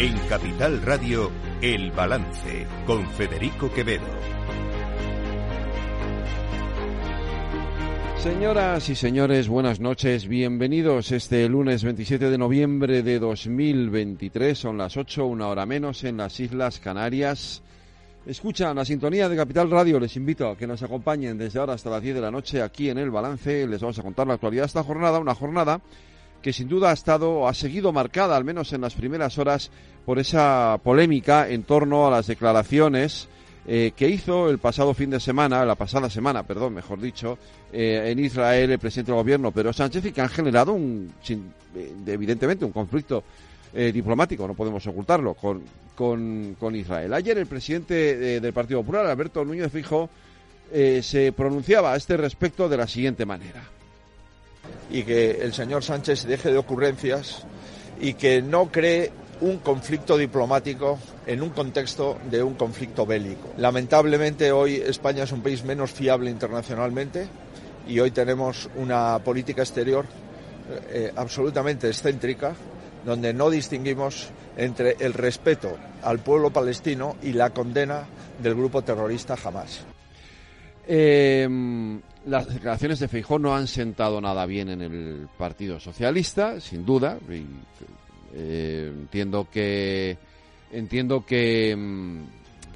En 0.00 0.16
Capital 0.30 0.80
Radio, 0.80 1.30
El 1.60 1.90
Balance, 1.90 2.66
con 2.86 3.06
Federico 3.06 3.70
Quevedo. 3.70 4.06
Señoras 8.16 8.88
y 8.88 8.94
señores, 8.94 9.48
buenas 9.48 9.78
noches. 9.78 10.26
Bienvenidos 10.26 11.12
este 11.12 11.46
lunes 11.50 11.84
27 11.84 12.30
de 12.30 12.38
noviembre 12.38 13.02
de 13.02 13.18
2023. 13.18 14.56
Son 14.56 14.78
las 14.78 14.96
8, 14.96 15.26
una 15.26 15.48
hora 15.48 15.66
menos 15.66 16.02
en 16.04 16.16
las 16.16 16.40
Islas 16.40 16.80
Canarias. 16.80 17.60
Escuchan 18.24 18.76
la 18.76 18.86
sintonía 18.86 19.28
de 19.28 19.36
Capital 19.36 19.70
Radio. 19.70 20.00
Les 20.00 20.16
invito 20.16 20.48
a 20.48 20.56
que 20.56 20.66
nos 20.66 20.82
acompañen 20.82 21.36
desde 21.36 21.58
ahora 21.58 21.74
hasta 21.74 21.90
las 21.90 22.00
10 22.00 22.14
de 22.14 22.20
la 22.22 22.30
noche 22.30 22.62
aquí 22.62 22.88
en 22.88 22.96
El 22.96 23.10
Balance. 23.10 23.66
Les 23.66 23.82
vamos 23.82 23.98
a 23.98 24.02
contar 24.02 24.26
la 24.26 24.32
actualidad 24.32 24.62
de 24.62 24.68
esta 24.68 24.82
jornada. 24.82 25.18
Una 25.18 25.34
jornada 25.34 25.82
que 26.42 26.52
sin 26.52 26.68
duda 26.68 26.90
ha 26.90 26.94
estado, 26.94 27.46
ha 27.48 27.54
seguido 27.54 27.92
marcada, 27.92 28.36
al 28.36 28.44
menos 28.44 28.72
en 28.72 28.80
las 28.80 28.94
primeras 28.94 29.38
horas, 29.38 29.70
por 30.04 30.18
esa 30.18 30.78
polémica 30.82 31.48
en 31.48 31.62
torno 31.62 32.06
a 32.06 32.10
las 32.10 32.26
declaraciones 32.26 33.28
eh, 33.66 33.92
que 33.94 34.08
hizo 34.08 34.48
el 34.48 34.58
pasado 34.58 34.94
fin 34.94 35.10
de 35.10 35.20
semana, 35.20 35.64
la 35.64 35.74
pasada 35.74 36.08
semana, 36.08 36.42
perdón, 36.42 36.74
mejor 36.74 37.00
dicho, 37.00 37.38
eh, 37.72 38.04
en 38.06 38.18
Israel 38.18 38.70
el 38.70 38.78
presidente 38.78 39.12
del 39.12 39.20
gobierno 39.20 39.52
Pedro 39.52 39.72
Sánchez 39.72 40.06
y 40.06 40.12
que 40.12 40.22
han 40.22 40.30
generado 40.30 40.72
un, 40.72 41.12
eh, 41.28 41.92
evidentemente 42.06 42.64
un 42.64 42.72
conflicto 42.72 43.22
diplomático, 43.72 44.48
no 44.48 44.54
podemos 44.54 44.84
ocultarlo, 44.88 45.34
con, 45.34 45.62
con, 45.94 46.74
Israel. 46.74 47.14
Ayer 47.14 47.38
el 47.38 47.46
presidente 47.46 48.40
del 48.40 48.52
Partido 48.52 48.80
Popular, 48.80 49.06
Alberto 49.06 49.44
Núñez 49.44 49.70
Fijo, 49.70 50.10
se 50.72 51.32
pronunciaba 51.36 51.92
a 51.92 51.96
este 51.96 52.16
respecto 52.16 52.68
de 52.68 52.76
la 52.76 52.88
siguiente 52.88 53.24
manera. 53.24 53.62
Y 54.90 55.02
que 55.04 55.42
el 55.42 55.54
señor 55.54 55.84
Sánchez 55.84 56.24
deje 56.24 56.50
de 56.50 56.58
ocurrencias 56.58 57.44
y 58.00 58.14
que 58.14 58.42
no 58.42 58.70
cree 58.70 59.12
un 59.40 59.58
conflicto 59.58 60.16
diplomático 60.16 60.98
en 61.26 61.42
un 61.42 61.50
contexto 61.50 62.18
de 62.30 62.42
un 62.42 62.54
conflicto 62.54 63.06
bélico. 63.06 63.52
Lamentablemente 63.56 64.52
hoy 64.52 64.76
España 64.76 65.24
es 65.24 65.32
un 65.32 65.42
país 65.42 65.64
menos 65.64 65.90
fiable 65.90 66.30
internacionalmente 66.30 67.28
y 67.86 67.98
hoy 68.00 68.10
tenemos 68.10 68.68
una 68.76 69.18
política 69.20 69.62
exterior 69.62 70.04
eh, 70.90 71.12
absolutamente 71.16 71.88
excéntrica 71.88 72.54
donde 73.04 73.32
no 73.32 73.48
distinguimos 73.48 74.28
entre 74.56 74.96
el 75.00 75.14
respeto 75.14 75.76
al 76.02 76.18
pueblo 76.18 76.50
palestino 76.50 77.16
y 77.22 77.32
la 77.32 77.50
condena 77.50 78.04
del 78.42 78.54
grupo 78.54 78.82
terrorista 78.82 79.36
Hamas. 79.42 79.89
Em, 80.86 82.00
las 82.26 82.52
declaraciones 82.52 82.98
de 82.98 83.08
Feijóo 83.08 83.38
no 83.38 83.54
han 83.54 83.66
sentado 83.66 84.20
nada 84.20 84.46
bien 84.46 84.68
en 84.68 84.82
el 84.82 85.28
Partido 85.38 85.78
Socialista, 85.80 86.60
sin 86.60 86.84
duda. 86.84 87.18
Eh, 88.34 88.92
entiendo 88.92 89.48
que 89.50 90.16
entiendo 90.72 91.24
que, 91.24 91.76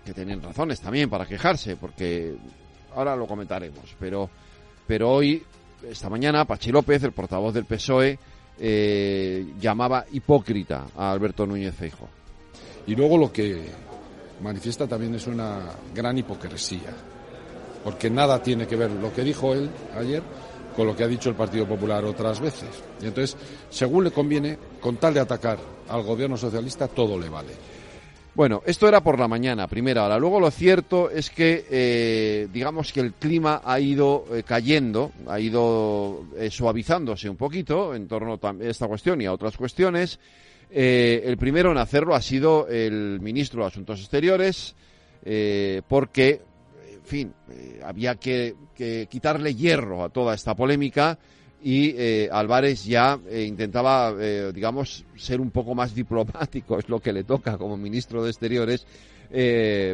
que 0.04 0.14
tienen 0.14 0.42
razones 0.42 0.80
también 0.80 1.08
para 1.08 1.26
quejarse, 1.26 1.76
porque 1.76 2.34
ahora 2.94 3.16
lo 3.16 3.26
comentaremos. 3.26 3.94
Pero, 3.98 4.28
pero 4.86 5.10
hoy, 5.10 5.42
esta 5.88 6.08
mañana, 6.08 6.44
Pachi 6.44 6.70
López, 6.72 7.02
el 7.04 7.12
portavoz 7.12 7.54
del 7.54 7.64
PSOE, 7.64 8.18
eh, 8.58 9.46
llamaba 9.60 10.04
hipócrita 10.12 10.86
a 10.96 11.10
Alberto 11.12 11.46
Núñez 11.46 11.74
Feijóo. 11.74 12.08
Y 12.86 12.94
luego 12.94 13.16
lo 13.16 13.32
que 13.32 13.64
manifiesta 14.42 14.86
también 14.86 15.14
es 15.14 15.26
una 15.26 15.70
gran 15.94 16.18
hipocresía, 16.18 16.90
porque 17.84 18.10
nada 18.10 18.42
tiene 18.42 18.66
que 18.66 18.76
ver 18.76 18.90
lo 18.90 19.12
que 19.12 19.22
dijo 19.22 19.52
él 19.52 19.70
ayer 19.96 20.22
con 20.74 20.86
lo 20.86 20.96
que 20.96 21.04
ha 21.04 21.08
dicho 21.08 21.28
el 21.28 21.36
Partido 21.36 21.66
Popular 21.66 22.04
otras 22.04 22.40
veces. 22.40 22.68
Y 23.00 23.06
entonces, 23.06 23.36
según 23.70 24.04
le 24.04 24.10
conviene, 24.10 24.58
con 24.80 24.96
tal 24.96 25.14
de 25.14 25.20
atacar 25.20 25.58
al 25.88 26.02
gobierno 26.02 26.36
socialista, 26.36 26.88
todo 26.88 27.18
le 27.18 27.28
vale. 27.28 27.52
Bueno, 28.34 28.62
esto 28.66 28.88
era 28.88 29.00
por 29.00 29.16
la 29.16 29.28
mañana, 29.28 29.68
primera 29.68 30.04
hora. 30.04 30.18
Luego 30.18 30.40
lo 30.40 30.50
cierto 30.50 31.08
es 31.08 31.30
que, 31.30 31.66
eh, 31.70 32.48
digamos 32.52 32.92
que 32.92 32.98
el 32.98 33.12
clima 33.12 33.62
ha 33.64 33.78
ido 33.78 34.24
eh, 34.32 34.42
cayendo, 34.42 35.12
ha 35.28 35.38
ido 35.38 36.24
eh, 36.36 36.50
suavizándose 36.50 37.28
un 37.28 37.36
poquito 37.36 37.94
en 37.94 38.08
torno 38.08 38.40
a 38.42 38.54
esta 38.62 38.88
cuestión 38.88 39.20
y 39.20 39.26
a 39.26 39.32
otras 39.32 39.56
cuestiones. 39.56 40.18
el 40.68 41.36
primero 41.36 41.70
en 41.70 41.78
hacerlo 41.78 42.16
ha 42.16 42.20
sido 42.20 42.66
el 42.66 43.20
ministro 43.20 43.62
de 43.62 43.68
Asuntos 43.68 44.00
Exteriores, 44.00 44.74
porque 45.86 46.40
fin, 47.04 47.34
eh, 47.50 47.80
había 47.84 48.16
que, 48.16 48.56
quitarle 49.08 49.54
hierro 49.54 50.02
a 50.04 50.08
toda 50.08 50.34
esta 50.34 50.54
polémica 50.54 51.18
y 51.62 51.94
eh, 51.96 52.28
Álvarez 52.30 52.84
ya 52.84 53.18
eh, 53.28 53.42
intentaba, 53.42 54.12
digamos, 54.52 55.04
ser 55.16 55.40
un 55.40 55.50
poco 55.50 55.74
más 55.74 55.94
diplomático, 56.02 56.78
es 56.78 56.88
lo 56.88 57.00
que 57.00 57.12
le 57.12 57.24
toca 57.24 57.56
como 57.56 57.76
ministro 57.76 58.22
de 58.22 58.30
Exteriores, 58.30 58.86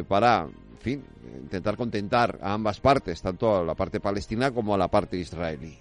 para, 0.07 0.43
en 0.43 0.77
fin, 0.79 1.03
intentar 1.41 1.77
contentar 1.77 2.37
a 2.41 2.53
ambas 2.53 2.79
partes, 2.79 3.21
tanto 3.21 3.55
a 3.55 3.63
la 3.63 3.73
parte 3.75 3.99
palestina 3.99 4.51
como 4.51 4.75
a 4.75 4.77
la 4.77 4.87
parte 4.89 5.17
israelí. 5.17 5.77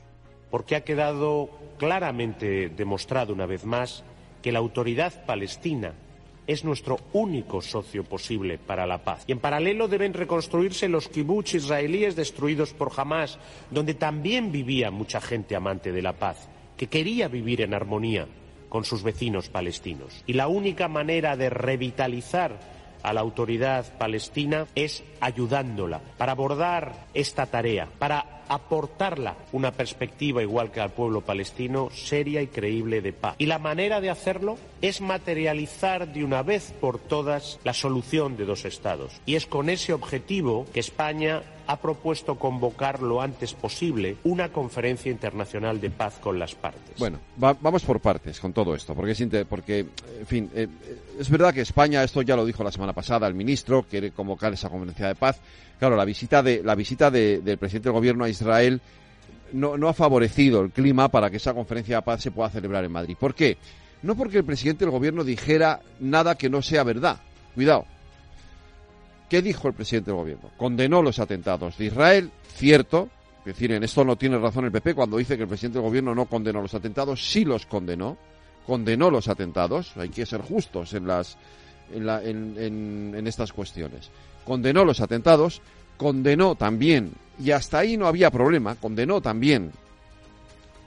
Porque 0.50 0.76
ha 0.76 0.80
quedado 0.82 1.50
claramente 1.78 2.70
demostrado 2.70 3.32
una 3.32 3.46
vez 3.46 3.64
más 3.64 4.02
que 4.40 4.52
la 4.52 4.60
autoridad 4.60 5.26
palestina 5.26 5.94
es 6.50 6.64
nuestro 6.64 6.98
único 7.12 7.62
socio 7.62 8.02
posible 8.02 8.58
para 8.58 8.84
la 8.84 9.04
paz. 9.04 9.22
Y 9.28 9.32
en 9.32 9.38
paralelo 9.38 9.86
deben 9.86 10.12
reconstruirse 10.12 10.88
los 10.88 11.06
kibbutz 11.06 11.54
israelíes 11.54 12.16
destruidos 12.16 12.72
por 12.72 12.90
Hamas, 12.96 13.38
donde 13.70 13.94
también 13.94 14.50
vivía 14.50 14.90
mucha 14.90 15.20
gente 15.20 15.54
amante 15.54 15.92
de 15.92 16.02
la 16.02 16.14
paz, 16.14 16.48
que 16.76 16.88
quería 16.88 17.28
vivir 17.28 17.60
en 17.60 17.72
armonía 17.72 18.26
con 18.68 18.84
sus 18.84 19.04
vecinos 19.04 19.48
palestinos. 19.48 20.24
Y 20.26 20.32
la 20.32 20.48
única 20.48 20.88
manera 20.88 21.36
de 21.36 21.50
revitalizar 21.50 22.58
a 23.02 23.12
la 23.12 23.20
autoridad 23.20 23.96
palestina 23.98 24.66
es 24.74 25.02
ayudándola 25.20 26.00
para 26.18 26.32
abordar 26.32 27.06
esta 27.14 27.46
tarea, 27.46 27.88
para 27.98 28.40
aportarla 28.50 29.36
una 29.52 29.70
perspectiva 29.70 30.42
igual 30.42 30.72
que 30.72 30.80
al 30.80 30.90
pueblo 30.90 31.20
palestino 31.20 31.88
seria 31.94 32.42
y 32.42 32.48
creíble 32.48 33.00
de 33.00 33.12
paz. 33.12 33.36
Y 33.38 33.46
la 33.46 33.60
manera 33.60 34.00
de 34.00 34.10
hacerlo 34.10 34.58
es 34.82 35.00
materializar 35.00 36.12
de 36.12 36.24
una 36.24 36.42
vez 36.42 36.74
por 36.80 36.98
todas 36.98 37.60
la 37.62 37.72
solución 37.72 38.36
de 38.36 38.46
dos 38.46 38.64
estados. 38.64 39.12
Y 39.24 39.36
es 39.36 39.46
con 39.46 39.70
ese 39.70 39.92
objetivo 39.92 40.66
que 40.72 40.80
España 40.80 41.42
ha 41.70 41.76
propuesto 41.76 42.34
convocar 42.34 43.00
lo 43.00 43.22
antes 43.22 43.54
posible 43.54 44.16
una 44.24 44.48
conferencia 44.48 45.12
internacional 45.12 45.80
de 45.80 45.90
paz 45.90 46.18
con 46.20 46.36
las 46.36 46.56
partes. 46.56 46.98
Bueno, 46.98 47.20
vamos 47.36 47.84
por 47.84 48.00
partes 48.00 48.40
con 48.40 48.52
todo 48.52 48.74
esto, 48.74 48.92
porque, 48.94 49.12
es 49.12 49.46
porque 49.48 49.86
en 50.18 50.26
fin, 50.26 50.50
eh, 50.52 50.66
es 51.18 51.30
verdad 51.30 51.54
que 51.54 51.60
España, 51.60 52.02
esto 52.02 52.22
ya 52.22 52.34
lo 52.34 52.44
dijo 52.44 52.64
la 52.64 52.72
semana 52.72 52.92
pasada 52.92 53.28
el 53.28 53.34
ministro, 53.34 53.84
quiere 53.88 54.10
convocar 54.10 54.52
esa 54.52 54.68
conferencia 54.68 55.06
de 55.06 55.14
paz. 55.14 55.40
Claro, 55.78 55.94
la 55.94 56.04
visita, 56.04 56.42
de, 56.42 56.60
la 56.64 56.74
visita 56.74 57.08
del 57.08 57.56
presidente 57.56 57.88
del 57.88 57.94
gobierno 57.94 58.24
a 58.24 58.28
Israel 58.28 58.80
no 59.52 59.88
ha 59.88 59.94
favorecido 59.94 60.62
el 60.62 60.70
clima 60.70 61.08
para 61.08 61.30
que 61.30 61.36
esa 61.36 61.54
conferencia 61.54 61.96
de 61.96 62.02
paz 62.02 62.20
se 62.20 62.32
pueda 62.32 62.50
celebrar 62.50 62.84
en 62.84 62.92
Madrid. 62.92 63.16
¿Por 63.18 63.34
qué? 63.34 63.58
No 64.02 64.16
porque 64.16 64.38
el 64.38 64.44
presidente 64.44 64.84
del 64.84 64.92
gobierno 64.92 65.22
dijera 65.22 65.80
nada 66.00 66.34
que 66.34 66.50
no 66.50 66.62
sea 66.62 66.82
verdad. 66.82 67.20
Cuidado, 67.54 67.84
¿Qué 69.30 69.40
dijo 69.42 69.68
el 69.68 69.74
presidente 69.74 70.10
del 70.10 70.18
gobierno? 70.18 70.50
Condenó 70.56 71.02
los 71.02 71.20
atentados 71.20 71.78
de 71.78 71.84
Israel, 71.84 72.32
cierto, 72.56 73.08
es 73.38 73.44
decir, 73.44 73.70
en 73.70 73.84
esto 73.84 74.04
no 74.04 74.16
tiene 74.16 74.36
razón 74.38 74.64
el 74.64 74.72
PP 74.72 74.92
cuando 74.92 75.18
dice 75.18 75.36
que 75.36 75.44
el 75.44 75.48
presidente 75.48 75.78
del 75.78 75.86
gobierno 75.86 76.16
no 76.16 76.26
condenó 76.26 76.60
los 76.60 76.74
atentados, 76.74 77.30
sí 77.30 77.44
los 77.44 77.64
condenó, 77.64 78.18
condenó 78.66 79.08
los 79.08 79.28
atentados, 79.28 79.96
hay 79.96 80.08
que 80.08 80.26
ser 80.26 80.42
justos 80.42 80.94
en, 80.94 81.06
las, 81.06 81.38
en, 81.92 83.24
estas 83.24 83.52
cuestiones. 83.52 84.10
Condenó 84.44 84.84
los 84.84 85.00
atentados, 85.00 85.62
condenó 85.96 86.56
también, 86.56 87.12
y 87.38 87.52
hasta 87.52 87.78
ahí 87.78 87.96
no 87.96 88.08
había 88.08 88.32
problema, 88.32 88.74
condenó 88.74 89.20
también 89.20 89.70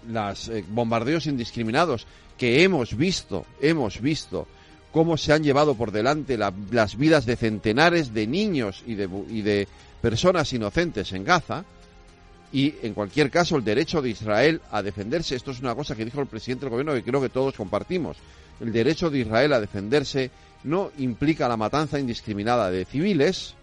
los 0.09 0.49
eh, 0.49 0.65
bombardeos 0.67 1.27
indiscriminados 1.27 2.05
que 2.37 2.61
hemos 2.63 2.97
visto, 2.97 3.45
hemos 3.61 4.01
visto 4.01 4.47
cómo 4.93 5.17
se 5.17 5.33
han 5.33 5.43
llevado 5.43 5.73
por 5.73 5.91
delante 5.91 6.37
las 6.37 6.95
vidas 6.95 7.25
de 7.25 7.35
centenares 7.35 8.13
de 8.13 8.27
niños 8.27 8.83
y 8.85 8.93
de, 8.93 9.67
personas 10.01 10.53
inocentes 10.53 11.11
en 11.13 11.23
Gaza, 11.23 11.65
y 12.51 12.75
en 12.83 12.93
cualquier 12.93 13.31
caso 13.31 13.57
el 13.57 13.63
derecho 13.63 14.01
de 14.01 14.11
Israel 14.11 14.61
a 14.69 14.83
defenderse, 14.83 15.35
esto 15.35 15.49
es 15.49 15.59
una 15.59 15.73
cosa 15.73 15.95
que 15.95 16.05
dijo 16.05 16.21
el 16.21 16.27
presidente 16.27 16.65
del 16.65 16.71
gobierno 16.71 16.93
que 16.93 17.03
creo 17.03 17.19
que 17.19 17.29
todos 17.29 17.55
compartimos, 17.55 18.17
el 18.61 18.71
derecho 18.71 19.09
de 19.09 19.19
Israel 19.19 19.53
a 19.53 19.59
defenderse 19.59 20.29
no 20.63 20.91
implica 20.99 21.49
la 21.49 21.57
matanza 21.57 21.99
indiscriminada 21.99 22.69
de 22.69 22.85
civiles. 22.85 23.55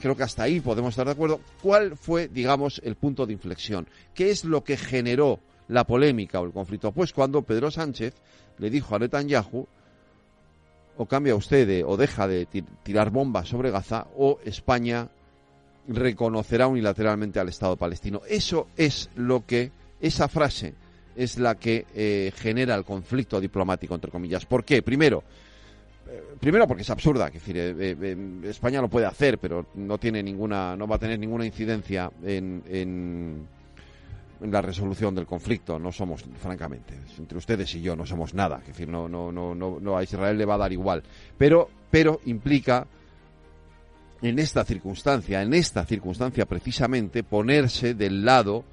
Creo 0.00 0.16
que 0.16 0.22
hasta 0.22 0.44
ahí 0.44 0.60
podemos 0.60 0.90
estar 0.90 1.06
de 1.06 1.12
acuerdo. 1.12 1.40
¿Cuál 1.60 1.96
fue, 1.96 2.28
digamos, 2.28 2.80
el 2.84 2.94
punto 2.94 3.26
de 3.26 3.34
inflexión? 3.34 3.86
¿Qué 4.14 4.30
es 4.30 4.44
lo 4.44 4.64
que 4.64 4.76
generó 4.78 5.40
la 5.68 5.84
polémica 5.84 6.40
o 6.40 6.46
el 6.46 6.52
conflicto? 6.52 6.92
Pues 6.92 7.12
cuando 7.12 7.42
Pedro 7.42 7.70
Sánchez 7.70 8.14
le 8.58 8.70
dijo 8.70 8.94
a 8.94 9.00
Netanyahu 9.00 9.66
o 10.96 11.06
cambia 11.06 11.34
usted 11.34 11.84
o 11.86 11.96
deja 11.96 12.26
de 12.26 12.46
tirar 12.82 13.10
bombas 13.10 13.48
sobre 13.48 13.70
Gaza 13.70 14.06
o 14.16 14.38
España 14.44 15.08
reconocerá 15.88 16.66
unilateralmente 16.66 17.38
al 17.38 17.48
Estado 17.48 17.76
palestino. 17.76 18.22
Eso 18.28 18.68
es 18.76 19.10
lo 19.14 19.46
que, 19.46 19.70
esa 20.00 20.28
frase 20.28 20.74
es 21.14 21.38
la 21.38 21.54
que 21.54 21.86
eh, 21.94 22.32
genera 22.36 22.74
el 22.74 22.84
conflicto 22.84 23.40
diplomático, 23.40 23.94
entre 23.94 24.10
comillas. 24.10 24.44
¿Por 24.44 24.64
qué? 24.64 24.82
Primero, 24.82 25.22
primero 26.40 26.66
porque 26.66 26.82
es 26.82 26.90
absurda, 26.90 27.30
que 27.30 27.38
decir, 27.38 27.56
eh, 27.58 28.38
España 28.44 28.80
lo 28.80 28.88
puede 28.88 29.06
hacer, 29.06 29.38
pero 29.38 29.66
no 29.74 29.98
tiene 29.98 30.22
ninguna, 30.22 30.76
no 30.76 30.86
va 30.86 30.96
a 30.96 30.98
tener 30.98 31.18
ninguna 31.18 31.46
incidencia 31.46 32.10
en, 32.22 32.62
en, 32.68 33.48
la 34.40 34.60
resolución 34.62 35.14
del 35.14 35.26
conflicto. 35.26 35.78
No 35.78 35.92
somos, 35.92 36.24
francamente, 36.40 36.94
entre 37.18 37.38
ustedes 37.38 37.74
y 37.74 37.82
yo 37.82 37.96
no 37.96 38.06
somos 38.06 38.34
nada, 38.34 38.58
es 38.60 38.68
decir, 38.68 38.88
no, 38.88 39.08
no, 39.08 39.32
no, 39.32 39.54
no, 39.54 39.96
a 39.96 40.02
Israel 40.02 40.36
le 40.36 40.44
va 40.44 40.54
a 40.54 40.58
dar 40.58 40.72
igual, 40.72 41.02
pero, 41.36 41.68
pero 41.90 42.20
implica 42.26 42.86
en 44.22 44.38
esta 44.38 44.64
circunstancia, 44.64 45.42
en 45.42 45.54
esta 45.54 45.84
circunstancia 45.84 46.46
precisamente, 46.46 47.22
ponerse 47.22 47.94
del 47.94 48.24
lado, 48.24 48.64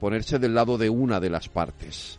ponerse 0.00 0.38
del 0.38 0.54
lado 0.54 0.78
de 0.78 0.90
una 0.90 1.20
de 1.20 1.30
las 1.30 1.48
partes 1.48 2.18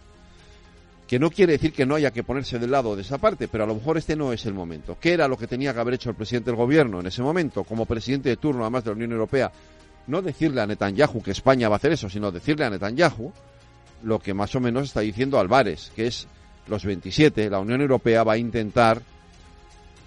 que 1.13 1.19
no 1.19 1.29
quiere 1.29 1.53
decir 1.53 1.73
que 1.73 1.85
no 1.85 1.93
haya 1.93 2.11
que 2.11 2.23
ponerse 2.23 2.57
del 2.57 2.71
lado 2.71 2.95
de 2.95 3.03
esa 3.03 3.19
parte, 3.19 3.47
pero 3.47 3.65
a 3.65 3.67
lo 3.67 3.75
mejor 3.75 3.99
este 3.99 4.15
no 4.15 4.33
es 4.33 4.47
el 4.47 4.55
momento. 4.55 4.97
¿Qué 4.99 5.13
era 5.13 5.27
lo 5.27 5.37
que 5.37 5.45
tenía 5.45 5.71
que 5.71 5.79
haber 5.79 5.93
hecho 5.93 6.09
el 6.09 6.15
presidente 6.15 6.49
del 6.49 6.57
gobierno 6.57 6.99
en 7.01 7.05
ese 7.05 7.21
momento, 7.21 7.63
como 7.63 7.85
presidente 7.85 8.29
de 8.29 8.37
turno 8.37 8.63
además 8.63 8.83
de 8.83 8.89
la 8.89 8.95
Unión 8.95 9.11
Europea? 9.11 9.51
No 10.07 10.21
decirle 10.21 10.61
a 10.61 10.67
Netanyahu 10.67 11.21
que 11.21 11.31
España 11.31 11.69
va 11.69 11.75
a 11.75 11.77
hacer 11.77 11.93
eso, 11.93 12.09
sino 12.09 12.31
decirle 12.31 12.65
a 12.65 12.69
Netanyahu 12.69 13.31
lo 14.03 14.19
que 14.19 14.33
más 14.33 14.53
o 14.55 14.59
menos 14.59 14.83
está 14.83 14.99
diciendo 14.99 15.39
Álvarez, 15.39 15.91
que 15.95 16.07
es 16.07 16.27
los 16.67 16.85
27, 16.85 17.49
la 17.49 17.59
Unión 17.59 17.81
Europea 17.81 18.23
va 18.23 18.33
a 18.33 18.37
intentar 18.37 19.01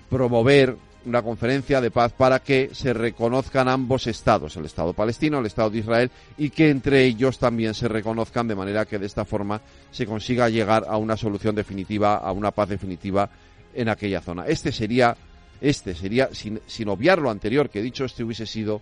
promover 0.09 0.77
una 1.07 1.23
conferencia 1.23 1.81
de 1.81 1.91
paz 1.91 2.13
para 2.13 2.41
que 2.41 2.71
se 2.73 2.93
reconozcan 2.93 3.69
ambos 3.69 4.07
estados, 4.09 4.57
el 4.57 4.65
Estado 4.65 4.93
palestino, 4.93 5.39
el 5.39 5.47
Estado 5.47 5.71
de 5.71 5.79
Israel, 5.79 6.11
y 6.37 6.51
que 6.51 6.69
entre 6.69 7.05
ellos 7.05 7.39
también 7.39 7.75
se 7.75 7.89
reconozcan 7.89 8.49
de 8.49 8.57
manera 8.57 8.85
que 8.87 8.99
de 8.99 9.07
esta 9.07 9.25
forma 9.25 9.61
se 9.91 10.05
consiga 10.05 10.49
llegar 10.49 10.85
a 10.89 10.97
una 10.97 11.17
solución 11.17 11.55
definitiva, 11.55 12.17
a 12.17 12.33
una 12.33 12.51
paz 12.51 12.69
definitiva 12.69 13.31
en 13.73 13.89
aquella 13.89 14.21
zona. 14.21 14.47
Este 14.47 14.73
sería, 14.73 15.17
este 15.61 15.95
sería, 15.95 16.29
sin, 16.33 16.61
sin 16.67 16.89
obviar 16.89 17.21
lo 17.21 17.31
anterior 17.31 17.71
que 17.71 17.79
he 17.79 17.83
dicho, 17.83 18.05
este 18.05 18.25
hubiese 18.25 18.47
sido 18.47 18.81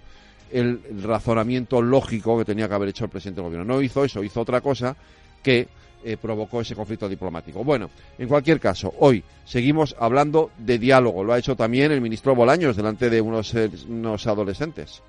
el 0.55 1.03
razonamiento 1.03 1.83
lógico 1.83 2.39
que 2.39 2.45
tenía 2.45 2.69
que 2.69 2.75
haber 2.75 2.91
hecho 2.91 3.05
el 3.05 3.11
presidente 3.11 3.41
del 3.41 3.51
gobierno. 3.51 3.75
No 3.75 3.83
hizo 3.83 4.05
eso, 4.05 4.23
hizo 4.23 4.41
otra 4.41 4.61
cosa 4.61 4.97
que 5.43 5.67
eh, 6.05 6.17
provocó 6.17 6.61
ese 6.61 6.77
conflicto 6.77 7.09
diplomático. 7.09 7.65
Bueno, 7.65 7.91
en 8.19 8.29
cualquier 8.29 8.61
caso, 8.61 8.95
hoy 9.01 9.25
seguimos 9.45 9.97
hablando 9.99 10.53
de 10.59 10.79
diálogo. 10.79 11.25
Lo 11.25 11.33
ha 11.33 11.39
hecho 11.39 11.57
también 11.57 11.91
el 11.91 12.01
ministro 12.01 12.37
Bolaños 12.37 12.77
delante 12.77 13.11
de 13.11 13.21
unos, 13.21 13.53
eh, 13.55 13.69
unos 13.89 14.29
adolescentes. 14.29 15.03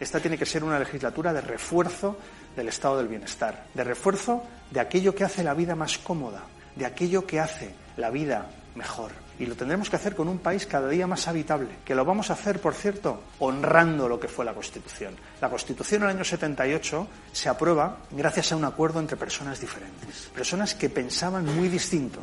Esta 0.00 0.20
tiene 0.20 0.38
que 0.38 0.46
ser 0.46 0.64
una 0.64 0.78
legislatura 0.78 1.32
de 1.34 1.42
refuerzo 1.42 2.16
del 2.56 2.68
estado 2.68 2.96
del 2.96 3.08
bienestar, 3.08 3.66
de 3.74 3.84
refuerzo 3.84 4.42
de 4.70 4.80
aquello 4.80 5.14
que 5.14 5.24
hace 5.24 5.44
la 5.44 5.52
vida 5.52 5.76
más 5.76 5.98
cómoda, 5.98 6.44
de 6.76 6.86
aquello 6.86 7.26
que 7.26 7.40
hace 7.40 7.74
la 7.98 8.08
vida 8.08 8.50
mejor. 8.74 9.23
Y 9.38 9.46
lo 9.46 9.56
tendremos 9.56 9.90
que 9.90 9.96
hacer 9.96 10.14
con 10.14 10.28
un 10.28 10.38
país 10.38 10.66
cada 10.66 10.88
día 10.88 11.06
más 11.06 11.26
habitable, 11.26 11.68
que 11.84 11.94
lo 11.94 12.04
vamos 12.04 12.30
a 12.30 12.34
hacer, 12.34 12.60
por 12.60 12.74
cierto, 12.74 13.22
honrando 13.40 14.08
lo 14.08 14.20
que 14.20 14.28
fue 14.28 14.44
la 14.44 14.54
Constitución. 14.54 15.14
La 15.40 15.50
Constitución 15.50 16.02
en 16.02 16.10
el 16.10 16.16
año 16.16 16.24
78 16.24 17.08
se 17.32 17.48
aprueba 17.48 17.98
gracias 18.10 18.52
a 18.52 18.56
un 18.56 18.64
acuerdo 18.64 19.00
entre 19.00 19.16
personas 19.16 19.60
diferentes, 19.60 20.30
personas 20.34 20.74
que 20.74 20.88
pensaban 20.88 21.44
muy 21.56 21.68
distinto 21.68 22.20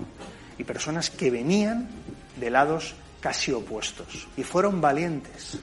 y 0.58 0.64
personas 0.64 1.10
que 1.10 1.30
venían 1.30 1.90
de 2.38 2.50
lados 2.50 2.96
casi 3.20 3.52
opuestos. 3.52 4.28
Y 4.38 4.44
fueron 4.44 4.80
valientes 4.80 5.60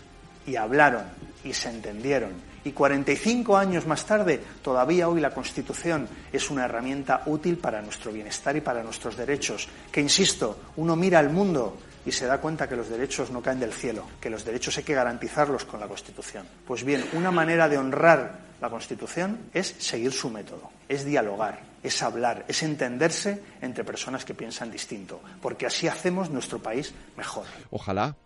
y 0.46 0.56
hablaron 0.56 1.04
y 1.44 1.52
se 1.54 1.70
entendieron 1.70 2.47
y 2.68 2.72
45 2.72 3.56
años 3.56 3.86
más 3.86 4.04
tarde, 4.04 4.40
todavía 4.62 5.08
hoy 5.08 5.20
la 5.20 5.30
Constitución 5.30 6.06
es 6.30 6.50
una 6.50 6.66
herramienta 6.66 7.22
útil 7.26 7.56
para 7.56 7.80
nuestro 7.80 8.12
bienestar 8.12 8.56
y 8.56 8.60
para 8.60 8.82
nuestros 8.82 9.16
derechos. 9.16 9.68
Que, 9.90 10.02
insisto, 10.02 10.58
uno 10.76 10.94
mira 10.94 11.18
al 11.18 11.30
mundo 11.30 11.78
y 12.04 12.12
se 12.12 12.26
da 12.26 12.38
cuenta 12.40 12.68
que 12.68 12.76
los 12.76 12.90
derechos 12.90 13.30
no 13.30 13.40
caen 13.40 13.60
del 13.60 13.72
cielo, 13.72 14.04
que 14.20 14.28
los 14.28 14.44
derechos 14.44 14.76
hay 14.76 14.84
que 14.84 14.94
garantizarlos 14.94 15.64
con 15.64 15.80
la 15.80 15.88
Constitución. 15.88 16.46
Pues 16.66 16.84
bien, 16.84 17.04
una 17.14 17.30
manera 17.30 17.68
de 17.68 17.78
honrar 17.78 18.38
la 18.60 18.68
Constitución 18.68 19.38
es 19.54 19.74
seguir 19.78 20.12
su 20.12 20.28
método, 20.28 20.70
es 20.88 21.06
dialogar, 21.06 21.60
es 21.82 22.02
hablar, 22.02 22.44
es 22.48 22.62
entenderse 22.62 23.42
entre 23.62 23.84
personas 23.84 24.26
que 24.26 24.34
piensan 24.34 24.70
distinto, 24.70 25.20
porque 25.40 25.64
así 25.66 25.88
hacemos 25.88 26.28
nuestro 26.28 26.58
país 26.58 26.92
mejor. 27.16 27.46
Ojalá, 27.70 28.16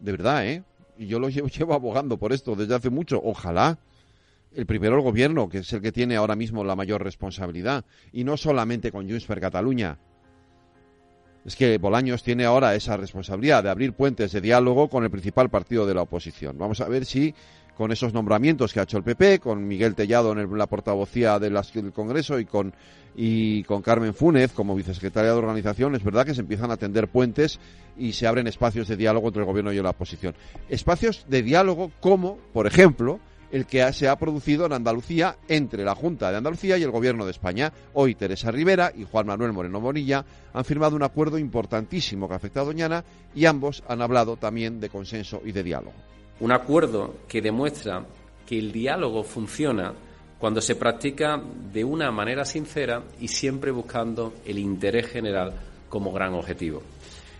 de 0.00 0.12
verdad, 0.12 0.46
¿eh? 0.46 0.64
y 0.98 1.06
yo 1.06 1.18
lo 1.18 1.28
llevo, 1.28 1.74
abogando 1.74 2.16
por 2.16 2.32
esto 2.32 2.54
desde 2.54 2.74
hace 2.74 2.90
mucho, 2.90 3.20
ojalá 3.22 3.78
el 4.54 4.66
primero 4.66 4.96
el 4.96 5.02
gobierno, 5.02 5.48
que 5.48 5.58
es 5.58 5.72
el 5.72 5.80
que 5.80 5.92
tiene 5.92 6.16
ahora 6.16 6.36
mismo 6.36 6.64
la 6.64 6.76
mayor 6.76 7.02
responsabilidad, 7.02 7.84
y 8.12 8.24
no 8.24 8.36
solamente 8.36 8.92
con 8.92 9.08
Junts 9.08 9.26
per 9.26 9.40
Cataluña. 9.40 9.98
Es 11.44 11.56
que 11.56 11.78
Bolaños 11.78 12.22
tiene 12.22 12.44
ahora 12.44 12.74
esa 12.74 12.96
responsabilidad 12.96 13.64
de 13.64 13.70
abrir 13.70 13.94
puentes 13.94 14.30
de 14.30 14.40
diálogo 14.40 14.88
con 14.88 15.02
el 15.02 15.10
principal 15.10 15.50
partido 15.50 15.86
de 15.86 15.94
la 15.94 16.02
oposición. 16.02 16.56
Vamos 16.56 16.80
a 16.80 16.88
ver 16.88 17.04
si 17.04 17.34
con 17.76 17.90
esos 17.90 18.12
nombramientos 18.12 18.72
que 18.72 18.80
ha 18.80 18.84
hecho 18.84 18.98
el 18.98 19.02
PP, 19.02 19.40
con 19.40 19.66
Miguel 19.66 19.94
Tellado 19.94 20.32
en 20.32 20.58
la 20.58 20.66
portavocía 20.66 21.38
del 21.38 21.58
Congreso 21.92 22.38
y 22.38 22.44
con, 22.44 22.72
y 23.16 23.64
con 23.64 23.82
Carmen 23.82 24.14
Fúnez 24.14 24.52
como 24.52 24.76
vicesecretaria 24.76 25.32
de 25.32 25.38
organización, 25.38 25.94
es 25.96 26.04
verdad 26.04 26.26
que 26.26 26.34
se 26.34 26.42
empiezan 26.42 26.70
a 26.70 26.76
tender 26.76 27.08
puentes 27.08 27.58
y 27.96 28.12
se 28.12 28.26
abren 28.26 28.46
espacios 28.46 28.86
de 28.88 28.96
diálogo 28.96 29.28
entre 29.28 29.42
el 29.42 29.46
gobierno 29.46 29.72
y 29.72 29.82
la 29.82 29.90
oposición. 29.90 30.34
Espacios 30.68 31.26
de 31.28 31.42
diálogo 31.42 31.90
como, 32.00 32.36
por 32.52 32.66
ejemplo, 32.66 33.20
el 33.52 33.66
que 33.66 33.92
se 33.92 34.08
ha 34.08 34.16
producido 34.16 34.66
en 34.66 34.72
Andalucía 34.72 35.36
entre 35.46 35.84
la 35.84 35.94
Junta 35.94 36.30
de 36.30 36.38
Andalucía 36.38 36.78
y 36.78 36.82
el 36.82 36.90
Gobierno 36.90 37.24
de 37.24 37.30
España. 37.30 37.72
Hoy 37.92 38.14
Teresa 38.14 38.50
Rivera 38.50 38.92
y 38.96 39.04
Juan 39.04 39.26
Manuel 39.26 39.52
Moreno 39.52 39.80
Bonilla 39.80 40.24
han 40.52 40.64
firmado 40.64 40.96
un 40.96 41.02
acuerdo 41.02 41.38
importantísimo 41.38 42.28
que 42.28 42.34
afecta 42.34 42.62
a 42.62 42.64
Doñana 42.64 43.04
y 43.34 43.44
ambos 43.44 43.84
han 43.86 44.02
hablado 44.02 44.36
también 44.36 44.80
de 44.80 44.88
consenso 44.88 45.42
y 45.44 45.52
de 45.52 45.62
diálogo. 45.62 45.92
Un 46.40 46.50
acuerdo 46.50 47.14
que 47.28 47.42
demuestra 47.42 48.04
que 48.46 48.58
el 48.58 48.72
diálogo 48.72 49.22
funciona 49.22 49.92
cuando 50.38 50.60
se 50.60 50.74
practica 50.74 51.40
de 51.72 51.84
una 51.84 52.10
manera 52.10 52.44
sincera 52.44 53.02
y 53.20 53.28
siempre 53.28 53.70
buscando 53.70 54.32
el 54.44 54.58
interés 54.58 55.06
general 55.06 55.52
como 55.88 56.10
gran 56.10 56.34
objetivo. 56.34 56.82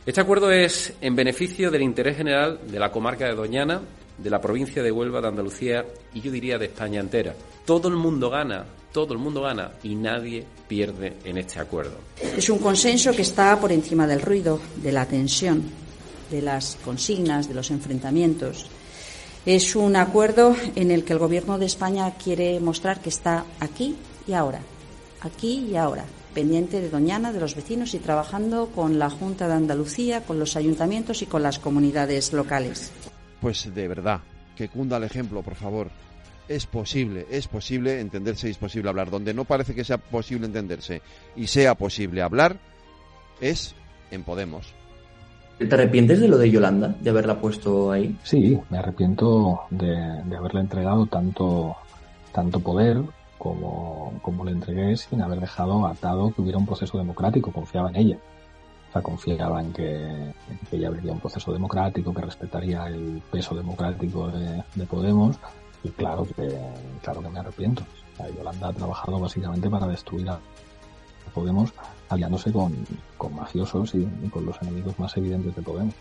Este 0.05 0.21
acuerdo 0.21 0.53
es 0.53 0.95
en 1.01 1.17
beneficio 1.17 1.71
del 1.71 1.83
interés 1.83 2.17
general 2.17 2.61
de 2.71 2.79
la 2.79 2.93
comarca 2.93 3.25
de 3.25 3.35
Doñana, 3.35 3.81
de 4.19 4.31
la 4.31 4.41
provincia 4.41 4.83
de 4.83 4.93
Huelva, 4.93 5.21
de 5.21 5.29
Andalucía 5.29 5.85
y 6.15 6.21
yo 6.21 6.31
diría 6.31 6.59
de 6.59 6.67
España 6.67 7.01
entera. 7.01 7.35
Todo 7.65 7.89
el 7.89 7.97
mundo 7.97 8.31
gana, 8.31 8.65
todo 8.93 9.13
el 9.13 9.19
mundo 9.19 9.43
gana 9.43 9.73
y 9.83 9.95
nadie 9.95 10.45
pierde 10.69 11.15
en 11.25 11.39
este 11.39 11.61
acuerdo. 11.61 11.97
Es 12.37 12.49
un 12.51 12.59
consenso 12.59 13.13
que 13.13 13.23
está 13.23 13.59
por 13.61 13.73
encima 13.73 14.07
del 14.07 14.21
ruido, 14.21 14.61
de 14.77 14.93
la 14.93 15.07
tensión, 15.07 15.63
de 16.31 16.43
las 16.43 16.79
consignas, 16.85 17.49
de 17.49 17.55
los 17.55 17.71
enfrentamientos 17.71 18.67
es 19.45 19.75
un 19.75 19.97
acuerdo 19.97 20.55
en 20.77 20.93
el 20.93 21.05
que 21.05 21.15
el 21.15 21.19
Gobierno 21.19 21.59
de 21.59 21.67
España 21.67 22.13
quiere 22.13 22.61
mostrar 22.61 23.01
que 23.01 23.09
está 23.09 23.45
aquí 23.59 23.97
y 24.25 24.35
ahora, 24.35 24.61
aquí 25.21 25.67
y 25.69 25.77
ahora, 25.77 26.05
pendiente 26.33 26.81
de 26.81 26.89
Doñana, 26.89 27.33
de 27.33 27.41
los 27.41 27.57
vecinos 27.57 27.93
y 27.95 27.99
trabajando 27.99 28.69
con 28.73 29.01
la 29.01 29.11
Junta 29.11 29.49
de 29.49 29.55
Andalucía, 29.55 30.23
con 30.23 30.39
los 30.39 30.55
ayuntamientos 30.55 31.23
y 31.23 31.27
con 31.27 31.43
las 31.43 31.59
comunidades 31.59 32.33
locales. 32.33 32.93
Pues 33.43 33.75
de 33.75 33.89
verdad, 33.89 34.21
que 34.57 34.69
cunda 34.69 34.97
el 34.99 35.03
ejemplo, 35.03 35.43
por 35.43 35.57
favor. 35.57 35.89
Es 36.49 36.67
posible, 36.67 37.27
es 37.29 37.49
posible 37.49 38.01
entenderse 38.01 38.47
y 38.47 38.53
es 38.53 38.57
posible 38.57 38.89
hablar. 38.89 39.11
Donde 39.11 39.35
no 39.35 39.45
parece 39.45 39.75
que 39.75 39.83
sea 39.83 39.99
posible 39.99 40.47
entenderse 40.47 41.03
y 41.35 41.49
sea 41.49 41.75
posible 41.75 42.23
hablar, 42.23 42.57
es 43.41 43.75
en 44.13 44.23
Podemos. 44.23 44.73
¿Te 45.59 45.75
arrepientes 45.75 46.21
de 46.21 46.29
lo 46.29 46.39
de 46.39 46.51
Yolanda, 46.51 46.95
de 47.01 47.11
haberla 47.11 47.41
puesto 47.41 47.91
ahí? 47.91 48.17
Sí, 48.23 48.59
me 48.71 48.79
arrepiento 48.79 49.63
de, 49.71 49.97
haberle 50.37 50.61
entregado 50.61 51.07
tanto, 51.07 51.77
tanto 52.33 52.61
poder 52.61 53.01
como, 53.39 54.21
como 54.23 54.45
le 54.45 54.53
entregué 54.53 54.97
sin 54.97 55.21
haber 55.21 55.41
dejado 55.41 55.87
atado 55.87 56.33
que 56.33 56.43
hubiera 56.43 56.59
un 56.59 56.67
proceso 56.67 56.97
democrático. 56.97 57.53
Confiaba 57.53 57.91
en 57.91 57.97
ella. 57.97 58.19
Sea, 58.93 59.03
confiaba 59.03 59.61
en 59.61 59.73
que, 59.73 60.35
ella 60.71 60.89
abriría 60.89 61.13
un 61.13 61.21
proceso 61.21 61.53
democrático, 61.53 62.13
que 62.13 62.23
respetaría 62.23 62.87
el 62.87 63.23
peso 63.31 63.55
democrático 63.55 64.29
de, 64.29 64.87
Podemos. 64.87 65.37
Y 65.83 65.89
claro 65.91 66.27
que, 66.37 66.59
claro 67.03 67.23
que 67.23 67.29
me 67.29 67.41
arrepiento. 67.41 67.83
Yolanda 68.37 68.69
ha 68.69 68.73
trabajado 68.73 69.19
básicamente 69.19 69.69
para 69.69 69.87
destruir 69.87 70.29
a 70.29 70.39
Podemos 71.35 71.73
aliándose 72.11 72.53
con, 72.53 72.87
con 73.17 73.35
mafiosos 73.35 73.95
y 73.95 74.05
con 74.29 74.45
los 74.45 74.61
enemigos 74.61 74.99
más 74.99 75.17
evidentes 75.17 75.57
de 75.57 75.63
Podemos. 75.63 75.95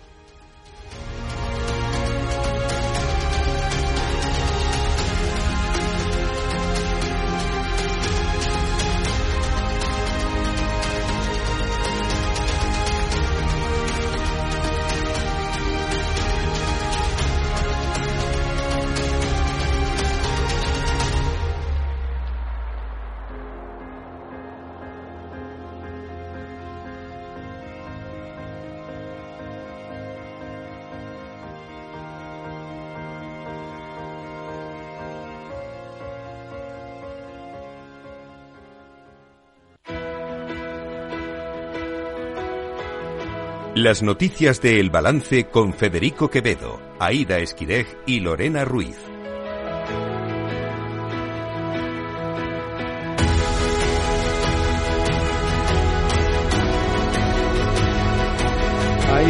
Las 43.84 44.04
noticias 44.04 44.62
de 44.62 44.80
El 44.80 44.92
Balance 44.92 45.46
con 45.46 45.74
Federico 45.74 46.30
Quevedo, 46.30 46.80
Aida 47.00 47.40
Esquirej 47.40 47.88
y 48.06 48.20
Lorena 48.20 48.64
Ruiz. 48.64 48.96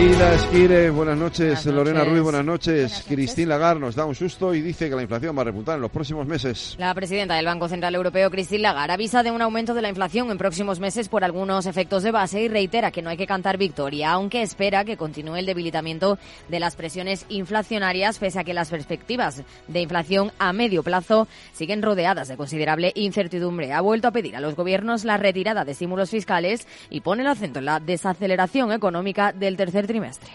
Aida 0.02 0.34
Esquire, 0.34 0.90
buenas 0.90 1.16
noches. 1.16 1.64
Buenas 1.64 1.66
Lorena 1.68 2.00
noches. 2.00 2.12
Ruiz, 2.12 2.24
buenas 2.24 2.44
noches. 2.44 3.06
Christine 3.08 3.46
Lagarde 3.46 3.82
nos 3.82 3.94
da 3.94 4.04
un 4.04 4.16
susto 4.16 4.52
y 4.56 4.60
dice 4.60 4.90
que 4.90 4.96
la 4.96 5.04
inflación 5.04 5.38
va 5.38 5.42
a 5.42 5.46
repuntar 5.46 5.76
en 5.76 5.82
los 5.82 5.92
próximos 5.92 6.26
meses. 6.26 6.76
La 6.80 6.92
presidenta 6.96 7.36
del 7.36 7.46
Banco 7.46 7.68
Central 7.68 7.94
Europeo, 7.94 8.32
Christine 8.32 8.64
Lagarde, 8.64 8.94
avisa 8.94 9.22
de 9.22 9.30
un 9.30 9.44
aumento 9.44 9.76
de 9.76 9.84
la 9.84 9.90
inflación 9.90 10.32
en 10.32 10.40
próximos 10.40 10.80
meses 10.80 11.08
por 11.08 11.24
algunos 11.24 11.68
efectos 11.68 12.02
de 12.02 12.10
base 12.10 12.42
y 12.42 12.48
reitera 12.48 12.90
que 12.90 13.04
no 13.04 13.12
hay 13.12 13.18
que 13.18 13.28
cantar 13.28 13.60
victoria, 13.60 14.14
aunque 14.14 14.42
espera 14.42 14.86
que 14.86 14.98
continúe 14.98 15.36
el 15.36 15.46
debilitamiento 15.46 16.18
de 16.50 16.60
las 16.60 16.76
presiones 16.76 17.28
inflacionarias, 17.30 18.18
pese 18.18 18.40
a 18.40 18.44
que 18.44 18.56
las 18.56 18.72
perspectivas 18.72 19.44
de 19.68 19.82
inflación 19.82 20.32
a 20.40 20.52
medio 20.52 20.82
plazo 20.82 21.28
siguen 21.54 21.84
rodeadas 21.84 22.28
de 22.28 22.38
considerable 22.38 22.92
incertidumbre. 22.96 23.72
Ha 23.72 23.82
vuelto 23.82 24.08
a 24.08 24.12
pedir 24.12 24.36
a 24.36 24.40
los 24.40 24.56
gobiernos 24.56 25.06
la 25.06 25.18
retirada 25.18 25.64
de 25.64 25.74
estímulos 25.74 26.10
fiscales 26.10 26.68
y 26.90 27.02
pone 27.02 27.22
el 27.22 27.28
acento 27.28 27.60
en 27.60 27.66
la 27.66 27.80
desaceleración 27.80 28.72
económica 28.72 29.32
del 29.32 29.58
tercer 29.58 29.91
trimestre. 29.92 30.32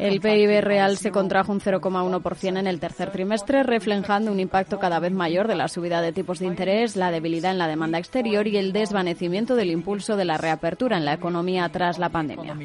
El 0.00 0.20
PIB 0.20 0.60
real 0.60 0.98
se 0.98 1.10
contrajo 1.10 1.50
un 1.50 1.60
0,1% 1.60 2.58
en 2.58 2.66
el 2.68 2.78
tercer 2.78 3.10
trimestre, 3.10 3.64
reflejando 3.64 4.30
un 4.30 4.38
impacto 4.38 4.78
cada 4.78 5.00
vez 5.00 5.12
mayor 5.12 5.48
de 5.48 5.56
la 5.56 5.66
subida 5.66 6.00
de 6.00 6.12
tipos 6.12 6.38
de 6.38 6.46
interés, 6.46 6.94
la 6.94 7.10
debilidad 7.10 7.50
en 7.50 7.58
la 7.58 7.66
demanda 7.66 7.98
exterior 7.98 8.46
y 8.46 8.56
el 8.56 8.72
desvanecimiento 8.72 9.56
del 9.56 9.70
impulso 9.70 10.16
de 10.16 10.26
la 10.26 10.38
reapertura 10.38 10.96
en 10.96 11.04
la 11.04 11.14
economía 11.14 11.68
tras 11.70 11.98
la 11.98 12.08
pandemia. 12.08 12.56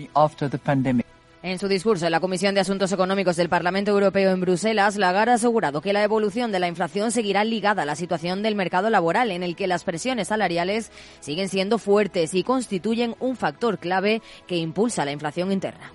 En 1.43 1.59
su 1.59 1.67
discurso 1.67 2.05
en 2.05 2.13
la 2.13 2.21
Comisión 2.21 2.55
de 2.55 2.62
Asuntos 2.62 2.93
Económicos 2.93 3.35
del 3.35 3.50
Parlamento 3.50 3.91
Europeo 3.91 4.31
en 4.31 4.39
Bruselas, 4.39 4.95
Lagarde 4.95 5.33
ha 5.33 5.35
asegurado 5.35 5.81
que 5.81 5.91
la 5.91 6.01
evolución 6.01 6.53
de 6.53 6.59
la 6.62 6.69
inflación 6.69 7.12
seguirá 7.12 7.43
ligada 7.43 7.81
a 7.81 7.85
la 7.85 7.97
situación 7.97 8.43
del 8.43 8.55
mercado 8.55 8.89
laboral, 8.89 9.29
en 9.29 9.43
el 9.43 9.57
que 9.57 9.67
las 9.67 9.83
presiones 9.83 10.29
salariales 10.29 10.89
siguen 11.19 11.50
siendo 11.50 11.79
fuertes 11.79 12.33
y 12.33 12.43
constituyen 12.43 13.15
un 13.19 13.35
factor 13.35 13.77
clave 13.77 14.21
que 14.47 14.55
impulsa 14.55 15.03
la 15.03 15.12
inflación 15.12 15.51
interna. 15.51 15.91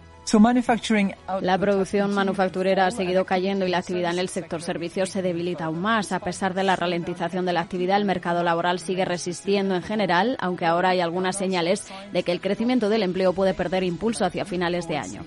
La 1.41 1.57
producción 1.57 2.13
manufacturera 2.13 2.87
ha 2.87 2.91
seguido 2.91 3.25
cayendo 3.25 3.67
y 3.67 3.71
la 3.71 3.79
actividad 3.79 4.13
en 4.13 4.19
el 4.19 4.29
sector 4.29 4.61
servicios 4.61 5.09
se 5.09 5.23
debilita 5.23 5.65
aún 5.65 5.81
más. 5.81 6.13
A 6.13 6.21
pesar 6.21 6.53
de 6.53 6.65
la 6.65 6.77
ralentización 6.77 7.47
de 7.47 7.55
la 7.55 7.63
actividad, 7.63 7.97
el 7.97 8.05
mercado 8.05 8.43
laboral 8.43 8.79
sigue 8.79 9.07
resistiendo 9.07 9.75
en 9.75 9.83
general, 9.83 10.37
aunque 10.39 10.67
ahora 10.67 10.91
hay 10.91 11.01
algunas 11.01 11.37
señales 11.37 11.87
de 12.13 12.23
que 12.23 12.33
el 12.33 12.43
crecimiento 12.43 12.91
del 12.91 13.05
empleo 13.05 13.33
puede 13.33 13.55
perder 13.55 13.85
impulso 13.85 14.27
hacia 14.27 14.45
finales 14.45 14.87
de 14.87 14.99
año. 14.99 15.25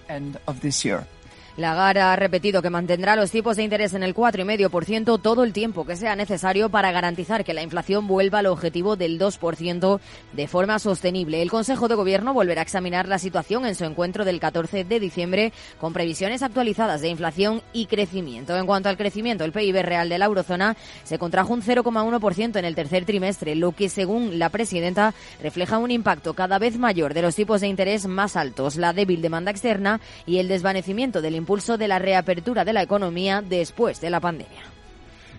Lagarde 1.57 1.99
ha 1.99 2.15
repetido 2.15 2.61
que 2.61 2.69
mantendrá 2.69 3.15
los 3.15 3.29
tipos 3.29 3.57
de 3.57 3.63
interés 3.63 3.93
en 3.93 4.03
el 4.03 4.15
4,5% 4.15 5.21
todo 5.21 5.43
el 5.43 5.51
tiempo 5.51 5.85
que 5.85 5.97
sea 5.97 6.15
necesario 6.15 6.69
para 6.69 6.91
garantizar 6.93 7.43
que 7.43 7.53
la 7.53 7.61
inflación 7.61 8.07
vuelva 8.07 8.39
al 8.39 8.45
objetivo 8.45 8.95
del 8.95 9.19
2% 9.19 9.99
de 10.31 10.47
forma 10.47 10.79
sostenible. 10.79 11.41
El 11.41 11.51
Consejo 11.51 11.89
de 11.89 11.95
Gobierno 11.95 12.33
volverá 12.33 12.61
a 12.61 12.63
examinar 12.63 13.07
la 13.07 13.19
situación 13.19 13.65
en 13.65 13.75
su 13.75 13.83
encuentro 13.83 14.23
del 14.23 14.39
14 14.39 14.85
de 14.85 14.99
diciembre 14.99 15.51
con 15.77 15.91
previsiones 15.91 16.41
actualizadas 16.41 17.01
de 17.01 17.09
inflación 17.09 17.61
y 17.73 17.87
crecimiento. 17.87 18.55
En 18.55 18.65
cuanto 18.65 18.87
al 18.87 18.97
crecimiento, 18.97 19.43
el 19.43 19.51
PIB 19.51 19.81
real 19.81 20.07
de 20.07 20.19
la 20.19 20.25
eurozona 20.25 20.77
se 21.03 21.19
contrajo 21.19 21.53
un 21.53 21.61
0,1% 21.61 22.57
en 22.57 22.65
el 22.65 22.75
tercer 22.75 23.03
trimestre, 23.03 23.55
lo 23.55 23.73
que 23.73 23.89
según 23.89 24.39
la 24.39 24.49
presidenta 24.49 25.13
refleja 25.43 25.77
un 25.77 25.91
impacto 25.91 26.33
cada 26.33 26.59
vez 26.59 26.77
mayor 26.77 27.13
de 27.13 27.21
los 27.21 27.35
tipos 27.35 27.59
de 27.59 27.67
interés 27.67 28.07
más 28.07 28.35
altos, 28.37 28.77
la 28.77 28.93
débil 28.93 29.21
demanda 29.21 29.51
externa 29.51 29.99
y 30.25 30.37
el 30.37 30.47
desvanecimiento 30.47 31.21
del 31.21 31.40
impulso 31.41 31.77
de 31.77 31.87
la 31.87 31.99
reapertura 31.99 32.63
de 32.63 32.73
la 32.73 32.83
economía 32.83 33.41
después 33.41 33.99
de 33.99 34.09
la 34.09 34.19
pandemia. 34.19 34.61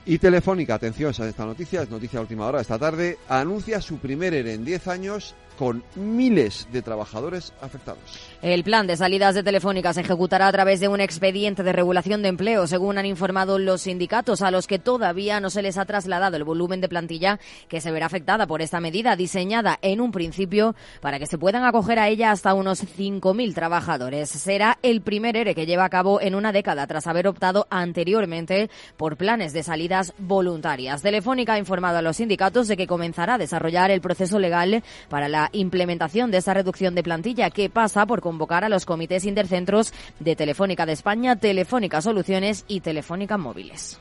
Y 0.04 0.18
Telefónica, 0.18 0.74
atención 0.74 1.14
a 1.16 1.26
esta 1.26 1.46
noticia, 1.46 1.82
es 1.82 1.90
noticia 1.90 2.20
última 2.20 2.46
hora 2.46 2.60
esta 2.60 2.78
tarde, 2.78 3.18
anuncia 3.28 3.80
su 3.80 3.98
primer 3.98 4.34
ERE 4.34 4.54
en 4.54 4.64
10 4.64 4.88
años 4.88 5.34
con 5.58 5.84
miles 5.94 6.68
de 6.72 6.82
trabajadores 6.82 7.52
afectados. 7.60 8.00
El 8.42 8.64
plan 8.64 8.86
de 8.86 8.96
salidas 8.96 9.34
de 9.34 9.42
Telefónica 9.42 9.92
se 9.92 10.00
ejecutará 10.00 10.48
a 10.48 10.52
través 10.52 10.80
de 10.80 10.88
un 10.88 11.00
expediente 11.00 11.62
de 11.62 11.72
regulación 11.72 12.22
de 12.22 12.28
empleo, 12.28 12.66
según 12.66 12.98
han 12.98 13.06
informado 13.06 13.58
los 13.58 13.82
sindicatos, 13.82 14.42
a 14.42 14.50
los 14.50 14.66
que 14.66 14.78
todavía 14.78 15.40
no 15.40 15.50
se 15.50 15.62
les 15.62 15.78
ha 15.78 15.84
trasladado 15.84 16.36
el 16.36 16.44
volumen 16.44 16.80
de 16.80 16.88
plantilla 16.88 17.38
que 17.68 17.80
se 17.80 17.90
verá 17.92 18.06
afectada 18.06 18.46
por 18.46 18.62
esta 18.62 18.80
medida, 18.80 19.16
diseñada 19.16 19.78
en 19.82 20.00
un 20.00 20.12
principio 20.12 20.74
para 21.00 21.18
que 21.18 21.26
se 21.26 21.38
puedan 21.38 21.64
acoger 21.64 21.98
a 21.98 22.08
ella 22.08 22.30
hasta 22.30 22.54
unos 22.54 22.84
5.000 22.84 23.54
trabajadores. 23.54 24.28
Será 24.30 24.78
el 24.82 25.02
primer 25.02 25.36
ERE 25.36 25.54
que 25.54 25.66
lleva 25.66 25.84
a 25.84 25.90
cabo 25.90 26.20
en 26.20 26.34
una 26.34 26.52
década 26.52 26.86
tras 26.86 27.06
haber 27.06 27.28
optado 27.28 27.66
anteriormente 27.70 28.70
por 28.96 29.16
planes 29.16 29.52
de 29.52 29.62
salidas 29.62 30.14
voluntarias. 30.18 31.02
Telefónica 31.02 31.54
ha 31.54 31.58
informado 31.58 31.98
a 31.98 32.02
los 32.02 32.16
sindicatos 32.16 32.68
de 32.68 32.76
que 32.76 32.86
comenzará 32.86 33.34
a 33.34 33.38
desarrollar 33.38 33.90
el 33.90 34.00
proceso 34.00 34.38
legal 34.38 34.82
para 35.08 35.28
la 35.28 35.41
implementación 35.52 36.30
de 36.30 36.38
esa 36.38 36.54
reducción 36.54 36.94
de 36.94 37.02
plantilla 37.02 37.50
que 37.50 37.70
pasa 37.70 38.06
por 38.06 38.20
convocar 38.20 38.64
a 38.64 38.68
los 38.68 38.86
comités 38.86 39.24
intercentros 39.24 39.92
de 40.20 40.36
Telefónica 40.36 40.86
de 40.86 40.92
España, 40.92 41.36
Telefónica 41.36 42.00
Soluciones 42.00 42.64
y 42.68 42.80
Telefónica 42.80 43.38
Móviles. 43.38 43.98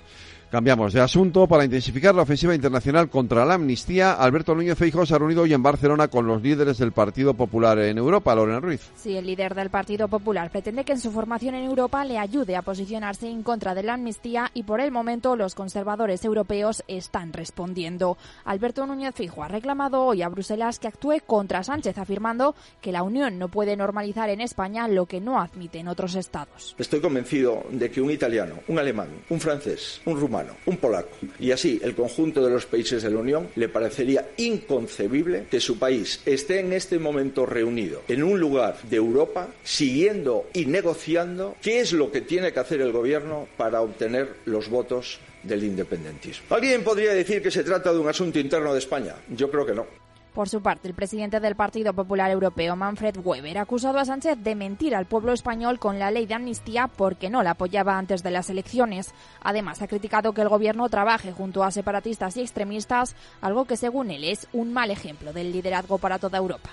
Cambiamos 0.51 0.91
de 0.91 1.00
asunto. 1.00 1.48
Para 1.48 1.63
intensificar 1.63 2.13
la 2.13 2.24
ofensiva 2.24 2.53
internacional 2.53 3.10
contra 3.10 3.46
la 3.46 3.53
amnistía, 3.53 4.12
Alberto 4.12 4.53
Núñez 4.53 4.77
Feijóo 4.77 5.05
se 5.05 5.15
ha 5.15 5.17
reunido 5.17 5.43
hoy 5.43 5.53
en 5.53 5.63
Barcelona 5.63 6.10
con 6.10 6.27
los 6.27 6.41
líderes 6.41 6.77
del 6.77 6.91
Partido 6.91 7.34
Popular 7.34 7.79
en 7.79 7.98
Europa. 7.98 8.36
Lorena 8.36 8.60
Ruiz. 8.60 8.81
Sí, 8.98 9.15
el 9.15 9.27
líder 9.27 9.55
del 9.55 9.70
Partido 9.70 10.10
Popular 10.10 10.51
pretende 10.51 10.84
que 10.84 10.91
en 10.91 11.00
su 11.00 11.10
formación 11.10 11.55
en 11.55 11.63
Europa 11.63 12.03
le 12.03 12.17
ayude 12.17 12.58
a 12.58 12.63
posicionarse 12.63 13.29
en 13.29 13.43
contra 13.43 13.74
de 13.74 13.84
la 13.84 13.93
amnistía 13.93 14.51
y 14.53 14.63
por 14.63 14.81
el 14.81 14.91
momento 14.91 15.38
los 15.38 15.55
conservadores 15.55 16.25
europeos 16.25 16.84
están 16.89 17.31
respondiendo. 17.31 18.17
Alberto 18.43 18.86
Núñez 18.86 19.15
Feijóo 19.15 19.46
ha 19.46 19.48
reclamado 19.48 20.03
hoy 20.03 20.22
a 20.22 20.27
Bruselas 20.27 20.79
que 20.79 20.89
actúe 20.89 21.20
contra 21.25 21.63
Sánchez, 21.63 21.98
afirmando 21.98 22.55
que 22.81 22.91
la 22.91 23.03
Unión 23.03 23.39
no 23.39 23.48
puede 23.48 23.77
normalizar 23.77 24.29
en 24.29 24.41
España 24.41 24.89
lo 24.89 25.05
que 25.05 25.22
no 25.22 25.39
admite 25.39 25.79
en 25.79 25.88
otros 25.88 26.15
estados. 26.15 26.75
Estoy 26.77 27.00
convencido 27.00 27.63
de 27.72 27.89
que 27.89 28.01
un 28.01 28.12
italiano, 28.12 28.55
un 28.67 28.77
alemán, 28.77 29.08
un 29.29 29.39
francés, 29.39 30.01
un 30.05 30.20
rumano, 30.20 30.40
un 30.65 30.77
polaco 30.77 31.17
y 31.39 31.51
así 31.51 31.79
el 31.83 31.95
conjunto 31.95 32.43
de 32.43 32.51
los 32.51 32.65
países 32.65 33.03
de 33.03 33.10
la 33.10 33.19
Unión 33.19 33.50
le 33.55 33.69
parecería 33.69 34.29
inconcebible 34.38 35.45
que 35.50 35.60
su 35.60 35.77
país 35.77 36.21
esté 36.25 36.60
en 36.60 36.74
este 36.74 37.00
momento 37.00 37.45
reunido 37.45 38.03
en 38.07 38.24
un 38.24 38.39
lugar 38.39 38.77
de 38.89 38.98
Europa 38.98 39.50
siguiendo 39.63 40.50
y 40.53 40.65
negociando 40.65 41.55
qué 41.62 41.79
es 41.79 41.93
lo 41.93 42.12
que 42.12 42.21
tiene 42.21 42.51
que 42.51 42.60
hacer 42.60 42.81
el 42.81 42.91
gobierno 42.91 43.48
para 43.57 43.81
obtener 43.81 44.36
los 44.45 44.69
votos 44.69 45.19
del 45.43 45.63
independentismo. 45.63 46.45
¿Alguien 46.50 46.83
podría 46.83 47.13
decir 47.13 47.41
que 47.41 47.51
se 47.51 47.63
trata 47.63 47.91
de 47.91 48.00
un 48.00 48.07
asunto 48.07 48.39
interno 48.39 48.74
de 48.74 48.79
España? 48.79 49.15
Yo 49.29 49.50
creo 49.50 49.65
que 49.65 49.74
no. 49.74 50.00
Por 50.33 50.47
su 50.47 50.61
parte, 50.61 50.88
el 50.88 50.93
presidente 50.93 51.41
del 51.41 51.57
Partido 51.57 51.93
Popular 51.93 52.31
Europeo, 52.31 52.77
Manfred 52.77 53.17
Weber, 53.17 53.57
ha 53.57 53.63
acusado 53.63 54.00
a 54.00 54.05
Sánchez 54.05 54.38
de 54.41 54.55
mentir 54.55 54.95
al 54.95 55.05
pueblo 55.05 55.33
español 55.33 55.77
con 55.77 56.00
la 56.00 56.09
ley 56.09 56.25
de 56.25 56.35
amnistía 56.35 56.88
porque 56.88 57.29
no 57.29 57.43
la 57.43 57.51
apoyaba 57.51 57.97
antes 57.97 58.23
de 58.23 58.31
las 58.31 58.50
elecciones. 58.50 59.13
Además, 59.41 59.81
ha 59.81 59.89
criticado 59.89 60.31
que 60.31 60.41
el 60.41 60.47
gobierno 60.47 60.88
trabaje 60.88 61.33
junto 61.33 61.65
a 61.65 61.71
separatistas 61.71 62.38
y 62.38 62.41
extremistas, 62.41 63.17
algo 63.41 63.65
que 63.65 63.75
según 63.75 64.09
él 64.09 64.23
es 64.23 64.47
un 64.53 64.71
mal 64.71 64.89
ejemplo 64.89 65.33
del 65.33 65.51
liderazgo 65.51 65.97
para 65.97 66.17
toda 66.17 66.38
Europa. 66.38 66.69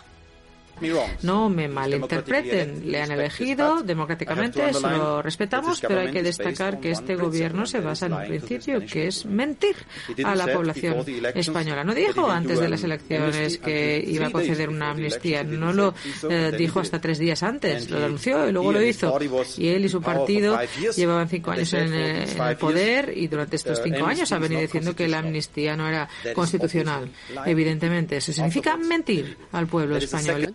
No 1.22 1.48
me 1.48 1.68
malinterpreten. 1.68 2.90
Le 2.90 3.02
han 3.02 3.10
elegido 3.12 3.82
democráticamente, 3.82 4.68
eso 4.70 4.88
lo 4.88 5.22
respetamos, 5.22 5.80
pero 5.80 6.00
hay 6.00 6.10
que 6.10 6.22
destacar 6.22 6.80
que 6.80 6.90
este 6.90 7.16
gobierno 7.16 7.66
se 7.66 7.80
basa 7.80 8.06
en 8.06 8.12
un 8.14 8.26
principio 8.26 8.80
que 8.84 9.08
es 9.08 9.24
mentir 9.26 9.76
a 10.24 10.34
la 10.34 10.46
población 10.52 11.04
española. 11.34 11.84
No 11.84 11.94
dijo 11.94 12.30
antes 12.30 12.60
de 12.60 12.68
las 12.68 12.82
elecciones 12.84 13.58
que 13.58 14.02
iba 14.06 14.26
a 14.26 14.30
conceder 14.30 14.68
una 14.68 14.90
amnistía, 14.90 15.42
no 15.44 15.72
lo 15.72 15.94
eh, 16.28 16.52
dijo 16.56 16.80
hasta 16.80 17.00
tres 17.00 17.18
días 17.18 17.42
antes, 17.42 17.90
lo 17.90 18.04
anunció 18.04 18.48
y 18.48 18.52
luego 18.52 18.72
lo 18.72 18.82
hizo. 18.82 19.18
Y 19.56 19.68
él 19.68 19.84
y 19.84 19.88
su 19.88 20.00
partido 20.00 20.58
llevaban 20.96 21.28
cinco 21.28 21.50
años 21.52 21.72
en, 21.74 21.94
eh, 21.94 22.24
en 22.30 22.42
el 22.42 22.56
poder 22.56 23.12
y 23.16 23.26
durante 23.28 23.56
estos 23.56 23.80
cinco 23.82 24.06
años 24.06 24.30
ha 24.32 24.38
venido 24.38 24.60
diciendo 24.60 24.94
que 24.94 25.08
la 25.08 25.18
amnistía 25.18 25.76
no 25.76 25.88
era 25.88 26.08
constitucional. 26.34 27.10
Evidentemente, 27.46 28.16
eso 28.16 28.32
significa 28.32 28.76
mentir 28.76 29.36
al 29.52 29.66
pueblo 29.66 29.96
español. 29.96 30.54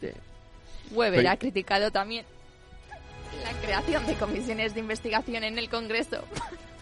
Weber 0.93 1.27
ha 1.27 1.37
criticado 1.37 1.91
también 1.91 2.25
la 3.43 3.51
creación 3.61 4.05
de 4.05 4.15
comisiones 4.15 4.73
de 4.73 4.79
investigación 4.79 5.43
en 5.43 5.57
el 5.57 5.69
Congreso 5.69 6.23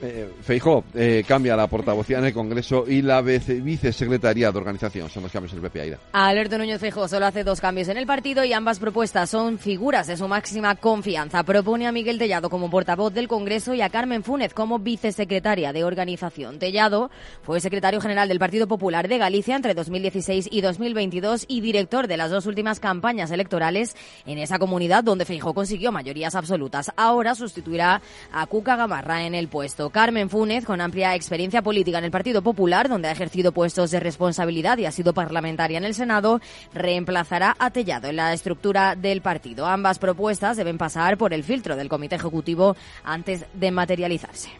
Eh, 0.00 0.30
Feijó 0.42 0.84
eh, 0.94 1.24
cambia 1.26 1.56
la 1.56 1.66
portavocía 1.66 2.18
en 2.18 2.26
el 2.26 2.32
Congreso 2.32 2.84
y 2.86 3.02
la 3.02 3.22
vicesecretaría 3.22 4.50
de 4.50 4.58
organización. 4.58 5.08
Son 5.10 5.22
los 5.22 5.32
cambios 5.32 5.52
del 5.52 5.62
PP. 5.62 5.80
Aida. 5.80 5.98
Alberto 6.12 6.58
Núñez 6.58 6.80
Feijó 6.80 7.08
solo 7.08 7.26
hace 7.26 7.44
dos 7.44 7.60
cambios 7.60 7.88
en 7.88 7.96
el 7.96 8.06
partido 8.06 8.44
y 8.44 8.52
ambas 8.52 8.78
propuestas 8.78 9.30
son 9.30 9.58
figuras 9.58 10.06
de 10.06 10.16
su 10.16 10.28
máxima 10.28 10.74
confianza. 10.76 11.42
Propone 11.42 11.86
a 11.86 11.92
Miguel 11.92 12.18
Tellado 12.18 12.50
como 12.50 12.70
portavoz 12.70 13.12
del 13.12 13.28
Congreso 13.28 13.74
y 13.74 13.80
a 13.80 13.90
Carmen 13.90 14.22
Fúnez 14.22 14.54
como 14.54 14.78
vicesecretaria 14.78 15.72
de 15.72 15.84
organización. 15.84 16.58
Tellado 16.58 17.10
fue 17.42 17.60
secretario 17.60 18.00
general 18.00 18.28
del 18.28 18.38
Partido 18.38 18.66
Popular 18.66 19.08
de 19.08 19.18
Galicia 19.18 19.56
entre 19.56 19.74
2016 19.74 20.48
y 20.50 20.60
2022 20.60 21.44
y 21.48 21.60
director 21.60 22.06
de 22.06 22.16
las 22.16 22.30
dos 22.30 22.46
últimas 22.46 22.80
campañas 22.80 23.30
electorales 23.30 23.96
en 24.26 24.38
esa 24.38 24.58
comunidad 24.58 25.04
donde 25.04 25.24
Feijó 25.24 25.54
consiguió 25.54 25.92
mayorías 25.92 26.34
absolutas. 26.34 26.92
Ahora 26.96 27.34
sustituirá 27.34 28.00
a 28.32 28.46
Cuca 28.46 28.76
Gamarra 28.76 29.26
en 29.26 29.34
el 29.34 29.48
puesto. 29.48 29.65
Carmen 29.90 30.30
Fúnez, 30.30 30.64
con 30.64 30.80
amplia 30.80 31.14
experiencia 31.14 31.60
política 31.60 31.98
en 31.98 32.04
el 32.04 32.10
Partido 32.10 32.42
Popular, 32.42 32.88
donde 32.88 33.08
ha 33.08 33.12
ejercido 33.12 33.52
puestos 33.52 33.90
de 33.90 34.00
responsabilidad 34.00 34.78
y 34.78 34.86
ha 34.86 34.92
sido 34.92 35.12
parlamentaria 35.12 35.78
en 35.78 35.84
el 35.84 35.94
Senado, 35.94 36.40
reemplazará 36.72 37.56
a 37.58 37.70
Tellado 37.70 38.08
en 38.08 38.16
la 38.16 38.32
estructura 38.32 38.94
del 38.94 39.22
partido. 39.22 39.66
Ambas 39.66 39.98
propuestas 39.98 40.56
deben 40.56 40.78
pasar 40.78 41.18
por 41.18 41.34
el 41.34 41.42
filtro 41.42 41.74
del 41.74 41.88
Comité 41.88 42.14
Ejecutivo 42.14 42.76
antes 43.04 43.44
de 43.54 43.70
materializarse. 43.70 44.50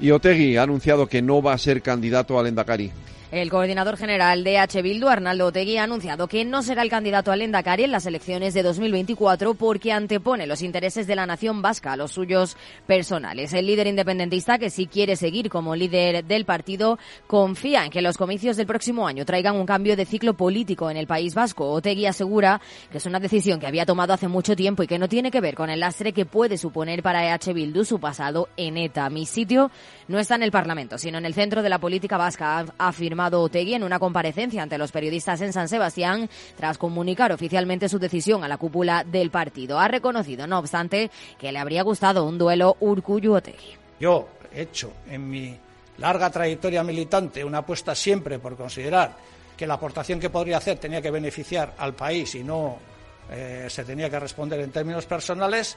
Y 0.00 0.10
Otegui 0.10 0.56
ha 0.56 0.62
anunciado 0.62 1.06
que 1.06 1.20
no 1.20 1.42
va 1.42 1.52
a 1.52 1.58
ser 1.58 1.82
candidato 1.82 2.38
al 2.38 2.46
Endacari. 2.46 2.90
El 3.30 3.50
coordinador 3.50 3.98
general 3.98 4.42
de 4.42 4.56
H. 4.56 4.80
Bildu, 4.80 5.06
Arnaldo 5.06 5.44
Otegui, 5.44 5.76
ha 5.76 5.82
anunciado 5.82 6.28
que 6.28 6.46
no 6.46 6.62
será 6.62 6.80
el 6.80 6.88
candidato 6.88 7.30
al 7.30 7.42
Endacari 7.42 7.84
en 7.84 7.92
las 7.92 8.06
elecciones 8.06 8.54
de 8.54 8.62
2024 8.62 9.52
porque 9.52 9.92
antepone 9.92 10.46
los 10.46 10.62
intereses 10.62 11.06
de 11.06 11.14
la 11.14 11.26
nación 11.26 11.60
vasca 11.60 11.92
a 11.92 11.98
los 11.98 12.12
suyos 12.12 12.56
personales. 12.86 13.52
El 13.52 13.66
líder 13.66 13.88
independentista, 13.88 14.56
que 14.56 14.70
sí 14.70 14.86
quiere 14.86 15.14
seguir 15.14 15.50
como 15.50 15.76
líder 15.76 16.24
del 16.24 16.46
partido, 16.46 16.98
confía 17.26 17.84
en 17.84 17.90
que 17.90 18.00
los 18.00 18.16
comicios 18.16 18.56
del 18.56 18.66
próximo 18.66 19.06
año 19.06 19.26
traigan 19.26 19.56
un 19.56 19.66
cambio 19.66 19.94
de 19.94 20.06
ciclo 20.06 20.32
político 20.32 20.90
en 20.90 20.96
el 20.96 21.06
País 21.06 21.34
Vasco. 21.34 21.70
Otegui 21.70 22.06
asegura 22.06 22.62
que 22.90 22.96
es 22.96 23.04
una 23.04 23.20
decisión 23.20 23.60
que 23.60 23.66
había 23.66 23.84
tomado 23.84 24.14
hace 24.14 24.28
mucho 24.28 24.56
tiempo 24.56 24.82
y 24.82 24.86
que 24.86 24.98
no 24.98 25.06
tiene 25.06 25.30
que 25.30 25.42
ver 25.42 25.54
con 25.54 25.68
el 25.68 25.80
lastre 25.80 26.14
que 26.14 26.24
puede 26.24 26.56
suponer 26.56 27.02
para 27.02 27.34
H. 27.34 27.52
Bildu 27.52 27.84
su 27.84 28.00
pasado 28.00 28.48
en 28.56 28.78
ETA. 28.78 29.10
Mi 29.10 29.26
sitio 29.26 29.70
no 30.06 30.18
está 30.18 30.36
en 30.36 30.44
el 30.44 30.50
Parlamento, 30.50 30.96
sino 30.96 31.18
en 31.18 31.26
el 31.26 31.34
centro 31.34 31.62
de 31.62 31.68
la 31.68 31.78
política 31.78 32.16
vasca, 32.16 32.60
ha 32.78 32.88
afirmado 32.88 33.17
Otegui 33.26 33.74
en 33.74 33.84
una 33.84 33.98
comparecencia 33.98 34.62
ante 34.62 34.78
los 34.78 34.92
periodistas 34.92 35.40
en 35.40 35.52
San 35.52 35.68
Sebastián 35.68 36.28
tras 36.56 36.78
comunicar 36.78 37.32
oficialmente 37.32 37.88
su 37.88 37.98
decisión 37.98 38.44
a 38.44 38.48
la 38.48 38.56
cúpula 38.56 39.04
del 39.04 39.30
partido. 39.30 39.78
Ha 39.78 39.88
reconocido, 39.88 40.46
no 40.46 40.58
obstante, 40.58 41.10
que 41.38 41.52
le 41.52 41.58
habría 41.58 41.82
gustado 41.82 42.24
un 42.24 42.38
duelo 42.38 42.76
Urcuyu-Otegui. 42.80 43.76
Yo 44.00 44.28
he 44.52 44.62
hecho 44.62 44.92
en 45.10 45.28
mi 45.28 45.56
larga 45.98 46.30
trayectoria 46.30 46.82
militante 46.82 47.44
una 47.44 47.58
apuesta 47.58 47.94
siempre 47.94 48.38
por 48.38 48.56
considerar 48.56 49.16
que 49.56 49.66
la 49.66 49.74
aportación 49.74 50.20
que 50.20 50.30
podría 50.30 50.58
hacer 50.58 50.78
tenía 50.78 51.02
que 51.02 51.10
beneficiar 51.10 51.74
al 51.78 51.94
país 51.94 52.34
y 52.36 52.44
no 52.44 52.78
eh, 53.30 53.66
se 53.68 53.84
tenía 53.84 54.08
que 54.08 54.20
responder 54.20 54.60
en 54.60 54.70
términos 54.70 55.06
personales 55.06 55.76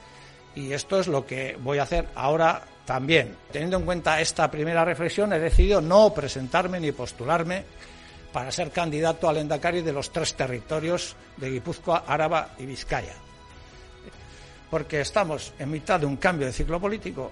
y 0.54 0.72
esto 0.72 1.00
es 1.00 1.08
lo 1.08 1.26
que 1.26 1.56
voy 1.60 1.78
a 1.78 1.82
hacer 1.82 2.08
ahora 2.14 2.62
también, 2.84 3.36
teniendo 3.50 3.76
en 3.76 3.84
cuenta 3.84 4.20
esta 4.20 4.50
primera 4.50 4.84
reflexión, 4.84 5.32
he 5.32 5.38
decidido 5.38 5.80
no 5.80 6.12
presentarme 6.12 6.80
ni 6.80 6.92
postularme 6.92 7.64
para 8.32 8.50
ser 8.50 8.70
candidato 8.70 9.28
al 9.28 9.36
Endacari 9.36 9.82
de 9.82 9.92
los 9.92 10.10
tres 10.10 10.34
territorios 10.34 11.14
de 11.36 11.50
Guipúzcoa, 11.50 12.04
Áraba 12.06 12.50
y 12.58 12.66
Vizcaya. 12.66 13.14
Porque 14.70 15.00
estamos 15.00 15.52
en 15.58 15.70
mitad 15.70 16.00
de 16.00 16.06
un 16.06 16.16
cambio 16.16 16.46
de 16.46 16.52
ciclo 16.52 16.80
político 16.80 17.30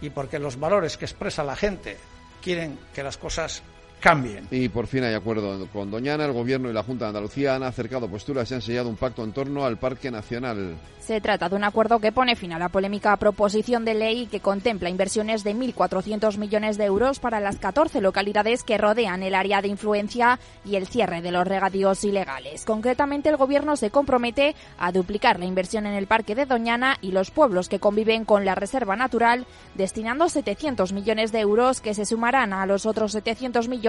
y 0.00 0.10
porque 0.10 0.38
los 0.38 0.58
valores 0.58 0.96
que 0.96 1.04
expresa 1.04 1.42
la 1.42 1.56
gente 1.56 1.98
quieren 2.40 2.78
que 2.94 3.02
las 3.02 3.16
cosas 3.16 3.62
cambien. 4.00 4.46
Y 4.50 4.68
por 4.68 4.86
fin 4.86 5.04
hay 5.04 5.14
acuerdo 5.14 5.66
con 5.72 5.90
Doñana. 5.90 6.24
El 6.24 6.32
Gobierno 6.32 6.70
y 6.70 6.72
la 6.72 6.82
Junta 6.82 7.06
de 7.06 7.08
Andalucía 7.10 7.54
han 7.54 7.62
acercado 7.62 8.08
posturas 8.08 8.50
y 8.50 8.54
han 8.54 8.62
sellado 8.62 8.88
un 8.88 8.96
pacto 8.96 9.24
en 9.24 9.32
torno 9.32 9.64
al 9.64 9.78
Parque 9.78 10.10
Nacional. 10.10 10.76
Se 11.00 11.20
trata 11.20 11.48
de 11.48 11.54
un 11.54 11.62
acuerdo 11.62 12.00
que 12.00 12.10
pone 12.10 12.34
fin 12.34 12.52
a 12.52 12.58
la 12.58 12.68
polémica 12.68 13.16
proposición 13.16 13.84
de 13.84 13.94
ley 13.94 14.26
que 14.26 14.40
contempla 14.40 14.90
inversiones 14.90 15.44
de 15.44 15.54
1.400 15.54 16.36
millones 16.36 16.78
de 16.78 16.84
euros 16.84 17.20
para 17.20 17.38
las 17.38 17.58
14 17.58 18.00
localidades 18.00 18.64
que 18.64 18.76
rodean 18.76 19.22
el 19.22 19.36
área 19.36 19.62
de 19.62 19.68
influencia 19.68 20.40
y 20.64 20.74
el 20.74 20.88
cierre 20.88 21.22
de 21.22 21.30
los 21.30 21.46
regadíos 21.46 22.02
ilegales. 22.02 22.64
Concretamente, 22.64 23.28
el 23.28 23.36
Gobierno 23.36 23.76
se 23.76 23.90
compromete 23.90 24.56
a 24.78 24.90
duplicar 24.90 25.38
la 25.38 25.46
inversión 25.46 25.86
en 25.86 25.94
el 25.94 26.08
Parque 26.08 26.34
de 26.34 26.44
Doñana 26.44 26.96
y 27.00 27.12
los 27.12 27.30
pueblos 27.30 27.68
que 27.68 27.78
conviven 27.78 28.24
con 28.24 28.44
la 28.44 28.56
Reserva 28.56 28.96
Natural, 28.96 29.46
destinando 29.76 30.28
700 30.28 30.92
millones 30.92 31.30
de 31.30 31.38
euros 31.38 31.80
que 31.80 31.94
se 31.94 32.04
sumarán 32.04 32.52
a 32.52 32.66
los 32.66 32.84
otros 32.84 33.12
700 33.12 33.68
millones 33.68 33.85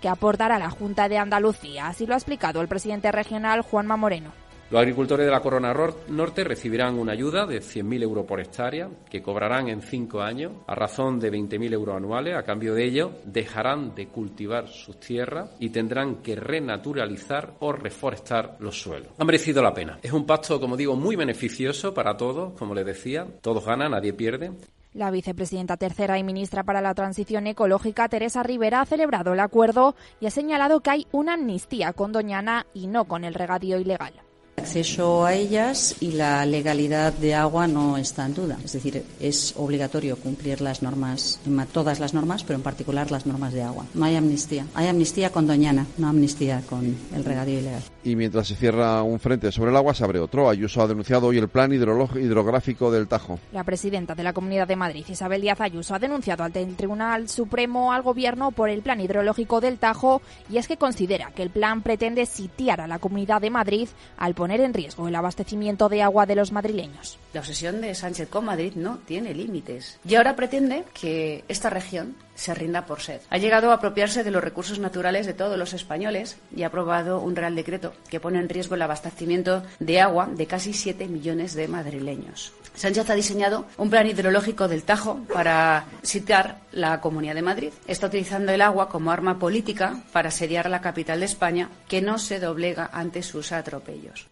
que 0.00 0.08
aportará 0.08 0.58
la 0.58 0.70
Junta 0.70 1.08
de 1.08 1.18
Andalucía. 1.18 1.86
Así 1.88 2.06
lo 2.06 2.14
ha 2.14 2.18
explicado 2.18 2.60
el 2.60 2.68
presidente 2.68 3.10
regional 3.12 3.62
Juanma 3.62 3.96
Moreno. 3.96 4.32
Los 4.70 4.78
agricultores 4.82 5.26
de 5.26 5.32
la 5.32 5.40
Corona 5.40 5.74
Norte 6.08 6.44
recibirán 6.44 6.96
una 6.96 7.10
ayuda 7.10 7.44
de 7.44 7.58
100.000 7.58 8.04
euros 8.04 8.24
por 8.24 8.38
hectárea, 8.38 8.88
que 9.10 9.20
cobrarán 9.20 9.68
en 9.68 9.82
cinco 9.82 10.20
años 10.20 10.52
a 10.68 10.76
razón 10.76 11.18
de 11.18 11.32
20.000 11.32 11.72
euros 11.72 11.96
anuales. 11.96 12.36
A 12.36 12.44
cambio 12.44 12.72
de 12.74 12.84
ello, 12.84 13.10
dejarán 13.24 13.96
de 13.96 14.06
cultivar 14.06 14.68
sus 14.68 15.00
tierras 15.00 15.50
y 15.58 15.70
tendrán 15.70 16.22
que 16.22 16.36
renaturalizar 16.36 17.54
o 17.58 17.72
reforestar 17.72 18.58
los 18.60 18.80
suelos. 18.80 19.08
Ha 19.18 19.24
merecido 19.24 19.60
la 19.60 19.74
pena. 19.74 19.98
Es 20.02 20.12
un 20.12 20.24
pacto, 20.24 20.60
como 20.60 20.76
digo, 20.76 20.94
muy 20.94 21.16
beneficioso 21.16 21.92
para 21.92 22.16
todos, 22.16 22.52
como 22.56 22.72
les 22.72 22.86
decía. 22.86 23.26
Todos 23.40 23.66
ganan, 23.66 23.90
nadie 23.90 24.12
pierde. 24.12 24.52
La 24.92 25.12
vicepresidenta 25.12 25.76
tercera 25.76 26.18
y 26.18 26.24
ministra 26.24 26.64
para 26.64 26.80
la 26.80 26.94
Transición 26.94 27.46
Ecológica, 27.46 28.08
Teresa 28.08 28.42
Rivera, 28.42 28.80
ha 28.80 28.86
celebrado 28.86 29.32
el 29.32 29.40
acuerdo 29.40 29.94
y 30.20 30.26
ha 30.26 30.30
señalado 30.30 30.80
que 30.80 30.90
hay 30.90 31.06
una 31.12 31.34
amnistía 31.34 31.92
con 31.92 32.10
Doñana 32.10 32.66
y 32.74 32.88
no 32.88 33.04
con 33.04 33.24
el 33.24 33.34
regadío 33.34 33.78
ilegal 33.78 34.14
acceso 34.60 35.24
a 35.24 35.34
ellas 35.34 35.96
y 36.00 36.12
la 36.12 36.44
legalidad 36.46 37.12
de 37.12 37.34
agua 37.34 37.66
no 37.66 37.96
está 37.96 38.26
en 38.26 38.34
duda. 38.34 38.58
Es 38.64 38.72
decir, 38.72 39.02
es 39.18 39.54
obligatorio 39.56 40.16
cumplir 40.16 40.60
las 40.60 40.82
normas, 40.82 41.40
todas 41.72 41.98
las 41.98 42.14
normas, 42.14 42.44
pero 42.44 42.56
en 42.56 42.62
particular 42.62 43.10
las 43.10 43.26
normas 43.26 43.52
de 43.52 43.62
agua. 43.62 43.86
No 43.94 44.04
hay 44.04 44.16
amnistía. 44.16 44.66
Hay 44.74 44.86
amnistía 44.88 45.30
con 45.30 45.46
Doñana, 45.46 45.86
no 45.98 46.08
amnistía 46.08 46.62
con 46.68 46.96
el 47.14 47.24
regadío 47.24 47.58
ilegal. 47.58 47.82
Y 48.02 48.16
mientras 48.16 48.48
se 48.48 48.56
cierra 48.56 49.02
un 49.02 49.20
frente 49.20 49.52
sobre 49.52 49.70
el 49.70 49.76
agua, 49.76 49.94
se 49.94 50.04
abre 50.04 50.20
otro. 50.20 50.48
Ayuso 50.48 50.82
ha 50.82 50.86
denunciado 50.86 51.26
hoy 51.26 51.38
el 51.38 51.48
plan 51.48 51.70
hidrográfico 51.72 52.90
del 52.90 53.08
Tajo. 53.08 53.38
La 53.52 53.64
presidenta 53.64 54.14
de 54.14 54.22
la 54.22 54.32
Comunidad 54.32 54.66
de 54.66 54.76
Madrid, 54.76 55.04
Isabel 55.08 55.42
Díaz 55.42 55.60
Ayuso, 55.60 55.94
ha 55.94 55.98
denunciado 55.98 56.44
ante 56.44 56.62
el 56.62 56.76
Tribunal 56.76 57.28
Supremo 57.28 57.92
al 57.92 58.02
Gobierno 58.02 58.52
por 58.52 58.70
el 58.70 58.82
plan 58.82 59.00
hidrológico 59.00 59.60
del 59.60 59.78
Tajo 59.78 60.22
y 60.48 60.56
es 60.56 60.66
que 60.66 60.78
considera 60.78 61.32
que 61.32 61.42
el 61.42 61.50
plan 61.50 61.82
pretende 61.82 62.24
sitiar 62.24 62.80
a 62.80 62.86
la 62.86 62.98
Comunidad 62.98 63.40
de 63.40 63.50
Madrid 63.50 63.88
al 64.16 64.34
poner 64.34 64.60
en 64.60 64.72
riesgo 64.72 65.08
el 65.08 65.14
abastecimiento 65.14 65.88
de 65.88 66.02
agua 66.02 66.26
de 66.26 66.36
los 66.36 66.52
madrileños. 66.52 67.18
La 67.34 67.40
obsesión 67.40 67.80
de 67.80 67.94
Sánchez 67.94 68.28
con 68.28 68.44
Madrid 68.46 68.72
no 68.76 68.98
tiene 68.98 69.34
límites 69.34 69.98
y 70.06 70.14
ahora 70.14 70.36
pretende 70.36 70.84
que 70.94 71.44
esta 71.48 71.70
región 71.70 72.16
se 72.40 72.54
rinda 72.54 72.86
por 72.86 73.02
sed. 73.02 73.20
Ha 73.28 73.36
llegado 73.36 73.70
a 73.70 73.74
apropiarse 73.74 74.24
de 74.24 74.30
los 74.30 74.42
recursos 74.42 74.78
naturales 74.78 75.26
de 75.26 75.34
todos 75.34 75.58
los 75.58 75.74
españoles 75.74 76.38
y 76.56 76.62
ha 76.62 76.68
aprobado 76.68 77.20
un 77.20 77.36
real 77.36 77.54
decreto 77.54 77.92
que 78.08 78.18
pone 78.18 78.38
en 78.38 78.48
riesgo 78.48 78.76
el 78.76 78.82
abastecimiento 78.82 79.62
de 79.78 80.00
agua 80.00 80.26
de 80.26 80.46
casi 80.46 80.72
7 80.72 81.06
millones 81.06 81.52
de 81.52 81.68
madrileños. 81.68 82.54
Sánchez 82.74 83.10
ha 83.10 83.14
diseñado 83.14 83.66
un 83.76 83.90
plan 83.90 84.06
hidrológico 84.06 84.68
del 84.68 84.84
Tajo 84.84 85.20
para 85.30 85.84
sitiar 86.02 86.60
la 86.72 87.02
Comunidad 87.02 87.34
de 87.34 87.42
Madrid. 87.42 87.72
Está 87.86 88.06
utilizando 88.06 88.52
el 88.52 88.62
agua 88.62 88.88
como 88.88 89.10
arma 89.10 89.38
política 89.38 90.02
para 90.10 90.28
asediar 90.28 90.70
la 90.70 90.80
capital 90.80 91.20
de 91.20 91.26
España, 91.26 91.68
que 91.88 92.00
no 92.00 92.18
se 92.18 92.40
doblega 92.40 92.88
ante 92.90 93.22
sus 93.22 93.52
atropellos. 93.52 94.28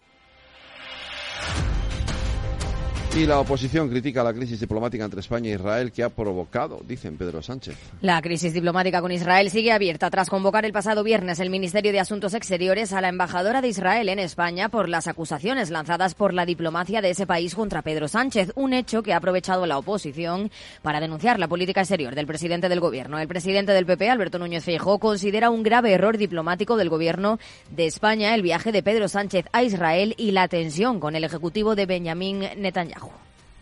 Y 3.15 3.25
la 3.25 3.39
oposición 3.39 3.89
critica 3.89 4.23
la 4.23 4.33
crisis 4.33 4.59
diplomática 4.59 5.03
entre 5.03 5.19
España 5.19 5.49
e 5.49 5.55
Israel 5.55 5.91
que 5.91 6.03
ha 6.03 6.09
provocado, 6.09 6.79
dicen 6.87 7.17
Pedro 7.17 7.41
Sánchez. 7.41 7.75
La 8.01 8.21
crisis 8.21 8.53
diplomática 8.53 9.01
con 9.01 9.11
Israel 9.11 9.49
sigue 9.49 9.71
abierta 9.71 10.11
tras 10.11 10.29
convocar 10.29 10.63
el 10.63 10.71
pasado 10.71 11.03
viernes 11.03 11.39
el 11.39 11.49
Ministerio 11.49 11.91
de 11.91 11.99
Asuntos 11.99 12.35
Exteriores 12.35 12.93
a 12.93 13.01
la 13.01 13.09
embajadora 13.09 13.61
de 13.61 13.67
Israel 13.67 14.09
en 14.09 14.19
España 14.19 14.69
por 14.69 14.87
las 14.87 15.07
acusaciones 15.07 15.71
lanzadas 15.71 16.13
por 16.13 16.35
la 16.35 16.45
diplomacia 16.45 17.01
de 17.01 17.09
ese 17.09 17.25
país 17.25 17.55
contra 17.55 17.81
Pedro 17.81 18.07
Sánchez, 18.07 18.51
un 18.55 18.73
hecho 18.73 19.01
que 19.01 19.11
ha 19.11 19.17
aprovechado 19.17 19.65
la 19.65 19.79
oposición 19.79 20.51
para 20.83 21.01
denunciar 21.01 21.39
la 21.39 21.47
política 21.47 21.81
exterior 21.81 22.13
del 22.13 22.27
presidente 22.27 22.69
del 22.69 22.79
gobierno. 22.79 23.17
El 23.17 23.27
presidente 23.27 23.73
del 23.73 23.87
PP, 23.87 24.07
Alberto 24.07 24.37
Núñez 24.37 24.63
Feijóo, 24.63 24.99
considera 24.99 25.49
un 25.49 25.63
grave 25.63 25.93
error 25.93 26.17
diplomático 26.17 26.77
del 26.77 26.89
gobierno 26.89 27.39
de 27.71 27.87
España 27.87 28.35
el 28.35 28.43
viaje 28.43 28.71
de 28.71 28.83
Pedro 28.83 29.09
Sánchez 29.09 29.47
a 29.51 29.63
Israel 29.63 30.13
y 30.15 30.31
la 30.31 30.47
tensión 30.47 30.99
con 30.99 31.15
el 31.15 31.23
ejecutivo 31.23 31.75
de 31.75 31.87
Benjamín 31.87 32.45
Netanyahu 32.55 33.08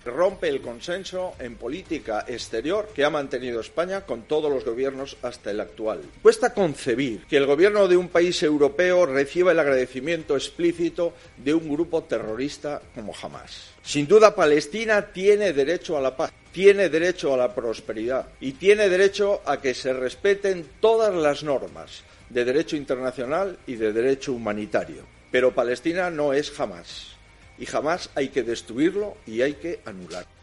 rompe 0.07 0.47
el 0.47 0.61
consenso 0.61 1.35
en 1.39 1.55
política 1.55 2.25
exterior 2.27 2.89
que 2.95 3.05
ha 3.05 3.09
mantenido 3.09 3.61
España 3.61 4.01
con 4.01 4.23
todos 4.23 4.51
los 4.51 4.65
gobiernos 4.65 5.17
hasta 5.21 5.51
el 5.51 5.59
actual. 5.59 6.01
Cuesta 6.21 6.53
concebir 6.53 7.25
que 7.27 7.37
el 7.37 7.45
gobierno 7.45 7.87
de 7.87 7.97
un 7.97 8.09
país 8.09 8.41
europeo 8.41 9.05
reciba 9.05 9.51
el 9.51 9.59
agradecimiento 9.59 10.35
explícito 10.35 11.13
de 11.37 11.53
un 11.53 11.69
grupo 11.69 12.03
terrorista 12.03 12.81
como 12.95 13.13
Hamas. 13.21 13.71
Sin 13.83 14.07
duda, 14.07 14.35
Palestina 14.35 15.13
tiene 15.13 15.53
derecho 15.53 15.97
a 15.97 16.01
la 16.01 16.15
paz 16.15 16.31
tiene 16.57 16.89
derecho 16.89 17.35
a 17.35 17.37
la 17.37 17.53
prosperidad 17.53 18.29
y 18.39 18.53
tiene 18.53 18.89
derecho 18.89 19.41
a 19.45 19.61
que 19.61 19.75
se 19.75 19.93
respeten 19.93 20.65
todas 20.79 21.13
las 21.13 21.43
normas 21.43 22.01
de 22.29 22.45
derecho 22.45 22.75
internacional 22.75 23.59
y 23.67 23.75
de 23.75 23.93
derecho 23.93 24.33
humanitario. 24.33 25.03
Pero 25.29 25.53
Palestina 25.53 26.09
no 26.09 26.33
es 26.33 26.49
jamás. 26.49 27.16
Y 27.57 27.65
jamás 27.65 28.09
hay 28.15 28.29
que 28.29 28.43
destruirlo 28.43 29.15
y 29.25 29.41
hay 29.41 29.53
que 29.53 29.79
anularlo. 29.85 30.37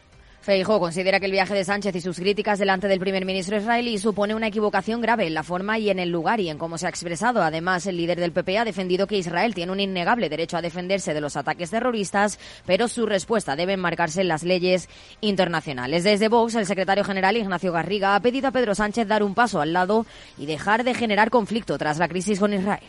Feijóo 0.45 0.79
considera 0.79 1.19
que 1.19 1.25
el 1.25 1.31
viaje 1.31 1.55
de 1.55 1.63
Sánchez 1.63 1.95
y 1.95 2.01
sus 2.01 2.17
críticas 2.17 2.59
delante 2.59 2.87
del 2.87 2.99
primer 2.99 3.25
ministro 3.25 3.57
israelí 3.57 3.97
supone 3.97 4.35
una 4.35 4.45
equivocación 4.45 5.01
grave 5.01 5.25
en 5.25 5.33
la 5.33 5.41
forma 5.41 5.79
y 5.79 5.89
en 5.89 5.97
el 5.97 6.09
lugar 6.09 6.39
y 6.39 6.49
en 6.49 6.59
cómo 6.59 6.77
se 6.77 6.85
ha 6.85 6.89
expresado. 6.89 7.41
Además, 7.41 7.87
el 7.87 7.97
líder 7.97 8.19
del 8.19 8.31
PP 8.31 8.59
ha 8.59 8.63
defendido 8.63 9.07
que 9.07 9.17
Israel 9.17 9.55
tiene 9.55 9.71
un 9.71 9.79
innegable 9.79 10.29
derecho 10.29 10.55
a 10.55 10.61
defenderse 10.61 11.15
de 11.15 11.21
los 11.21 11.35
ataques 11.35 11.71
terroristas, 11.71 12.37
pero 12.67 12.87
su 12.87 13.07
respuesta 13.07 13.55
debe 13.55 13.73
enmarcarse 13.73 14.21
en 14.21 14.27
las 14.27 14.43
leyes 14.43 14.87
internacionales. 15.19 16.03
Desde 16.03 16.27
Vox, 16.27 16.53
el 16.53 16.67
secretario 16.67 17.03
general 17.03 17.37
Ignacio 17.37 17.71
Garriga 17.71 18.15
ha 18.15 18.19
pedido 18.19 18.49
a 18.49 18.51
Pedro 18.51 18.75
Sánchez 18.75 19.07
dar 19.07 19.23
un 19.23 19.33
paso 19.33 19.61
al 19.61 19.73
lado 19.73 20.05
y 20.37 20.45
dejar 20.45 20.83
de 20.83 20.93
generar 20.93 21.31
conflicto 21.31 21.75
tras 21.79 21.97
la 21.97 22.07
crisis 22.07 22.39
con 22.39 22.53
Israel. 22.53 22.83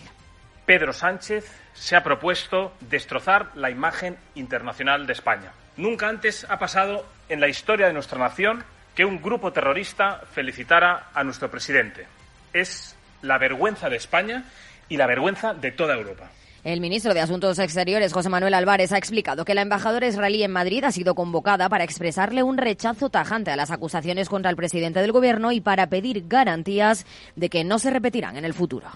Pedro 0.67 0.93
Sánchez 0.93 1.49
se 1.75 1.95
ha 1.95 2.03
propuesto 2.03 2.73
destrozar 2.81 3.53
la 3.55 3.71
imagen 3.71 4.17
internacional 4.35 5.07
de 5.07 5.13
España. 5.13 5.53
Nunca 5.77 6.09
antes 6.09 6.45
ha 6.51 6.59
pasado 6.59 7.07
en 7.29 7.41
la 7.41 7.49
historia 7.49 7.87
de 7.87 7.93
nuestra 7.93 8.19
nación 8.19 8.65
que 8.97 9.05
un 9.05 9.23
grupo 9.23 9.53
terrorista 9.53 10.23
felicitara 10.33 11.11
a 11.15 11.23
nuestro 11.23 11.51
presidente. 11.51 12.07
Es 12.53 12.97
la 13.23 13.39
vergüenza 13.39 13.89
de 13.89 13.97
España 13.97 14.45
y 14.89 14.97
la 14.97 15.07
vergüenza 15.07 15.55
de 15.55 15.71
toda 15.71 15.95
Europa. 15.95 16.31
El 16.65 16.81
ministro 16.81 17.15
de 17.15 17.21
Asuntos 17.21 17.61
Exteriores, 17.61 18.13
José 18.13 18.29
Manuel 18.29 18.55
Álvarez, 18.55 18.91
ha 18.91 18.99
explicado 18.99 19.45
que 19.45 19.55
la 19.55 19.63
embajadora 19.63 20.09
israelí 20.09 20.43
en 20.43 20.51
Madrid 20.51 20.83
ha 20.83 20.91
sido 20.91 21.15
convocada 21.15 21.69
para 21.69 21.85
expresarle 21.85 22.43
un 22.43 22.59
rechazo 22.59 23.09
tajante 23.09 23.53
a 23.53 23.57
las 23.57 23.71
acusaciones 23.71 24.29
contra 24.29 24.51
el 24.51 24.57
presidente 24.57 25.01
del 25.01 25.13
Gobierno 25.13 25.53
y 25.53 25.61
para 25.61 25.87
pedir 25.87 26.27
garantías 26.27 27.07
de 27.37 27.51
que 27.51 27.63
no 27.63 27.79
se 27.79 27.91
repetirán 27.91 28.37
en 28.37 28.45
el 28.45 28.53
futuro. 28.53 28.89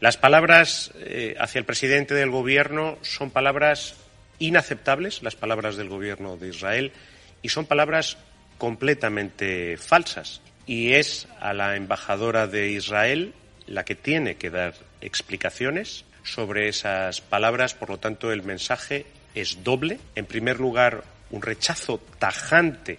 Las 0.00 0.16
palabras 0.16 0.92
eh, 0.96 1.36
hacia 1.38 1.58
el 1.58 1.66
presidente 1.66 2.14
del 2.14 2.30
Gobierno 2.30 2.96
son 3.02 3.30
palabras 3.30 3.96
inaceptables, 4.38 5.22
las 5.22 5.36
palabras 5.36 5.76
del 5.76 5.90
Gobierno 5.90 6.38
de 6.38 6.48
Israel, 6.48 6.92
y 7.42 7.50
son 7.50 7.66
palabras 7.66 8.16
completamente 8.56 9.76
falsas. 9.76 10.40
Y 10.66 10.92
es 10.92 11.28
a 11.38 11.52
la 11.52 11.76
embajadora 11.76 12.46
de 12.46 12.70
Israel 12.70 13.34
la 13.66 13.84
que 13.84 13.94
tiene 13.94 14.36
que 14.36 14.48
dar 14.48 14.72
explicaciones 15.02 16.06
sobre 16.24 16.68
esas 16.68 17.20
palabras. 17.20 17.74
Por 17.74 17.90
lo 17.90 17.98
tanto, 17.98 18.32
el 18.32 18.42
mensaje 18.42 19.04
es 19.34 19.62
doble. 19.62 20.00
En 20.14 20.24
primer 20.24 20.60
lugar, 20.60 21.04
un 21.30 21.42
rechazo 21.42 22.00
tajante 22.18 22.98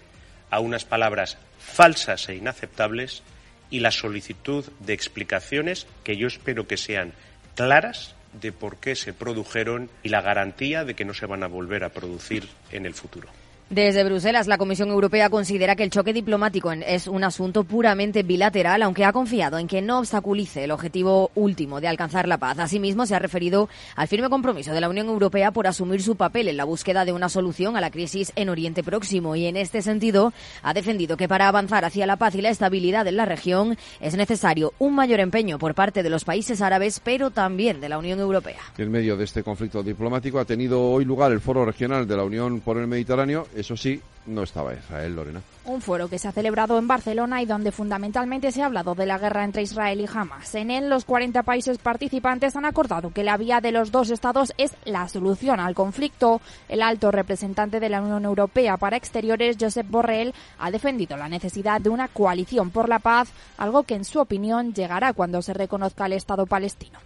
a 0.50 0.60
unas 0.60 0.84
palabras 0.84 1.36
falsas 1.58 2.28
e 2.28 2.36
inaceptables 2.36 3.24
y 3.72 3.80
la 3.80 3.90
solicitud 3.90 4.64
de 4.80 4.92
explicaciones 4.92 5.86
que 6.04 6.16
yo 6.16 6.28
espero 6.28 6.68
que 6.68 6.76
sean 6.76 7.12
claras 7.56 8.14
de 8.40 8.52
por 8.52 8.76
qué 8.76 8.94
se 8.94 9.12
produjeron 9.12 9.90
y 10.02 10.10
la 10.10 10.20
garantía 10.20 10.84
de 10.84 10.94
que 10.94 11.04
no 11.04 11.14
se 11.14 11.26
van 11.26 11.42
a 11.42 11.48
volver 11.48 11.82
a 11.82 11.88
producir 11.88 12.46
en 12.70 12.86
el 12.86 12.94
futuro. 12.94 13.28
Desde 13.72 14.04
Bruselas, 14.04 14.48
la 14.48 14.58
Comisión 14.58 14.90
Europea 14.90 15.30
considera 15.30 15.76
que 15.76 15.82
el 15.82 15.88
choque 15.88 16.12
diplomático 16.12 16.70
es 16.72 17.06
un 17.06 17.24
asunto 17.24 17.64
puramente 17.64 18.22
bilateral, 18.22 18.82
aunque 18.82 19.06
ha 19.06 19.14
confiado 19.14 19.56
en 19.56 19.66
que 19.66 19.80
no 19.80 20.00
obstaculice 20.00 20.64
el 20.64 20.72
objetivo 20.72 21.30
último 21.34 21.80
de 21.80 21.88
alcanzar 21.88 22.28
la 22.28 22.36
paz. 22.36 22.58
Asimismo, 22.58 23.06
se 23.06 23.14
ha 23.14 23.18
referido 23.18 23.70
al 23.96 24.08
firme 24.08 24.28
compromiso 24.28 24.74
de 24.74 24.80
la 24.82 24.90
Unión 24.90 25.06
Europea 25.06 25.52
por 25.52 25.66
asumir 25.66 26.02
su 26.02 26.16
papel 26.16 26.48
en 26.48 26.58
la 26.58 26.64
búsqueda 26.64 27.06
de 27.06 27.14
una 27.14 27.30
solución 27.30 27.74
a 27.74 27.80
la 27.80 27.90
crisis 27.90 28.30
en 28.36 28.50
Oriente 28.50 28.82
Próximo 28.82 29.36
y, 29.36 29.46
en 29.46 29.56
este 29.56 29.80
sentido, 29.80 30.34
ha 30.62 30.74
defendido 30.74 31.16
que 31.16 31.26
para 31.26 31.48
avanzar 31.48 31.86
hacia 31.86 32.04
la 32.04 32.16
paz 32.16 32.34
y 32.34 32.42
la 32.42 32.50
estabilidad 32.50 33.06
en 33.06 33.16
la 33.16 33.24
región 33.24 33.78
es 34.00 34.14
necesario 34.16 34.74
un 34.80 34.94
mayor 34.94 35.20
empeño 35.20 35.58
por 35.58 35.74
parte 35.74 36.02
de 36.02 36.10
los 36.10 36.26
países 36.26 36.60
árabes, 36.60 37.00
pero 37.02 37.30
también 37.30 37.80
de 37.80 37.88
la 37.88 37.96
Unión 37.96 38.20
Europea. 38.20 38.60
En 38.76 38.90
medio 38.90 39.16
de 39.16 39.24
este 39.24 39.42
conflicto 39.42 39.82
diplomático 39.82 40.38
ha 40.38 40.44
tenido 40.44 40.90
hoy 40.90 41.06
lugar 41.06 41.32
el 41.32 41.40
Foro 41.40 41.64
Regional 41.64 42.06
de 42.06 42.16
la 42.18 42.24
Unión 42.24 42.60
por 42.60 42.76
el 42.76 42.86
Mediterráneo 42.86 43.46
eso 43.62 43.76
sí, 43.76 44.00
no 44.26 44.42
estaba 44.42 44.74
Israel, 44.74 45.16
Lorena. 45.16 45.40
Un 45.64 45.80
foro 45.80 46.08
que 46.08 46.18
se 46.18 46.28
ha 46.28 46.32
celebrado 46.32 46.78
en 46.78 46.86
Barcelona 46.86 47.42
y 47.42 47.46
donde 47.46 47.72
fundamentalmente 47.72 48.52
se 48.52 48.62
ha 48.62 48.66
hablado 48.66 48.94
de 48.94 49.06
la 49.06 49.18
guerra 49.18 49.44
entre 49.44 49.62
Israel 49.62 50.00
y 50.00 50.08
Hamas. 50.12 50.54
En 50.54 50.70
él, 50.70 50.90
los 50.90 51.04
40 51.04 51.42
países 51.44 51.78
participantes 51.78 52.56
han 52.56 52.64
acordado 52.64 53.12
que 53.12 53.24
la 53.24 53.36
vía 53.36 53.60
de 53.60 53.72
los 53.72 53.90
dos 53.90 54.10
estados 54.10 54.52
es 54.58 54.72
la 54.84 55.08
solución 55.08 55.60
al 55.60 55.74
conflicto. 55.74 56.40
El 56.68 56.82
alto 56.82 57.10
representante 57.10 57.80
de 57.80 57.88
la 57.88 58.02
Unión 58.02 58.24
Europea 58.24 58.76
para 58.76 58.96
Exteriores, 58.96 59.56
Josep 59.58 59.88
Borrell, 59.88 60.34
ha 60.58 60.70
defendido 60.70 61.16
la 61.16 61.28
necesidad 61.28 61.80
de 61.80 61.90
una 61.90 62.08
coalición 62.08 62.70
por 62.70 62.88
la 62.88 62.98
paz, 62.98 63.30
algo 63.58 63.84
que 63.84 63.94
en 63.94 64.04
su 64.04 64.20
opinión 64.20 64.74
llegará 64.74 65.12
cuando 65.12 65.40
se 65.40 65.54
reconozca 65.54 66.06
el 66.06 66.14
Estado 66.14 66.46
palestino 66.46 66.98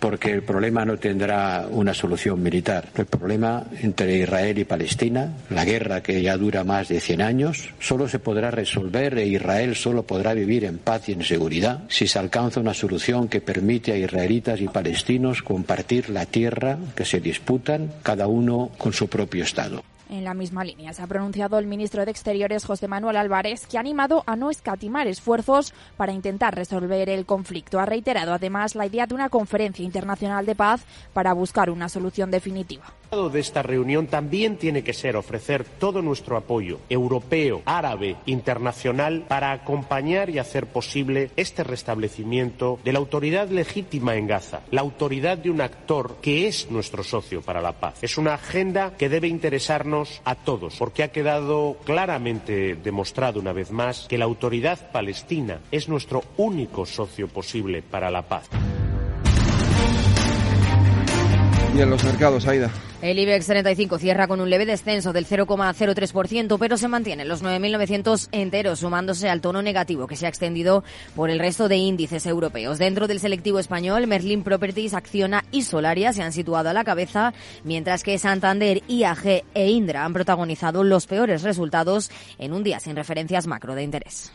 porque 0.00 0.32
el 0.32 0.42
problema 0.42 0.84
no 0.84 0.96
tendrá 0.96 1.66
una 1.70 1.94
solución 1.94 2.42
militar. 2.42 2.88
El 2.96 3.06
problema 3.06 3.64
entre 3.82 4.18
Israel 4.18 4.58
y 4.58 4.64
Palestina, 4.64 5.34
la 5.50 5.64
guerra 5.64 6.02
que 6.02 6.20
ya 6.22 6.36
dura 6.36 6.64
más 6.64 6.88
de 6.88 7.00
100 7.00 7.22
años, 7.22 7.68
solo 7.78 8.08
se 8.08 8.18
podrá 8.18 8.50
resolver 8.50 9.18
e 9.18 9.26
Israel 9.26 9.76
solo 9.76 10.02
podrá 10.04 10.34
vivir 10.34 10.64
en 10.64 10.78
paz 10.78 11.08
y 11.08 11.12
en 11.12 11.22
seguridad 11.22 11.84
si 11.88 12.06
se 12.06 12.18
alcanza 12.18 12.60
una 12.60 12.74
solución 12.74 13.28
que 13.28 13.40
permite 13.40 13.92
a 13.92 13.96
israelitas 13.96 14.60
y 14.60 14.68
palestinos 14.68 15.42
compartir 15.42 16.10
la 16.10 16.26
tierra 16.26 16.78
que 16.96 17.04
se 17.04 17.20
disputan, 17.20 17.92
cada 18.02 18.26
uno 18.26 18.70
con 18.78 18.92
su 18.92 19.08
propio 19.08 19.44
Estado. 19.44 19.82
En 20.10 20.24
la 20.24 20.34
misma 20.34 20.64
línea 20.64 20.92
se 20.92 21.02
ha 21.02 21.06
pronunciado 21.06 21.56
el 21.56 21.68
ministro 21.68 22.04
de 22.04 22.10
Exteriores 22.10 22.64
José 22.64 22.88
Manuel 22.88 23.16
Álvarez, 23.16 23.64
que 23.68 23.76
ha 23.76 23.80
animado 23.80 24.24
a 24.26 24.34
no 24.34 24.50
escatimar 24.50 25.06
esfuerzos 25.06 25.72
para 25.96 26.12
intentar 26.12 26.52
resolver 26.52 27.08
el 27.08 27.26
conflicto. 27.26 27.78
Ha 27.78 27.86
reiterado 27.86 28.34
además 28.34 28.74
la 28.74 28.86
idea 28.86 29.06
de 29.06 29.14
una 29.14 29.28
conferencia 29.28 29.84
internacional 29.84 30.46
de 30.46 30.56
paz 30.56 30.84
para 31.12 31.32
buscar 31.32 31.70
una 31.70 31.88
solución 31.88 32.32
definitiva. 32.32 32.92
de 33.32 33.38
esta 33.38 33.62
reunión 33.62 34.08
también 34.08 34.56
tiene 34.56 34.82
que 34.82 34.92
ser 34.92 35.14
ofrecer 35.14 35.64
todo 35.64 36.02
nuestro 36.02 36.36
apoyo 36.36 36.80
europeo, 36.88 37.62
árabe, 37.64 38.16
internacional 38.26 39.26
para 39.28 39.52
acompañar 39.52 40.28
y 40.28 40.40
hacer 40.40 40.66
posible 40.66 41.30
este 41.36 41.62
restablecimiento 41.62 42.80
de 42.82 42.92
la 42.92 42.98
autoridad 42.98 43.48
legítima 43.48 44.16
en 44.16 44.26
Gaza, 44.26 44.62
la 44.72 44.80
autoridad 44.80 45.38
de 45.38 45.50
un 45.50 45.60
actor 45.60 46.16
que 46.20 46.48
es 46.48 46.68
nuestro 46.68 47.04
socio 47.04 47.42
para 47.42 47.60
la 47.60 47.78
paz. 47.78 47.94
Es 48.02 48.18
una 48.18 48.34
agenda 48.34 48.96
que 48.96 49.08
debe 49.08 49.28
interesarnos 49.28 49.99
a 50.24 50.34
todos, 50.34 50.76
porque 50.76 51.02
ha 51.02 51.12
quedado 51.12 51.76
claramente 51.84 52.74
demostrado 52.76 53.40
una 53.40 53.52
vez 53.52 53.70
más 53.70 54.06
que 54.08 54.18
la 54.18 54.24
autoridad 54.24 54.90
palestina 54.92 55.60
es 55.70 55.88
nuestro 55.88 56.24
único 56.36 56.86
socio 56.86 57.28
posible 57.28 57.82
para 57.82 58.10
la 58.10 58.22
paz. 58.22 58.48
En 61.82 61.88
los 61.88 62.04
mercados, 62.04 62.46
Aida. 62.46 62.70
El 63.00 63.18
IBEX 63.18 63.46
35 63.46 63.98
cierra 63.98 64.28
con 64.28 64.42
un 64.42 64.50
leve 64.50 64.66
descenso 64.66 65.14
del 65.14 65.26
0,03%, 65.26 66.58
pero 66.58 66.76
se 66.76 66.88
mantiene 66.88 67.22
en 67.22 67.28
los 67.30 67.42
9.900 67.42 68.28
enteros, 68.32 68.80
sumándose 68.80 69.30
al 69.30 69.40
tono 69.40 69.62
negativo 69.62 70.06
que 70.06 70.14
se 70.14 70.26
ha 70.26 70.28
extendido 70.28 70.84
por 71.16 71.30
el 71.30 71.38
resto 71.38 71.68
de 71.68 71.76
índices 71.76 72.26
europeos. 72.26 72.78
Dentro 72.78 73.08
del 73.08 73.18
selectivo 73.18 73.58
español, 73.58 74.06
Merlin 74.06 74.42
Properties, 74.42 74.92
Acciona 74.92 75.42
y 75.50 75.62
Solaria 75.62 76.12
se 76.12 76.22
han 76.22 76.34
situado 76.34 76.68
a 76.68 76.74
la 76.74 76.84
cabeza, 76.84 77.32
mientras 77.64 78.02
que 78.02 78.18
Santander, 78.18 78.82
IAG 78.86 79.44
e 79.54 79.70
Indra 79.70 80.04
han 80.04 80.12
protagonizado 80.12 80.84
los 80.84 81.06
peores 81.06 81.42
resultados 81.42 82.10
en 82.38 82.52
un 82.52 82.62
día 82.62 82.78
sin 82.78 82.94
referencias 82.94 83.46
macro 83.46 83.74
de 83.74 83.84
interés. 83.84 84.32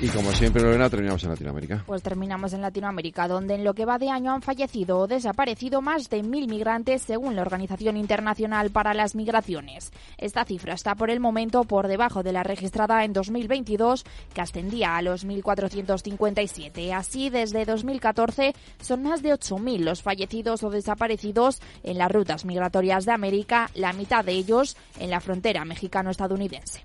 Y 0.00 0.08
como 0.10 0.30
siempre, 0.30 0.62
Lorena, 0.62 0.88
terminamos 0.88 1.24
en 1.24 1.30
Latinoamérica. 1.30 1.82
Pues 1.84 2.04
terminamos 2.04 2.52
en 2.52 2.62
Latinoamérica, 2.62 3.26
donde 3.26 3.56
en 3.56 3.64
lo 3.64 3.74
que 3.74 3.84
va 3.84 3.98
de 3.98 4.10
año 4.10 4.32
han 4.32 4.42
fallecido 4.42 4.98
o 4.98 5.06
desaparecido 5.08 5.82
más 5.82 6.08
de 6.08 6.22
mil 6.22 6.46
migrantes 6.46 7.02
según 7.02 7.34
la 7.34 7.42
Organización 7.42 7.96
Internacional 7.96 8.70
para 8.70 8.94
las 8.94 9.16
Migraciones. 9.16 9.90
Esta 10.16 10.44
cifra 10.44 10.74
está 10.74 10.94
por 10.94 11.10
el 11.10 11.18
momento 11.18 11.64
por 11.64 11.88
debajo 11.88 12.22
de 12.22 12.32
la 12.32 12.44
registrada 12.44 13.04
en 13.04 13.12
2022, 13.12 14.04
que 14.32 14.40
ascendía 14.40 14.96
a 14.96 15.02
los 15.02 15.26
1.457. 15.26 16.92
Así, 16.92 17.28
desde 17.28 17.64
2014 17.64 18.54
son 18.80 19.02
más 19.02 19.20
de 19.20 19.34
8.000 19.34 19.80
los 19.80 20.02
fallecidos 20.02 20.62
o 20.62 20.70
desaparecidos 20.70 21.60
en 21.82 21.98
las 21.98 22.12
rutas 22.12 22.44
migratorias 22.44 23.04
de 23.04 23.12
América, 23.12 23.68
la 23.74 23.92
mitad 23.92 24.24
de 24.24 24.32
ellos 24.32 24.76
en 25.00 25.10
la 25.10 25.18
frontera 25.18 25.64
mexicano-estadounidense. 25.64 26.84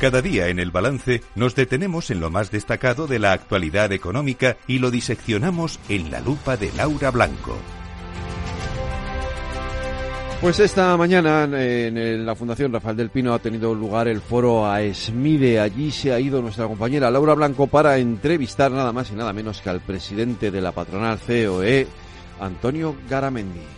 Cada 0.00 0.22
día 0.22 0.46
en 0.46 0.60
el 0.60 0.70
balance 0.70 1.22
nos 1.34 1.56
detenemos 1.56 2.12
en 2.12 2.20
lo 2.20 2.30
más 2.30 2.52
destacado 2.52 3.08
de 3.08 3.18
la 3.18 3.32
actualidad 3.32 3.90
económica 3.90 4.56
y 4.68 4.78
lo 4.78 4.92
diseccionamos 4.92 5.80
en 5.88 6.12
la 6.12 6.20
lupa 6.20 6.56
de 6.56 6.70
Laura 6.76 7.10
Blanco. 7.10 7.56
Pues 10.40 10.60
esta 10.60 10.96
mañana 10.96 11.48
en 11.52 12.24
la 12.24 12.36
Fundación 12.36 12.72
Rafael 12.72 12.96
del 12.96 13.10
Pino 13.10 13.34
ha 13.34 13.40
tenido 13.40 13.74
lugar 13.74 14.06
el 14.06 14.20
foro 14.20 14.70
a 14.70 14.82
Esmide. 14.82 15.58
Allí 15.58 15.90
se 15.90 16.12
ha 16.12 16.20
ido 16.20 16.40
nuestra 16.40 16.68
compañera 16.68 17.10
Laura 17.10 17.34
Blanco 17.34 17.66
para 17.66 17.98
entrevistar 17.98 18.70
nada 18.70 18.92
más 18.92 19.10
y 19.10 19.16
nada 19.16 19.32
menos 19.32 19.60
que 19.60 19.70
al 19.70 19.80
presidente 19.80 20.52
de 20.52 20.60
la 20.60 20.70
patronal 20.70 21.18
COE, 21.18 21.88
Antonio 22.38 22.94
Garamendi. 23.10 23.77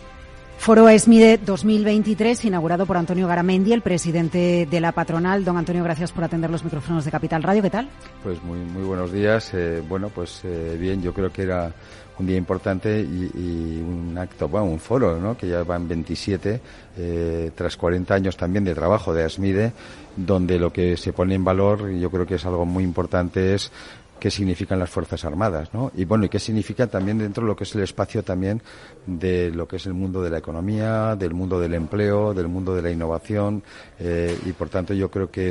Foro 0.61 0.87
ESMIDE 0.87 1.39
2023, 1.39 2.45
inaugurado 2.45 2.85
por 2.85 2.95
Antonio 2.95 3.27
Garamendi, 3.27 3.73
el 3.73 3.81
presidente 3.81 4.67
de 4.69 4.79
la 4.79 4.91
patronal. 4.91 5.43
Don 5.43 5.57
Antonio, 5.57 5.83
gracias 5.83 6.11
por 6.11 6.23
atender 6.23 6.51
los 6.51 6.63
micrófonos 6.63 7.03
de 7.03 7.09
Capital 7.09 7.41
Radio. 7.41 7.63
¿Qué 7.63 7.71
tal? 7.71 7.89
Pues 8.21 8.43
muy, 8.43 8.59
muy 8.59 8.83
buenos 8.83 9.11
días. 9.11 9.55
Eh, 9.55 9.81
bueno, 9.89 10.09
pues 10.09 10.41
eh, 10.43 10.77
bien, 10.79 11.01
yo 11.01 11.15
creo 11.15 11.33
que 11.33 11.41
era 11.41 11.73
un 12.19 12.27
día 12.27 12.37
importante 12.37 13.01
y, 13.01 13.81
un 13.81 14.15
acto, 14.15 14.47
bueno, 14.47 14.67
un 14.67 14.79
foro, 14.79 15.19
¿no? 15.19 15.35
Que 15.35 15.47
ya 15.47 15.63
van 15.63 15.87
27, 15.87 16.61
eh, 16.95 17.51
tras 17.55 17.75
40 17.75 18.13
años 18.13 18.37
también 18.37 18.63
de 18.63 18.75
trabajo 18.75 19.15
de 19.15 19.23
ASMIDE, 19.23 19.73
donde 20.15 20.59
lo 20.59 20.71
que 20.71 20.95
se 20.95 21.11
pone 21.11 21.33
en 21.33 21.43
valor, 21.43 21.89
y 21.91 21.99
yo 21.99 22.11
creo 22.11 22.27
que 22.27 22.35
es 22.35 22.45
algo 22.45 22.67
muy 22.67 22.83
importante, 22.83 23.55
es 23.55 23.71
qué 24.21 24.29
significan 24.29 24.77
las 24.77 24.91
Fuerzas 24.91 25.25
Armadas, 25.25 25.73
¿no? 25.73 25.91
Y 25.95 26.05
bueno, 26.05 26.25
y 26.25 26.29
qué 26.29 26.37
significa 26.37 26.85
también 26.85 27.17
dentro 27.17 27.41
de 27.41 27.47
lo 27.47 27.55
que 27.55 27.63
es 27.63 27.73
el 27.73 27.81
espacio 27.81 28.21
también 28.21 28.61
de 29.07 29.49
lo 29.49 29.67
que 29.67 29.77
es 29.77 29.87
el 29.87 29.95
mundo 29.95 30.21
de 30.21 30.29
la 30.29 30.37
economía, 30.37 31.15
del 31.15 31.33
mundo 31.33 31.59
del 31.59 31.73
empleo, 31.73 32.31
del 32.31 32.47
mundo 32.47 32.75
de 32.75 32.83
la 32.83 32.91
innovación, 32.91 33.63
eh, 33.97 34.37
y 34.45 34.51
por 34.51 34.69
tanto 34.69 34.93
yo 34.93 35.09
creo 35.09 35.31
que 35.31 35.49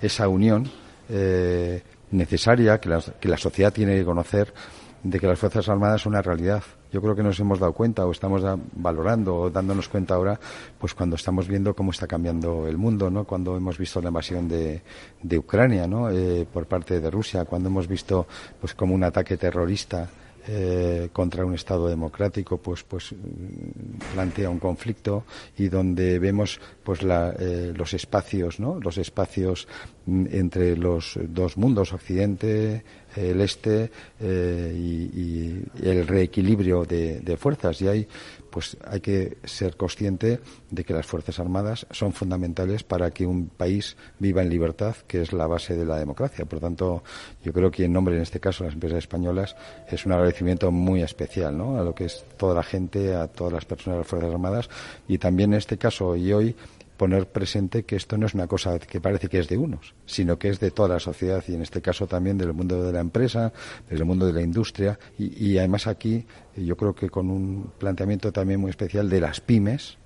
esa 0.00 0.28
unión 0.28 0.70
eh, 1.08 1.82
necesaria 2.12 2.78
que 2.78 2.90
la, 2.90 3.00
que 3.00 3.28
la 3.28 3.36
sociedad 3.36 3.72
tiene 3.72 3.96
que 3.96 4.04
conocer 4.04 4.54
de 5.02 5.18
que 5.18 5.26
las 5.26 5.36
Fuerzas 5.36 5.68
Armadas 5.68 6.02
son 6.02 6.12
una 6.12 6.22
realidad. 6.22 6.62
Yo 6.96 7.02
creo 7.02 7.14
que 7.14 7.22
nos 7.22 7.38
hemos 7.40 7.58
dado 7.58 7.74
cuenta 7.74 8.06
o 8.06 8.10
estamos 8.10 8.42
valorando 8.72 9.36
o 9.36 9.50
dándonos 9.50 9.86
cuenta 9.86 10.14
ahora, 10.14 10.40
pues 10.78 10.94
cuando 10.94 11.16
estamos 11.16 11.46
viendo 11.46 11.74
cómo 11.74 11.90
está 11.90 12.06
cambiando 12.06 12.66
el 12.66 12.78
mundo, 12.78 13.10
¿no? 13.10 13.24
Cuando 13.24 13.54
hemos 13.54 13.76
visto 13.76 14.00
la 14.00 14.08
invasión 14.08 14.48
de, 14.48 14.80
de 15.22 15.36
Ucrania, 15.38 15.86
¿no? 15.86 16.08
Eh, 16.08 16.46
por 16.50 16.64
parte 16.64 16.98
de 16.98 17.10
Rusia, 17.10 17.44
cuando 17.44 17.68
hemos 17.68 17.86
visto, 17.86 18.26
pues 18.58 18.72
como 18.72 18.94
un 18.94 19.04
ataque 19.04 19.36
terrorista 19.36 20.08
eh, 20.48 21.08
contra 21.12 21.44
un 21.44 21.54
Estado 21.54 21.88
democrático, 21.88 22.58
pues, 22.58 22.84
pues 22.84 23.12
mm, 23.12 24.12
plantea 24.14 24.48
un 24.48 24.58
conflicto 24.58 25.24
y 25.58 25.68
donde 25.68 26.18
vemos 26.18 26.60
pues 26.84 27.02
la, 27.02 27.34
eh, 27.38 27.72
los 27.74 27.94
espacios, 27.94 28.60
¿no? 28.60 28.78
Los 28.80 28.98
espacios 28.98 29.66
mm, 30.06 30.26
entre 30.30 30.76
los 30.76 31.18
dos 31.28 31.56
mundos, 31.56 31.92
Occidente, 31.92 32.84
el 33.16 33.40
Este 33.40 33.90
eh, 34.20 34.72
y, 34.76 35.62
el 35.82 36.06
reequilibrio 36.06 36.84
de, 36.84 37.20
de 37.20 37.36
fuerzas. 37.36 37.80
Y 37.80 37.88
hay 37.88 38.08
pues 38.56 38.78
hay 38.86 39.00
que 39.00 39.36
ser 39.44 39.76
consciente 39.76 40.40
de 40.70 40.82
que 40.82 40.94
las 40.94 41.04
Fuerzas 41.04 41.38
Armadas 41.38 41.86
son 41.90 42.14
fundamentales 42.14 42.84
para 42.84 43.10
que 43.10 43.26
un 43.26 43.48
país 43.48 43.98
viva 44.18 44.40
en 44.40 44.48
libertad, 44.48 44.96
que 45.06 45.20
es 45.20 45.34
la 45.34 45.46
base 45.46 45.76
de 45.76 45.84
la 45.84 45.98
democracia. 45.98 46.46
Por 46.46 46.60
tanto, 46.60 47.02
yo 47.44 47.52
creo 47.52 47.70
que 47.70 47.84
en 47.84 47.92
nombre, 47.92 48.16
en 48.16 48.22
este 48.22 48.40
caso, 48.40 48.64
de 48.64 48.68
las 48.68 48.74
empresas 48.74 49.00
españolas, 49.00 49.56
es 49.90 50.06
un 50.06 50.12
agradecimiento 50.12 50.70
muy 50.70 51.02
especial 51.02 51.54
¿no? 51.58 51.78
a 51.78 51.84
lo 51.84 51.94
que 51.94 52.06
es 52.06 52.24
toda 52.38 52.54
la 52.54 52.62
gente, 52.62 53.14
a 53.14 53.28
todas 53.28 53.52
las 53.52 53.66
personas 53.66 53.96
de 53.96 53.98
las 53.98 54.08
Fuerzas 54.08 54.30
Armadas 54.30 54.70
y 55.06 55.18
también 55.18 55.52
en 55.52 55.58
este 55.58 55.76
caso 55.76 56.16
y 56.16 56.32
hoy 56.32 56.56
poner 56.96 57.28
presente 57.28 57.84
que 57.84 57.96
esto 57.96 58.16
no 58.18 58.26
es 58.26 58.34
una 58.34 58.46
cosa 58.46 58.78
que 58.78 59.00
parece 59.00 59.28
que 59.28 59.38
es 59.38 59.48
de 59.48 59.58
unos, 59.58 59.94
sino 60.06 60.38
que 60.38 60.48
es 60.48 60.60
de 60.60 60.70
toda 60.70 60.88
la 60.88 61.00
sociedad 61.00 61.42
y 61.46 61.54
en 61.54 61.62
este 61.62 61.80
caso 61.80 62.06
también 62.06 62.38
del 62.38 62.52
mundo 62.52 62.82
de 62.82 62.92
la 62.92 63.00
empresa, 63.00 63.52
del 63.88 64.04
mundo 64.04 64.26
de 64.26 64.32
la 64.32 64.42
industria 64.42 64.98
y, 65.18 65.58
además 65.58 65.86
aquí 65.86 66.26
yo 66.56 66.76
creo 66.76 66.94
que 66.94 67.08
con 67.10 67.30
un 67.30 67.70
planteamiento 67.78 68.32
también 68.32 68.60
muy 68.60 68.70
especial 68.70 69.08
de 69.08 69.20
las 69.20 69.40
pymes, 69.40 69.98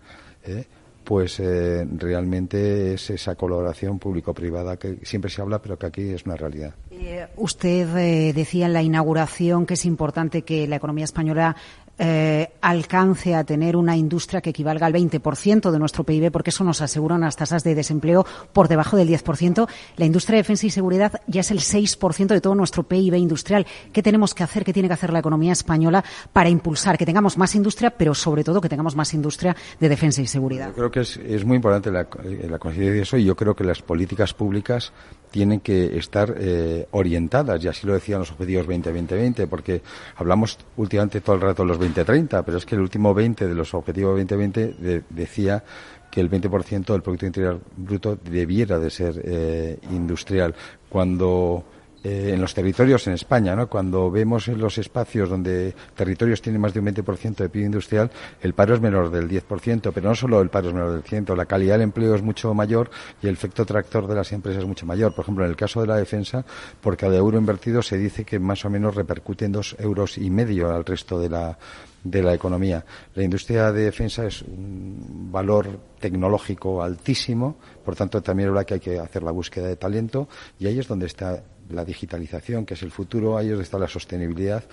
¿eh? 0.44 0.64
pues 1.04 1.40
eh, 1.40 1.86
realmente 1.96 2.94
es 2.94 3.10
esa 3.10 3.34
colaboración 3.34 3.98
público-privada 3.98 4.76
que 4.76 4.98
siempre 5.02 5.30
se 5.30 5.40
habla, 5.40 5.60
pero 5.60 5.78
que 5.78 5.86
aquí 5.86 6.02
es 6.10 6.24
una 6.24 6.36
realidad. 6.36 6.74
Eh, 6.90 7.26
usted 7.36 8.32
decía 8.34 8.66
en 8.66 8.72
la 8.72 8.82
inauguración 8.82 9.66
que 9.66 9.74
es 9.74 9.84
importante 9.86 10.42
que 10.42 10.68
la 10.68 10.76
economía 10.76 11.04
española 11.04 11.56
eh, 12.02 12.48
alcance 12.62 13.34
a 13.34 13.44
tener 13.44 13.76
una 13.76 13.94
industria 13.94 14.40
que 14.40 14.48
equivalga 14.48 14.86
al 14.86 14.94
20% 14.94 15.70
de 15.70 15.78
nuestro 15.78 16.02
PIB, 16.02 16.32
porque 16.32 16.48
eso 16.48 16.64
nos 16.64 16.80
asegura 16.80 17.14
unas 17.14 17.36
tasas 17.36 17.62
de 17.62 17.74
desempleo 17.74 18.24
por 18.54 18.68
debajo 18.68 18.96
del 18.96 19.06
10%. 19.06 19.68
La 19.98 20.06
industria 20.06 20.36
de 20.36 20.40
defensa 20.40 20.64
y 20.64 20.70
seguridad 20.70 21.20
ya 21.26 21.42
es 21.42 21.50
el 21.50 21.58
6% 21.58 22.28
de 22.28 22.40
todo 22.40 22.54
nuestro 22.54 22.84
PIB 22.84 23.16
industrial. 23.16 23.66
¿Qué 23.92 24.02
tenemos 24.02 24.32
que 24.32 24.42
hacer, 24.42 24.64
qué 24.64 24.72
tiene 24.72 24.88
que 24.88 24.94
hacer 24.94 25.12
la 25.12 25.18
economía 25.18 25.52
española 25.52 26.02
para 26.32 26.48
impulsar 26.48 26.96
que 26.96 27.04
tengamos 27.04 27.36
más 27.36 27.54
industria, 27.54 27.90
pero 27.90 28.14
sobre 28.14 28.44
todo 28.44 28.62
que 28.62 28.70
tengamos 28.70 28.96
más 28.96 29.12
industria 29.12 29.54
de 29.78 29.88
defensa 29.90 30.22
y 30.22 30.26
seguridad? 30.26 30.68
Yo 30.68 30.74
creo 30.74 30.90
que 30.90 31.00
es, 31.00 31.44
muy 31.44 31.56
importante 31.56 31.90
la, 31.90 32.08
la 32.48 32.58
de 32.70 33.02
eso 33.02 33.18
y 33.18 33.24
yo 33.24 33.36
creo 33.36 33.54
que 33.54 33.64
las 33.64 33.82
políticas 33.82 34.32
públicas 34.32 34.90
tienen 35.30 35.60
que 35.60 35.96
estar 35.96 36.34
eh, 36.38 36.86
orientadas, 36.90 37.62
y 37.64 37.68
así 37.68 37.86
lo 37.86 37.94
decían 37.94 38.20
los 38.20 38.32
objetivos 38.32 38.66
20-20-20, 38.66 39.46
porque 39.46 39.82
hablamos 40.16 40.58
últimamente 40.76 41.20
todo 41.20 41.36
el 41.36 41.42
rato 41.42 41.62
de 41.62 41.68
los 41.68 41.78
20-30, 41.94 42.42
pero 42.44 42.58
es 42.58 42.66
que 42.66 42.74
el 42.74 42.80
último 42.80 43.14
20 43.14 43.46
de 43.46 43.54
los 43.54 43.74
objetivos 43.74 44.18
2020 44.18 45.04
decía 45.10 45.62
que 46.10 46.20
el 46.20 46.30
20% 46.30 46.86
del 46.86 47.02
Producto 47.02 47.26
Interior 47.26 47.60
Bruto 47.76 48.16
debiera 48.16 48.78
de 48.78 48.90
ser 48.90 49.20
eh, 49.24 49.78
industrial. 49.90 50.54
Cuando 50.88 51.64
eh, 52.02 52.30
en 52.32 52.40
los 52.40 52.54
territorios 52.54 53.06
en 53.06 53.12
España, 53.12 53.54
¿no? 53.54 53.68
Cuando 53.68 54.10
vemos 54.10 54.48
en 54.48 54.58
los 54.58 54.78
espacios 54.78 55.28
donde 55.28 55.74
territorios 55.94 56.40
tienen 56.40 56.60
más 56.60 56.72
de 56.72 56.80
un 56.80 56.86
20% 56.86 57.36
de 57.36 57.48
PIB 57.48 57.66
industrial, 57.66 58.10
el 58.40 58.54
paro 58.54 58.74
es 58.74 58.80
menor 58.80 59.10
del 59.10 59.28
10%, 59.28 59.92
pero 59.92 60.08
no 60.08 60.14
solo 60.14 60.40
el 60.40 60.48
paro 60.48 60.68
es 60.68 60.74
menor 60.74 60.92
del 60.92 61.04
100%, 61.04 61.36
la 61.36 61.46
calidad 61.46 61.74
del 61.74 61.82
empleo 61.82 62.14
es 62.14 62.22
mucho 62.22 62.54
mayor 62.54 62.90
y 63.22 63.26
el 63.26 63.34
efecto 63.34 63.66
tractor 63.66 64.06
de 64.06 64.14
las 64.14 64.32
empresas 64.32 64.62
es 64.62 64.68
mucho 64.68 64.86
mayor. 64.86 65.14
Por 65.14 65.24
ejemplo, 65.24 65.44
en 65.44 65.50
el 65.50 65.56
caso 65.56 65.80
de 65.82 65.88
la 65.88 65.96
defensa, 65.96 66.44
por 66.80 66.96
cada 66.96 67.16
euro 67.16 67.36
invertido 67.36 67.82
se 67.82 67.98
dice 67.98 68.24
que 68.24 68.38
más 68.38 68.64
o 68.64 68.70
menos 68.70 68.94
repercute 68.94 69.44
en 69.44 69.52
dos 69.52 69.76
euros 69.78 70.16
y 70.16 70.30
medio 70.30 70.74
al 70.74 70.84
resto 70.84 71.20
de 71.20 71.28
la 71.28 71.58
de 72.02 72.22
la 72.22 72.34
economía. 72.34 72.84
La 73.14 73.22
industria 73.22 73.72
de 73.72 73.84
defensa 73.84 74.26
es 74.26 74.42
un 74.42 75.30
valor 75.30 75.78
tecnológico 75.98 76.82
altísimo, 76.82 77.56
por 77.84 77.96
tanto 77.96 78.22
también 78.22 78.48
es 78.48 78.54
verdad 78.54 78.66
que 78.66 78.74
hay 78.74 78.80
que 78.80 78.98
hacer 78.98 79.22
la 79.22 79.30
búsqueda 79.30 79.68
de 79.68 79.76
talento 79.76 80.28
y 80.58 80.66
ahí 80.66 80.78
es 80.78 80.88
donde 80.88 81.06
está 81.06 81.42
la 81.70 81.84
digitalización, 81.84 82.66
que 82.66 82.74
es 82.74 82.82
el 82.82 82.90
futuro, 82.90 83.36
ahí 83.36 83.46
es 83.46 83.52
donde 83.52 83.64
está 83.64 83.78
la 83.78 83.88
sostenibilidad. 83.88 84.64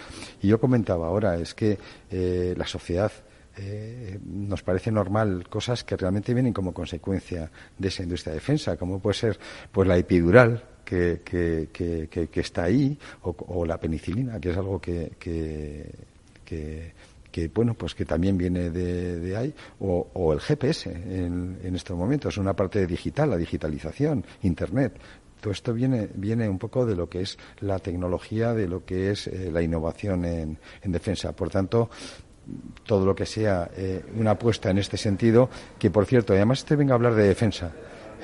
Y 0.42 0.48
yo 0.48 0.60
comentaba 0.60 1.08
ahora, 1.08 1.36
es 1.36 1.54
que 1.54 1.78
eh, 2.10 2.56
la 2.58 2.66
sociedad 2.66 3.12
eh, 3.58 4.20
nos 4.26 4.63
parece 4.63 4.92
normal 4.92 5.48
cosas 5.50 5.84
que 5.84 5.96
realmente 5.98 6.34
vienen 6.34 6.54
como 6.54 6.74
consecuencia 6.74 7.52
de 7.78 7.88
esa 7.88 8.04
industria 8.04 8.34
de 8.34 8.40
defensa, 8.40 8.78
como 8.78 9.00
puede 9.00 9.16
ser 9.16 9.40
pues 9.72 9.88
la 9.88 9.98
epidural, 9.98 10.63
que, 10.88 11.22
que, 11.24 11.68
que, 12.32 12.40
está 12.40 12.63
ahí, 12.63 12.98
o, 13.24 13.66
la 13.66 13.78
penicilina, 13.78 14.40
que 14.40 14.52
es 14.52 14.58
algo 14.58 14.80
que, 14.80 15.12
que, 17.38 17.50
bueno, 17.50 17.76
pues 17.76 17.93
que 17.93 18.04
también 18.04 18.36
viene 18.36 18.71
de, 18.71 19.38
ahí, 19.38 19.54
o, 19.80 20.34
el 20.34 20.39
GPS 20.39 20.89
en, 20.89 21.60
en, 21.62 21.76
estos 21.76 21.95
momentos, 21.95 22.36
una 22.38 22.56
parte 22.56 22.88
digital, 22.88 23.30
la 23.30 23.38
digitalización, 23.38 24.26
Internet. 24.41 24.93
Todo 25.39 25.54
esto 25.54 25.71
viene, 25.71 26.10
viene 26.15 26.50
un 26.50 26.58
poco 26.58 26.84
de 26.88 26.95
lo 26.95 27.08
que 27.08 27.21
es 27.21 27.38
la 27.60 27.78
tecnología, 27.78 28.56
de 28.56 28.67
lo 28.67 28.84
que 28.84 29.12
es 29.12 29.28
eh, 29.28 29.52
la 29.52 29.62
innovación 29.62 30.26
en, 30.26 30.58
defensa. 30.86 31.32
Por 31.34 31.52
tanto, 31.52 31.91
todo 32.84 33.06
lo 33.06 33.13
que 33.13 33.28
sea 33.28 33.69
eh, 33.78 34.04
una 34.15 34.32
apuesta 34.32 34.71
en 34.71 34.80
este 34.80 34.97
sentido, 34.97 35.47
que 35.78 35.91
por 35.91 36.08
cierto, 36.08 36.34
además 36.34 36.60
este 36.60 36.76
venga 36.76 36.93
a 36.93 36.95
hablar 36.95 37.13
de 37.13 37.28
defensa, 37.28 37.71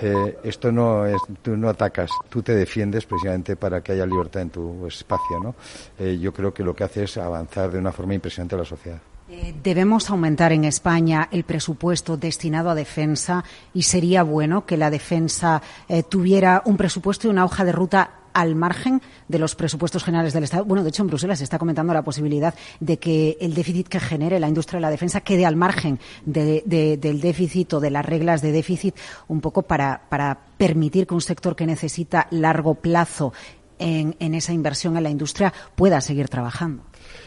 eh, 0.02 0.38
esto 0.44 0.72
no 0.72 1.06
es, 1.06 1.22
tú 1.42 1.56
no 1.56 1.70
atacas, 1.70 2.10
tú 2.30 2.42
te 2.42 2.56
defiendes 2.56 3.06
precisamente 3.06 3.56
para 3.56 3.82
que 3.82 3.94
haya 3.94 4.06
libertad 4.06 4.42
en 4.42 4.50
tu 4.50 4.88
espacio, 4.88 5.40
¿no? 5.40 5.56
Eh, 6.00 6.18
yo 6.20 6.34
creo 6.34 6.54
que 6.54 6.64
lo 6.64 6.76
que 6.76 6.84
hace 6.84 7.04
es 7.04 7.18
avanzar 7.18 7.72
de 7.72 7.80
una 7.80 7.92
forma 7.92 8.14
impresionante 8.14 8.56
a 8.56 8.60
la 8.60 8.66
sociedad. 8.66 9.00
Eh, 9.30 9.54
debemos 9.64 10.10
aumentar 10.10 10.52
en 10.52 10.66
España 10.66 11.30
el 11.32 11.44
presupuesto 11.44 12.18
destinado 12.18 12.70
a 12.70 12.76
defensa 12.76 13.44
y 13.74 13.84
sería 13.84 14.24
bueno 14.24 14.66
que 14.66 14.78
la 14.78 14.90
defensa 14.90 15.62
tuviera 16.10 16.62
un 16.66 16.78
presupuesto 16.78 17.28
y 17.28 17.32
una 17.32 17.46
hoja 17.46 17.64
de 17.64 17.72
ruta 17.72 18.23
al 18.34 18.56
margen 18.56 19.02
de 19.28 19.40
los 19.40 19.56
presupuestos 19.56 20.04
generales 20.04 20.34
del 20.34 20.44
Estado. 20.44 20.66
Bueno, 20.66 20.84
de 20.84 20.90
hecho, 20.90 21.04
en 21.04 21.08
Bruselas 21.08 21.40
se 21.40 21.44
está 21.44 21.60
comentando 21.60 21.94
la 21.94 22.04
posibilidad 22.04 22.54
de 22.80 22.98
que 22.98 23.38
el 23.40 23.54
déficit 23.54 23.88
que 23.88 24.00
genere 24.00 24.40
la 24.40 24.48
industria 24.48 24.78
de 24.78 24.82
la 24.82 24.90
defensa 24.90 25.22
quede 25.22 25.46
al 25.46 25.56
margen 25.56 26.00
del 26.26 27.22
déficit 27.22 27.74
o 27.74 27.80
de 27.80 27.90
las 27.90 28.06
reglas 28.06 28.42
de 28.42 28.52
déficit, 28.52 28.96
un 29.28 29.42
poco 29.42 29.64
para, 29.64 30.02
permitir 30.58 31.08
que 31.08 31.14
un 31.14 31.22
sector 31.22 31.56
que 31.56 31.66
necesita 31.66 32.28
largo 32.32 32.76
plazo 32.76 33.34
en, 33.80 34.16
esa 34.34 34.54
inversión 34.54 34.96
en 34.96 35.04
la 35.04 35.10
industria 35.10 35.54
pueda 35.76 36.00
seguir 36.00 36.30
trabajando. 36.30 36.84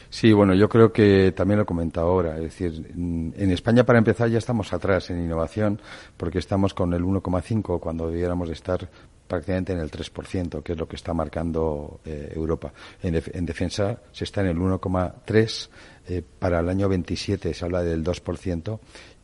Sí, 0.09 0.33
bueno, 0.33 0.55
yo 0.55 0.69
creo 0.69 0.93
que 0.93 1.33
también 1.33 1.59
lo 1.59 1.65
he 1.65 1.67
comentado 1.67 2.07
ahora. 2.07 2.37
Es 2.37 2.43
decir, 2.43 2.93
en 2.97 3.51
España, 3.51 3.85
para 3.85 3.99
empezar, 3.99 4.31
ya 4.31 4.39
estamos 4.39 4.73
atrás 4.73 5.11
en 5.11 5.23
innovación 5.23 5.81
porque 6.17 6.39
estamos 6.39 6.73
con 6.73 6.95
el 6.95 7.03
1,5 7.03 7.81
cuando 7.81 8.09
debiéramos 8.09 8.49
estar 8.49 8.89
prácticamente 9.27 9.73
en 9.73 9.81
el 9.81 9.91
3%, 9.91 10.63
que 10.63 10.73
es 10.73 10.79
lo 10.79 10.89
que 10.89 10.97
está 10.97 11.13
marcando 11.13 12.01
eh, 12.05 12.33
Europa. 12.35 12.73
En, 13.03 13.47
defensa 13.47 14.01
se 14.13 14.25
está 14.25 14.41
en 14.43 14.49
el 14.49 14.57
1,3%, 14.57 15.69
eh, 16.09 16.23
para 16.39 16.61
el 16.61 16.69
año 16.69 16.89
27 16.89 17.53
se 17.53 17.65
habla 17.65 17.83
del 17.83 18.05
2%, 18.05 18.79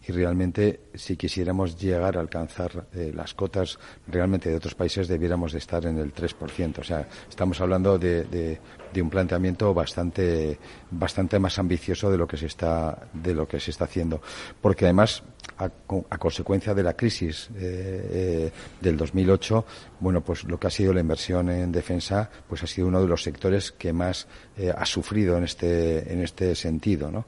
y 0.06 0.12
realmente 0.12 0.80
si 0.94 1.16
quisiéramos 1.16 1.78
llegar 1.78 2.16
a 2.16 2.20
alcanzar 2.20 2.86
eh, 2.92 3.12
las 3.14 3.34
cotas 3.34 3.78
realmente 4.08 4.50
de 4.50 4.56
otros 4.56 4.74
países 4.74 5.06
debiéramos 5.06 5.52
de 5.52 5.58
estar 5.58 5.84
en 5.86 5.98
el 5.98 6.12
3%. 6.12 6.78
O 6.78 6.84
sea, 6.84 7.06
estamos 7.28 7.60
hablando 7.60 7.98
de, 7.98 8.58
un 9.00 9.08
planteamiento 9.08 9.72
bastante, 9.72 10.58
bastante 10.90 11.38
más 11.38 11.58
ambicioso 11.58 12.10
de 12.10 12.18
lo 12.18 12.26
que 12.26 12.36
se 12.36 12.46
está, 12.46 13.06
de 13.12 13.34
lo 13.34 13.46
que 13.46 13.60
se 13.60 13.70
está 13.70 13.84
haciendo. 13.84 14.20
Porque 14.60 14.84
además, 14.84 15.22
a, 15.58 15.70
consecuencia 16.18 16.74
de 16.74 16.82
la 16.82 16.94
crisis 16.94 17.48
eh, 17.54 17.60
eh, 17.60 18.52
del 18.80 18.96
2008, 18.96 19.64
bueno, 20.00 20.20
pues 20.20 20.44
lo 20.44 20.58
que 20.58 20.66
ha 20.66 20.70
sido 20.70 20.92
la 20.92 21.00
inversión 21.00 21.48
en 21.48 21.72
defensa, 21.72 22.28
pues 22.48 22.62
ha 22.62 22.66
sido 22.66 22.88
uno 22.88 23.00
de 23.00 23.08
los 23.08 23.22
sectores 23.22 23.72
que 23.72 23.92
más 23.92 24.26
ha 24.76 24.84
sufrido 24.84 25.38
en 25.38 25.44
este, 25.44 26.12
en 26.12 26.20
este 26.22 26.54
sentido, 26.54 27.10
¿no? 27.10 27.24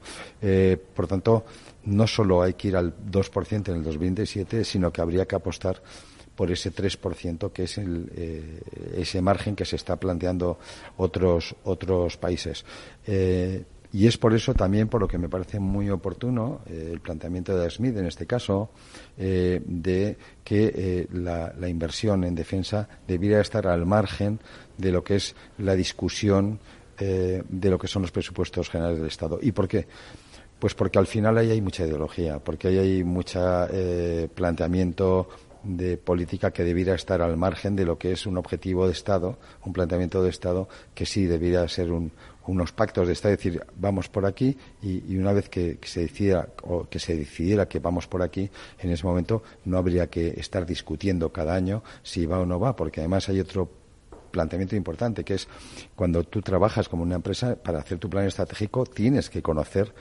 por 0.93 1.07
tanto, 1.07 1.45
no 1.85 2.07
solo 2.07 2.41
hay 2.41 2.53
que 2.53 2.69
ir 2.69 2.75
al 2.75 2.93
2% 2.95 3.69
en 3.69 3.75
el 3.75 3.83
2027, 3.83 4.63
sino 4.63 4.91
que 4.91 5.01
habría 5.01 5.25
que 5.25 5.35
apostar 5.35 5.81
por 6.35 6.51
ese 6.51 6.73
3% 6.73 7.51
que 7.51 7.63
es 7.63 7.77
el, 7.77 8.11
eh, 8.15 8.61
ese 8.97 9.21
margen 9.21 9.55
que 9.55 9.65
se 9.65 9.75
está 9.75 9.95
planteando 9.95 10.59
otros, 10.97 11.55
otros 11.63 12.17
países. 12.17 12.65
Eh, 13.07 13.63
y 13.93 14.07
es 14.07 14.17
por 14.17 14.33
eso 14.33 14.53
también 14.53 14.89
por 14.89 14.99
lo 14.99 15.07
que 15.07 15.17
me 15.17 15.29
parece 15.29 15.59
muy 15.59 15.89
oportuno 15.89 16.59
eh, 16.65 16.89
el 16.91 16.99
planteamiento 16.99 17.57
de 17.57 17.69
Smith 17.69 17.95
en 17.95 18.05
este 18.05 18.25
caso 18.25 18.71
de 19.15 20.17
que 20.43 21.07
la, 21.13 21.53
la, 21.57 21.69
inversión 21.69 22.25
en 22.25 22.35
defensa 22.35 22.89
debiera 23.07 23.39
estar 23.39 23.65
al 23.67 23.85
margen 23.85 24.41
de 24.77 24.91
lo 24.91 25.01
que 25.01 25.15
es 25.15 25.33
la 25.59 25.75
discusión 25.75 26.59
de 26.97 27.69
lo 27.69 27.79
que 27.79 27.87
son 27.87 28.01
los 28.01 28.11
presupuestos 28.11 28.69
generales 28.69 28.99
del 28.99 29.07
Estado. 29.07 29.39
¿Y 29.41 29.53
por 29.53 29.69
qué? 29.69 29.87
Pues 30.59 30.73
porque 30.73 30.99
al 30.99 31.07
final 31.07 31.37
ahí 31.37 31.51
hay 31.51 31.61
mucha 31.61 31.85
ideología, 31.85 32.39
porque 32.39 32.67
ahí 32.67 32.77
hay 32.77 33.03
mucho 33.05 33.39
planteamiento 34.35 35.29
de 35.65 35.97
política 35.97 36.51
que 36.51 36.63
debiera 36.63 36.95
estar 36.95 37.21
al 37.21 37.37
margen 37.37 37.75
de 37.75 37.85
lo 37.85 37.97
que 37.97 38.11
es 38.11 38.25
un 38.25 38.37
objetivo 38.37 38.85
de 38.85 38.93
Estado, 38.93 39.37
un 39.65 39.73
planteamiento 39.73 40.23
de 40.23 40.29
Estado 40.29 40.69
que 40.93 41.05
sí 41.05 41.25
debiera 41.25 41.67
ser 41.67 41.89
unos 41.91 42.71
pactos 42.71 43.07
de 43.07 43.13
Estado, 43.13 43.33
es 43.33 43.39
decir, 43.39 43.65
vamos 43.75 44.07
por 44.07 44.25
aquí 44.25 44.57
y, 44.81 45.17
una 45.17 45.33
vez 45.33 45.49
que, 45.49 45.79
se 45.83 46.01
decida 46.01 46.49
o 46.63 46.87
que 46.87 46.99
se 46.99 47.15
decidiera 47.15 47.67
que 47.67 47.79
vamos 47.79 48.07
por 48.07 48.21
aquí, 48.21 48.49
en 48.79 48.91
ese 48.91 49.05
momento 49.05 49.43
no 49.65 49.77
habría 49.77 50.07
que 50.07 50.39
estar 50.39 50.65
discutiendo 50.65 51.31
cada 51.31 51.55
año 51.55 51.83
si 52.03 52.25
va 52.25 52.39
o 52.39 52.45
no 52.45 52.59
va, 52.59 52.75
porque 52.75 53.01
además 53.01 53.27
hay 53.29 53.39
otro 53.39 53.69
planteamiento 54.31 54.75
importante, 54.75 55.23
que 55.23 55.35
es 55.35 55.47
cuando 55.95 56.23
tú 56.23 56.41
trabajas 56.41 56.89
como 56.89 57.03
una 57.03 57.15
empresa, 57.15 57.55
para 57.55 57.79
hacer 57.79 57.97
tu 57.99 58.09
plan 58.09 58.25
estratégico 58.25 58.85
tienes 58.85 59.29
que 59.29 59.41
conocer 59.41 59.93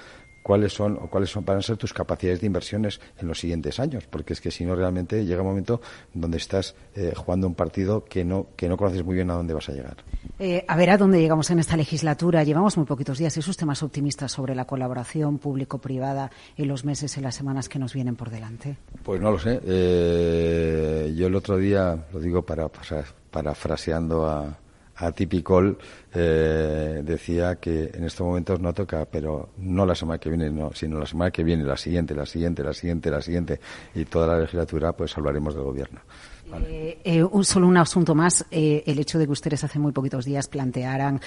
cuáles 0.44 0.74
son 0.74 0.98
o 1.00 1.08
cuáles 1.08 1.30
son, 1.30 1.42
van 1.42 1.56
a 1.56 1.62
ser 1.62 1.78
tus 1.78 1.94
capacidades 1.94 2.42
de 2.42 2.46
inversiones 2.46 3.00
en 3.18 3.26
los 3.26 3.40
siguientes 3.40 3.80
años, 3.80 4.04
porque 4.08 4.34
es 4.34 4.42
que 4.42 4.50
si 4.50 4.66
no 4.66 4.76
realmente 4.76 5.24
llega 5.24 5.40
un 5.40 5.48
momento 5.48 5.80
donde 6.12 6.36
estás 6.36 6.74
eh, 6.94 7.14
jugando 7.16 7.46
un 7.46 7.54
partido 7.54 8.04
que 8.04 8.26
no 8.26 8.48
que 8.54 8.68
no 8.68 8.76
conoces 8.76 9.02
muy 9.02 9.14
bien 9.14 9.30
a 9.30 9.34
dónde 9.34 9.54
vas 9.54 9.70
a 9.70 9.72
llegar. 9.72 9.96
Eh, 10.38 10.62
a 10.68 10.76
ver 10.76 10.90
a 10.90 10.98
dónde 10.98 11.18
llegamos 11.18 11.50
en 11.50 11.60
esta 11.60 11.78
legislatura. 11.78 12.44
Llevamos 12.44 12.76
muy 12.76 12.84
poquitos 12.84 13.16
días. 13.16 13.34
¿Es 13.38 13.48
usted 13.48 13.64
más 13.64 13.82
optimista 13.82 14.28
sobre 14.28 14.54
la 14.54 14.66
colaboración 14.66 15.38
público-privada 15.38 16.30
en 16.58 16.68
los 16.68 16.84
meses 16.84 17.16
y 17.16 17.22
las 17.22 17.34
semanas 17.34 17.70
que 17.70 17.78
nos 17.78 17.94
vienen 17.94 18.14
por 18.14 18.28
delante? 18.28 18.76
Pues 19.02 19.22
no 19.22 19.30
lo 19.30 19.38
sé. 19.38 19.60
Eh, 19.64 21.14
yo 21.16 21.26
el 21.26 21.34
otro 21.34 21.56
día, 21.56 22.04
lo 22.12 22.20
digo 22.20 22.42
para, 22.42 22.68
parafraseando 23.30 24.26
a, 24.26 24.58
a 24.96 25.12
Tipicol 25.12 25.78
eh, 26.12 27.02
decía 27.04 27.56
que 27.56 27.90
en 27.92 28.04
estos 28.04 28.26
momentos 28.26 28.60
no 28.60 28.72
toca, 28.72 29.04
pero 29.06 29.50
no 29.58 29.84
la 29.86 29.94
semana 29.94 30.18
que 30.18 30.28
viene, 30.28 30.50
no, 30.50 30.72
sino 30.72 30.98
la 30.98 31.06
semana 31.06 31.30
que 31.30 31.42
viene, 31.42 31.64
la 31.64 31.76
siguiente, 31.76 32.14
la 32.14 32.26
siguiente, 32.26 32.62
la 32.62 32.72
siguiente, 32.72 33.10
la 33.10 33.20
siguiente, 33.20 33.60
y 33.94 34.04
toda 34.04 34.26
la 34.28 34.40
legislatura, 34.40 34.92
pues 34.92 35.16
hablaremos 35.16 35.54
del 35.54 35.64
gobierno. 35.64 36.00
Eh, 36.62 36.98
eh, 37.04 37.22
un, 37.22 37.44
solo 37.44 37.66
un 37.66 37.76
asunto 37.76 38.14
más. 38.14 38.44
Eh, 38.50 38.82
el 38.86 38.98
hecho 38.98 39.18
de 39.18 39.26
que 39.26 39.32
ustedes 39.32 39.64
hace 39.64 39.78
muy 39.78 39.92
poquitos 39.92 40.24
días 40.24 40.48
plantearan, 40.48 41.20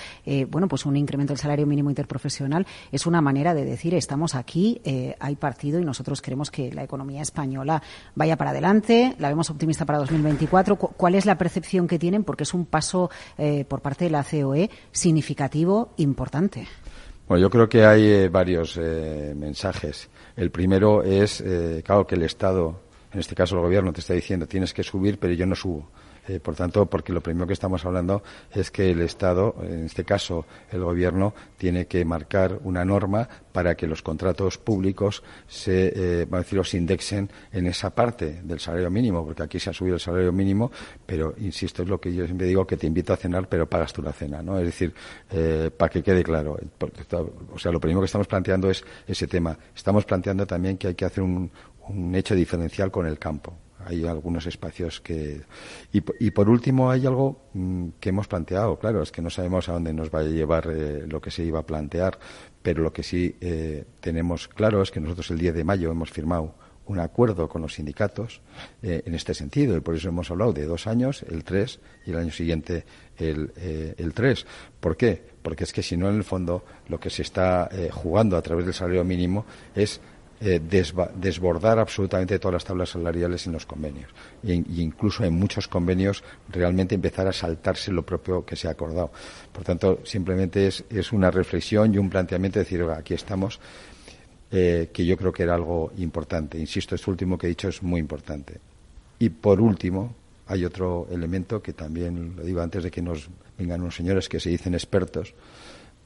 bueno, 0.50 0.68
pues 0.68 0.86
un 0.86 0.96
incremento 0.96 1.34
del 1.34 1.40
salario 1.40 1.66
mínimo 1.66 1.90
interprofesional 1.90 2.66
es 2.92 3.06
una 3.06 3.22
manera 3.22 3.54
de 3.54 3.66
decir 3.66 3.94
estamos 3.94 4.36
aquí, 4.36 4.82
hay 5.20 5.36
partido 5.36 5.80
y 5.80 5.86
nosotros 5.86 6.22
queremos 6.22 6.52
que 6.52 6.72
la 6.72 6.84
economía 6.84 7.22
española 7.22 7.82
vaya 8.16 8.36
para 8.36 8.52
adelante. 8.52 9.16
La 9.20 9.30
vemos 9.30 9.50
optimista 9.50 9.86
para 9.86 10.00
2024. 10.00 10.76
¿Cuál 10.76 11.16
es 11.16 11.26
la 11.26 11.38
percepción 11.38 11.88
que 11.88 12.00
tienen? 12.00 12.24
Porque 12.24 12.44
es 12.44 12.54
un 12.54 12.66
paso 12.66 13.10
por 13.68 13.82
parte 13.82 14.06
de 14.06 14.12
la 14.12 14.24
COE 14.24 14.70
significativo, 14.92 15.94
importante. 15.98 16.68
Bueno, 17.28 17.42
yo 17.42 17.50
creo 17.50 17.70
que 17.70 17.86
hay 17.86 18.28
varios 18.28 18.78
mensajes. 18.78 20.10
El 20.36 20.52
primero 20.52 21.04
es, 21.04 21.44
claro, 21.84 22.06
que 22.06 22.16
el 22.16 22.24
Estado 22.24 22.87
en 23.18 23.22
este 23.22 23.34
caso 23.34 23.56
el 23.56 23.62
gobierno 23.62 23.92
te 23.92 24.02
está 24.02 24.14
diciendo 24.14 24.46
tienes 24.46 24.76
que 24.76 24.84
subir, 24.84 25.18
pero 25.18 25.34
yo 25.34 25.48
no 25.48 25.56
subo. 25.56 25.90
Eh, 26.28 26.40
por 26.40 26.56
tanto, 26.56 26.86
porque 26.86 27.14
lo 27.14 27.22
primero 27.22 27.48
que 27.48 27.54
estamos 27.54 27.84
hablando 27.86 28.22
es 28.52 28.70
que 28.70 28.92
el 28.92 29.02
Estado, 29.02 29.56
en 29.62 29.86
este 29.86 30.04
caso 30.04 30.46
el 30.72 30.84
Gobierno, 30.84 31.34
tiene 31.58 31.88
que 31.88 32.04
marcar 32.04 32.60
una 32.64 32.84
norma 32.84 33.28
para 33.54 33.76
que 33.76 33.88
los 33.88 34.02
contratos 34.02 34.58
públicos 34.58 35.24
se, 35.48 35.88
eh, 35.96 36.26
vamos 36.26 36.40
a 36.40 36.44
decir, 36.44 36.58
los 36.58 36.74
indexen 36.74 37.30
en 37.52 37.68
esa 37.68 37.96
parte 37.96 38.42
del 38.44 38.60
salario 38.60 38.92
mínimo, 38.92 39.26
porque 39.26 39.44
aquí 39.44 39.58
se 39.58 39.70
ha 39.70 39.74
subido 39.74 39.96
el 39.96 40.02
salario 40.02 40.34
mínimo, 40.34 40.70
pero 41.06 41.34
insisto, 41.38 41.84
es 41.84 41.88
lo 41.88 42.00
que 42.00 42.14
yo 42.14 42.26
siempre 42.26 42.46
digo, 42.46 42.68
que 42.68 42.76
te 42.76 42.86
invito 42.86 43.14
a 43.14 43.18
cenar, 43.18 43.48
pero 43.48 43.68
pagas 43.68 43.94
tú 43.94 44.04
la 44.04 44.12
cena, 44.12 44.44
¿no? 44.44 44.60
Es 44.60 44.66
decir, 44.66 44.94
eh, 45.32 45.72
para 45.76 45.90
que 45.90 46.04
quede 46.04 46.24
claro. 46.24 46.60
O 47.54 47.58
sea, 47.58 47.72
lo 47.72 47.80
primero 47.80 48.02
que 48.02 48.06
estamos 48.06 48.28
planteando 48.28 48.70
es 48.70 48.84
ese 49.08 49.28
tema. 49.28 49.58
Estamos 49.74 50.04
planteando 50.04 50.46
también 50.46 50.78
que 50.78 50.90
hay 50.90 50.96
que 50.96 51.06
hacer 51.06 51.24
un, 51.24 51.50
un 51.90 52.16
hecho 52.16 52.36
diferencial 52.36 52.92
con 52.92 53.06
el 53.06 53.20
campo. 53.20 53.54
Hay 53.88 54.06
algunos 54.06 54.46
espacios 54.48 55.00
que. 55.00 55.42
Y, 55.94 56.32
por 56.32 56.50
último, 56.50 56.92
hay 56.92 57.06
algo 57.06 57.44
mm, 57.54 57.90
que 58.00 58.10
hemos 58.10 58.28
planteado. 58.28 58.78
Claro, 58.78 59.02
es 59.02 59.12
que 59.12 59.22
no 59.22 59.30
sabemos 59.30 59.70
a 59.70 59.74
dónde 59.74 59.94
nos 59.94 60.14
va 60.14 60.20
a 60.20 60.24
llevar 60.24 60.68
eh, 60.70 61.06
lo 61.08 61.22
que 61.22 61.32
se 61.32 61.44
iba 61.44 61.60
a 61.60 61.66
plantear, 61.66 62.20
pero 62.62 62.84
lo 62.84 62.92
que 62.92 63.04
sí 63.04 63.36
eh, 63.40 63.86
tenemos 64.02 64.48
claro 64.48 64.82
es 64.82 64.92
que 64.92 65.00
nosotros 65.00 65.32
el 65.32 65.38
10 65.38 65.56
de 65.56 65.64
mayo 65.64 65.92
hemos 65.92 66.12
firmado 66.12 66.56
un 66.88 67.00
acuerdo 67.00 67.50
con 67.50 67.62
los 67.62 67.74
sindicatos 67.76 68.42
eh, 68.82 69.04
en 69.06 69.14
este 69.14 69.34
sentido 69.34 69.76
y 69.76 69.82
por 69.82 69.96
eso 69.96 70.08
hemos 70.08 70.32
hablado 70.32 70.54
de 70.54 70.66
dos 70.66 70.88
años, 70.88 71.24
el 71.30 71.44
3 71.44 71.80
y 72.06 72.12
el 72.12 72.18
año 72.18 72.32
siguiente 72.32 72.86
el, 73.18 73.52
el 73.98 74.14
3. 74.14 74.46
¿Por 74.80 74.96
qué? 74.96 75.22
Porque 75.42 75.66
es 75.66 75.74
que 75.74 75.84
si 75.84 75.98
no, 75.98 76.10
en 76.10 76.16
el 76.16 76.24
fondo, 76.24 76.64
lo 76.88 76.98
que 76.98 77.10
se 77.10 77.24
está 77.24 77.70
jugando 77.92 78.38
a 78.38 78.42
través 78.42 78.66
del 78.66 78.74
salario 78.74 79.04
mínimo 79.04 79.46
es 79.76 80.00
eh, 80.40 80.62
desbordar 80.62 81.80
absolutamente 81.80 82.38
todas 82.38 82.54
las 82.54 82.64
tablas 82.64 82.90
salariales 82.90 83.48
en 83.48 83.54
los 83.54 83.66
convenios. 83.66 84.12
E, 84.44 84.54
incluso 84.54 85.24
en 85.24 85.34
muchos 85.34 85.68
convenios 85.68 86.24
realmente 86.50 86.94
empezar 86.94 87.28
a 87.28 87.34
saltarse 87.34 87.92
lo 87.92 88.06
propio 88.06 88.46
que 88.46 88.56
se 88.56 88.68
ha 88.68 88.72
acordado. 88.72 89.12
Por 89.52 89.64
tanto, 89.64 90.00
simplemente 90.04 90.68
es, 90.68 91.12
una 91.12 91.32
reflexión 91.32 91.92
y 91.94 91.98
un 91.98 92.10
planteamiento 92.10 92.60
de 92.60 92.66
decir, 92.66 92.84
aquí 92.84 93.16
estamos, 93.16 93.60
eh, 94.52 94.90
que 94.94 95.06
yo 95.06 95.18
creo 95.18 95.34
que 95.34 95.42
era 95.42 95.56
algo 95.56 95.92
importante. 95.98 96.60
Insisto, 96.60 96.94
esto 96.94 97.10
último 97.10 97.38
que 97.38 97.48
he 97.48 97.50
dicho 97.50 97.70
es 97.70 97.82
muy 97.82 98.00
importante. 98.00 98.60
Y 99.18 99.30
por 99.30 99.60
último, 99.60 100.14
hay 100.46 100.66
otro 100.66 101.08
elemento 101.10 101.64
que 101.64 101.74
también 101.74 102.36
lo 102.36 102.44
digo 102.44 102.62
antes 102.62 102.84
de 102.84 102.92
que 102.92 103.02
nos 103.02 103.28
vengan 103.58 103.82
unos 103.82 103.96
señores 103.96 104.30
que 104.30 104.40
se 104.40 104.50
dicen 104.50 104.76
expertos 104.76 105.34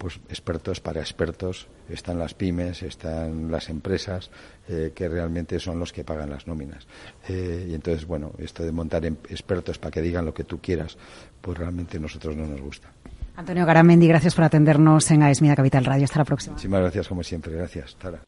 pues 0.01 0.19
expertos 0.29 0.79
para 0.79 0.99
expertos, 0.99 1.67
están 1.87 2.17
las 2.17 2.33
pymes, 2.33 2.81
están 2.81 3.51
las 3.51 3.69
empresas, 3.69 4.31
eh, 4.67 4.93
que 4.95 5.07
realmente 5.07 5.59
son 5.59 5.77
los 5.77 5.93
que 5.93 6.03
pagan 6.03 6.31
las 6.31 6.47
nóminas. 6.47 6.87
Eh, 7.29 7.67
y 7.69 7.75
entonces, 7.75 8.07
bueno, 8.07 8.31
esto 8.39 8.63
de 8.63 8.71
montar 8.71 9.05
em, 9.05 9.15
expertos 9.29 9.77
para 9.77 9.91
que 9.91 10.01
digan 10.01 10.25
lo 10.25 10.33
que 10.33 10.43
tú 10.43 10.59
quieras, 10.59 10.97
pues 11.39 11.55
realmente 11.55 11.97
a 11.97 11.99
nosotros 11.99 12.35
no 12.35 12.47
nos 12.47 12.59
gusta. 12.59 12.91
Antonio 13.35 13.63
Garamendi, 13.63 14.07
gracias 14.07 14.33
por 14.33 14.43
atendernos 14.43 15.11
en 15.11 15.21
AESMIDA 15.21 15.55
Capital 15.55 15.85
Radio. 15.85 16.05
Hasta 16.05 16.17
la 16.17 16.25
próxima. 16.25 16.53
Muchísimas 16.53 16.81
gracias, 16.81 17.07
como 17.07 17.21
siempre. 17.21 17.53
Gracias. 17.53 17.95
Hasta 17.95 18.23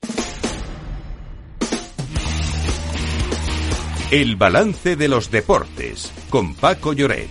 El 4.12 4.36
balance 4.36 4.96
de 4.96 5.08
los 5.08 5.32
deportes 5.32 6.14
con 6.30 6.54
Paco 6.54 6.94
Lloret. 6.94 7.30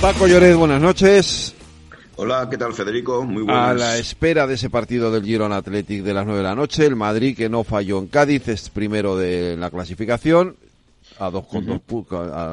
Paco 0.00 0.26
Lloret, 0.26 0.56
buenas 0.56 0.82
noches. 0.82 1.53
Hola, 2.16 2.48
¿qué 2.48 2.56
tal 2.56 2.72
Federico? 2.72 3.24
Muy 3.24 3.42
buenas. 3.42 3.70
A 3.70 3.74
la 3.74 3.98
espera 3.98 4.46
de 4.46 4.54
ese 4.54 4.70
partido 4.70 5.10
del 5.10 5.24
Girona 5.24 5.56
Athletic 5.56 6.04
de 6.04 6.14
las 6.14 6.24
9 6.24 6.38
de 6.38 6.44
la 6.44 6.54
noche, 6.54 6.86
el 6.86 6.94
Madrid 6.94 7.36
que 7.36 7.48
no 7.48 7.64
falló 7.64 7.98
en 7.98 8.06
Cádiz 8.06 8.46
es 8.46 8.70
primero 8.70 9.16
de 9.16 9.56
la 9.56 9.70
clasificación 9.70 10.56
a 11.18 11.30
dos 11.30 11.46
con 11.46 11.66
dos 11.66 11.80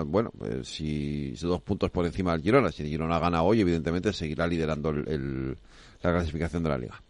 bueno 0.08 0.32
pues 0.38 0.68
si, 0.68 1.32
dos 1.42 1.62
puntos 1.62 1.90
por 1.90 2.06
encima 2.06 2.34
del 2.34 2.42
Girona 2.42 2.72
si 2.72 2.84
el 2.84 2.90
Girona 2.90 3.18
gana 3.18 3.44
hoy 3.44 3.62
evidentemente 3.62 4.14
seguirá 4.14 4.46
liderando 4.46 4.90
el, 4.90 5.58
la 6.02 6.12
clasificación 6.12 6.64
de 6.64 6.70
la 6.70 6.78
liga 6.78 7.02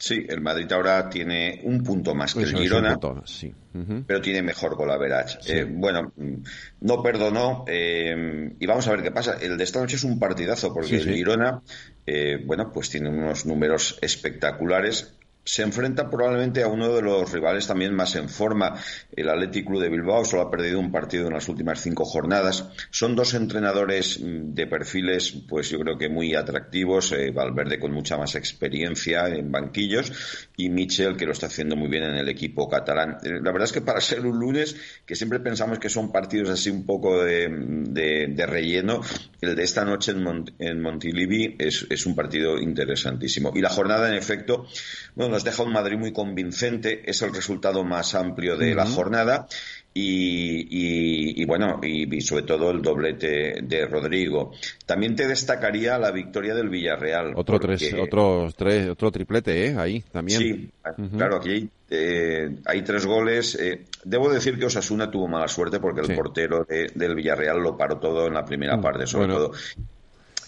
Sí, 0.00 0.24
el 0.28 0.40
Madrid 0.40 0.70
ahora 0.70 1.10
tiene 1.10 1.60
un 1.64 1.82
punto 1.82 2.14
más 2.14 2.32
que 2.32 2.44
el 2.44 2.56
Girona, 2.56 2.96
sí. 3.24 3.52
pero 4.06 4.20
tiene 4.20 4.42
mejor 4.42 4.76
gol 4.76 4.90
eh, 5.46 5.66
bueno, 5.68 6.12
no 6.80 7.02
perdonó 7.02 7.64
eh, 7.66 8.54
y 8.60 8.66
vamos 8.66 8.86
a 8.86 8.92
ver 8.92 9.02
qué 9.02 9.10
pasa. 9.10 9.36
El 9.40 9.58
de 9.58 9.64
esta 9.64 9.80
noche 9.80 9.96
es 9.96 10.04
un 10.04 10.20
partidazo 10.20 10.72
porque 10.72 10.98
el 10.98 11.14
Girona, 11.14 11.62
eh, 12.06 12.40
bueno, 12.46 12.70
pues 12.72 12.90
tiene 12.90 13.10
unos 13.10 13.44
números 13.44 13.98
espectaculares 14.00 15.18
se 15.48 15.62
enfrenta 15.62 16.10
probablemente 16.10 16.62
a 16.62 16.68
uno 16.68 16.94
de 16.94 17.00
los 17.00 17.32
rivales 17.32 17.66
también 17.66 17.94
más 17.94 18.14
en 18.16 18.28
forma. 18.28 18.74
El 19.18 19.28
Athletic 19.28 19.66
Club 19.66 19.82
de 19.82 19.88
Bilbao 19.88 20.24
solo 20.24 20.42
ha 20.42 20.50
perdido 20.50 20.78
un 20.78 20.92
partido 20.92 21.26
en 21.26 21.32
las 21.32 21.48
últimas 21.48 21.80
cinco 21.80 22.04
jornadas. 22.04 22.68
Son 22.90 23.16
dos 23.16 23.34
entrenadores 23.34 24.20
mm, 24.20 24.54
de 24.54 24.66
perfiles, 24.68 25.34
pues 25.48 25.70
yo 25.70 25.80
creo 25.80 25.98
que 25.98 26.08
muy 26.08 26.36
atractivos. 26.36 27.10
Eh, 27.12 27.32
Valverde 27.32 27.80
con 27.80 27.92
mucha 27.92 28.16
más 28.16 28.36
experiencia 28.36 29.26
en 29.26 29.50
banquillos 29.50 30.12
y 30.56 30.68
Michel 30.68 31.16
que 31.16 31.26
lo 31.26 31.32
está 31.32 31.46
haciendo 31.46 31.74
muy 31.74 31.88
bien 31.88 32.04
en 32.04 32.14
el 32.14 32.28
equipo 32.28 32.68
catalán. 32.68 33.18
Eh, 33.24 33.40
la 33.42 33.50
verdad 33.50 33.64
es 33.64 33.72
que 33.72 33.80
para 33.80 34.00
ser 34.00 34.24
un 34.24 34.38
lunes, 34.38 34.76
que 35.04 35.16
siempre 35.16 35.40
pensamos 35.40 35.80
que 35.80 35.88
son 35.88 36.12
partidos 36.12 36.50
así 36.50 36.70
un 36.70 36.86
poco 36.86 37.24
de, 37.24 38.46
relleno, 38.46 39.00
el 39.40 39.56
de 39.56 39.64
esta 39.64 39.84
noche 39.84 40.12
en, 40.12 40.44
en 40.60 40.80
Montilivi 40.80 41.56
es, 41.58 41.86
es 41.90 42.06
un 42.06 42.14
partido 42.14 42.58
interesantísimo. 42.58 43.52
Y 43.54 43.60
la 43.62 43.68
jornada, 43.68 44.08
en 44.08 44.14
efecto, 44.14 44.66
bueno, 45.16 45.32
nos 45.32 45.44
deja 45.44 45.64
un 45.64 45.72
Madrid 45.72 45.98
muy 45.98 46.12
convincente, 46.12 47.02
es 47.10 47.20
el 47.22 47.34
resultado 47.34 47.82
más 47.82 48.14
amplio 48.14 48.56
de 48.56 48.74
la 48.76 48.86
jornada. 48.86 49.07
Y, 50.00 51.44
bueno, 51.44 51.80
y, 51.82 52.20
sobre 52.20 52.44
todo 52.44 52.70
el 52.70 52.82
doblete 52.82 53.62
de 53.62 53.86
Rodrigo. 53.86 54.52
También 54.86 55.16
te 55.16 55.26
destacaría 55.26 55.98
la 55.98 56.12
victoria 56.12 56.54
del 56.54 56.68
Villarreal. 56.68 57.32
Otro 57.34 57.58
tres, 57.58 57.92
otro 57.94 58.48
tres, 58.56 58.88
otro 58.88 59.10
triplete, 59.10 59.66
¿eh? 59.66 59.76
Ahí 59.76 60.04
también. 60.12 60.38
Sí, 60.38 60.70
claro, 61.16 61.36
aquí 61.38 61.50
hay, 61.50 61.70
eh, 61.90 62.56
hay 62.64 62.82
tres 62.82 63.06
goles. 63.06 63.56
Eh, 63.56 63.86
debo 64.04 64.30
decir 64.30 64.56
que 64.56 64.66
Osasuna 64.66 65.10
tuvo 65.10 65.26
mala 65.26 65.48
suerte 65.48 65.80
porque 65.80 66.02
el 66.02 66.14
portero 66.14 66.64
del 66.64 67.14
Villarreal 67.16 67.58
lo 67.58 67.76
paró 67.76 67.98
todo 67.98 68.28
en 68.28 68.34
la 68.34 68.44
primera 68.44 68.76
mm, 68.76 68.82
parte, 68.82 69.06
sobre 69.06 69.32
todo. 69.32 69.52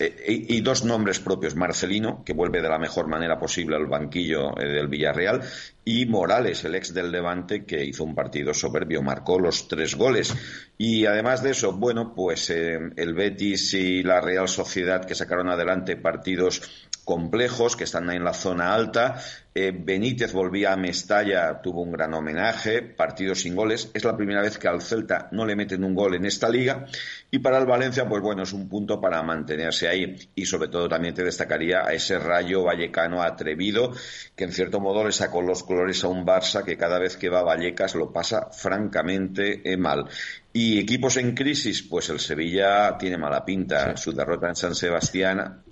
Eh, 0.01 0.47
y, 0.49 0.61
dos 0.63 0.83
nombres 0.83 1.21
propios, 1.21 1.55
Marcelino, 1.55 2.25
que 2.25 2.33
vuelve 2.33 2.63
de 2.63 2.71
la 2.71 2.79
mejor 2.79 3.07
manera 3.07 3.39
posible 3.39 3.77
al 3.77 3.87
banquillo 3.87 4.59
eh, 4.59 4.67
del 4.67 4.89
Villarreal, 4.89 5.43
y 5.85 6.07
Morales, 6.07 6.65
el 6.65 6.75
ex 6.75 6.95
del 6.95 7.13
Levante, 7.13 7.67
que 7.67 7.85
hizo 7.85 8.05
un 8.05 8.15
partido 8.15 8.55
soberbio, 8.55 9.03
marcó 9.03 9.39
los 9.39 9.69
tres 9.69 9.95
goles. 9.97 10.35
Y 10.79 11.05
además 11.05 11.43
de 11.43 11.51
eso, 11.51 11.73
bueno, 11.73 12.15
pues 12.15 12.49
eh, 12.49 12.79
el 12.97 13.13
Betis 13.13 13.75
y 13.75 14.03
la 14.03 14.23
Real 14.23 14.49
Sociedad 14.49 15.05
que 15.05 15.15
sacaron 15.15 15.51
adelante 15.51 15.97
partidos 15.97 16.89
complejos 17.11 17.75
que 17.75 17.83
están 17.83 18.09
en 18.13 18.23
la 18.23 18.33
zona 18.33 18.73
alta. 18.73 19.21
Eh, 19.53 19.73
Benítez 19.77 20.33
volvía 20.33 20.73
a 20.73 20.77
Mestalla, 20.77 21.61
tuvo 21.61 21.83
un 21.83 21.91
gran 21.91 22.15
homenaje, 22.15 22.83
partido 22.83 23.35
sin 23.35 23.57
goles. 23.57 23.91
Es 23.95 24.05
la 24.05 24.17
primera 24.17 24.43
vez 24.43 24.59
que 24.59 24.69
al 24.69 24.81
Celta 24.81 25.29
no 25.33 25.45
le 25.45 25.57
meten 25.57 25.83
un 25.83 25.93
gol 25.93 26.15
en 26.15 26.25
esta 26.25 26.49
liga. 26.49 26.87
Y 27.33 27.41
para 27.41 27.59
el 27.59 27.67
Valencia, 27.67 28.09
pues 28.09 28.23
bueno, 28.23 28.45
es 28.45 28.53
un 28.53 28.69
punto 28.69 29.01
para 29.01 29.21
mantenerse 29.25 29.89
ahí. 29.89 30.15
Y 30.37 30.47
sobre 30.47 30.69
todo 30.69 30.89
también 30.89 31.13
te 31.13 31.25
destacaría 31.25 31.85
a 31.85 31.93
ese 31.93 32.17
rayo 32.21 32.63
vallecano 32.63 33.23
atrevido, 33.23 33.93
que 34.37 34.45
en 34.45 34.53
cierto 34.53 34.79
modo 34.79 35.05
le 35.05 35.11
sacó 35.11 35.43
los 35.43 35.65
colores 35.65 36.05
a 36.05 36.09
un 36.09 36.25
Barça 36.25 36.65
que 36.65 36.77
cada 36.77 37.01
vez 37.01 37.17
que 37.17 37.29
va 37.29 37.41
a 37.41 37.43
Vallecas 37.43 37.97
lo 37.97 38.13
pasa 38.13 38.51
francamente 38.53 39.69
eh, 39.69 39.77
mal. 39.77 40.07
Y 40.53 40.81
equipos 40.81 41.17
en 41.17 41.35
crisis, 41.35 41.83
pues 41.83 42.09
el 42.09 42.19
Sevilla 42.19 42.97
tiene 42.99 43.17
mala 43.17 43.45
pinta. 43.45 43.97
Su 43.97 44.13
derrota 44.13 44.49
en 44.49 44.57
San 44.57 44.75
Sebastián 44.75 45.63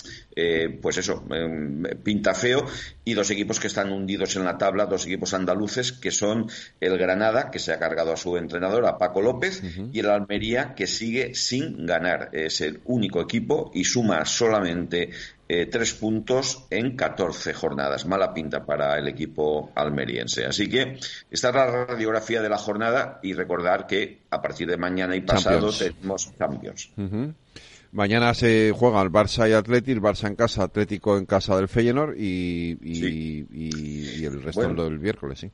eh, 0.40 0.78
pues 0.80 0.98
eso, 0.98 1.24
em, 1.30 1.82
pinta 2.04 2.32
feo. 2.32 2.64
Y 3.04 3.14
dos 3.14 3.28
equipos 3.30 3.58
que 3.58 3.66
están 3.66 3.90
hundidos 3.90 4.36
en 4.36 4.44
la 4.44 4.56
tabla, 4.56 4.86
dos 4.86 5.04
equipos 5.06 5.34
andaluces, 5.34 5.90
que 5.90 6.12
son 6.12 6.48
el 6.78 6.96
Granada, 6.96 7.50
que 7.50 7.58
se 7.58 7.72
ha 7.72 7.78
cargado 7.80 8.12
a 8.12 8.16
su 8.16 8.36
entrenador, 8.36 8.86
a 8.86 8.98
Paco 8.98 9.20
López, 9.20 9.60
y 9.92 9.98
el 9.98 10.10
Almería, 10.10 10.74
que 10.76 10.86
sigue 10.86 11.34
sin 11.34 11.86
ganar. 11.86 12.30
Es 12.32 12.60
el 12.60 12.80
único 12.84 13.20
equipo 13.20 13.72
y 13.74 13.82
suma 13.82 14.24
solamente 14.26 15.10
eh, 15.48 15.66
tres 15.66 15.94
puntos 15.94 16.66
en 16.70 16.94
14 16.94 17.54
jornadas. 17.54 18.04
Mala 18.04 18.34
pinta 18.34 18.66
para 18.66 18.98
el 18.98 19.08
equipo 19.08 19.72
almeriense. 19.74 20.44
Así 20.44 20.68
que 20.68 20.98
esta 21.30 21.48
es 21.48 21.54
la 21.54 21.86
radiografía 21.86 22.42
de 22.42 22.50
la 22.50 22.58
jornada 22.58 23.18
y 23.22 23.32
recordar 23.32 23.86
que 23.86 24.20
a 24.30 24.42
partir 24.42 24.68
de 24.68 24.76
mañana 24.76 25.16
y 25.16 25.22
pasado 25.22 25.70
tenemos 25.72 26.30
cambios. 26.38 26.90
Mañana 27.92 28.34
se 28.34 28.72
juega 28.76 29.00
el 29.00 29.10
Barça 29.10 29.48
y 29.48 29.54
Atlético, 29.54 29.92
el 29.96 30.02
Barça 30.02 30.28
en 30.28 30.36
casa, 30.36 30.64
Atlético 30.64 31.16
en 31.16 31.24
casa 31.24 31.56
del 31.56 31.68
Feyenoord 31.68 32.16
y, 32.18 32.76
y, 32.82 34.24
el 34.24 34.42
resto 34.42 34.68
del 34.68 35.00
miércoles, 35.00 35.38
sí. 35.38 35.50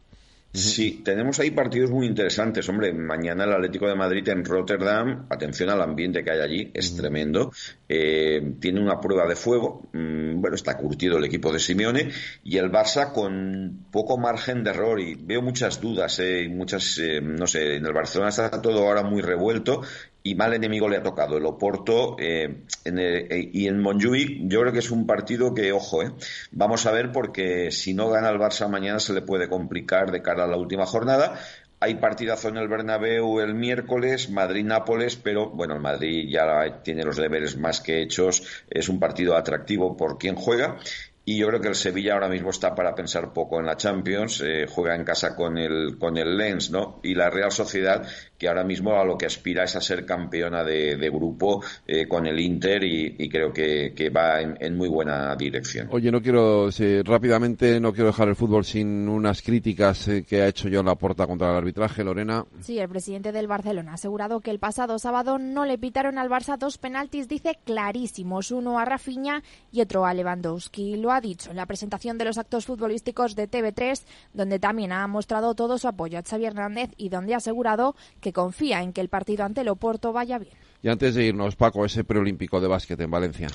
Sí, 0.55 1.03
tenemos 1.05 1.41
ahí 1.41 1.51
partidos 1.51 1.91
muy 1.91 2.07
interesantes. 2.07 2.69
Hombre, 2.69 2.93
mañana 2.93 3.43
el 3.43 3.53
Atlético 3.55 3.89
de 3.89 3.97
Madrid 3.97 4.29
en 4.29 4.45
Rotterdam, 4.45 5.27
atención 5.29 5.69
al 5.69 5.83
ambiente 5.83 6.23
que 6.23 6.31
hay 6.31 6.41
allí, 6.41 6.71
es 6.73 6.95
tremendo. 6.95 7.51
Eh, 7.89 8.55
tiene 8.61 8.81
una 8.81 9.01
prueba 9.01 9.27
de 9.27 9.35
fuego, 9.35 9.89
mm, 9.93 10.41
bueno, 10.41 10.55
está 10.55 10.77
curtido 10.77 11.19
el 11.19 11.25
equipo 11.25 11.53
de 11.53 11.59
Simeone, 11.59 12.09
y 12.45 12.57
el 12.57 12.71
Barça 12.71 13.13
con 13.13 13.87
poco 13.91 14.17
margen 14.17 14.63
de 14.63 14.71
error. 14.71 15.01
Y 15.01 15.17
veo 15.17 15.43
muchas 15.43 15.81
dudas, 15.81 16.21
eh, 16.21 16.49
muchas, 16.49 16.99
eh, 16.99 17.21
no 17.21 17.49
sé, 17.49 17.75
en 17.75 17.87
el 17.87 17.93
Barcelona 17.93 18.29
está 18.29 18.63
todo 18.63 18.87
ahora 18.87 19.03
muy 19.03 19.23
revuelto 19.23 19.83
y 20.27 20.35
mal 20.35 20.55
enemigo 20.55 20.89
le 20.89 20.97
ha 20.97 21.03
tocado. 21.03 21.37
El 21.37 21.45
Oporto 21.45 22.17
eh, 22.19 22.63
eh, 22.87 23.51
y 23.53 23.69
en 23.69 23.79
Montjuic 23.79 24.49
yo 24.49 24.63
creo 24.63 24.73
que 24.73 24.79
es 24.79 24.91
un 24.91 25.07
partido 25.07 25.55
que 25.55 25.71
ojo 25.73 26.03
eh, 26.03 26.13
vamos 26.51 26.87
a 26.87 26.93
ver 26.93 27.13
porque 27.13 27.71
si 27.71 27.93
no 27.93 28.09
gana 28.09 28.31
el 28.31 28.39
Barça 28.39 28.67
mañana 28.69 28.99
se 29.01 29.13
le 29.13 29.21
puede 29.21 29.51
complicar 29.51 30.11
de 30.11 30.23
cara 30.23 30.45
a 30.45 30.49
la 30.49 30.57
última 30.57 30.87
jornada. 30.87 31.39
Hay 31.79 31.97
partidazo 31.97 32.49
en 32.49 32.57
el 32.57 32.69
Bernabéu 32.69 33.41
el 33.41 33.55
miércoles, 33.55 34.31
Madrid-Nápoles, 34.31 35.17
pero 35.17 35.51
bueno, 35.51 35.75
el 35.75 35.81
Madrid 35.81 36.27
ya 36.31 36.83
tiene 36.83 37.03
los 37.03 37.19
deberes 37.19 37.59
más 37.59 37.83
que 37.83 38.01
hechos, 38.01 38.65
es 38.71 38.89
un 38.89 38.99
partido 38.99 39.37
atractivo 39.37 39.95
por 39.95 40.17
quien 40.17 40.37
juega 40.37 40.79
y 41.27 41.39
yo 41.39 41.49
creo 41.49 41.61
que 41.61 41.69
el 41.69 41.75
Sevilla 41.75 42.15
ahora 42.15 42.29
mismo 42.29 42.51
está 42.51 42.75
para 42.75 42.95
pensar 42.95 43.33
poco 43.33 43.59
en 43.59 43.67
la 43.67 43.77
Champions, 43.77 44.43
eh, 44.45 44.67
juega 44.69 44.95
en 44.95 45.05
casa 45.05 45.35
con 45.35 45.57
el, 45.57 45.97
con 45.99 46.19
el 46.19 46.37
Lens, 46.37 46.71
¿no? 46.71 47.01
Y 47.03 47.15
la 47.15 47.31
Real 47.31 47.51
Sociedad, 47.51 48.07
que 48.37 48.47
ahora 48.47 48.63
mismo 48.63 48.99
a 49.01 49.05
lo 49.05 49.17
que 49.17 49.27
aspira 49.27 49.65
es 49.65 49.75
a 49.75 49.81
ser 49.81 50.05
campeona 50.05 50.63
de, 50.65 51.11
grupo 51.15 51.63
eh, 51.87 52.07
con 52.07 52.27
el 52.27 52.41
Inter 52.41 52.83
y, 52.85 53.29
creo 53.29 53.53
que, 53.53 54.11
va 54.15 54.41
en, 54.41 54.77
muy 54.77 54.89
buena 54.89 55.35
dirección. 55.37 55.89
Oye, 55.91 56.11
no 56.11 56.21
quiero, 56.21 56.69
rápidamente, 57.05 57.81
no 57.81 57.93
quiero 57.93 58.09
dejar 58.09 58.29
el 58.29 58.37
fútbol 58.37 58.65
sin 58.65 59.09
unas 59.09 59.43
críticas 59.43 60.09
eh, 60.09 60.25
que 60.25 60.43
ha 60.43 60.49
hecho 60.49 60.69
John 60.71 60.87
Laporta 60.87 61.27
contra 61.27 61.51
el 61.51 61.57
arbitraje, 61.57 62.05
Lorena. 62.05 62.45
Sí, 62.61 62.79
el 62.79 62.89
presidente 62.89 63.33
del 63.33 63.47
Barcelona 63.47 63.93
ha 63.93 63.95
asegurado 63.95 64.41
que 64.41 64.51
el 64.51 64.59
pasado 64.59 64.99
sábado 64.99 65.39
no 65.39 65.65
le 65.65 65.79
pitaron 65.79 66.19
al 66.19 66.29
Barça 66.29 66.59
dos 66.59 66.79
penaltis, 66.79 67.29
dice 67.29 67.59
clarísimos, 67.65 68.51
uno 68.51 68.79
a 68.79 68.85
Rafinha 68.85 69.43
y 69.73 69.81
otro 69.81 70.05
a 70.05 70.13
Lewandowski. 70.13 70.97
Lo 70.97 71.14
ha 71.15 71.21
dicho 71.21 71.51
en 71.51 71.57
la 71.57 71.67
presentación 71.67 72.19
de 72.19 72.25
los 72.25 72.39
actos 72.39 72.67
futbolísticos 72.67 73.35
de 73.35 73.51
TV3, 73.51 74.03
donde 74.33 74.59
también 74.59 74.93
ha 74.93 75.07
mostrado 75.07 75.55
todo 75.55 75.79
su 75.79 75.89
apoyo 75.89 76.19
a 76.19 76.23
Xavi 76.23 76.45
Hernández 76.45 76.91
y 76.97 77.09
donde 77.09 77.35
ha 77.35 77.39
asegurado 77.39 77.95
que 78.21 78.33
confía 78.33 78.83
en 78.83 78.93
que 78.93 79.01
el 79.01 79.09
partido 79.09 79.45
ante 79.45 79.63
el 79.63 79.69
Oporto 79.69 80.13
vaya 80.13 80.39
bien. 80.39 80.55
Y 80.83 80.89
antes 80.89 81.15
de 81.15 81.25
irnos, 81.25 81.57
Paco, 81.57 81.85
ese 81.85 82.05
preolímpico 82.05 82.61
de 82.61 82.69
básquet 82.69 83.01
en 83.01 83.11
Valencia. 83.11 83.49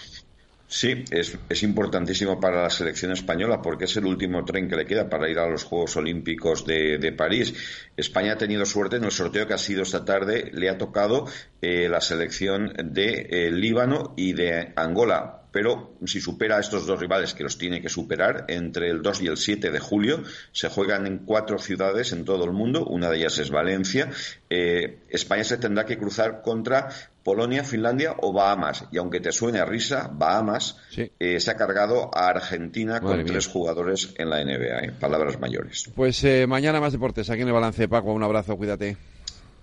Sí, 0.71 1.03
es, 1.09 1.63
importantísimo 1.63 2.39
para 2.39 2.61
la 2.61 2.69
selección 2.69 3.11
española 3.11 3.59
porque 3.59 3.85
es 3.85 3.97
el 3.97 4.05
último 4.05 4.45
tren 4.45 4.69
que 4.69 4.75
le 4.75 4.85
queda 4.85 5.09
para 5.09 5.27
ir 5.27 5.39
a 5.39 5.49
los 5.49 5.63
Juegos 5.63 5.97
Olímpicos 5.97 6.63
de, 6.63 6.99
de 6.99 7.11
París. 7.11 7.55
España 7.97 8.33
ha 8.33 8.37
tenido 8.37 8.63
suerte 8.67 8.97
en 8.97 9.03
el 9.03 9.11
sorteo 9.11 9.47
que 9.47 9.55
ha 9.55 9.57
sido 9.57 9.81
esta 9.81 10.05
tarde. 10.05 10.51
Le 10.53 10.69
ha 10.69 10.77
tocado 10.77 11.25
eh, 11.59 11.89
la 11.89 12.01
selección 12.01 12.71
de 12.83 13.29
eh, 13.31 13.51
Líbano 13.51 14.13
y 14.15 14.33
de 14.33 14.71
Angola 14.75 15.39
pero 15.51 15.95
si 16.05 16.21
supera 16.21 16.57
a 16.57 16.59
estos 16.59 16.85
dos 16.85 16.99
rivales 16.99 17.33
que 17.33 17.43
los 17.43 17.57
tiene 17.57 17.81
que 17.81 17.89
superar, 17.89 18.45
entre 18.49 18.89
el 18.89 19.01
2 19.01 19.21
y 19.23 19.27
el 19.27 19.37
7 19.37 19.71
de 19.71 19.79
julio 19.79 20.23
se 20.51 20.69
juegan 20.69 21.07
en 21.07 21.19
cuatro 21.19 21.57
ciudades 21.57 22.11
en 22.13 22.23
todo 22.23 22.45
el 22.45 22.51
mundo, 22.51 22.85
una 22.85 23.09
de 23.09 23.17
ellas 23.17 23.37
es 23.39 23.49
Valencia. 23.49 24.11
Eh, 24.49 24.99
España 25.09 25.43
se 25.43 25.57
tendrá 25.57 25.85
que 25.85 25.97
cruzar 25.97 26.41
contra 26.43 26.89
Polonia, 27.29 27.63
Finlandia 27.63 28.15
o 28.21 28.33
Bahamas. 28.33 28.85
Y 28.91 28.97
aunque 28.97 29.19
te 29.19 29.31
suene 29.31 29.59
a 29.59 29.65
risa, 29.65 30.09
Bahamas 30.11 30.77
eh, 30.97 31.39
se 31.39 31.51
ha 31.51 31.55
cargado 31.55 32.09
a 32.11 32.27
Argentina 32.29 32.99
con 33.01 33.23
tres 33.23 33.45
jugadores 33.45 34.15
en 34.17 34.31
la 34.31 34.43
NBA. 34.43 34.79
¿eh? 34.79 34.91
Palabras 34.99 35.39
mayores. 35.39 35.91
Pues 35.95 36.25
mañana 36.47 36.81
más 36.81 36.91
deportes. 36.91 37.29
Aquí 37.29 37.43
en 37.43 37.49
el 37.49 37.53
balance, 37.53 37.87
Paco. 37.87 38.13
Un 38.13 38.23
abrazo, 38.23 38.57
cuídate. 38.57 38.97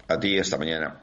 A 0.07 0.21
ti, 0.21 0.39
esta 0.39 0.57
mañana. 0.59 1.03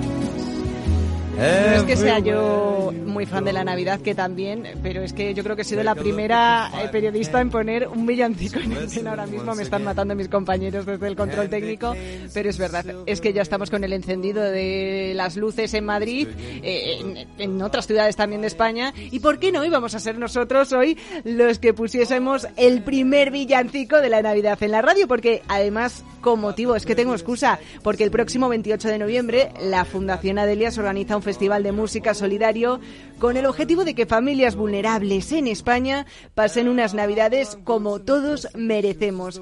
No 1.37 1.43
es 1.43 1.83
que 1.83 1.97
sea 1.97 2.19
yo 2.19 2.91
muy 3.05 3.25
fan 3.25 3.43
de 3.43 3.53
la 3.53 3.63
Navidad, 3.63 3.99
que 4.01 4.15
también, 4.15 4.63
pero 4.81 5.01
es 5.01 5.13
que 5.13 5.33
yo 5.33 5.43
creo 5.43 5.55
que 5.55 5.61
he 5.63 5.65
sido 5.65 5.83
la 5.83 5.95
primera 5.95 6.71
eh, 6.81 6.87
periodista 6.91 7.41
en 7.41 7.49
poner 7.49 7.87
un 7.87 8.05
villancico 8.05 8.59
en 8.59 8.73
escena. 8.73 9.11
Ahora 9.11 9.25
mismo 9.27 9.53
me 9.55 9.63
están 9.63 9.83
matando 9.83 10.15
mis 10.15 10.27
compañeros 10.27 10.85
desde 10.85 11.07
el 11.07 11.15
control 11.15 11.49
técnico, 11.49 11.95
pero 12.33 12.49
es 12.49 12.57
verdad, 12.57 12.85
es 13.05 13.21
que 13.21 13.33
ya 13.33 13.41
estamos 13.41 13.69
con 13.69 13.83
el 13.83 13.93
encendido 13.93 14.41
de 14.41 15.13
las 15.15 15.35
luces 15.35 15.73
en 15.73 15.85
Madrid, 15.85 16.27
eh, 16.63 17.27
en, 17.37 17.61
otras 17.61 17.87
ciudades 17.87 18.15
también 18.15 18.41
de 18.41 18.47
España, 18.47 18.93
y 18.95 19.19
¿por 19.19 19.39
qué 19.39 19.51
no 19.51 19.63
íbamos 19.63 19.93
a 19.95 19.99
ser 19.99 20.17
nosotros 20.17 20.71
hoy 20.73 20.97
los 21.23 21.59
que 21.59 21.73
pusiésemos 21.73 22.47
el 22.55 22.81
primer 22.83 23.31
villancico 23.31 23.97
de 23.97 24.09
la 24.09 24.21
Navidad 24.21 24.61
en 24.61 24.71
la 24.71 24.81
radio? 24.81 25.07
Porque 25.07 25.43
además, 25.47 26.03
con 26.21 26.39
motivo, 26.39 26.75
es 26.75 26.85
que 26.85 26.95
tengo 26.95 27.13
excusa, 27.13 27.59
porque 27.83 28.03
el 28.03 28.11
próximo 28.11 28.49
28 28.49 28.87
de 28.87 28.97
noviembre 28.97 29.51
la 29.61 29.85
Fundación 29.85 30.39
Adelias 30.39 30.77
organiza 30.77 31.15
un 31.15 31.20
festival 31.21 31.63
de 31.63 31.71
música 31.71 32.13
solidario 32.13 32.79
con 33.21 33.37
el 33.37 33.45
objetivo 33.45 33.85
de 33.85 33.93
que 33.93 34.07
familias 34.07 34.55
vulnerables 34.55 35.31
en 35.31 35.45
España 35.45 36.07
pasen 36.33 36.67
unas 36.67 36.95
navidades 36.95 37.55
como 37.63 38.01
todos 38.01 38.47
merecemos. 38.55 39.39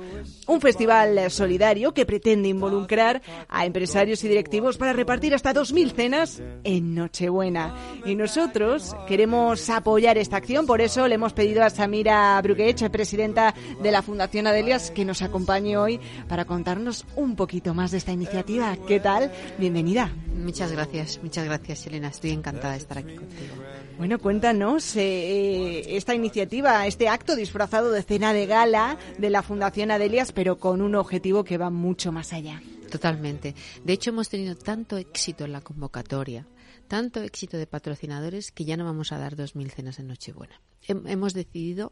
Un 0.48 0.60
festival 0.60 1.32
solidario 1.32 1.94
que 1.94 2.06
pretende 2.06 2.50
involucrar 2.50 3.22
a 3.48 3.66
empresarios 3.66 4.22
y 4.26 4.28
directivos 4.28 4.76
para 4.76 4.92
repartir 4.92 5.34
hasta 5.34 5.54
2.000 5.54 5.94
cenas 5.94 6.44
en 6.66 6.94
Nochebuena. 6.94 7.74
Y 8.06 8.16
nosotros 8.16 8.94
queremos 9.08 9.70
apoyar 9.70 10.18
esta 10.18 10.36
acción, 10.36 10.66
por 10.66 10.82
eso 10.82 11.08
le 11.08 11.16
hemos 11.16 11.32
pedido 11.32 11.64
a 11.64 11.70
Samira 11.70 12.42
Bruguech, 12.42 12.90
presidenta 12.90 13.56
de 13.82 13.92
la 13.92 14.02
Fundación 14.02 14.46
Adelias, 14.46 14.92
que 14.92 15.06
nos 15.06 15.22
acompañe 15.22 15.78
hoy 15.78 16.02
para 16.28 16.44
contarnos 16.44 17.06
un 17.16 17.38
poquito 17.38 17.74
más 17.74 17.92
de 17.92 18.00
esta 18.00 18.12
iniciativa. 18.12 18.76
¿Qué 18.86 19.00
tal? 19.00 19.32
Bienvenida. 19.58 20.12
Muchas 20.36 20.74
gracias, 20.74 21.20
muchas 21.24 21.46
gracias. 21.46 21.88
Elena. 21.88 22.10
Estoy 22.10 22.32
encantada 22.32 22.74
de 22.74 22.80
estar 22.80 22.98
aquí 22.98 23.16
contigo. 23.16 23.69
Bueno, 24.00 24.18
cuéntanos 24.18 24.96
eh, 24.96 25.98
esta 25.98 26.16
iniciativa, 26.16 26.88
este 26.88 27.10
acto 27.10 27.36
disfrazado 27.36 27.92
de 27.92 28.02
cena 28.02 28.32
de 28.32 28.46
gala 28.46 28.98
de 29.18 29.30
la 29.30 29.44
Fundación 29.44 29.92
Adelias, 29.92 30.32
pero 30.32 30.58
con 30.58 30.82
un 30.82 30.96
objetivo 30.96 31.44
que 31.44 31.58
va 31.58 31.70
mucho 31.70 32.14
más 32.14 32.32
allá. 32.32 32.62
Totalmente. 32.90 33.56
De 33.84 33.92
hecho, 33.92 34.12
hemos 34.12 34.30
tenido 34.30 34.56
tanto 34.56 34.96
éxito 34.96 35.44
en 35.44 35.52
la 35.52 35.60
convocatoria, 35.60 36.48
tanto 36.88 37.22
éxito 37.22 37.58
de 37.58 37.68
patrocinadores, 37.68 38.54
que 38.54 38.64
ya 38.64 38.78
no 38.78 38.86
vamos 38.86 39.12
a 39.12 39.18
dar 39.18 39.36
2.000 39.36 39.70
cenas 39.70 40.00
en 40.00 40.08
Nochebuena. 40.08 40.62
Hemos 40.88 41.34
decidido 41.34 41.92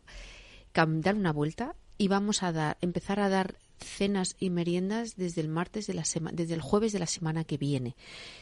dar 0.74 1.16
una 1.16 1.34
vuelta 1.34 1.76
y 1.98 2.08
vamos 2.08 2.42
a 2.42 2.54
dar, 2.54 2.78
empezar 2.80 3.20
a 3.20 3.28
dar 3.28 3.58
cenas 3.80 4.38
y 4.40 4.50
meriendas 4.50 5.18
desde 5.18 5.42
el 5.42 5.50
martes 5.50 5.88
de 5.88 5.94
la 5.94 6.06
semana, 6.06 6.38
desde 6.38 6.54
el 6.54 6.62
jueves 6.62 6.94
de 6.94 7.00
la 7.00 7.06
semana 7.06 7.44
que 7.44 7.58
viene. 7.58 7.98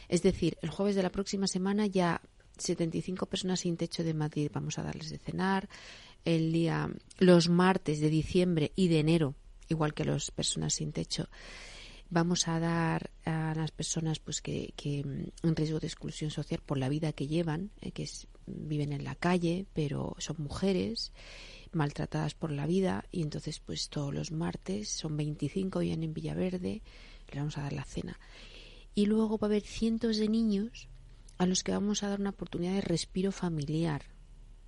Es 0.08 0.22
decir, 0.22 0.56
el 0.62 0.70
jueves 0.70 0.94
de 0.94 1.02
la 1.02 1.10
próxima 1.10 1.48
semana 1.48 1.86
ya 1.86 2.20
75 2.58 3.26
personas 3.26 3.60
sin 3.60 3.76
techo 3.76 4.02
de 4.04 4.14
Madrid 4.14 4.50
vamos 4.52 4.78
a 4.78 4.82
darles 4.82 5.10
de 5.10 5.18
cenar. 5.18 5.68
El 6.24 6.52
día, 6.52 6.90
los 7.18 7.48
martes 7.48 8.00
de 8.00 8.10
diciembre 8.10 8.72
y 8.74 8.88
de 8.88 9.00
enero, 9.00 9.34
igual 9.68 9.94
que 9.94 10.02
a 10.02 10.06
las 10.06 10.30
personas 10.30 10.74
sin 10.74 10.92
techo, 10.92 11.28
vamos 12.10 12.48
a 12.48 12.58
dar 12.58 13.10
a 13.24 13.54
las 13.54 13.70
personas 13.70 14.18
pues 14.18 14.40
que, 14.40 14.72
que 14.76 15.00
en 15.00 15.56
riesgo 15.56 15.80
de 15.80 15.86
exclusión 15.86 16.30
social 16.30 16.60
por 16.64 16.78
la 16.78 16.88
vida 16.88 17.12
que 17.12 17.26
llevan, 17.26 17.70
eh, 17.80 17.92
que 17.92 18.08
viven 18.46 18.92
en 18.92 19.04
la 19.04 19.14
calle, 19.14 19.66
pero 19.72 20.14
son 20.18 20.36
mujeres 20.38 21.12
maltratadas 21.72 22.34
por 22.34 22.52
la 22.52 22.66
vida 22.66 23.04
y 23.10 23.22
entonces 23.22 23.60
pues 23.60 23.88
todos 23.88 24.14
los 24.14 24.32
martes 24.32 24.88
son 24.88 25.16
25 25.16 25.80
vienen 25.80 26.04
en 26.04 26.14
Villaverde, 26.14 26.82
le 27.32 27.38
vamos 27.38 27.58
a 27.58 27.62
dar 27.62 27.72
la 27.72 27.84
cena. 27.84 28.18
Y 28.94 29.06
luego 29.06 29.38
va 29.38 29.46
a 29.46 29.50
haber 29.50 29.62
cientos 29.62 30.16
de 30.16 30.28
niños 30.28 30.88
a 31.38 31.46
los 31.46 31.62
que 31.62 31.72
vamos 31.72 32.02
a 32.02 32.08
dar 32.08 32.20
una 32.20 32.30
oportunidad 32.30 32.74
de 32.74 32.80
respiro 32.80 33.32
familiar 33.32 34.02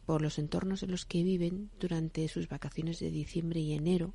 por 0.06 0.22
los 0.22 0.38
entornos 0.38 0.82
en 0.82 0.90
los 0.90 1.04
que 1.04 1.22
viven 1.22 1.70
durante 1.78 2.26
sus 2.28 2.48
vacaciones 2.48 2.98
de 2.98 3.10
diciembre 3.10 3.60
y 3.60 3.74
enero 3.74 4.14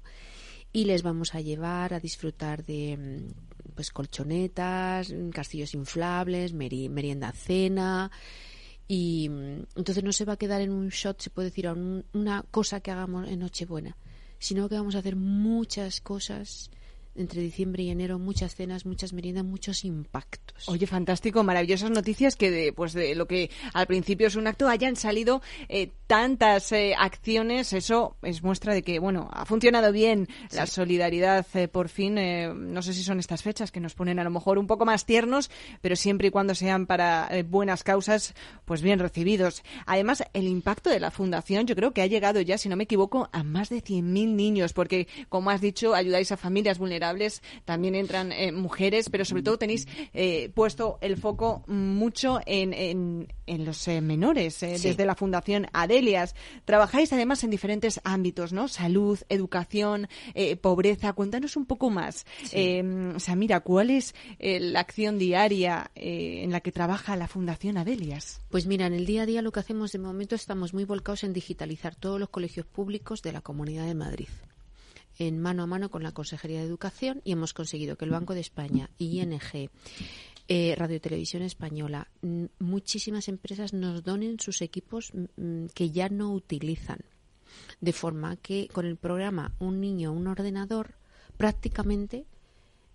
y 0.72 0.86
les 0.86 1.04
vamos 1.04 1.36
a 1.36 1.42
llevar 1.42 1.94
a 1.94 2.00
disfrutar 2.00 2.66
de 2.66 2.98
mm, 2.98 3.74
pues 3.76 3.92
colchonetas, 3.92 5.14
castillos 5.32 5.76
inflables, 5.76 6.54
merienda 6.54 7.32
cena, 7.32 8.12
y 8.88 9.30
mm, 9.30 9.66
entonces 9.76 10.04
no 10.04 10.12
se 10.12 10.26
va 10.26 10.34
a 10.34 10.38
quedar 10.38 10.62
en 10.62 10.72
un 10.72 10.90
shot, 10.90 11.22
se 11.22 11.30
puede 11.30 11.50
decir, 11.50 11.68
a 11.68 11.74
una 11.74 12.44
cosa 12.50 12.80
que 12.82 12.92
hagamos 12.92 13.28
en 13.30 13.40
Nochebuena, 13.40 13.98
sino 14.40 14.68
que 14.68 14.76
vamos 14.76 14.96
a 14.96 15.00
hacer 15.00 15.16
muchas 15.16 16.02
cosas 16.02 16.72
entre 17.16 17.42
diciembre 17.42 17.84
y 17.84 17.90
enero 17.90 18.20
muchas 18.20 18.56
cenas, 18.56 18.86
muchas 18.86 19.14
meriendas, 19.14 19.44
muchos 19.44 19.86
impactos. 19.86 20.68
Oye, 20.68 20.88
fantástico, 20.88 21.44
maravillosas 21.44 21.92
noticias 21.92 22.36
que 22.36 22.52
de, 22.52 22.74
pues 22.74 22.94
de 22.94 23.16
lo 23.16 23.28
que 23.28 23.52
al 23.74 23.88
principio 23.88 24.28
es 24.28 24.36
un 24.36 24.48
acto 24.48 24.68
hayan 24.68 24.96
salido 24.96 25.42
eh, 25.70 25.92
tantas 26.14 26.72
eh, 26.72 26.94
acciones, 26.96 27.74
eso 27.74 28.16
es 28.22 28.44
muestra 28.44 28.76
de 28.76 28.84
que, 28.84 29.00
bueno, 29.00 29.32
ha 29.34 29.46
funcionado 29.46 29.92
bien 29.92 30.28
la 30.52 30.68
solidaridad 30.68 31.44
eh, 31.56 31.68
por 31.68 31.90
fin, 31.90 32.20
no 32.72 32.84
sé 32.84 32.94
si 32.94 33.04
son 33.04 33.20
estas 33.20 33.42
fechas 33.42 33.72
que 33.72 33.80
nos 33.80 33.96
ponen 33.96 34.20
a 34.20 34.24
lo 34.24 34.30
mejor 34.30 34.60
un 34.60 34.68
poco 34.68 34.86
más 34.86 35.08
tiernos, 35.08 35.50
pero 35.82 35.96
siempre 35.96 36.28
y 36.28 36.32
cuando 36.32 36.54
sean 36.54 36.86
para 36.86 37.30
buenas 37.50 37.84
causas, 37.84 38.36
pues 38.66 38.84
bien 38.84 39.00
recibidos. 39.00 39.64
Además, 39.88 40.24
el 40.34 40.48
impacto 40.48 40.92
de 40.92 41.00
la 41.00 41.10
fundación 41.10 41.66
yo 41.66 41.76
creo 41.76 41.94
que 41.94 42.04
ha 42.04 42.08
llegado 42.08 42.42
ya, 42.42 42.60
si 42.60 42.70
no 42.70 42.76
me 42.76 42.84
equivoco, 42.84 43.30
a 43.32 43.44
más 43.44 43.70
de 43.70 43.78
100.000 43.78 44.04
niños, 44.36 44.74
porque, 44.74 45.08
como 45.30 45.50
has 45.50 45.62
dicho, 45.62 45.96
ayudáis 45.96 46.32
a 46.32 46.38
familias 46.38 46.78
vulnerables 46.78 47.42
también 47.66 47.96
entran 47.96 48.32
eh, 48.32 48.52
mujeres, 48.52 49.10
pero 49.10 49.26
sobre 49.26 49.42
todo 49.44 49.58
tenéis 49.58 49.88
eh, 50.14 50.52
puesto 50.54 50.98
el 51.02 51.18
foco 51.18 51.64
mucho 51.68 52.40
en, 52.46 52.74
en, 52.74 53.66
los 53.66 53.88
eh, 53.88 54.02
menores, 54.02 54.60
desde 54.60 55.06
la 55.06 55.16
Fundación 55.16 55.68
Adelias. 56.04 56.36
Trabajáis 56.66 57.14
además 57.14 57.44
en 57.44 57.50
diferentes 57.50 58.02
ámbitos, 58.04 58.52
¿no? 58.52 58.68
Salud, 58.68 59.20
educación, 59.30 60.08
pobreza. 60.62 61.14
Cuéntanos 61.14 61.56
un 61.56 61.66
poco 61.66 61.90
más. 61.90 62.26
Em, 62.52 63.18
Samira, 63.20 63.62
¿cuál 63.62 63.90
es 63.90 64.14
la 64.40 64.82
acción 64.82 65.18
diaria 65.18 65.92
en 65.96 66.52
la 66.52 66.60
que 66.60 66.72
trabaja 66.72 67.16
la 67.16 67.28
Fundación 67.28 67.78
Adelias? 67.78 68.42
Pues 68.50 68.66
mira, 68.66 68.88
en 68.88 68.94
el 68.94 69.06
día 69.06 69.24
a 69.24 69.26
día 69.26 69.42
lo 69.42 69.52
que 69.52 69.62
hacemos 69.62 69.92
de 69.92 70.00
momento 70.00 70.36
estamos 70.36 70.74
muy 70.74 70.84
volcados 70.84 71.24
en 71.24 71.34
digitalizar 71.34 71.96
todos 71.96 72.20
los 72.20 72.30
colegios 72.30 72.66
públicos 72.66 73.22
de 73.22 73.32
la 73.32 73.42
Comunidad 73.42 73.86
de 73.86 73.96
Madrid 73.96 74.28
en 75.20 75.40
mano 75.40 75.64
a 75.64 75.68
mano 75.68 75.90
con 75.90 76.04
la 76.04 76.12
Consejería 76.12 76.60
de 76.60 76.66
Educación 76.66 77.22
y 77.24 77.34
hemos 77.34 77.54
conseguido 77.54 77.98
que 77.98 78.06
el 78.06 78.12
Banco 78.12 78.34
de 78.34 78.42
España, 78.42 78.90
ING, 78.98 79.70
eh, 80.48 80.76
Radio 80.78 81.00
Televisión 81.00 81.44
Española, 81.44 82.08
muchísimas 82.60 83.28
empresas 83.28 83.74
nos 83.74 84.04
donen 84.04 84.40
sus 84.40 84.62
equipos 84.62 85.12
que 85.74 85.92
ya 85.92 86.10
no 86.10 86.32
utilizan. 86.34 87.00
De 87.82 87.94
forma 87.94 88.36
que 88.38 88.68
con 88.72 88.86
el 88.86 88.98
programa 88.98 89.54
Un 89.60 89.80
niño, 89.80 90.12
un 90.12 90.28
ordenador, 90.28 90.96
prácticamente 91.38 92.26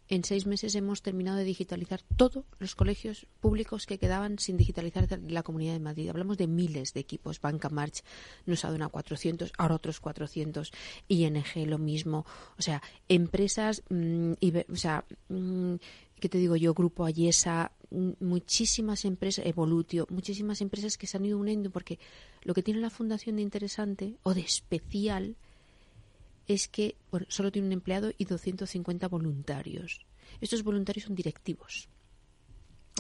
en 0.08 0.24
seis 0.24 0.46
meses 0.46 0.74
hemos 0.74 1.02
terminado 1.02 1.36
de 1.36 1.44
digitalizar 1.44 2.00
todos 2.16 2.44
los 2.58 2.74
colegios 2.74 3.26
públicos 3.40 3.84
que 3.84 3.98
quedaban 3.98 4.38
sin 4.38 4.56
digitalizar 4.56 5.06
de 5.06 5.30
la 5.30 5.42
Comunidad 5.42 5.74
de 5.74 5.80
Madrid. 5.80 6.08
Hablamos 6.08 6.38
de 6.38 6.46
miles 6.46 6.94
de 6.94 7.00
equipos. 7.00 7.42
Banca 7.42 7.68
March 7.68 8.02
nos 8.46 8.64
ha 8.64 8.70
donado 8.70 8.90
400, 8.90 9.52
ahora 9.58 9.74
otros 9.74 10.00
400. 10.00 10.72
ING 11.08 11.44
lo 11.66 11.78
mismo. 11.78 12.24
O 12.58 12.62
sea, 12.62 12.82
empresas, 13.08 13.82
mm, 13.90 14.32
o 14.72 14.76
sea, 14.76 15.04
mm, 15.28 15.74
¿qué 16.18 16.28
te 16.28 16.38
digo 16.38 16.56
yo? 16.56 16.74
Grupo 16.74 17.04
Ayesa, 17.04 17.72
muchísimas 18.20 19.04
empresas, 19.04 19.46
Evolutio, 19.46 20.06
muchísimas 20.10 20.60
empresas 20.60 20.98
que 20.98 21.06
se 21.06 21.16
han 21.16 21.24
ido 21.24 21.38
uniendo 21.38 21.70
porque 21.70 21.98
lo 22.42 22.54
que 22.54 22.62
tiene 22.62 22.80
la 22.80 22.90
fundación 22.90 23.36
de 23.36 23.42
interesante 23.42 24.16
o 24.22 24.34
de 24.34 24.40
especial 24.40 25.36
es 26.46 26.68
que 26.68 26.96
solo 27.28 27.52
tiene 27.52 27.68
un 27.68 27.72
empleado 27.72 28.12
y 28.16 28.24
250 28.24 29.08
voluntarios. 29.08 30.06
Estos 30.40 30.62
voluntarios 30.62 31.04
son 31.04 31.14
directivos. 31.14 31.88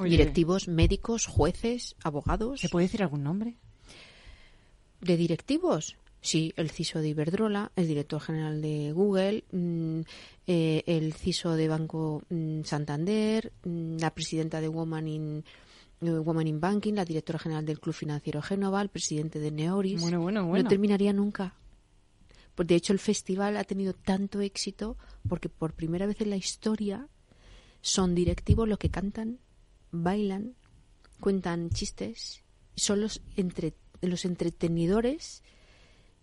Directivos, 0.02 0.68
médicos, 0.68 1.26
jueces, 1.26 1.96
abogados. 2.02 2.60
¿Se 2.60 2.68
puede 2.68 2.86
decir 2.86 3.02
algún 3.02 3.24
nombre? 3.24 3.56
¿De 5.00 5.16
directivos? 5.16 5.96
Sí, 6.20 6.52
el 6.56 6.70
CISO 6.70 7.00
de 7.00 7.08
Iberdrola, 7.08 7.70
el 7.76 7.86
director 7.86 8.20
general 8.20 8.60
de 8.60 8.92
Google, 8.92 9.44
mm, 9.52 10.00
eh, 10.46 10.82
el 10.86 11.14
CISO 11.14 11.54
de 11.54 11.68
Banco 11.68 12.22
mm, 12.28 12.62
Santander, 12.64 13.52
mm, 13.64 13.98
la 13.98 14.12
presidenta 14.12 14.60
de 14.60 14.68
Woman 14.68 15.06
in, 15.06 15.44
eh, 16.00 16.10
Woman 16.10 16.48
in 16.48 16.60
Banking, 16.60 16.94
la 16.94 17.04
directora 17.04 17.38
general 17.38 17.64
del 17.64 17.80
Club 17.80 17.94
Financiero 17.94 18.42
Génova, 18.42 18.82
el 18.82 18.88
presidente 18.88 19.38
de 19.38 19.50
Neoris. 19.52 20.00
Bueno, 20.00 20.20
bueno, 20.20 20.46
bueno. 20.46 20.64
No 20.64 20.68
terminaría 20.68 21.12
nunca. 21.12 21.54
De 22.56 22.74
hecho, 22.74 22.92
el 22.92 22.98
festival 22.98 23.56
ha 23.56 23.64
tenido 23.64 23.92
tanto 23.92 24.40
éxito 24.40 24.96
porque 25.28 25.48
por 25.48 25.74
primera 25.74 26.06
vez 26.06 26.20
en 26.20 26.30
la 26.30 26.36
historia 26.36 27.08
son 27.80 28.16
directivos 28.16 28.68
los 28.68 28.78
que 28.78 28.90
cantan, 28.90 29.38
bailan, 29.92 30.54
cuentan 31.20 31.70
chistes, 31.70 32.42
son 32.74 33.00
los, 33.00 33.22
entre, 33.36 33.74
los 34.00 34.24
entretenidores, 34.24 35.42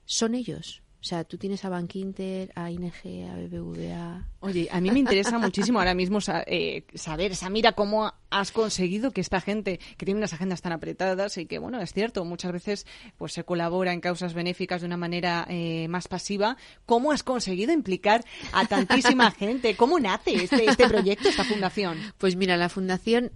son 0.06 0.36
ellos. 0.36 0.82
O 1.06 1.08
sea, 1.08 1.24
tú 1.24 1.38
tienes 1.38 1.64
a 1.64 1.70
Bankinter, 1.70 2.51
a 2.56 2.72
ING, 2.72 2.91
a 3.30 3.36
BBVA. 3.36 4.28
Oye, 4.39 4.68
a 4.72 4.82
mí 4.82 4.89
me 4.89 4.97
interesa 4.97 5.38
muchísimo 5.38 5.78
ahora 5.78 5.93
mismo 5.93 6.18
eh, 6.47 6.84
saber, 6.95 7.36
Samira, 7.36 7.74
cómo 7.74 8.12
has 8.32 8.51
conseguido 8.51 9.12
que 9.12 9.22
esta 9.22 9.39
gente 9.39 9.80
que 9.97 10.06
tiene 10.06 10.18
unas 10.18 10.34
agendas 10.34 10.64
tan 10.64 10.72
apretadas 10.72 11.38
y 11.38 11.45
que, 11.45 11.60
bueno, 11.60 11.80
es 11.80 11.93
cierto, 11.93 12.26
muchas 12.26 12.51
veces 12.53 12.88
pues 13.18 13.34
se 13.34 13.43
colabora 13.43 13.93
en 13.93 14.01
causas 14.01 14.34
benéficas 14.34 14.82
de 14.82 14.88
una 14.88 14.97
manera 14.97 15.45
eh, 15.47 15.88
más 15.89 16.08
pasiva, 16.08 16.58
¿cómo 16.88 17.12
has 17.12 17.22
conseguido 17.22 17.72
implicar 17.72 18.26
a 18.51 18.66
tantísima 18.66 19.30
gente? 19.38 19.76
¿Cómo 19.76 19.99
nace 19.99 20.34
este, 20.34 20.66
este 20.66 20.88
proyecto, 20.88 21.30
esta 21.30 21.43
fundación? 21.43 21.99
Pues 22.18 22.36
mira, 22.36 22.58
la 22.58 22.70
fundación 22.70 23.32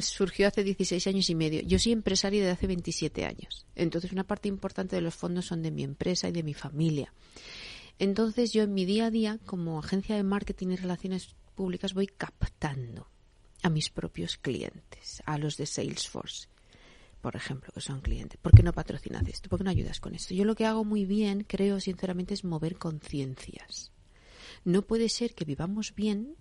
surgió 0.00 0.46
hace 0.46 0.62
16 0.62 1.06
años 1.06 1.30
y 1.30 1.34
medio. 1.34 1.62
Yo 1.62 1.78
soy 1.78 1.92
empresaria 1.92 2.44
de 2.44 2.50
hace 2.50 2.66
27 2.66 3.24
años. 3.24 3.66
Entonces, 3.74 4.12
una 4.12 4.24
parte 4.24 4.48
importante 4.48 4.96
de 4.96 5.02
los 5.02 5.14
fondos 5.14 5.46
son 5.46 5.62
de 5.62 5.70
mi 5.70 5.84
empresa 5.84 6.28
y 6.28 6.32
de 6.32 6.42
mi 6.42 6.52
familia. 6.52 6.97
Entonces, 7.98 8.52
yo 8.52 8.62
en 8.62 8.74
mi 8.74 8.84
día 8.84 9.06
a 9.06 9.10
día, 9.10 9.38
como 9.44 9.78
agencia 9.78 10.16
de 10.16 10.22
marketing 10.22 10.68
y 10.68 10.76
relaciones 10.76 11.34
públicas, 11.54 11.94
voy 11.94 12.06
captando 12.06 13.08
a 13.62 13.70
mis 13.70 13.90
propios 13.90 14.36
clientes, 14.36 15.22
a 15.26 15.38
los 15.38 15.56
de 15.56 15.66
Salesforce, 15.66 16.48
por 17.20 17.34
ejemplo, 17.34 17.72
que 17.72 17.80
son 17.80 18.00
clientes. 18.00 18.38
¿Por 18.40 18.52
qué 18.52 18.62
no 18.62 18.72
patrocinas 18.72 19.26
esto? 19.26 19.48
¿Por 19.48 19.58
qué 19.58 19.64
no 19.64 19.70
ayudas 19.70 20.00
con 20.00 20.14
esto? 20.14 20.34
Yo 20.34 20.44
lo 20.44 20.54
que 20.54 20.66
hago 20.66 20.84
muy 20.84 21.04
bien, 21.04 21.44
creo 21.44 21.80
sinceramente, 21.80 22.34
es 22.34 22.44
mover 22.44 22.76
conciencias. 22.76 23.90
No 24.64 24.82
puede 24.82 25.08
ser 25.08 25.34
que 25.34 25.44
vivamos 25.44 25.94
bien 25.94 26.36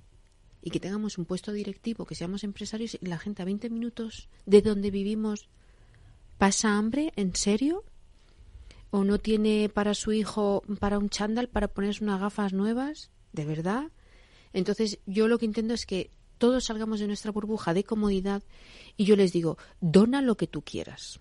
y 0.61 0.69
que 0.69 0.79
tengamos 0.79 1.17
un 1.17 1.25
puesto 1.25 1.51
directivo, 1.51 2.05
que 2.05 2.15
seamos 2.15 2.43
empresarios 2.43 2.97
y 3.01 3.05
la 3.05 3.17
gente 3.17 3.41
a 3.41 3.45
20 3.45 3.69
minutos 3.69 4.29
de 4.45 4.61
donde 4.61 4.91
vivimos 4.91 5.49
pasa 6.37 6.77
hambre, 6.77 7.11
¿en 7.15 7.35
serio? 7.35 7.83
¿O 8.89 9.03
no 9.03 9.19
tiene 9.19 9.69
para 9.69 9.93
su 9.93 10.13
hijo, 10.13 10.63
para 10.79 10.97
un 10.97 11.09
chándal, 11.09 11.49
para 11.49 11.67
ponerse 11.67 12.03
unas 12.03 12.21
gafas 12.21 12.53
nuevas? 12.53 13.11
¿De 13.33 13.45
verdad? 13.45 13.91
Entonces 14.53 14.99
yo 15.05 15.27
lo 15.27 15.37
que 15.37 15.45
intento 15.45 15.73
es 15.73 15.85
que 15.85 16.11
todos 16.37 16.65
salgamos 16.65 16.99
de 16.99 17.07
nuestra 17.07 17.31
burbuja 17.31 17.73
de 17.73 17.83
comodidad 17.83 18.43
y 18.95 19.05
yo 19.05 19.15
les 19.15 19.33
digo, 19.33 19.57
dona 19.81 20.21
lo 20.21 20.37
que 20.37 20.47
tú 20.47 20.61
quieras. 20.61 21.19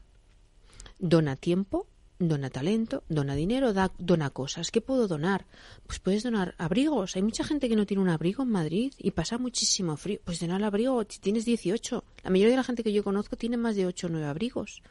Dona 0.99 1.37
tiempo, 1.37 1.87
dona 2.19 2.51
talento, 2.51 3.03
dona 3.09 3.35
dinero, 3.35 3.73
da, 3.73 3.93
dona 3.99 4.31
cosas. 4.31 4.71
¿Qué 4.71 4.81
puedo 4.81 5.09
donar? 5.09 5.47
Pues 5.87 5.99
puedes 5.99 6.23
donar 6.23 6.55
abrigos. 6.59 7.17
Hay 7.17 7.23
mucha 7.23 7.45
gente 7.45 7.69
que 7.69 7.77
no 7.77 7.87
tiene 7.87 8.03
un 8.03 8.09
abrigo 8.09 8.43
en 8.43 8.51
Madrid 8.51 8.93
y 8.99 9.11
pasa 9.11 9.39
muchísimo 9.39 9.97
frío. 9.97 10.21
Pues 10.25 10.41
donar 10.41 10.63
abrigo 10.65 11.05
si 11.09 11.19
tienes 11.21 11.45
18. 11.45 12.05
La 12.25 12.31
mayoría 12.31 12.53
de 12.53 12.57
la 12.57 12.65
gente 12.65 12.83
que 12.83 12.93
yo 12.93 13.05
conozco 13.05 13.37
tiene 13.37 13.57
más 13.57 13.77
de 13.77 13.87
8 13.87 14.07
o 14.07 14.11
9 14.11 14.27
abrigos. 14.27 14.83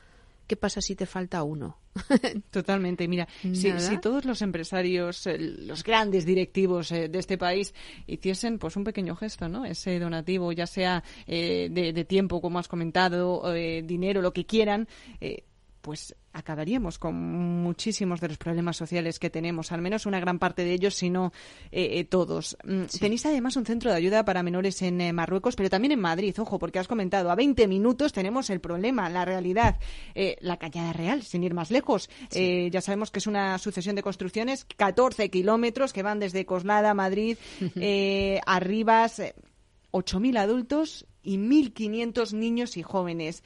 ¿Qué 0.48 0.56
pasa 0.56 0.82
si 0.82 0.96
te 0.96 1.06
falta 1.06 1.44
uno? 1.44 1.78
Totalmente. 2.52 3.08
Mira, 3.08 3.28
si, 3.54 3.72
todos 4.02 4.26
los 4.26 4.42
empresarios, 4.42 5.28
los 5.38 5.84
grandes 5.84 6.26
directivos 6.26 6.92
eh, 6.92 7.08
de 7.08 7.20
este 7.20 7.38
país 7.38 7.74
hiciesen 8.08 8.60
pues 8.60 8.76
un 8.76 8.84
pequeño 8.84 9.16
gesto, 9.16 9.48
¿no? 9.48 9.66
Ese 9.66 10.00
donativo, 10.00 10.52
ya 10.52 10.68
sea 10.68 11.04
eh, 11.28 11.70
de, 11.72 12.06
tiempo, 12.06 12.42
como 12.42 12.60
has 12.60 12.68
comentado, 12.68 13.54
eh, 13.56 13.82
dinero, 13.84 14.22
lo 14.22 14.34
que 14.34 14.46
quieran, 14.46 14.88
pues 15.86 16.16
acabaríamos 16.34 16.98
con 16.98 17.14
muchísimos 17.14 18.20
de 18.20 18.30
los 18.30 18.40
problemas 18.40 18.76
sociales 18.76 19.20
que 19.20 19.30
tenemos, 19.30 19.72
al 19.72 19.84
menos 19.84 20.08
una 20.08 20.20
gran 20.20 20.40
parte 20.40 20.64
de 20.64 20.74
ellos, 20.74 20.96
si 20.96 21.12
no 21.12 21.32
eh, 21.72 22.00
eh, 22.00 22.06
todos. 22.06 22.58
Mm, 22.64 22.86
tenéis 23.00 23.24
además 23.28 23.56
un 23.56 23.68
centro 23.68 23.92
de 23.92 23.98
ayuda 23.98 24.26
para 24.26 24.42
menores 24.42 24.82
en 24.82 25.00
eh, 25.00 25.14
Marruecos, 25.14 25.56
pero 25.56 25.70
también 25.70 25.92
en 25.92 26.00
Madrid, 26.00 26.34
ojo, 26.40 26.58
porque 26.58 26.80
has 26.80 26.88
comentado, 26.88 27.30
a 27.30 27.36
20 27.36 27.68
minutos 27.68 28.14
tenemos 28.14 28.50
el 28.50 28.62
problema, 28.62 29.10
la 29.10 29.26
realidad, 29.26 29.78
la 30.40 30.58
Cañada 30.58 30.92
Real, 30.92 31.22
sin 31.22 31.44
ir 31.44 31.54
más 31.54 31.70
lejos. 31.70 32.10
ya 32.32 32.82
sabemos 32.82 33.12
que 33.12 33.20
es 33.20 33.28
una 33.28 33.60
sucesión 33.60 33.96
de 33.96 34.02
construcciones, 34.02 34.66
14 34.66 35.30
kilómetros 35.30 35.94
que 35.94 36.02
van 36.02 36.20
desde 36.20 36.48
Coslada, 36.48 36.96
Madrid, 36.96 37.38
a 38.44 38.60
Rivas, 38.60 39.22
8.000 39.92 40.40
adultos 40.40 41.06
y 41.22 41.38
1.500 41.38 42.34
niños 42.34 42.76
y 42.76 42.82
jóvenes. 42.82 43.44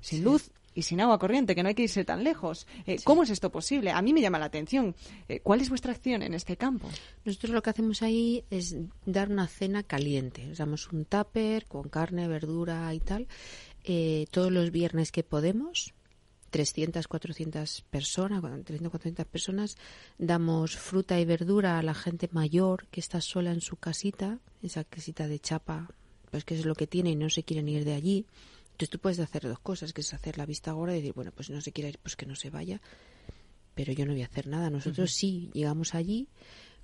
Sin 0.00 0.24
luz, 0.24 0.50
y 0.74 0.82
sin 0.82 1.00
agua 1.00 1.18
corriente, 1.18 1.54
que 1.54 1.62
no 1.62 1.68
hay 1.68 1.74
que 1.74 1.82
irse 1.82 2.04
tan 2.04 2.22
lejos. 2.24 2.66
Eh, 2.86 2.98
¿Cómo 3.04 3.22
es 3.22 3.30
esto 3.30 3.50
posible? 3.50 3.90
A 3.90 4.02
mí 4.02 4.12
me 4.12 4.20
llama 4.20 4.38
la 4.38 4.46
atención. 4.46 4.94
Eh, 5.28 5.40
¿Cuál 5.40 5.60
es 5.60 5.68
vuestra 5.68 5.92
acción 5.92 6.22
en 6.22 6.34
este 6.34 6.56
campo? 6.56 6.88
Nosotros 7.24 7.52
lo 7.52 7.62
que 7.62 7.70
hacemos 7.70 8.02
ahí 8.02 8.44
es 8.50 8.76
dar 9.04 9.30
una 9.30 9.48
cena 9.48 9.82
caliente. 9.82 10.48
Usamos 10.50 10.90
un 10.92 11.04
tupper 11.04 11.66
con 11.66 11.88
carne, 11.88 12.28
verdura 12.28 12.92
y 12.94 13.00
tal, 13.00 13.26
eh, 13.84 14.26
todos 14.30 14.52
los 14.52 14.70
viernes 14.70 15.12
que 15.12 15.22
podemos. 15.22 15.94
300, 16.50 17.06
400 17.06 17.82
personas, 17.82 18.42
300, 18.42 18.90
400 18.90 19.26
personas, 19.26 19.76
damos 20.18 20.76
fruta 20.76 21.20
y 21.20 21.24
verdura 21.24 21.78
a 21.78 21.82
la 21.82 21.94
gente 21.94 22.28
mayor 22.32 22.88
que 22.88 22.98
está 22.98 23.20
sola 23.20 23.52
en 23.52 23.60
su 23.60 23.76
casita, 23.76 24.40
esa 24.60 24.82
casita 24.82 25.28
de 25.28 25.38
chapa, 25.38 25.88
pues 26.32 26.44
que 26.44 26.56
es 26.56 26.66
lo 26.66 26.74
que 26.74 26.88
tiene 26.88 27.10
y 27.10 27.16
no 27.16 27.30
se 27.30 27.44
quieren 27.44 27.68
ir 27.68 27.84
de 27.84 27.94
allí 27.94 28.26
entonces 28.80 28.92
tú 28.92 28.98
puedes 28.98 29.20
hacer 29.20 29.42
dos 29.42 29.58
cosas, 29.58 29.92
que 29.92 30.00
es 30.00 30.14
hacer 30.14 30.38
la 30.38 30.46
vista 30.46 30.70
ahora 30.70 30.94
y 30.94 31.00
decir, 31.00 31.12
bueno, 31.12 31.32
pues 31.32 31.50
no 31.50 31.60
se 31.60 31.70
quiere 31.70 31.90
ir, 31.90 31.98
pues 31.98 32.16
que 32.16 32.24
no 32.24 32.34
se 32.34 32.48
vaya, 32.48 32.80
pero 33.74 33.92
yo 33.92 34.06
no 34.06 34.12
voy 34.12 34.22
a 34.22 34.24
hacer 34.24 34.46
nada. 34.46 34.70
Nosotros 34.70 35.12
sí 35.12 35.50
llegamos 35.52 35.94
allí 35.94 36.28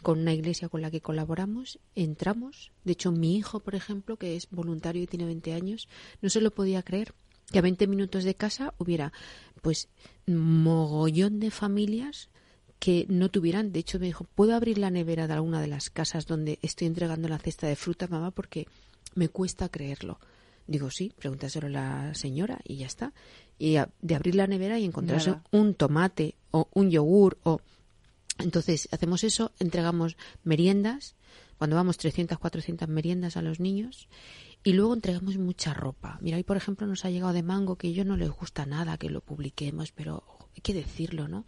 con 0.02 0.18
una 0.18 0.34
iglesia 0.34 0.68
con 0.68 0.82
la 0.82 0.90
que 0.90 1.00
colaboramos, 1.00 1.78
entramos. 1.94 2.70
De 2.84 2.92
hecho, 2.92 3.12
mi 3.12 3.38
hijo, 3.38 3.60
por 3.60 3.74
ejemplo, 3.74 4.18
que 4.18 4.36
es 4.36 4.50
voluntario 4.50 5.02
y 5.02 5.06
tiene 5.06 5.24
20 5.24 5.54
años, 5.54 5.88
no 6.20 6.28
se 6.28 6.42
lo 6.42 6.50
podía 6.50 6.82
creer 6.82 7.14
que 7.50 7.60
a 7.60 7.62
20 7.62 7.86
minutos 7.86 8.24
de 8.24 8.34
casa 8.34 8.74
hubiera, 8.76 9.14
pues, 9.62 9.88
mogollón 10.26 11.40
de 11.40 11.50
familias 11.50 12.28
que 12.78 13.06
no 13.08 13.30
tuvieran. 13.30 13.72
De 13.72 13.78
hecho, 13.78 13.98
me 13.98 14.04
dijo, 14.04 14.24
¿puedo 14.34 14.54
abrir 14.54 14.76
la 14.76 14.90
nevera 14.90 15.26
de 15.26 15.32
alguna 15.32 15.62
de 15.62 15.68
las 15.68 15.88
casas 15.88 16.26
donde 16.26 16.58
estoy 16.60 16.88
entregando 16.88 17.26
la 17.26 17.38
cesta 17.38 17.66
de 17.66 17.76
fruta, 17.76 18.06
mamá? 18.06 18.32
Porque 18.32 18.66
me 19.14 19.30
cuesta 19.30 19.70
creerlo. 19.70 20.20
Digo, 20.66 20.90
sí, 20.90 21.12
pregúntaselo 21.16 21.66
a 21.68 21.70
la 21.70 22.14
señora 22.14 22.58
y 22.64 22.76
ya 22.76 22.86
está. 22.86 23.12
Y 23.58 23.76
de 24.00 24.14
abrir 24.14 24.34
la 24.34 24.46
nevera 24.46 24.78
y 24.78 24.84
encontrarse 24.84 25.34
un 25.50 25.74
tomate 25.74 26.34
o 26.50 26.68
un 26.74 26.90
yogur 26.90 27.38
o... 27.42 27.60
Entonces, 28.38 28.88
hacemos 28.92 29.24
eso, 29.24 29.52
entregamos 29.58 30.16
meriendas, 30.44 31.16
cuando 31.56 31.76
vamos 31.76 31.96
300, 31.96 32.38
400 32.38 32.88
meriendas 32.88 33.36
a 33.36 33.42
los 33.42 33.60
niños 33.60 34.08
y 34.62 34.72
luego 34.72 34.94
entregamos 34.94 35.38
mucha 35.38 35.72
ropa. 35.72 36.18
Mira, 36.20 36.36
hoy 36.36 36.42
por 36.42 36.56
ejemplo 36.56 36.86
nos 36.86 37.04
ha 37.04 37.10
llegado 37.10 37.32
de 37.32 37.42
mango 37.42 37.76
que 37.76 37.86
a 37.86 37.90
ellos 37.90 38.04
no 38.04 38.16
les 38.16 38.30
gusta 38.30 38.66
nada 38.66 38.98
que 38.98 39.10
lo 39.10 39.20
publiquemos, 39.20 39.92
pero 39.92 40.24
hay 40.54 40.60
que 40.60 40.74
decirlo, 40.74 41.28
¿no? 41.28 41.46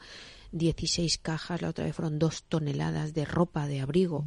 16 0.53 1.19
cajas, 1.19 1.61
la 1.61 1.69
otra 1.69 1.85
vez 1.85 1.95
fueron 1.95 2.19
dos 2.19 2.45
toneladas 2.45 3.13
de 3.13 3.25
ropa 3.25 3.67
de 3.67 3.81
abrigo 3.81 4.25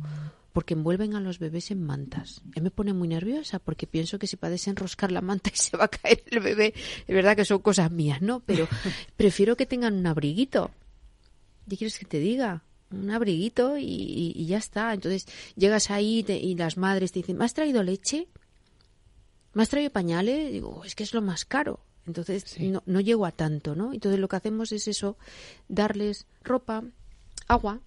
porque 0.53 0.73
envuelven 0.73 1.15
a 1.15 1.19
los 1.19 1.39
bebés 1.39 1.71
en 1.71 1.83
mantas. 1.83 2.41
Y 2.55 2.61
me 2.61 2.71
pone 2.71 2.93
muy 2.93 3.07
nerviosa 3.07 3.59
porque 3.59 3.87
pienso 3.87 4.19
que 4.19 4.27
si 4.27 4.35
va 4.35 4.47
a 4.47 4.51
desenroscar 4.51 5.11
la 5.11 5.21
manta 5.21 5.49
y 5.53 5.57
se 5.57 5.77
va 5.77 5.85
a 5.85 5.89
caer 5.89 6.23
el 6.27 6.39
bebé, 6.39 6.73
es 7.07 7.15
verdad 7.15 7.35
que 7.35 7.45
son 7.45 7.59
cosas 7.59 7.91
mías, 7.91 8.21
¿no? 8.21 8.41
Pero 8.41 8.67
prefiero 9.17 9.55
que 9.55 9.65
tengan 9.65 9.93
un 9.93 10.07
abriguito. 10.07 10.71
¿Qué 11.69 11.77
quieres 11.77 11.97
que 11.97 12.05
te 12.05 12.19
diga? 12.19 12.63
un 12.91 13.09
abriguito 13.09 13.77
y, 13.77 14.45
ya 14.45 14.57
está. 14.57 14.93
Entonces 14.93 15.25
llegas 15.55 15.89
ahí 15.91 16.25
y 16.27 16.55
las 16.55 16.77
madres 16.77 17.11
te 17.11 17.19
dicen, 17.19 17.37
¿me 17.37 17.45
has 17.45 17.53
traído 17.53 17.83
leche? 17.83 18.27
¿Me 19.53 19.63
has 19.63 19.69
traído 19.69 19.91
pañales? 19.91 20.51
Digo, 20.51 20.83
es 20.85 20.95
que 20.95 21.03
es 21.03 21.13
lo 21.13 21.21
más 21.21 21.45
caro. 21.45 21.79
Entonces 22.05 22.59
no, 22.59 22.83
no 22.85 22.99
llego 22.99 23.25
a 23.25 23.31
tanto, 23.31 23.75
¿no? 23.75 23.93
Entonces 23.93 24.19
lo 24.19 24.27
que 24.27 24.35
hacemos 24.35 24.71
es 24.71 24.87
eso, 24.87 25.17
darles 25.67 26.25
ropa, 26.43 26.83
agua, 27.47 27.79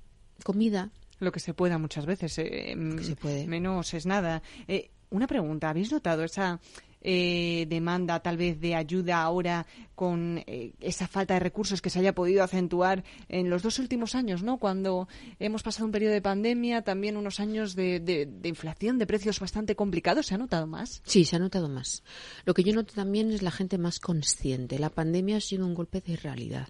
comida. 0.43 0.91
Lo 1.25 1.33
que 1.33 1.41
se 1.41 1.55
pueda 1.55 1.79
muchas 1.79 2.07
veces. 2.07 2.39
Eh, 2.39 2.77
se 3.03 3.17
puede. 3.17 3.47
Menos 3.47 3.95
es 3.95 4.07
nada. 4.07 4.43
Eh, 4.69 4.91
una 5.11 5.27
pregunta, 5.27 5.71
¿habéis 5.71 5.93
notado 5.93 6.25
esa 6.25 6.61
eh, 7.07 7.67
demanda 7.69 8.21
tal 8.21 8.39
vez 8.39 8.59
de 8.59 8.75
ayuda 8.75 9.21
ahora 9.21 9.67
con 9.95 10.43
eh, 10.47 10.73
esa 10.81 11.07
falta 11.07 11.35
de 11.35 11.41
recursos 11.41 11.83
que 11.83 11.91
se 11.91 11.99
haya 11.99 12.15
podido 12.15 12.43
acentuar 12.43 13.05
en 13.29 13.51
los 13.51 13.63
dos 13.63 13.79
últimos 13.79 14.15
años, 14.15 14.43
¿no? 14.43 14.57
Cuando 14.57 15.07
hemos 15.39 15.63
pasado 15.63 15.85
un 15.85 15.93
periodo 15.93 16.15
de 16.15 16.23
pandemia, 16.23 16.81
también 16.81 17.19
unos 17.19 17.41
años 17.41 17.75
de, 17.75 18.01
de, 18.01 18.49
inflación, 18.49 18.99
de 18.99 19.07
precios 19.07 19.39
bastante 19.39 19.77
complicados, 19.77 20.27
¿se 20.27 20.35
ha 20.35 20.39
notado 20.39 20.67
más? 20.67 21.03
Sí, 21.05 21.27
se 21.27 21.37
ha 21.37 21.39
notado 21.39 21.69
más. 21.69 22.03
Lo 22.47 22.55
que 22.55 22.65
yo 22.65 22.73
noto 22.73 22.95
también 22.95 23.31
es 23.33 23.43
la 23.43 23.51
gente 23.51 23.77
más 23.77 24.01
consciente. 24.01 24.79
La 24.79 24.89
pandemia 24.89 25.37
ha 25.37 25.41
sido 25.41 25.67
un 25.67 25.75
golpe 25.75 26.01
de 26.01 26.17
realidad. 26.17 26.69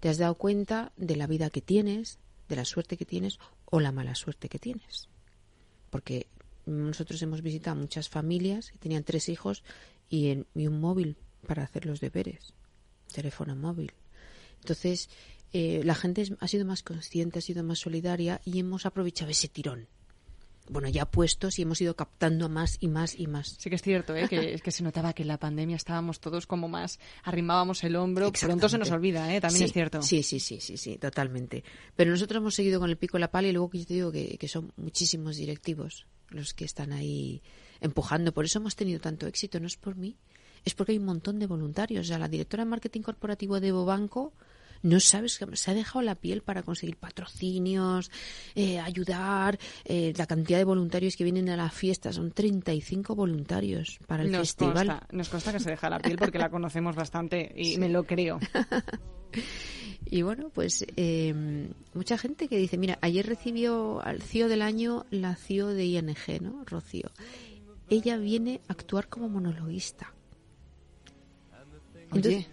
Te 0.00 0.08
has 0.08 0.18
dado 0.18 0.34
cuenta 0.34 0.90
de 0.96 1.14
la 1.14 1.28
vida 1.28 1.50
que 1.50 1.60
tienes, 1.60 2.18
de 2.48 2.56
la 2.56 2.64
suerte 2.64 2.96
que 2.96 3.04
tienes 3.04 3.38
o 3.70 3.80
la 3.80 3.92
mala 3.92 4.14
suerte 4.14 4.48
que 4.48 4.58
tienes. 4.58 5.08
Porque 5.90 6.26
nosotros 6.66 7.20
hemos 7.22 7.42
visitado 7.42 7.76
muchas 7.76 8.08
familias 8.08 8.70
que 8.70 8.78
tenían 8.78 9.04
tres 9.04 9.28
hijos 9.28 9.62
y, 10.08 10.28
en, 10.28 10.46
un 10.54 10.80
móvil 10.80 11.16
para 11.46 11.62
hacer 11.62 11.86
los 11.86 12.00
deberes, 12.00 12.54
teléfono 13.12 13.56
móvil. 13.56 13.92
Entonces, 14.60 15.08
eh, 15.52 15.82
la 15.84 15.94
gente 15.94 16.24
ha 16.40 16.48
sido 16.48 16.64
más 16.64 16.82
consciente, 16.82 17.38
ha 17.38 17.42
sido 17.42 17.62
más 17.64 17.78
solidaria 17.78 18.40
y 18.44 18.58
hemos 18.58 18.86
aprovechado 18.86 19.30
ese 19.30 19.48
tirón. 19.48 19.88
Bueno, 20.70 20.88
ya 20.88 21.06
puestos 21.06 21.58
y 21.58 21.62
hemos 21.62 21.80
ido 21.80 21.96
captando 21.96 22.48
más 22.48 22.76
y 22.80 22.88
más 22.88 23.18
y 23.18 23.26
más. 23.26 23.56
Sí 23.58 23.70
que 23.70 23.76
es 23.76 23.82
cierto, 23.82 24.14
¿eh? 24.14 24.28
que, 24.28 24.54
es 24.54 24.62
que 24.62 24.70
se 24.70 24.82
notaba 24.82 25.12
que 25.12 25.22
en 25.22 25.28
la 25.28 25.38
pandemia 25.38 25.76
estábamos 25.76 26.20
todos 26.20 26.46
como 26.46 26.68
más, 26.68 26.98
arrimábamos 27.24 27.82
el 27.84 27.96
hombro, 27.96 28.32
pronto 28.32 28.68
se 28.68 28.78
nos 28.78 28.90
olvida, 28.90 29.34
¿eh? 29.34 29.40
también 29.40 29.64
es 29.64 29.72
cierto. 29.72 30.02
Sí, 30.02 30.22
sí, 30.22 30.40
sí, 30.40 30.60
sí, 30.60 30.76
sí, 30.76 30.98
totalmente. 30.98 31.64
Pero 31.96 32.10
nosotros 32.10 32.40
hemos 32.40 32.54
seguido 32.54 32.80
con 32.80 32.90
el 32.90 32.96
pico 32.96 33.18
la 33.18 33.30
pala 33.30 33.48
y 33.48 33.52
luego 33.52 33.70
que 33.70 33.78
yo 33.78 33.86
te 33.86 33.94
digo 33.94 34.12
que, 34.12 34.38
que 34.38 34.48
son 34.48 34.72
muchísimos 34.76 35.36
directivos 35.36 36.06
los 36.30 36.54
que 36.54 36.64
están 36.64 36.92
ahí 36.92 37.42
empujando. 37.80 38.32
Por 38.32 38.44
eso 38.44 38.58
hemos 38.58 38.76
tenido 38.76 39.00
tanto 39.00 39.26
éxito. 39.26 39.60
No 39.60 39.66
es 39.66 39.76
por 39.76 39.96
mí, 39.96 40.16
es 40.64 40.74
porque 40.74 40.92
hay 40.92 40.98
un 40.98 41.04
montón 41.04 41.38
de 41.38 41.46
voluntarios. 41.46 42.06
O 42.06 42.08
sea, 42.08 42.18
la 42.18 42.28
directora 42.28 42.64
de 42.64 42.70
marketing 42.70 43.02
corporativo 43.02 43.60
de 43.60 43.72
Bobanco 43.72 44.32
no 44.82 45.00
sabes 45.00 45.38
que 45.38 45.56
se 45.56 45.70
ha 45.70 45.74
dejado 45.74 46.02
la 46.02 46.14
piel 46.14 46.42
para 46.42 46.62
conseguir 46.62 46.96
patrocinios, 46.96 48.10
eh, 48.54 48.78
ayudar. 48.78 49.58
Eh, 49.84 50.12
la 50.16 50.26
cantidad 50.26 50.58
de 50.58 50.64
voluntarios 50.64 51.16
que 51.16 51.24
vienen 51.24 51.48
a 51.48 51.56
la 51.56 51.70
fiesta 51.70 52.12
son 52.12 52.32
35 52.32 53.14
voluntarios 53.14 53.98
para 54.06 54.22
el 54.22 54.34
festival. 54.34 55.00
nos 55.12 55.28
consta 55.28 55.52
que 55.52 55.60
se 55.60 55.70
deja 55.70 55.90
la 55.90 55.98
piel 55.98 56.16
porque 56.16 56.38
la 56.38 56.50
conocemos 56.50 56.96
bastante 56.96 57.52
y 57.56 57.78
me 57.78 57.88
lo 57.88 58.04
creo. 58.04 58.38
Y 60.10 60.22
bueno, 60.22 60.50
pues 60.50 60.86
eh, 60.96 61.68
mucha 61.92 62.16
gente 62.16 62.48
que 62.48 62.56
dice, 62.56 62.78
mira, 62.78 62.98
ayer 63.02 63.26
recibió 63.26 64.00
al 64.02 64.22
CEO 64.22 64.48
del 64.48 64.62
año 64.62 65.04
la 65.10 65.34
CEO 65.36 65.68
de 65.68 65.84
ING, 65.84 66.16
¿no? 66.40 66.64
Rocío. 66.64 67.10
Ella 67.90 68.16
viene 68.16 68.60
a 68.68 68.72
actuar 68.72 69.08
como 69.08 69.28
monologuista. 69.28 70.14
Oye, 72.10 72.46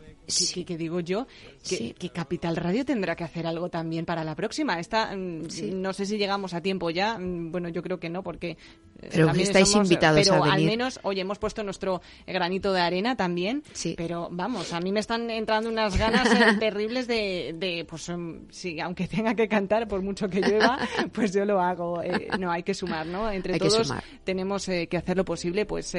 ¿qué, 0.65 0.77
digo 0.77 0.99
yo? 0.99 1.27
Que, 1.67 1.93
Capital 2.13 2.55
Radio 2.55 2.85
tendrá 2.85 3.15
que 3.15 3.23
hacer 3.23 3.47
algo 3.47 3.69
también 3.69 4.05
para 4.05 4.23
la 4.23 4.35
próxima. 4.35 4.79
Esta, 4.79 5.15
mm, 5.15 5.47
no 5.73 5.93
sé 5.93 6.05
si 6.05 6.17
llegamos 6.17 6.53
a 6.53 6.61
tiempo 6.61 6.89
ya. 6.89 7.17
Mm, 7.17 7.51
bueno, 7.51 7.69
yo 7.69 7.81
creo 7.81 7.99
que 7.99 8.09
no, 8.09 8.23
porque 8.23 8.57
pero 8.99 9.31
estáis 9.31 9.73
invitados 9.75 10.21
pero 10.27 10.43
a 10.43 10.53
al 10.53 10.63
menos, 10.63 10.99
oye, 11.03 11.21
hemos 11.21 11.37
puesto 11.37 11.63
nuestro 11.63 12.01
granito 12.25 12.71
de 12.73 12.81
arena 12.81 13.15
también. 13.15 13.63
Sí. 13.73 13.95
Pero 13.97 14.29
vamos, 14.31 14.73
a 14.73 14.79
mí 14.79 14.91
me 14.91 14.99
están 14.99 15.29
entrando 15.29 15.69
unas 15.69 15.97
ganas 15.97 16.27
eh, 16.31 16.55
terribles 16.59 17.07
de, 17.07 17.55
de, 17.57 17.85
pues, 17.85 18.07
em, 18.09 18.47
sí, 18.49 18.79
aunque 18.79 19.07
tenga 19.07 19.35
que 19.35 19.47
cantar 19.47 19.87
por 19.87 20.01
mucho 20.01 20.29
que 20.29 20.41
llueva, 20.41 20.79
pues 21.13 21.33
yo 21.33 21.45
lo 21.45 21.59
hago. 21.59 22.01
Eh, 22.01 22.29
no, 22.39 22.51
hay 22.51 22.63
que 22.63 22.73
sumar, 22.73 23.05
¿no? 23.05 23.29
Entre 23.29 23.59
todos 23.59 23.93
tenemos 24.23 24.67
eh, 24.69 24.87
que 24.87 24.97
hacer 24.97 25.17
lo 25.17 25.25
posible, 25.25 25.65
pues, 25.65 25.93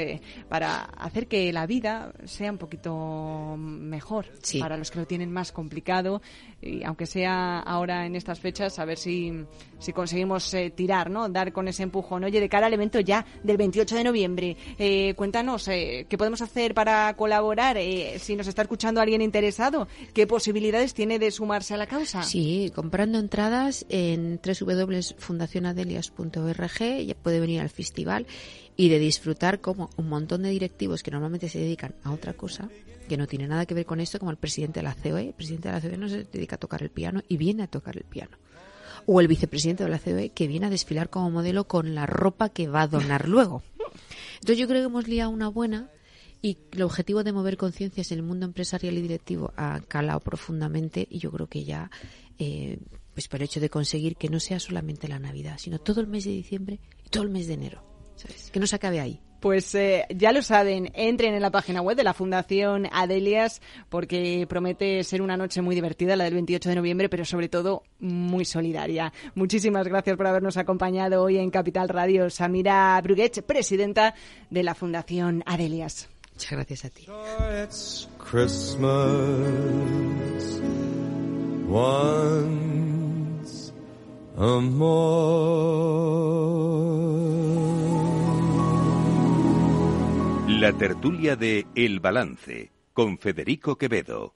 para 0.48 0.84
hacer 0.84 1.26
que 1.26 1.52
la 1.52 1.66
vida 1.66 2.12
sea 2.24 2.50
un 2.50 2.58
poquito 2.58 3.56
mejor 3.58 4.26
para 4.58 4.76
los 4.76 4.90
que 4.90 4.98
lo 5.00 5.06
tienen 5.06 5.30
más 5.30 5.52
complicado. 5.52 6.22
Y 6.60 6.82
aunque 6.84 7.06
sea 7.06 7.60
ahora 7.60 8.06
en 8.06 8.16
estas 8.16 8.40
fechas, 8.40 8.78
a 8.78 8.84
ver 8.84 8.98
si, 8.98 9.32
si 9.78 9.92
conseguimos 9.92 10.54
tirar, 10.74 11.10
¿no? 11.10 11.28
Dar 11.28 11.52
con 11.52 11.68
ese 11.68 11.82
empujón. 11.82 12.24
Oye, 12.24 12.40
de 12.40 12.48
cara 12.48 12.66
al 12.66 12.74
evento 12.74 12.85
ya 13.00 13.26
del 13.42 13.56
28 13.56 13.96
de 13.96 14.04
noviembre. 14.04 14.56
Eh, 14.78 15.14
cuéntanos, 15.14 15.66
eh, 15.68 16.06
¿qué 16.08 16.18
podemos 16.18 16.42
hacer 16.42 16.74
para 16.74 17.14
colaborar? 17.16 17.76
Eh, 17.76 18.18
si 18.18 18.36
nos 18.36 18.46
está 18.46 18.62
escuchando 18.62 19.00
alguien 19.00 19.22
interesado, 19.22 19.88
¿qué 20.14 20.26
posibilidades 20.26 20.94
tiene 20.94 21.18
de 21.18 21.30
sumarse 21.30 21.74
a 21.74 21.76
la 21.76 21.86
causa? 21.86 22.22
Sí, 22.22 22.72
comprando 22.74 23.18
entradas 23.18 23.84
en 23.88 24.40
www.fundacionadelias.org, 24.44 27.06
ya 27.06 27.14
puede 27.14 27.40
venir 27.40 27.60
al 27.60 27.70
festival 27.70 28.26
y 28.76 28.88
de 28.88 28.98
disfrutar 28.98 29.60
como 29.60 29.90
un 29.96 30.08
montón 30.08 30.42
de 30.42 30.50
directivos 30.50 31.02
que 31.02 31.10
normalmente 31.10 31.48
se 31.48 31.58
dedican 31.58 31.94
a 32.04 32.12
otra 32.12 32.34
cosa 32.34 32.68
que 33.08 33.16
no 33.16 33.26
tiene 33.26 33.46
nada 33.46 33.66
que 33.66 33.74
ver 33.74 33.86
con 33.86 34.00
esto, 34.00 34.18
como 34.18 34.32
el 34.32 34.36
presidente 34.36 34.80
de 34.80 34.84
la 34.84 34.94
COE. 34.94 35.28
El 35.28 35.32
presidente 35.32 35.68
de 35.68 35.74
la 35.74 35.80
COE 35.80 35.96
no 35.96 36.08
se 36.08 36.24
dedica 36.24 36.56
a 36.56 36.58
tocar 36.58 36.82
el 36.82 36.90
piano 36.90 37.22
y 37.28 37.36
viene 37.36 37.62
a 37.62 37.66
tocar 37.68 37.96
el 37.96 38.04
piano 38.04 38.36
o 39.06 39.20
el 39.20 39.28
vicepresidente 39.28 39.84
de 39.84 39.90
la 39.90 39.98
COE 39.98 40.30
que 40.30 40.46
viene 40.46 40.66
a 40.66 40.70
desfilar 40.70 41.10
como 41.10 41.30
modelo 41.30 41.66
con 41.66 41.94
la 41.94 42.06
ropa 42.06 42.48
que 42.48 42.68
va 42.68 42.82
a 42.82 42.88
donar 42.88 43.28
luego. 43.28 43.62
Entonces 44.34 44.58
yo 44.58 44.68
creo 44.68 44.82
que 44.82 44.86
hemos 44.86 45.08
liado 45.08 45.30
una 45.30 45.48
buena 45.48 45.90
y 46.42 46.58
el 46.72 46.82
objetivo 46.82 47.24
de 47.24 47.32
mover 47.32 47.56
conciencias 47.56 48.12
en 48.12 48.18
el 48.18 48.24
mundo 48.24 48.46
empresarial 48.46 48.96
y 48.98 49.02
directivo 49.02 49.52
ha 49.56 49.80
calado 49.80 50.20
profundamente 50.20 51.06
y 51.10 51.18
yo 51.18 51.32
creo 51.32 51.46
que 51.46 51.64
ya, 51.64 51.90
eh, 52.38 52.78
pues 53.14 53.28
por 53.28 53.40
el 53.40 53.44
hecho 53.44 53.60
de 53.60 53.70
conseguir 53.70 54.16
que 54.16 54.28
no 54.28 54.40
sea 54.40 54.60
solamente 54.60 55.08
la 55.08 55.18
Navidad, 55.18 55.56
sino 55.58 55.78
todo 55.78 56.00
el 56.00 56.06
mes 56.06 56.24
de 56.24 56.32
diciembre 56.32 56.80
y 57.04 57.08
todo 57.08 57.22
el 57.22 57.30
mes 57.30 57.46
de 57.46 57.54
enero. 57.54 57.82
Que 58.52 58.60
no 58.60 58.66
se 58.66 58.76
acabe 58.76 59.00
ahí. 59.00 59.20
Pues 59.46 59.76
eh, 59.76 60.06
ya 60.10 60.32
lo 60.32 60.42
saben, 60.42 60.90
entren 60.92 61.32
en 61.32 61.40
la 61.40 61.52
página 61.52 61.80
web 61.80 61.96
de 61.96 62.02
la 62.02 62.14
Fundación 62.14 62.88
Adelias 62.90 63.62
porque 63.88 64.44
promete 64.48 65.04
ser 65.04 65.22
una 65.22 65.36
noche 65.36 65.62
muy 65.62 65.76
divertida, 65.76 66.16
la 66.16 66.24
del 66.24 66.34
28 66.34 66.70
de 66.70 66.74
noviembre, 66.74 67.08
pero 67.08 67.24
sobre 67.24 67.48
todo 67.48 67.84
muy 68.00 68.44
solidaria. 68.44 69.12
Muchísimas 69.36 69.86
gracias 69.86 70.16
por 70.16 70.26
habernos 70.26 70.56
acompañado 70.56 71.22
hoy 71.22 71.38
en 71.38 71.50
Capital 71.50 71.88
Radio. 71.88 72.28
Samira 72.28 73.00
Bruguech, 73.00 73.40
presidenta 73.42 74.16
de 74.50 74.64
la 74.64 74.74
Fundación 74.74 75.44
Adelias. 75.46 76.08
Muchas 76.32 76.50
gracias 76.50 76.84
a 76.84 76.90
ti. 76.90 77.06
La 90.58 90.72
tertulia 90.72 91.36
de 91.36 91.66
El 91.74 92.00
Balance 92.00 92.72
con 92.94 93.18
Federico 93.18 93.76
Quevedo. 93.76 94.34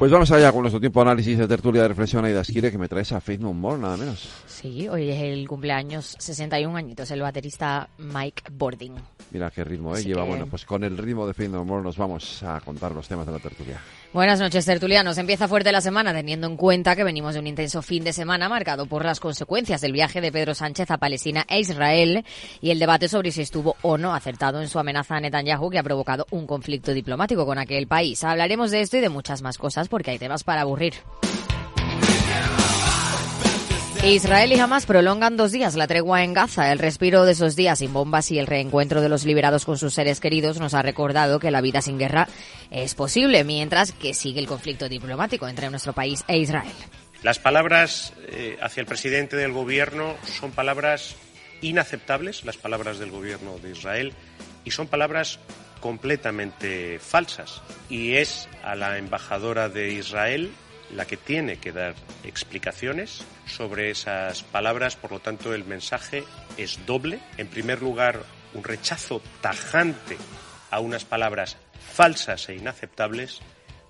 Pues 0.00 0.10
vamos 0.10 0.32
allá 0.32 0.50
con 0.50 0.62
nuestro 0.62 0.80
tiempo 0.80 0.98
de 0.98 1.10
análisis 1.10 1.38
de 1.38 1.46
tertulia 1.46 1.82
de 1.82 1.88
reflexión. 1.88 2.26
y 2.28 2.52
quiere 2.52 2.72
que 2.72 2.78
me 2.78 2.88
traes 2.88 3.12
a 3.12 3.20
Faith 3.20 3.40
No 3.40 3.52
More, 3.52 3.80
nada 3.80 3.96
menos. 3.96 4.28
Sí, 4.46 4.88
hoy 4.88 5.10
es 5.10 5.22
el 5.22 5.46
cumpleaños 5.46 6.16
61 6.18 6.76
añitos, 6.76 7.08
el 7.12 7.20
baterista 7.22 7.88
Mike 7.98 8.42
Bording. 8.50 8.96
Mira 9.30 9.50
qué 9.50 9.64
ritmo, 9.64 9.96
¿eh? 9.96 10.02
Lleva, 10.02 10.24
bueno, 10.24 10.46
pues 10.46 10.64
con 10.64 10.84
el 10.84 10.96
ritmo 10.96 11.26
de 11.26 11.34
Faith 11.34 11.50
No 11.50 11.64
More 11.64 11.82
nos 11.82 11.96
vamos 11.96 12.42
a 12.42 12.60
contar 12.60 12.92
los 12.92 13.08
temas 13.08 13.26
de 13.26 13.32
la 13.32 13.38
tertulia. 13.38 13.80
Buenas 14.12 14.40
noches, 14.40 14.64
tertulianos. 14.64 15.18
Empieza 15.18 15.48
fuerte 15.48 15.72
la 15.72 15.80
semana 15.80 16.14
teniendo 16.14 16.46
en 16.46 16.56
cuenta 16.56 16.94
que 16.94 17.04
venimos 17.04 17.34
de 17.34 17.40
un 17.40 17.46
intenso 17.46 17.82
fin 17.82 18.04
de 18.04 18.12
semana 18.12 18.48
marcado 18.48 18.86
por 18.86 19.04
las 19.04 19.20
consecuencias 19.20 19.80
del 19.80 19.92
viaje 19.92 20.20
de 20.20 20.32
Pedro 20.32 20.54
Sánchez 20.54 20.90
a 20.90 20.98
Palestina 20.98 21.44
e 21.48 21.60
Israel 21.60 22.24
y 22.60 22.70
el 22.70 22.78
debate 22.78 23.08
sobre 23.08 23.32
si 23.32 23.42
estuvo 23.42 23.76
o 23.82 23.98
no 23.98 24.14
acertado 24.14 24.62
en 24.62 24.68
su 24.68 24.78
amenaza 24.78 25.16
a 25.16 25.20
Netanyahu 25.20 25.70
que 25.70 25.78
ha 25.78 25.82
provocado 25.82 26.26
un 26.30 26.46
conflicto 26.46 26.92
diplomático 26.92 27.44
con 27.44 27.58
aquel 27.58 27.88
país. 27.88 28.22
Hablaremos 28.24 28.70
de 28.70 28.80
esto 28.80 28.96
y 28.96 29.00
de 29.00 29.08
muchas 29.08 29.42
más 29.42 29.58
cosas 29.58 29.88
porque 29.88 30.12
hay 30.12 30.18
temas 30.18 30.44
para 30.44 30.62
aburrir. 30.62 30.94
Israel 34.14 34.52
y 34.52 34.60
Hamas 34.60 34.86
prolongan 34.86 35.36
dos 35.36 35.50
días 35.50 35.74
la 35.74 35.88
tregua 35.88 36.22
en 36.22 36.32
Gaza. 36.32 36.70
El 36.70 36.78
respiro 36.78 37.24
de 37.24 37.32
esos 37.32 37.56
días 37.56 37.80
sin 37.80 37.92
bombas 37.92 38.30
y 38.30 38.38
el 38.38 38.46
reencuentro 38.46 39.00
de 39.00 39.08
los 39.08 39.24
liberados 39.24 39.64
con 39.64 39.78
sus 39.78 39.94
seres 39.94 40.20
queridos 40.20 40.60
nos 40.60 40.74
ha 40.74 40.82
recordado 40.82 41.40
que 41.40 41.50
la 41.50 41.60
vida 41.60 41.82
sin 41.82 41.98
guerra 41.98 42.28
es 42.70 42.94
posible, 42.94 43.42
mientras 43.42 43.90
que 43.90 44.14
sigue 44.14 44.38
el 44.38 44.46
conflicto 44.46 44.88
diplomático 44.88 45.48
entre 45.48 45.70
nuestro 45.70 45.92
país 45.92 46.24
e 46.28 46.38
Israel. 46.38 46.72
Las 47.24 47.40
palabras 47.40 48.12
eh, 48.28 48.56
hacia 48.62 48.80
el 48.80 48.86
presidente 48.86 49.36
del 49.36 49.52
gobierno 49.52 50.14
son 50.22 50.52
palabras 50.52 51.16
inaceptables, 51.60 52.44
las 52.44 52.56
palabras 52.56 53.00
del 53.00 53.10
gobierno 53.10 53.58
de 53.58 53.72
Israel, 53.72 54.12
y 54.64 54.70
son 54.70 54.86
palabras 54.86 55.40
completamente 55.80 57.00
falsas. 57.00 57.60
Y 57.88 58.14
es 58.14 58.48
a 58.62 58.76
la 58.76 58.98
embajadora 58.98 59.68
de 59.68 59.92
Israel 59.92 60.52
la 60.94 61.06
que 61.06 61.16
tiene 61.16 61.56
que 61.56 61.72
dar 61.72 61.96
explicaciones 62.22 63.24
sobre 63.46 63.90
esas 63.90 64.42
palabras. 64.42 64.96
Por 64.96 65.12
lo 65.12 65.20
tanto, 65.20 65.54
el 65.54 65.64
mensaje 65.64 66.24
es 66.56 66.84
doble. 66.86 67.20
En 67.36 67.48
primer 67.48 67.82
lugar, 67.82 68.22
un 68.54 68.64
rechazo 68.64 69.22
tajante 69.40 70.16
a 70.70 70.80
unas 70.80 71.04
palabras 71.04 71.56
falsas 71.94 72.48
e 72.48 72.56
inaceptables 72.56 73.40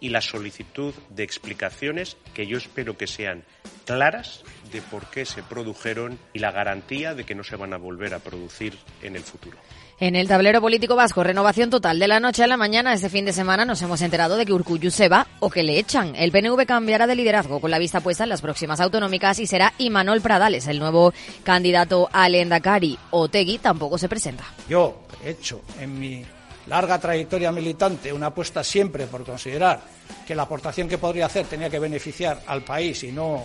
y 0.01 0.11
la 0.11 0.21
solicitud 0.21 0.95
de 1.09 1.23
explicaciones 1.23 2.17
que 2.35 2.47
yo 2.47 2.59
espero 2.59 2.97
que 2.97 3.07
sean 3.07 3.45
claras 3.87 4.45
de 4.73 4.83
por 4.83 5.09
qué 5.11 5.25
se 5.25 5.43
produjeron 5.43 6.19
y 6.33 6.41
la 6.41 6.53
garantía 6.53 7.15
de 7.15 7.25
que 7.25 7.35
no 7.35 7.45
se 7.45 7.57
van 7.57 7.73
a 7.73 7.79
volver 7.79 8.15
a 8.15 8.19
producir 8.19 8.79
en 9.03 9.17
el 9.17 9.23
futuro. 9.23 9.59
En 9.99 10.15
el 10.15 10.29
tablero 10.29 10.61
político 10.61 10.95
vasco, 10.95 11.25
renovación 11.25 11.71
total 11.71 11.99
de 11.99 12.07
la 12.07 12.21
noche 12.21 12.45
a 12.45 12.47
la 12.47 12.59
mañana. 12.59 12.93
Este 12.93 13.09
fin 13.09 13.25
de 13.25 13.33
semana 13.33 13.65
nos 13.65 13.81
hemos 13.81 14.03
enterado 14.03 14.37
de 14.37 14.45
que 14.45 14.53
Urcuyu 14.53 14.91
se 14.91 15.09
va 15.09 15.27
o 15.41 15.49
que 15.49 15.63
le 15.63 15.79
echan. 15.79 16.15
El 16.17 16.33
PNV 16.33 16.67
cambiará 16.67 17.07
de 17.07 17.15
liderazgo 17.15 17.61
con 17.61 17.71
la 17.71 17.79
vista 17.79 18.03
puesta 18.03 18.25
en 18.25 18.29
las 18.29 18.43
próximas 18.43 18.79
autonómicas 18.81 19.39
y 19.39 19.47
será 19.47 19.73
Imanol 19.79 20.21
Pradales, 20.21 20.67
el 20.67 20.81
nuevo 20.81 21.15
candidato 21.45 22.11
al 22.13 22.35
Endacari. 22.35 22.99
Otegui 23.11 23.57
tampoco 23.57 23.97
se 23.97 24.07
presenta. 24.07 24.45
Yo 24.69 25.07
he 25.25 25.31
hecho 25.31 25.63
en 25.81 25.99
mi 25.99 26.23
larga 26.67 26.99
trayectoria 26.99 27.51
militante 27.51 28.13
una 28.13 28.27
apuesta 28.27 28.63
siempre 28.63 29.07
por 29.07 29.25
considerar 29.25 29.81
que 30.27 30.35
la 30.35 30.43
aportación 30.43 30.91
que 30.91 30.99
podría 30.99 31.25
hacer 31.25 31.47
tenía 31.47 31.71
que 31.71 31.79
beneficiar 31.79 32.43
al 32.47 32.63
país 32.63 33.03
y 33.03 33.13
no 33.13 33.45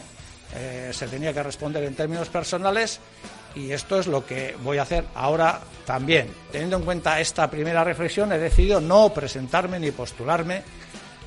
eh, 0.56 0.92
se 0.94 1.08
tenía 1.08 1.34
que 1.34 1.44
responder 1.44 1.84
en 1.84 1.96
términos 1.96 2.30
personales 2.30 3.00
y 3.56 3.72
esto 3.72 4.00
es 4.00 4.08
lo 4.08 4.26
que 4.26 4.56
voy 4.64 4.78
a 4.78 4.84
hacer 4.84 5.06
ahora 5.16 5.62
también. 5.86 6.30
Teniendo 6.52 6.78
en 6.78 6.84
cuenta 6.84 7.20
esta 7.20 7.50
primera 7.50 7.84
reflexión, 7.84 8.32
he 8.32 8.38
decidido 8.38 8.80
no 8.80 9.14
presentarme 9.14 9.80
ni 9.80 9.92
postularme 9.92 10.64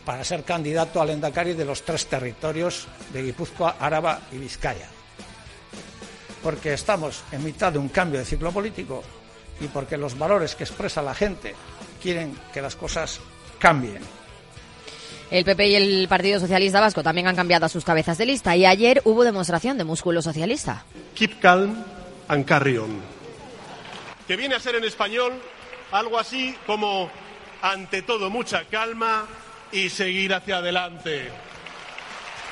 para 0.04 0.24
ser 0.24 0.44
candidato 0.44 1.00
al 1.00 1.10
Endacari 1.10 1.54
de 1.54 1.64
los 1.64 1.82
tres 1.82 2.06
territorios 2.06 2.86
de 3.12 3.22
Guipúzcoa, 3.22 3.76
Áraba 3.80 4.20
y 4.32 4.38
Vizcaya. 4.38 4.88
Porque 6.42 6.74
estamos 6.74 7.22
en 7.32 7.44
mitad 7.44 7.72
de 7.72 7.78
un 7.78 7.88
cambio 7.88 8.20
de 8.20 8.26
ciclo 8.26 8.52
político 8.52 9.02
y 9.60 9.66
porque 9.68 9.96
los 9.96 10.18
valores 10.18 10.54
que 10.54 10.64
expresa 10.64 11.00
la 11.00 11.14
gente 11.14 11.54
quieren 12.02 12.38
que 12.52 12.60
las 12.60 12.76
cosas 12.76 13.20
cambien. 13.58 14.02
El 15.30 15.44
PP 15.44 15.68
y 15.68 15.74
el 15.74 16.08
Partido 16.08 16.38
Socialista 16.38 16.80
Vasco 16.80 17.02
también 17.02 17.26
han 17.26 17.36
cambiado 17.36 17.66
a 17.66 17.68
sus 17.68 17.84
cabezas 17.84 18.18
de 18.18 18.26
lista 18.26 18.56
y 18.56 18.66
ayer 18.66 19.00
hubo 19.04 19.24
demostración 19.24 19.78
de 19.78 19.84
músculo 19.84 20.22
socialista. 20.22 20.84
Keep 21.14 21.40
calm 21.40 21.84
and 22.28 22.44
carry 22.44 22.76
on. 22.76 23.00
Que 24.28 24.36
viene 24.36 24.54
a 24.54 24.60
ser 24.60 24.76
en 24.76 24.84
español 24.84 25.32
algo 25.92 26.18
así 26.18 26.54
como 26.66 27.10
ante 27.62 28.02
todo 28.02 28.30
mucha 28.30 28.64
calma 28.64 29.26
y 29.72 29.88
seguir 29.88 30.34
hacia 30.34 30.58
adelante. 30.58 31.30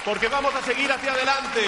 Porque 0.04 0.28
vamos 0.28 0.54
a 0.54 0.62
seguir 0.62 0.90
hacia 0.90 1.12
adelante. 1.12 1.60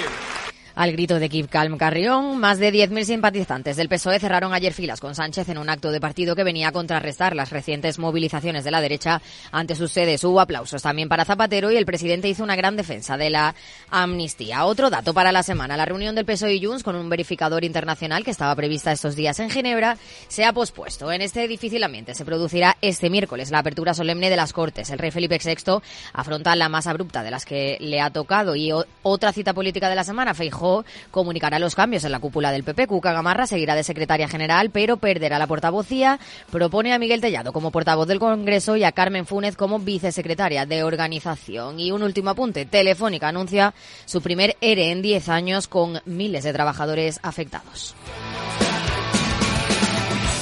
Al 0.76 0.90
grito 0.90 1.20
de 1.20 1.28
Keep 1.28 1.50
Calm 1.50 1.78
Carrión, 1.78 2.40
más 2.40 2.58
de 2.58 2.72
10.000 2.72 3.04
simpatizantes 3.04 3.76
del 3.76 3.88
PSOE 3.88 4.18
cerraron 4.18 4.52
ayer 4.52 4.72
filas 4.72 5.00
con 5.00 5.14
Sánchez 5.14 5.48
en 5.48 5.58
un 5.58 5.70
acto 5.70 5.92
de 5.92 6.00
partido 6.00 6.34
que 6.34 6.42
venía 6.42 6.66
a 6.66 6.72
contrarrestar 6.72 7.36
las 7.36 7.50
recientes 7.50 8.00
movilizaciones 8.00 8.64
de 8.64 8.72
la 8.72 8.80
derecha 8.80 9.22
ante 9.52 9.76
sus 9.76 9.92
sedes. 9.92 10.24
Hubo 10.24 10.40
aplausos 10.40 10.82
también 10.82 11.08
para 11.08 11.24
Zapatero 11.24 11.70
y 11.70 11.76
el 11.76 11.86
presidente 11.86 12.28
hizo 12.28 12.42
una 12.42 12.56
gran 12.56 12.76
defensa 12.76 13.16
de 13.16 13.30
la 13.30 13.54
amnistía. 13.88 14.64
Otro 14.64 14.90
dato 14.90 15.14
para 15.14 15.30
la 15.30 15.44
semana. 15.44 15.76
La 15.76 15.84
reunión 15.84 16.16
del 16.16 16.24
PSOE 16.24 16.54
y 16.54 16.64
Junts 16.64 16.82
con 16.82 16.96
un 16.96 17.08
verificador 17.08 17.62
internacional 17.62 18.24
que 18.24 18.32
estaba 18.32 18.56
prevista 18.56 18.90
estos 18.90 19.14
días 19.14 19.38
en 19.38 19.50
Ginebra 19.50 19.96
se 20.26 20.44
ha 20.44 20.52
pospuesto. 20.52 21.12
En 21.12 21.22
este 21.22 21.46
difícil 21.46 21.84
ambiente 21.84 22.16
se 22.16 22.24
producirá 22.24 22.78
este 22.80 23.10
miércoles 23.10 23.52
la 23.52 23.60
apertura 23.60 23.94
solemne 23.94 24.28
de 24.28 24.36
las 24.36 24.52
Cortes. 24.52 24.90
El 24.90 24.98
rey 24.98 25.12
Felipe 25.12 25.38
VI 25.38 25.80
afronta 26.12 26.56
la 26.56 26.68
más 26.68 26.88
abrupta 26.88 27.22
de 27.22 27.30
las 27.30 27.44
que 27.44 27.76
le 27.78 28.00
ha 28.00 28.10
tocado 28.10 28.56
y 28.56 28.72
otra 29.04 29.32
cita 29.32 29.54
política 29.54 29.88
de 29.88 29.94
la 29.94 30.02
semana, 30.02 30.34
Feijóo 30.34 30.63
comunicará 31.10 31.58
los 31.58 31.74
cambios 31.74 32.04
en 32.04 32.12
la 32.12 32.20
cúpula 32.20 32.52
del 32.52 32.64
PP. 32.64 32.86
Cuca 32.86 33.12
Gamarra 33.12 33.46
seguirá 33.46 33.74
de 33.74 33.84
secretaria 33.84 34.28
general, 34.28 34.70
pero 34.70 34.96
perderá 34.96 35.38
la 35.38 35.46
portavocía. 35.46 36.18
Propone 36.50 36.92
a 36.92 36.98
Miguel 36.98 37.20
Tellado 37.20 37.52
como 37.52 37.70
portavoz 37.70 38.08
del 38.08 38.18
Congreso 38.18 38.76
y 38.76 38.84
a 38.84 38.92
Carmen 38.92 39.26
Fúnez 39.26 39.56
como 39.56 39.78
vicesecretaria 39.78 40.66
de 40.66 40.82
organización. 40.82 41.80
Y 41.80 41.92
un 41.92 42.02
último 42.02 42.30
apunte. 42.30 42.64
Telefónica 42.64 43.28
anuncia 43.28 43.74
su 44.04 44.22
primer 44.22 44.56
ERE 44.60 44.90
en 44.90 45.02
10 45.02 45.28
años 45.28 45.68
con 45.68 46.00
miles 46.04 46.44
de 46.44 46.52
trabajadores 46.52 47.20
afectados. 47.22 47.94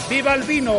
¡Viva 0.08 0.34
el 0.34 0.42
vino! 0.42 0.76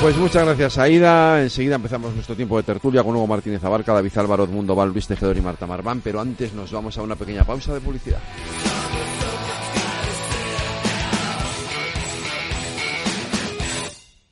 Pues 0.00 0.16
muchas 0.18 0.44
gracias, 0.44 0.78
Aida. 0.78 1.42
Enseguida 1.42 1.76
empezamos 1.76 2.14
nuestro 2.14 2.36
tiempo 2.36 2.56
de 2.58 2.62
tertulia 2.62 3.02
con 3.02 3.16
Hugo 3.16 3.26
Martínez 3.26 3.64
Abarca, 3.64 3.92
David 3.92 4.16
Álvaro, 4.18 4.44
Edmundo 4.44 4.74
Val, 4.74 4.90
Luis 4.90 5.06
Tejedor 5.06 5.36
y 5.36 5.40
Marta 5.40 5.66
Marván. 5.66 6.00
Pero 6.02 6.20
antes 6.20 6.52
nos 6.52 6.70
vamos 6.70 6.96
a 6.98 7.02
una 7.02 7.16
pequeña 7.16 7.44
pausa 7.44 7.74
de 7.74 7.80
publicidad. 7.80 8.20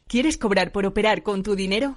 ¿Quieres 0.07 0.37
cobrar 0.37 0.71
por 0.71 0.87
operar 0.87 1.23
con 1.25 1.43
tu 1.43 1.57
dinero? 1.57 1.97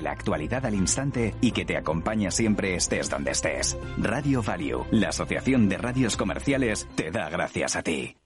la 0.01 0.11
actualidad 0.11 0.65
al 0.65 0.75
instante 0.75 1.35
y 1.41 1.51
que 1.51 1.65
te 1.65 1.77
acompaña 1.77 2.31
siempre 2.31 2.75
estés 2.75 3.09
donde 3.09 3.31
estés. 3.31 3.77
Radio 3.97 4.41
Value, 4.41 4.85
la 4.91 5.09
Asociación 5.09 5.69
de 5.69 5.77
Radios 5.77 6.17
Comerciales, 6.17 6.87
te 6.95 7.11
da 7.11 7.29
gracias 7.29 7.75
a 7.75 7.83
ti. 7.83 8.17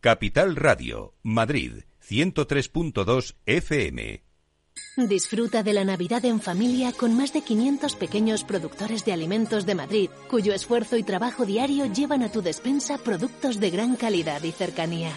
Capital 0.00 0.56
Radio, 0.56 1.14
Madrid, 1.22 1.84
103.2 2.06 3.36
FM. 3.46 4.22
Disfruta 4.96 5.62
de 5.62 5.72
la 5.72 5.84
Navidad 5.84 6.24
en 6.24 6.40
familia 6.40 6.92
con 6.92 7.16
más 7.16 7.32
de 7.32 7.42
500 7.42 7.96
pequeños 7.96 8.44
productores 8.44 9.04
de 9.04 9.12
alimentos 9.12 9.66
de 9.66 9.74
Madrid, 9.74 10.10
cuyo 10.30 10.52
esfuerzo 10.52 10.96
y 10.96 11.02
trabajo 11.02 11.46
diario 11.46 11.86
llevan 11.86 12.22
a 12.22 12.30
tu 12.30 12.42
despensa 12.42 12.98
productos 12.98 13.60
de 13.60 13.70
gran 13.70 13.96
calidad 13.96 14.42
y 14.42 14.52
cercanía. 14.52 15.12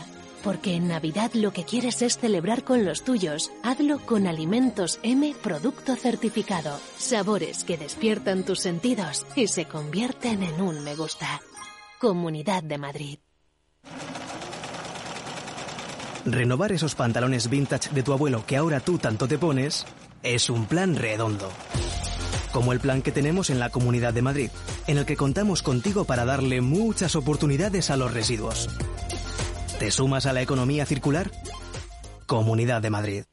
Porque 0.47 0.75
en 0.75 0.87
Navidad 0.87 1.31
lo 1.33 1.51
que 1.51 1.65
quieres 1.65 2.01
es 2.01 2.19
celebrar 2.19 2.63
con 2.63 2.85
los 2.85 3.03
tuyos. 3.03 3.51
Hazlo 3.63 3.99
con 3.99 4.27
Alimentos 4.27 4.97
M 5.03 5.35
Producto 5.43 5.97
Certificado. 5.97 6.79
Sabores 6.97 7.65
que 7.65 7.77
despiertan 7.77 8.45
tus 8.45 8.61
sentidos 8.61 9.25
y 9.35 9.47
se 9.47 9.65
convierten 9.65 10.43
en 10.43 10.61
un 10.61 10.85
me 10.85 10.95
gusta. 10.95 11.41
Comunidad 11.99 12.63
de 12.63 12.77
Madrid. 12.77 13.19
Renovar 16.23 16.71
esos 16.71 16.95
pantalones 16.95 17.49
vintage 17.49 17.89
de 17.93 18.03
tu 18.03 18.13
abuelo 18.13 18.45
que 18.45 18.55
ahora 18.55 18.79
tú 18.79 18.99
tanto 18.99 19.27
te 19.27 19.37
pones 19.37 19.85
es 20.23 20.49
un 20.49 20.65
plan 20.65 20.95
redondo. 20.95 21.51
Como 22.53 22.71
el 22.71 22.79
plan 22.79 23.01
que 23.01 23.11
tenemos 23.11 23.49
en 23.49 23.59
la 23.59 23.69
Comunidad 23.69 24.13
de 24.13 24.21
Madrid, 24.21 24.49
en 24.87 24.97
el 24.97 25.05
que 25.05 25.17
contamos 25.17 25.61
contigo 25.61 26.05
para 26.05 26.23
darle 26.23 26.61
muchas 26.61 27.17
oportunidades 27.17 27.89
a 27.89 27.97
los 27.97 28.13
residuos. 28.13 28.69
¿Te 29.79 29.91
sumas 29.91 30.25
a 30.25 30.33
la 30.33 30.41
economía 30.41 30.87
circular? 30.87 31.29
Comunidad 32.25 32.81
de 32.81 32.89
Madrid. 32.89 33.23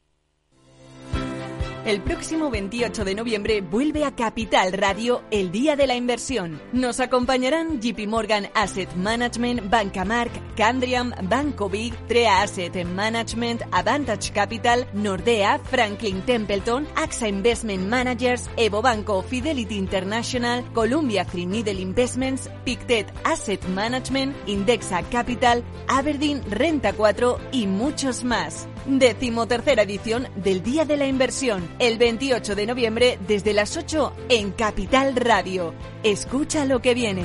El 1.85 2.01
próximo 2.01 2.49
28 2.49 3.05
de 3.05 3.13
noviembre 3.13 3.61
vuelve 3.61 4.05
a 4.05 4.15
Capital 4.15 4.73
Radio 4.73 5.21
el 5.29 5.51
Día 5.51 5.75
de 5.75 5.85
la 5.85 5.95
Inversión. 5.95 6.59
Nos 6.73 6.99
acompañarán 6.99 7.79
JP 7.79 8.07
Morgan 8.07 8.49
Asset 8.55 8.91
Management, 8.95 9.69
Bancamark, 9.69 10.31
Candriam, 10.55 11.13
Banco 11.29 11.69
Big, 11.69 11.93
Trea 12.07 12.41
Asset 12.41 12.83
Management, 12.85 13.61
Advantage 13.71 14.31
Capital, 14.31 14.87
Nordea, 14.95 15.59
Franklin 15.59 16.23
Templeton, 16.23 16.87
AXA 16.95 17.27
Investment 17.27 17.87
Managers, 17.87 18.49
Evo 18.57 18.81
Banco, 18.81 19.21
Fidelity 19.21 19.77
International, 19.77 20.65
Columbia 20.73 21.23
Threadneedle 21.23 21.79
Investments, 21.79 22.49
Pictet 22.63 23.13
Asset 23.25 23.63
Management, 23.67 24.35
Indexa 24.47 25.03
Capital, 25.11 25.63
Aberdeen 25.87 26.41
Renta 26.49 26.93
4 26.93 27.37
y 27.51 27.67
muchos 27.67 28.23
más. 28.23 28.67
Décimo 28.87 29.47
tercera 29.47 29.81
edición 29.81 30.27
del 30.35 30.61
Día 30.61 30.85
de 30.85 30.95
la 30.95 31.07
Inversión, 31.07 31.67
el 31.79 31.97
28 31.97 32.53
de 32.53 32.67
noviembre 32.67 33.17
desde 33.27 33.51
las 33.51 33.75
8 33.77 34.13
en 34.29 34.51
Capital 34.51 35.15
Radio. 35.15 35.73
Escucha 36.03 36.65
lo 36.65 36.83
que 36.83 36.93
viene. 36.93 37.23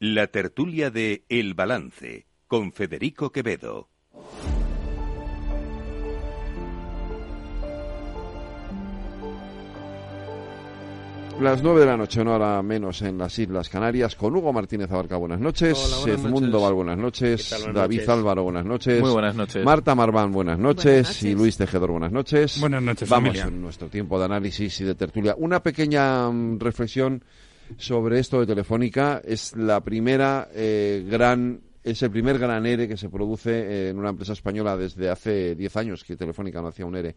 La 0.00 0.26
tertulia 0.26 0.90
de 0.90 1.24
El 1.28 1.54
Balance 1.54 2.26
con 2.48 2.72
Federico 2.72 3.30
Quevedo. 3.30 3.88
Las 11.40 11.62
nueve 11.62 11.80
de 11.80 11.86
la 11.86 11.96
noche, 11.96 12.20
una 12.20 12.34
hora 12.34 12.62
menos 12.62 13.00
en 13.02 13.16
las 13.16 13.38
Islas 13.38 13.68
Canarias, 13.68 14.16
con 14.16 14.34
Hugo 14.34 14.52
Martínez 14.52 14.90
Abarca, 14.90 15.16
buenas 15.16 15.38
noches. 15.38 15.78
Hola, 15.78 15.98
buenas 16.00 16.20
Edmundo 16.24 16.46
noches. 16.48 16.62
Val, 16.62 16.74
buenas 16.74 16.98
noches. 16.98 17.44
¿Qué 17.44 17.50
tal? 17.50 17.60
Buenas 17.62 17.74
David 17.76 17.96
noches. 17.96 18.08
Álvaro, 18.08 18.42
buenas 18.42 18.64
noches. 18.64 19.00
Muy 19.00 19.10
buenas 19.10 19.34
noches. 19.36 19.64
Marta 19.64 19.94
Marván, 19.94 20.32
buenas 20.32 20.58
noches. 20.58 20.84
Buenas 20.84 21.08
noches. 21.08 21.22
Y 21.22 21.34
Luis 21.36 21.56
Tejedor, 21.56 21.92
buenas 21.92 22.10
noches. 22.10 22.60
Buenas 22.60 22.82
noches, 22.82 23.08
Vamos 23.08 23.28
familia. 23.28 23.46
en 23.46 23.62
nuestro 23.62 23.88
tiempo 23.88 24.18
de 24.18 24.24
análisis 24.24 24.80
y 24.80 24.84
de 24.84 24.96
tertulia. 24.96 25.36
Una 25.38 25.62
pequeña 25.62 26.28
mm, 26.28 26.58
reflexión 26.58 27.22
sobre 27.76 28.18
esto 28.18 28.40
de 28.40 28.46
Telefónica. 28.46 29.22
Es 29.24 29.54
la 29.56 29.80
primera 29.80 30.48
eh, 30.52 31.06
gran. 31.08 31.60
Es 31.84 32.02
el 32.02 32.10
primer 32.10 32.38
gran 32.40 32.66
ERE 32.66 32.88
que 32.88 32.96
se 32.96 33.08
produce 33.08 33.50
eh, 33.52 33.88
en 33.90 33.98
una 33.98 34.10
empresa 34.10 34.32
española 34.32 34.76
desde 34.76 35.08
hace 35.08 35.54
10 35.54 35.76
años 35.76 36.02
que 36.04 36.16
Telefónica 36.16 36.60
no 36.60 36.68
hacía 36.68 36.84
un 36.84 36.96
ERE 36.96 37.14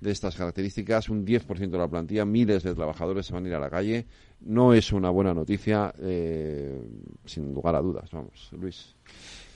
de 0.00 0.10
estas 0.10 0.36
características. 0.36 1.08
Un 1.08 1.26
10% 1.26 1.70
de 1.70 1.78
la 1.78 1.88
plantilla, 1.88 2.24
miles 2.24 2.62
de 2.62 2.74
trabajadores 2.74 3.26
se 3.26 3.32
van 3.32 3.44
a 3.44 3.48
ir 3.48 3.54
a 3.54 3.60
la 3.60 3.70
calle. 3.70 4.06
No 4.40 4.72
es 4.72 4.92
una 4.92 5.10
buena 5.10 5.34
noticia, 5.34 5.92
eh, 6.00 6.80
sin 7.24 7.52
lugar 7.52 7.74
a 7.74 7.80
dudas. 7.80 8.10
Vamos, 8.12 8.50
Luis. 8.52 8.94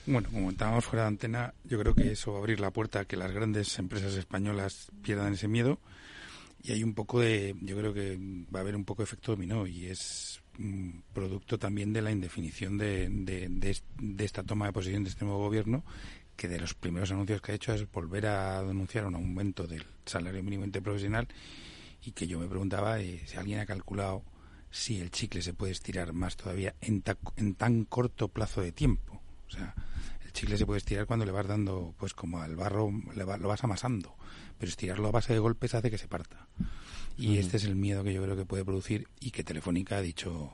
Bueno, 0.05 0.27
como 0.29 0.41
comentábamos 0.41 0.85
fuera 0.85 1.03
de 1.03 1.09
antena, 1.09 1.53
yo 1.63 1.79
creo 1.79 1.95
que 1.95 2.11
eso 2.11 2.31
va 2.31 2.39
a 2.39 2.41
abrir 2.41 2.59
la 2.59 2.71
puerta 2.71 3.01
a 3.01 3.05
que 3.05 3.15
las 3.15 3.31
grandes 3.31 3.79
empresas 3.79 4.15
españolas 4.15 4.91
pierdan 5.01 5.33
ese 5.33 5.47
miedo 5.47 5.79
y 6.61 6.71
hay 6.71 6.83
un 6.83 6.93
poco 6.93 7.19
de, 7.19 7.55
yo 7.61 7.77
creo 7.77 7.93
que 7.93 8.17
va 8.53 8.59
a 8.59 8.61
haber 8.61 8.75
un 8.75 8.85
poco 8.85 9.01
de 9.01 9.05
efecto 9.05 9.33
dominó 9.33 9.67
y 9.67 9.87
es 9.87 10.41
mm, 10.57 10.89
producto 11.13 11.59
también 11.59 11.91
de 11.91 12.01
la 12.01 12.11
indefinición 12.11 12.77
de, 12.77 13.09
de, 13.09 13.49
de 13.49 14.25
esta 14.25 14.43
toma 14.43 14.65
de 14.65 14.73
posición 14.73 15.03
de 15.03 15.09
este 15.09 15.25
nuevo 15.25 15.41
gobierno 15.41 15.83
que 16.35 16.47
de 16.47 16.59
los 16.59 16.73
primeros 16.73 17.11
anuncios 17.11 17.41
que 17.41 17.51
ha 17.51 17.55
hecho 17.55 17.73
es 17.73 17.89
volver 17.91 18.25
a 18.27 18.61
denunciar 18.63 19.05
un 19.05 19.15
aumento 19.15 19.67
del 19.67 19.85
salario 20.05 20.43
mínimo 20.43 20.65
interprofesional 20.65 21.27
y 22.03 22.11
que 22.11 22.27
yo 22.27 22.39
me 22.39 22.47
preguntaba 22.47 22.99
eh, 22.99 23.21
si 23.25 23.37
alguien 23.37 23.59
ha 23.59 23.65
calculado 23.65 24.23
si 24.69 24.99
el 24.99 25.11
chicle 25.11 25.41
se 25.41 25.53
puede 25.53 25.71
estirar 25.71 26.13
más 26.13 26.35
todavía 26.35 26.73
en, 26.81 27.01
ta- 27.03 27.17
en 27.37 27.53
tan 27.55 27.85
corto 27.85 28.27
plazo 28.29 28.61
de 28.61 28.71
tiempo. 28.71 29.21
O 29.47 29.51
sea, 29.51 29.75
el 30.25 30.33
chicle 30.33 30.57
se 30.57 30.65
puede 30.65 30.79
estirar 30.79 31.05
cuando 31.05 31.25
le 31.25 31.31
vas 31.31 31.45
dando, 31.47 31.93
pues 31.99 32.13
como 32.15 32.41
al 32.41 32.55
barro, 32.55 32.91
le 33.15 33.23
va- 33.23 33.37
lo 33.37 33.47
vas 33.49 33.63
amasando, 33.63 34.15
pero 34.57 34.69
estirarlo 34.69 35.07
a 35.09 35.11
base 35.11 35.31
de 35.33 35.39
golpes 35.39 35.75
hace 35.75 35.91
que 35.91 35.99
se 35.99 36.07
parta. 36.07 36.47
Y 37.15 37.37
este 37.37 37.57
es 37.57 37.65
el 37.65 37.75
miedo 37.75 38.03
que 38.03 38.11
yo 38.13 38.23
creo 38.23 38.35
que 38.35 38.45
puede 38.45 38.65
producir 38.65 39.07
y 39.19 39.29
que 39.29 39.43
Telefónica 39.43 39.97
ha 39.97 40.01
dicho 40.01 40.51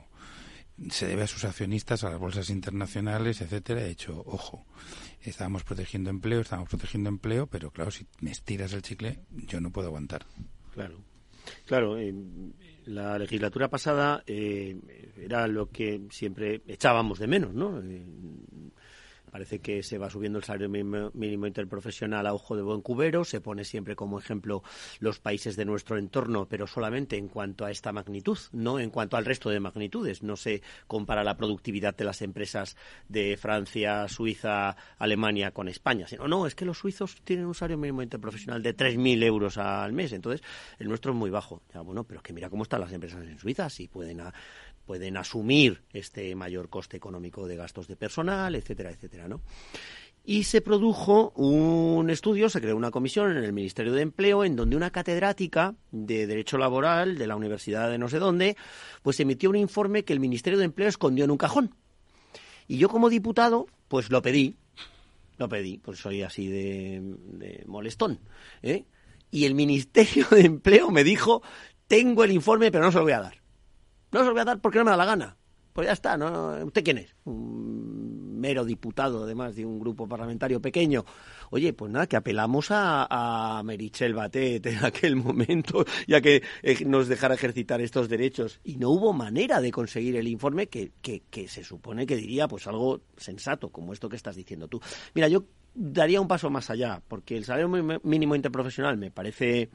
se 0.90 1.06
debe 1.06 1.22
a 1.22 1.26
sus 1.26 1.44
accionistas, 1.44 2.04
a 2.04 2.10
las 2.10 2.18
bolsas 2.18 2.48
internacionales, 2.50 3.40
etcétera. 3.42 3.82
He 3.82 3.88
dicho, 3.88 4.22
ojo, 4.26 4.64
estábamos 5.22 5.64
protegiendo 5.64 6.10
empleo, 6.10 6.40
estábamos 6.40 6.68
protegiendo 6.68 7.08
empleo, 7.08 7.46
pero 7.46 7.70
claro, 7.70 7.90
si 7.90 8.06
me 8.20 8.30
estiras 8.30 8.72
el 8.72 8.82
chicle, 8.82 9.20
yo 9.30 9.60
no 9.60 9.70
puedo 9.70 9.88
aguantar. 9.88 10.24
Claro. 10.74 10.98
Claro, 11.66 11.96
la 12.86 13.18
legislatura 13.18 13.68
pasada 13.68 14.22
eh, 14.26 14.76
era 15.16 15.46
lo 15.46 15.70
que 15.70 16.02
siempre 16.10 16.62
echábamos 16.66 17.18
de 17.18 17.26
menos, 17.26 17.54
¿no? 17.54 17.80
Eh, 17.80 18.04
Parece 19.30 19.60
que 19.60 19.82
se 19.82 19.98
va 19.98 20.10
subiendo 20.10 20.38
el 20.38 20.44
salario 20.44 20.68
mínimo, 20.68 21.10
mínimo 21.14 21.46
interprofesional 21.46 22.26
a 22.26 22.34
ojo 22.34 22.56
de 22.56 22.62
buen 22.62 22.80
cubero, 22.82 23.24
se 23.24 23.40
pone 23.40 23.64
siempre 23.64 23.94
como 23.96 24.18
ejemplo 24.18 24.62
los 24.98 25.18
países 25.20 25.56
de 25.56 25.64
nuestro 25.64 25.98
entorno, 25.98 26.46
pero 26.48 26.66
solamente 26.66 27.16
en 27.16 27.28
cuanto 27.28 27.64
a 27.64 27.70
esta 27.70 27.92
magnitud, 27.92 28.38
no 28.52 28.78
en 28.80 28.90
cuanto 28.90 29.16
al 29.16 29.24
resto 29.24 29.50
de 29.50 29.60
magnitudes. 29.60 30.22
No 30.22 30.36
se 30.36 30.62
compara 30.86 31.24
la 31.24 31.36
productividad 31.36 31.96
de 31.96 32.04
las 32.04 32.22
empresas 32.22 32.76
de 33.08 33.36
Francia, 33.36 34.08
Suiza, 34.08 34.76
Alemania 34.98 35.52
con 35.52 35.68
España, 35.68 36.06
sino 36.06 36.26
no, 36.28 36.46
es 36.46 36.54
que 36.54 36.64
los 36.64 36.78
suizos 36.78 37.16
tienen 37.24 37.46
un 37.46 37.54
salario 37.54 37.78
mínimo 37.78 38.02
interprofesional 38.02 38.62
de 38.62 38.74
3.000 38.74 39.22
euros 39.22 39.58
al 39.58 39.92
mes, 39.92 40.12
entonces 40.12 40.42
el 40.78 40.88
nuestro 40.88 41.12
es 41.12 41.18
muy 41.18 41.30
bajo. 41.30 41.62
Ya, 41.72 41.80
bueno, 41.80 42.04
pero 42.04 42.22
que 42.22 42.32
mira 42.32 42.50
cómo 42.50 42.64
están 42.64 42.80
las 42.80 42.92
empresas 42.92 43.22
en 43.26 43.38
Suiza, 43.38 43.68
si 43.70 43.88
pueden 43.88 44.20
a- 44.20 44.34
pueden 44.86 45.16
asumir 45.16 45.82
este 45.92 46.34
mayor 46.34 46.68
coste 46.68 46.96
económico 46.96 47.46
de 47.46 47.56
gastos 47.56 47.88
de 47.88 47.96
personal, 47.96 48.54
etcétera, 48.54 48.90
etcétera, 48.90 49.28
¿no? 49.28 49.40
Y 50.24 50.44
se 50.44 50.60
produjo 50.60 51.30
un 51.30 52.10
estudio, 52.10 52.50
se 52.50 52.60
creó 52.60 52.76
una 52.76 52.90
comisión 52.90 53.30
en 53.36 53.42
el 53.42 53.52
Ministerio 53.52 53.92
de 53.92 54.02
Empleo, 54.02 54.44
en 54.44 54.54
donde 54.54 54.76
una 54.76 54.90
catedrática 54.90 55.74
de 55.90 56.26
Derecho 56.26 56.58
Laboral 56.58 57.16
de 57.16 57.26
la 57.26 57.36
Universidad 57.36 57.90
de 57.90 57.98
no 57.98 58.08
sé 58.08 58.18
dónde, 58.18 58.56
pues 59.02 59.18
emitió 59.18 59.48
un 59.48 59.56
informe 59.56 60.04
que 60.04 60.12
el 60.12 60.20
Ministerio 60.20 60.58
de 60.58 60.66
Empleo 60.66 60.88
escondió 60.88 61.24
en 61.24 61.30
un 61.30 61.38
cajón. 61.38 61.74
Y 62.68 62.76
yo 62.76 62.88
como 62.88 63.08
diputado, 63.08 63.66
pues 63.88 64.10
lo 64.10 64.20
pedí, 64.20 64.56
lo 65.38 65.48
pedí, 65.48 65.78
pues 65.78 65.98
soy 65.98 66.22
así 66.22 66.48
de, 66.48 67.00
de 67.02 67.64
molestón. 67.66 68.20
¿eh? 68.62 68.84
Y 69.30 69.46
el 69.46 69.54
Ministerio 69.54 70.26
de 70.30 70.42
Empleo 70.42 70.90
me 70.90 71.02
dijo, 71.02 71.42
tengo 71.88 72.24
el 72.24 72.32
informe, 72.32 72.70
pero 72.70 72.84
no 72.84 72.92
se 72.92 72.98
lo 72.98 73.04
voy 73.04 73.12
a 73.12 73.20
dar. 73.20 73.39
No 74.12 74.20
se 74.20 74.26
lo 74.26 74.32
voy 74.32 74.40
a 74.40 74.44
dar 74.44 74.60
porque 74.60 74.78
no 74.78 74.84
me 74.84 74.90
da 74.90 74.96
la 74.96 75.04
gana. 75.04 75.36
Pues 75.72 75.86
ya 75.86 75.92
está, 75.92 76.16
¿no? 76.16 76.64
¿Usted 76.64 76.82
quién 76.82 76.98
es? 76.98 77.14
Un 77.24 78.40
mero 78.40 78.64
diputado, 78.64 79.22
además 79.22 79.54
de 79.54 79.64
un 79.64 79.78
grupo 79.78 80.08
parlamentario 80.08 80.60
pequeño. 80.60 81.04
Oye, 81.50 81.72
pues 81.72 81.92
nada, 81.92 82.06
que 82.06 82.16
apelamos 82.16 82.70
a, 82.70 83.06
a 83.58 83.62
Merichel 83.62 84.14
Batet 84.14 84.66
en 84.66 84.84
aquel 84.84 85.14
momento, 85.14 85.84
ya 86.08 86.20
que 86.20 86.42
eh, 86.62 86.84
nos 86.84 87.06
dejara 87.06 87.34
ejercitar 87.34 87.80
estos 87.80 88.08
derechos. 88.08 88.60
Y 88.64 88.76
no 88.76 88.90
hubo 88.90 89.12
manera 89.12 89.60
de 89.60 89.70
conseguir 89.70 90.16
el 90.16 90.26
informe 90.26 90.68
que, 90.68 90.92
que, 91.00 91.22
que 91.30 91.46
se 91.46 91.62
supone 91.62 92.04
que 92.04 92.16
diría 92.16 92.48
pues 92.48 92.66
algo 92.66 93.02
sensato, 93.16 93.70
como 93.70 93.92
esto 93.92 94.08
que 94.08 94.16
estás 94.16 94.34
diciendo 94.34 94.66
tú. 94.66 94.80
Mira, 95.14 95.28
yo 95.28 95.44
daría 95.72 96.20
un 96.20 96.28
paso 96.28 96.50
más 96.50 96.68
allá, 96.70 97.00
porque 97.06 97.36
el 97.36 97.44
salario 97.44 98.00
mínimo 98.02 98.34
interprofesional 98.34 98.96
me 98.96 99.12
parece, 99.12 99.70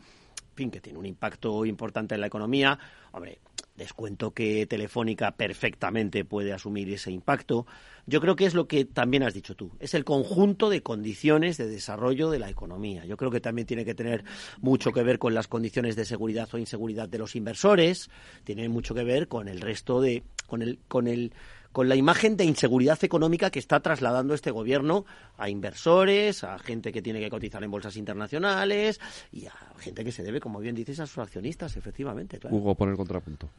fin, 0.56 0.70
que 0.70 0.82
tiene 0.82 1.00
un 1.00 1.06
impacto 1.06 1.66
importante 1.66 2.16
en 2.16 2.22
la 2.22 2.28
economía. 2.28 2.78
Hombre, 3.12 3.40
descuento 3.76 4.32
que 4.32 4.66
Telefónica 4.66 5.32
perfectamente 5.32 6.26
puede 6.26 6.54
asumir 6.54 6.90
ese 6.92 7.12
impacto. 7.12 7.66
Yo 8.06 8.22
creo 8.22 8.36
que 8.36 8.46
es 8.46 8.54
lo 8.54 8.68
que 8.68 8.86
también 8.86 9.24
has 9.24 9.34
dicho 9.34 9.56
tú, 9.56 9.72
es 9.80 9.94
el 9.94 10.06
conjunto 10.06 10.70
de 10.70 10.82
condiciones 10.82 11.58
de 11.58 11.68
desarrollo 11.68 12.30
de 12.30 12.40
la 12.40 12.50
economía. 12.50 13.06
Yo 13.06 13.18
creo 13.18 13.32
que 13.32 13.42
también 13.42 13.66
tiene 13.66 13.84
que 13.84 13.96
tener 13.96 14.24
mucho 14.62 14.92
que 14.92 15.04
ver 15.04 15.20
con 15.20 15.34
las 15.34 15.48
condiciones 15.48 15.96
de 15.96 16.06
seguridad 16.06 16.48
o 16.54 16.58
inseguridad 16.58 17.10
de 17.10 17.18
los 17.18 17.36
inversores, 17.36 18.10
tiene 18.44 18.70
mucho 18.70 18.94
que 18.94 19.04
ver 19.04 19.28
con 19.28 19.48
el 19.48 19.62
resto 19.62 20.02
de 20.02 20.24
con 20.48 20.62
el 20.62 20.80
con 20.88 21.08
el 21.08 21.34
con 21.76 21.90
la 21.90 21.98
imagen 21.98 22.38
de 22.38 22.46
inseguridad 22.46 23.04
económica 23.04 23.50
que 23.50 23.60
está 23.60 23.82
trasladando 23.82 24.34
este 24.34 24.50
gobierno 24.50 25.04
a 25.38 25.50
inversores, 25.50 26.46
a 26.46 26.58
gente 26.58 26.94
que 26.94 27.02
tiene 27.02 27.20
que 27.20 27.30
cotizar 27.30 27.62
en 27.66 27.70
bolsas 27.70 27.98
internacionales 27.98 29.02
y 29.30 29.48
a 29.48 29.54
gente 29.80 30.06
que 30.06 30.14
se 30.14 30.24
debe, 30.24 30.40
como 30.40 30.62
bien 30.62 30.74
dices, 30.74 31.02
a 31.02 31.06
sus 31.06 31.18
accionistas, 31.18 31.76
efectivamente. 31.76 32.40
Claro. 32.40 32.56
Hugo, 32.56 32.76
pon 32.76 32.92
el 32.92 32.96
contrapunto. 32.96 33.50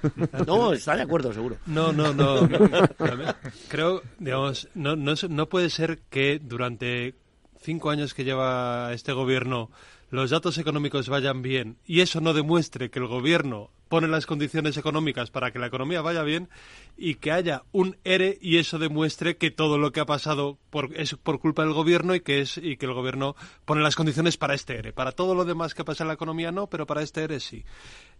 No, 0.46 0.72
está 0.72 0.96
de 0.96 1.02
acuerdo, 1.02 1.30
seguro. 1.30 1.58
No, 1.66 1.92
no, 1.92 2.14
no. 2.14 2.48
Creo, 3.68 4.00
digamos, 4.18 4.68
no, 4.74 4.96
no, 4.96 5.12
no 5.28 5.48
puede 5.50 5.68
ser 5.68 5.98
que 6.08 6.38
durante 6.38 7.14
cinco 7.60 7.90
años 7.90 8.14
que 8.14 8.24
lleva 8.24 8.94
este 8.94 9.12
gobierno 9.12 9.68
los 10.12 10.28
datos 10.28 10.58
económicos 10.58 11.08
vayan 11.08 11.40
bien 11.40 11.78
y 11.86 12.00
eso 12.00 12.20
no 12.20 12.34
demuestre 12.34 12.90
que 12.90 12.98
el 12.98 13.06
gobierno 13.06 13.70
pone 13.88 14.08
las 14.08 14.26
condiciones 14.26 14.76
económicas 14.76 15.30
para 15.30 15.50
que 15.52 15.58
la 15.58 15.68
economía 15.68 16.02
vaya 16.02 16.22
bien 16.22 16.50
y 16.98 17.14
que 17.14 17.32
haya 17.32 17.62
un 17.72 17.96
ERE 18.04 18.38
y 18.42 18.58
eso 18.58 18.78
demuestre 18.78 19.38
que 19.38 19.50
todo 19.50 19.78
lo 19.78 19.90
que 19.90 20.00
ha 20.00 20.04
pasado 20.06 20.58
es 20.94 21.14
por 21.14 21.40
culpa 21.40 21.62
del 21.62 21.72
gobierno 21.72 22.14
y 22.14 22.20
que 22.20 22.40
es 22.40 22.58
y 22.58 22.76
que 22.76 22.84
el 22.84 22.92
gobierno 22.92 23.36
pone 23.64 23.80
las 23.80 23.96
condiciones 23.96 24.36
para 24.36 24.52
este 24.54 24.76
ERE. 24.78 24.92
Para 24.92 25.12
todo 25.12 25.34
lo 25.34 25.46
demás 25.46 25.72
que 25.72 25.84
pasa 25.84 26.04
en 26.04 26.08
la 26.08 26.14
economía 26.14 26.52
no, 26.52 26.66
pero 26.66 26.86
para 26.86 27.02
este 27.02 27.22
ERE 27.22 27.40
sí. 27.40 27.64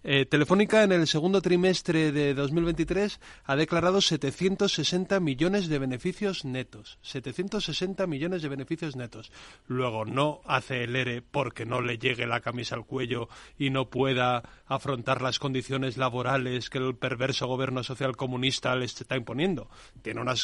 Eh, 0.04 0.26
Telefónica 0.26 0.82
en 0.82 0.90
el 0.90 1.06
segundo 1.06 1.40
trimestre 1.40 2.10
de 2.10 2.34
2023 2.34 3.20
ha 3.44 3.56
declarado 3.56 4.00
760 4.00 5.20
millones 5.20 5.68
de 5.68 5.78
beneficios 5.78 6.44
netos. 6.44 6.98
760 7.02 8.06
millones 8.08 8.42
de 8.42 8.48
beneficios 8.48 8.96
netos. 8.96 9.30
Luego 9.68 10.04
no 10.04 10.40
hace 10.44 10.84
el 10.84 10.96
ERE 10.96 11.22
porque 11.22 11.66
no 11.66 11.80
le 11.80 11.98
llegue 11.98 12.26
la 12.26 12.40
camisa 12.40 12.74
al 12.74 12.84
cuello 12.84 13.28
y 13.56 13.70
no 13.70 13.90
pueda 13.90 14.42
afrontar 14.66 15.22
las 15.22 15.38
condiciones 15.38 15.96
laborales 15.96 16.68
que 16.68 16.78
el 16.78 16.96
perverso 16.96 17.46
gobierno 17.46 17.84
social 17.84 18.16
comunista 18.16 18.74
les 18.74 19.00
está 19.00 19.16
imponiendo. 19.16 19.68
Tiene 20.02 20.20
una, 20.20 20.34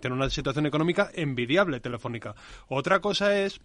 tiene 0.00 0.16
una 0.16 0.30
situación 0.30 0.66
económica 0.66 1.10
envidiable 1.14 1.78
Telefónica. 1.78 2.34
Otra 2.68 3.00
cosa 3.00 3.38
es 3.38 3.60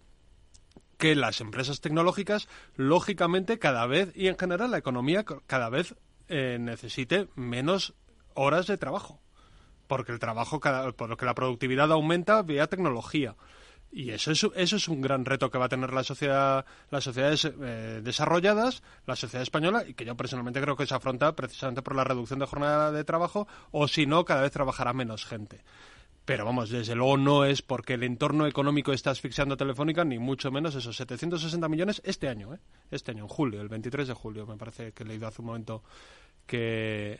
que 1.02 1.16
las 1.16 1.40
empresas 1.40 1.80
tecnológicas, 1.80 2.46
lógicamente, 2.76 3.58
cada 3.58 3.88
vez, 3.88 4.12
y 4.14 4.28
en 4.28 4.38
general 4.38 4.70
la 4.70 4.78
economía, 4.78 5.24
cada 5.24 5.68
vez 5.68 5.96
eh, 6.28 6.58
necesite 6.60 7.26
menos 7.34 7.94
horas 8.34 8.68
de 8.68 8.78
trabajo. 8.78 9.20
Porque 9.88 10.12
el 10.12 10.20
trabajo, 10.20 10.60
cada, 10.60 10.92
porque 10.92 11.26
la 11.26 11.34
productividad 11.34 11.90
aumenta 11.90 12.40
vía 12.42 12.68
tecnología. 12.68 13.34
Y 13.90 14.10
eso 14.10 14.30
es, 14.30 14.46
eso 14.54 14.76
es 14.76 14.86
un 14.86 15.00
gran 15.00 15.24
reto 15.24 15.50
que 15.50 15.58
va 15.58 15.64
a 15.64 15.68
tener 15.68 15.92
la 15.92 16.04
sociedad, 16.04 16.64
las 16.90 17.02
sociedades 17.02 17.46
eh, 17.46 18.00
desarrolladas, 18.00 18.84
la 19.04 19.16
sociedad 19.16 19.42
española, 19.42 19.82
y 19.84 19.94
que 19.94 20.04
yo 20.04 20.16
personalmente 20.16 20.60
creo 20.60 20.76
que 20.76 20.86
se 20.86 20.94
afronta 20.94 21.34
precisamente 21.34 21.82
por 21.82 21.96
la 21.96 22.04
reducción 22.04 22.38
de 22.38 22.46
jornada 22.46 22.92
de 22.92 23.02
trabajo, 23.02 23.48
o 23.72 23.88
si 23.88 24.06
no, 24.06 24.24
cada 24.24 24.42
vez 24.42 24.52
trabajará 24.52 24.92
menos 24.92 25.24
gente. 25.24 25.64
Pero 26.24 26.44
vamos, 26.44 26.70
desde 26.70 26.94
luego 26.94 27.16
no 27.16 27.44
es 27.44 27.62
porque 27.62 27.94
el 27.94 28.04
entorno 28.04 28.46
económico 28.46 28.92
está 28.92 29.10
asfixiando 29.10 29.56
Telefónica, 29.56 30.04
ni 30.04 30.20
mucho 30.20 30.52
menos 30.52 30.74
esos 30.76 30.96
760 30.96 31.68
millones 31.68 32.00
este 32.04 32.28
año, 32.28 32.54
¿eh? 32.54 32.58
Este 32.92 33.10
año, 33.10 33.24
en 33.24 33.28
julio, 33.28 33.60
el 33.60 33.68
23 33.68 34.06
de 34.06 34.14
julio, 34.14 34.46
me 34.46 34.56
parece 34.56 34.92
que 34.92 35.02
he 35.02 35.06
leído 35.06 35.26
hace 35.26 35.42
un 35.42 35.46
momento 35.46 35.82
que, 36.46 37.18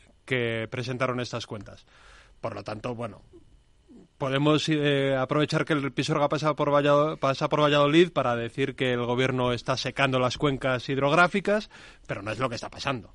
presentaron 0.70 1.18
estas 1.18 1.46
cuentas. 1.46 1.84
Por 2.40 2.54
lo 2.54 2.62
tanto, 2.62 2.94
bueno, 2.94 3.22
podemos 4.18 4.68
eh, 4.68 5.16
aprovechar 5.16 5.64
que 5.64 5.72
el 5.72 5.92
Pisuerga 5.92 6.28
pasa 6.28 6.54
por, 6.54 6.72
Valladolid, 6.72 7.18
pasa 7.18 7.48
por 7.48 7.60
Valladolid 7.60 8.12
para 8.12 8.36
decir 8.36 8.76
que 8.76 8.92
el 8.92 9.04
gobierno 9.04 9.52
está 9.52 9.76
secando 9.76 10.20
las 10.20 10.38
cuencas 10.38 10.88
hidrográficas, 10.88 11.70
pero 12.06 12.22
no 12.22 12.30
es 12.30 12.38
lo 12.38 12.48
que 12.48 12.54
está 12.54 12.70
pasando. 12.70 13.12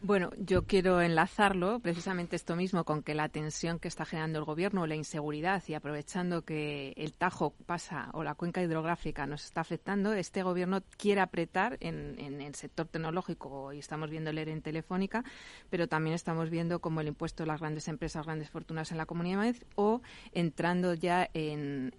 Bueno, 0.00 0.30
yo 0.38 0.64
quiero 0.64 1.00
enlazarlo 1.00 1.80
precisamente 1.80 2.36
esto 2.36 2.54
mismo 2.54 2.84
con 2.84 3.02
que 3.02 3.16
la 3.16 3.28
tensión 3.28 3.80
que 3.80 3.88
está 3.88 4.04
generando 4.04 4.38
el 4.38 4.44
gobierno, 4.44 4.86
la 4.86 4.94
inseguridad 4.94 5.60
y 5.66 5.74
aprovechando 5.74 6.42
que 6.42 6.92
el 6.96 7.12
Tajo 7.12 7.52
pasa 7.66 8.08
o 8.12 8.22
la 8.22 8.36
cuenca 8.36 8.62
hidrográfica 8.62 9.26
nos 9.26 9.44
está 9.44 9.60
afectando, 9.60 10.12
este 10.12 10.44
gobierno 10.44 10.84
quiere 10.96 11.20
apretar 11.20 11.78
en, 11.80 12.16
el 12.40 12.54
sector 12.54 12.86
tecnológico. 12.86 13.72
Y 13.72 13.80
estamos 13.80 14.08
viendo 14.08 14.30
el 14.30 14.38
ERE 14.38 14.52
en 14.52 14.62
Telefónica, 14.62 15.24
pero 15.68 15.88
también 15.88 16.14
estamos 16.14 16.48
viendo 16.48 16.78
como 16.78 17.00
el 17.00 17.08
impuesto 17.08 17.42
de 17.42 17.48
las 17.48 17.58
grandes 17.58 17.88
empresas, 17.88 18.24
grandes 18.24 18.50
fortunas 18.50 18.92
en 18.92 18.98
la 18.98 19.06
Comunidad 19.06 19.40
de 19.40 19.46
Madrid 19.46 19.62
o 19.74 20.00
entrando 20.32 20.94
ya 20.94 21.28
en, 21.34 21.92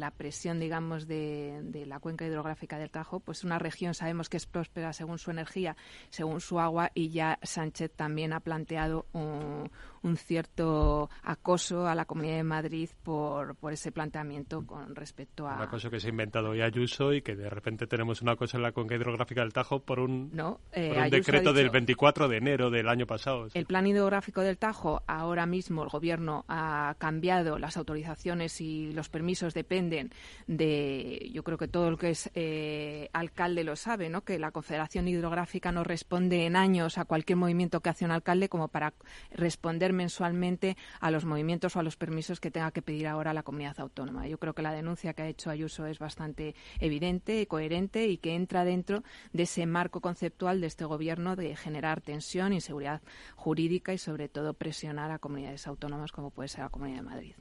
la 0.00 0.10
presión, 0.10 0.58
digamos, 0.58 1.06
de 1.06 1.84
la 1.86 2.00
cuenca 2.00 2.26
hidrográfica 2.26 2.78
del 2.78 2.90
Tajo, 2.90 3.20
pues 3.20 3.44
una 3.44 3.60
región 3.60 3.94
sabemos 3.94 4.28
que 4.28 4.38
es 4.38 4.46
próspera 4.46 4.92
según 4.92 5.18
su 5.18 5.30
energía, 5.30 5.76
según 6.10 6.40
su 6.40 6.58
agua 6.58 6.90
y 6.94 7.10
ya 7.10 7.38
Sánchez 7.46 7.90
también 7.94 8.32
ha 8.32 8.40
planteado 8.40 9.06
un, 9.12 9.70
un 10.04 10.16
cierto 10.16 11.08
acoso 11.22 11.86
a 11.86 11.94
la 11.94 12.04
Comunidad 12.04 12.36
de 12.36 12.44
Madrid 12.44 12.90
por, 13.02 13.56
por 13.56 13.72
ese 13.72 13.90
planteamiento 13.90 14.64
con 14.66 14.94
respecto 14.94 15.48
a... 15.48 15.56
Un 15.56 15.62
acoso 15.62 15.90
que 15.90 15.98
se 15.98 16.08
ha 16.08 16.10
inventado 16.10 16.50
hoy 16.50 16.60
Ayuso 16.60 17.12
y 17.12 17.22
que 17.22 17.34
de 17.34 17.48
repente 17.48 17.86
tenemos 17.86 18.20
una 18.22 18.36
cosa 18.36 18.58
en 18.58 18.62
la 18.62 18.72
cuenca 18.72 18.94
hidrográfica 18.94 19.40
del 19.40 19.52
Tajo 19.52 19.80
por 19.80 20.00
un, 20.00 20.30
no, 20.32 20.60
eh, 20.72 20.94
un 20.96 21.10
decreto 21.10 21.52
del 21.52 21.70
24 21.70 22.28
de 22.28 22.36
enero 22.36 22.70
del 22.70 22.88
año 22.88 23.06
pasado. 23.06 23.48
El 23.54 23.64
plan 23.64 23.86
hidrográfico 23.86 24.42
del 24.42 24.58
Tajo, 24.58 25.02
ahora 25.06 25.46
mismo 25.46 25.82
el 25.82 25.88
Gobierno 25.88 26.44
ha 26.48 26.94
cambiado 26.98 27.58
las 27.58 27.76
autorizaciones 27.78 28.60
y 28.60 28.92
los 28.92 29.08
permisos 29.08 29.54
dependen 29.54 30.10
de, 30.46 31.30
yo 31.32 31.42
creo 31.42 31.56
que 31.56 31.68
todo 31.68 31.88
el 31.88 31.98
que 31.98 32.10
es 32.10 32.30
eh, 32.34 33.08
alcalde 33.14 33.64
lo 33.64 33.74
sabe, 33.76 34.10
¿no? 34.10 34.22
que 34.22 34.38
la 34.38 34.50
Confederación 34.50 35.08
Hidrográfica 35.08 35.72
no 35.72 35.82
responde 35.82 36.44
en 36.44 36.56
años 36.56 36.98
a 36.98 37.06
cualquier 37.06 37.38
movimiento 37.38 37.80
que 37.80 37.88
hace 37.88 38.04
un 38.04 38.10
alcalde 38.10 38.50
como 38.50 38.68
para 38.68 38.92
responder 39.32 39.93
mensualmente 39.94 40.76
a 41.00 41.10
los 41.10 41.24
movimientos 41.24 41.76
o 41.76 41.80
a 41.80 41.82
los 41.82 41.96
permisos 41.96 42.40
que 42.40 42.50
tenga 42.50 42.70
que 42.70 42.82
pedir 42.82 43.06
ahora 43.06 43.32
la 43.32 43.42
comunidad 43.42 43.78
autónoma. 43.80 44.26
Yo 44.28 44.38
creo 44.38 44.54
que 44.54 44.62
la 44.62 44.72
denuncia 44.72 45.14
que 45.14 45.22
ha 45.22 45.28
hecho 45.28 45.50
Ayuso 45.50 45.86
es 45.86 45.98
bastante 45.98 46.54
evidente 46.80 47.40
y 47.40 47.46
coherente 47.46 48.06
y 48.06 48.18
que 48.18 48.34
entra 48.34 48.64
dentro 48.64 49.02
de 49.32 49.44
ese 49.44 49.66
marco 49.66 50.00
conceptual 50.00 50.60
de 50.60 50.66
este 50.66 50.84
gobierno 50.84 51.36
de 51.36 51.56
generar 51.56 52.00
tensión, 52.00 52.52
inseguridad 52.52 53.02
jurídica 53.36 53.92
y 53.92 53.98
sobre 53.98 54.28
todo 54.28 54.54
presionar 54.54 55.10
a 55.10 55.18
comunidades 55.18 55.66
autónomas 55.66 56.12
como 56.12 56.30
puede 56.30 56.48
ser 56.48 56.60
la 56.60 56.68
Comunidad 56.68 56.98
de 56.98 57.02
Madrid. 57.02 57.34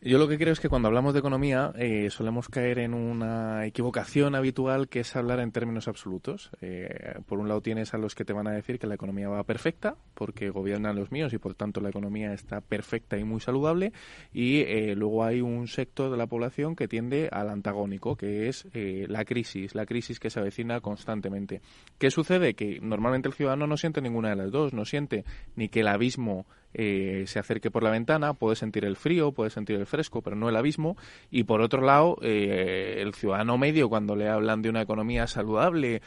Yo 0.00 0.18
lo 0.18 0.28
que 0.28 0.38
creo 0.38 0.52
es 0.52 0.60
que 0.60 0.68
cuando 0.68 0.88
hablamos 0.88 1.12
de 1.12 1.20
economía 1.20 1.72
eh, 1.76 2.08
solemos 2.10 2.48
caer 2.48 2.78
en 2.78 2.94
una 2.94 3.66
equivocación 3.66 4.34
habitual 4.34 4.88
que 4.88 5.00
es 5.00 5.16
hablar 5.16 5.40
en 5.40 5.52
términos 5.52 5.88
absolutos. 5.88 6.50
Eh, 6.60 7.14
por 7.26 7.38
un 7.38 7.48
lado 7.48 7.60
tienes 7.60 7.94
a 7.94 7.98
los 7.98 8.14
que 8.14 8.24
te 8.24 8.32
van 8.32 8.46
a 8.46 8.52
decir 8.52 8.78
que 8.78 8.86
la 8.86 8.94
economía 8.94 9.28
va 9.28 9.42
perfecta 9.44 9.96
porque 10.14 10.50
gobiernan 10.50 10.96
los 10.96 11.10
míos 11.10 11.32
y 11.32 11.38
por 11.38 11.47
tanto 11.54 11.80
la 11.80 11.90
economía 11.90 12.32
está 12.32 12.60
perfecta 12.60 13.18
y 13.18 13.24
muy 13.24 13.40
saludable 13.40 13.92
y 14.32 14.60
eh, 14.60 14.94
luego 14.94 15.24
hay 15.24 15.40
un 15.40 15.68
sector 15.68 16.10
de 16.10 16.16
la 16.16 16.26
población 16.26 16.76
que 16.76 16.88
tiende 16.88 17.28
al 17.30 17.48
antagónico, 17.48 18.16
que 18.16 18.48
es 18.48 18.66
eh, 18.72 19.06
la 19.08 19.24
crisis, 19.24 19.74
la 19.74 19.86
crisis 19.86 20.20
que 20.20 20.30
se 20.30 20.40
avecina 20.40 20.80
constantemente. 20.80 21.60
¿Qué 21.98 22.10
sucede? 22.10 22.54
Que 22.54 22.78
normalmente 22.80 23.28
el 23.28 23.34
ciudadano 23.34 23.66
no 23.66 23.76
siente 23.76 24.00
ninguna 24.00 24.30
de 24.30 24.36
las 24.36 24.50
dos, 24.50 24.72
no 24.72 24.84
siente 24.84 25.24
ni 25.56 25.68
que 25.68 25.80
el 25.80 25.88
abismo 25.88 26.46
eh, 26.74 27.24
se 27.26 27.38
acerque 27.38 27.70
por 27.70 27.82
la 27.82 27.90
ventana, 27.90 28.34
puede 28.34 28.54
sentir 28.54 28.84
el 28.84 28.96
frío, 28.96 29.32
puede 29.32 29.50
sentir 29.50 29.76
el 29.76 29.86
fresco, 29.86 30.22
pero 30.22 30.36
no 30.36 30.48
el 30.48 30.56
abismo. 30.56 30.96
Y 31.30 31.44
por 31.44 31.62
otro 31.62 31.82
lado, 31.82 32.18
el 32.20 33.14
ciudadano 33.14 33.56
medio, 33.56 33.88
cuando 33.88 34.14
le 34.14 34.28
hablan 34.28 34.60
de 34.60 34.68
una 34.68 34.82
economía 34.82 35.26
saludable, 35.26 36.02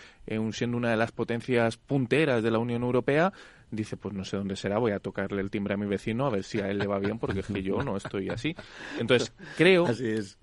siendo 0.51 0.77
una 0.77 0.91
de 0.91 0.97
las 0.97 1.11
potencias 1.11 1.77
punteras 1.77 2.43
de 2.43 2.51
la 2.51 2.59
Unión 2.59 2.83
Europea, 2.83 3.33
dice, 3.71 3.97
pues 3.97 4.13
no 4.13 4.23
sé 4.23 4.37
dónde 4.37 4.55
será, 4.55 4.77
voy 4.77 4.91
a 4.91 4.99
tocarle 4.99 5.41
el 5.41 5.49
timbre 5.49 5.73
a 5.73 5.77
mi 5.77 5.85
vecino 5.85 6.25
a 6.25 6.29
ver 6.29 6.43
si 6.43 6.59
a 6.59 6.69
él 6.69 6.77
le 6.77 6.87
va 6.87 6.99
bien, 6.99 7.17
porque 7.17 7.39
es 7.39 7.47
que 7.47 7.63
yo 7.63 7.81
no 7.81 7.97
estoy 7.97 8.29
así. 8.29 8.55
Entonces, 8.99 9.33
creo 9.57 9.87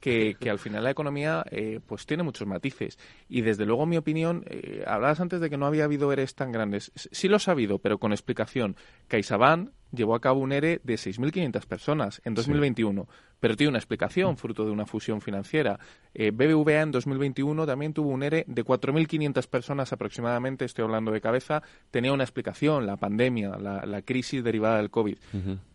que, 0.01 0.37
que, 0.39 0.51
al 0.51 0.59
final 0.59 0.85
la 0.85 0.91
economía 0.91 1.45
eh, 1.51 1.81
pues 1.87 2.07
tiene 2.07 2.23
muchos 2.23 2.47
matices. 2.47 2.99
Y 3.29 3.43
desde 3.43 3.67
luego, 3.67 3.87
mi 3.87 3.97
opinión, 3.97 4.45
eh, 4.49 4.83
hablabas 4.87 5.21
antes 5.21 5.41
de 5.41 5.51
que 5.51 5.57
no 5.57 5.67
había 5.67 5.85
habido 5.85 6.13
ERES 6.13 6.35
tan 6.35 6.53
grandes. 6.53 6.91
Sí 6.95 7.29
los 7.29 7.49
ha 7.49 7.53
habido, 7.53 7.79
pero 7.79 7.99
con 7.99 8.13
explicación. 8.13 8.77
CaixaBank 9.09 9.71
llevó 9.93 10.15
a 10.15 10.21
cabo 10.21 10.41
un 10.41 10.53
ERE 10.53 10.81
de 10.83 10.95
6.500 10.95 11.67
personas 11.67 12.21
en 12.25 12.35
2021, 12.35 13.07
pero 13.41 13.57
tiene 13.57 13.71
una 13.71 13.79
explicación, 13.79 14.37
fruto 14.37 14.65
de 14.65 14.71
una 14.71 14.87
fusión 14.87 15.21
financiera. 15.21 15.79
Eh, 16.15 16.31
BBVA 16.31 16.83
en 16.83 16.91
2021 16.91 17.67
también 17.67 17.93
tuvo 17.93 18.11
un 18.11 18.23
ERE 18.23 18.45
de 18.47 18.65
4.500 18.65 19.47
personas 19.49 19.93
aproximadamente, 19.93 20.65
estoy 20.65 20.85
hablando 20.85 21.13
de 21.13 21.21
cabeza, 21.21 21.63
tenía 21.91 22.13
una 22.13 22.25
explicación, 22.25 22.87
la 22.87 22.97
pandemia, 22.97 23.57
la, 23.59 24.03
crisis 24.03 24.45
derivada 24.45 24.79
del 24.79 24.91
COVID. 24.91 25.19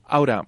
Ahora, 0.05 0.45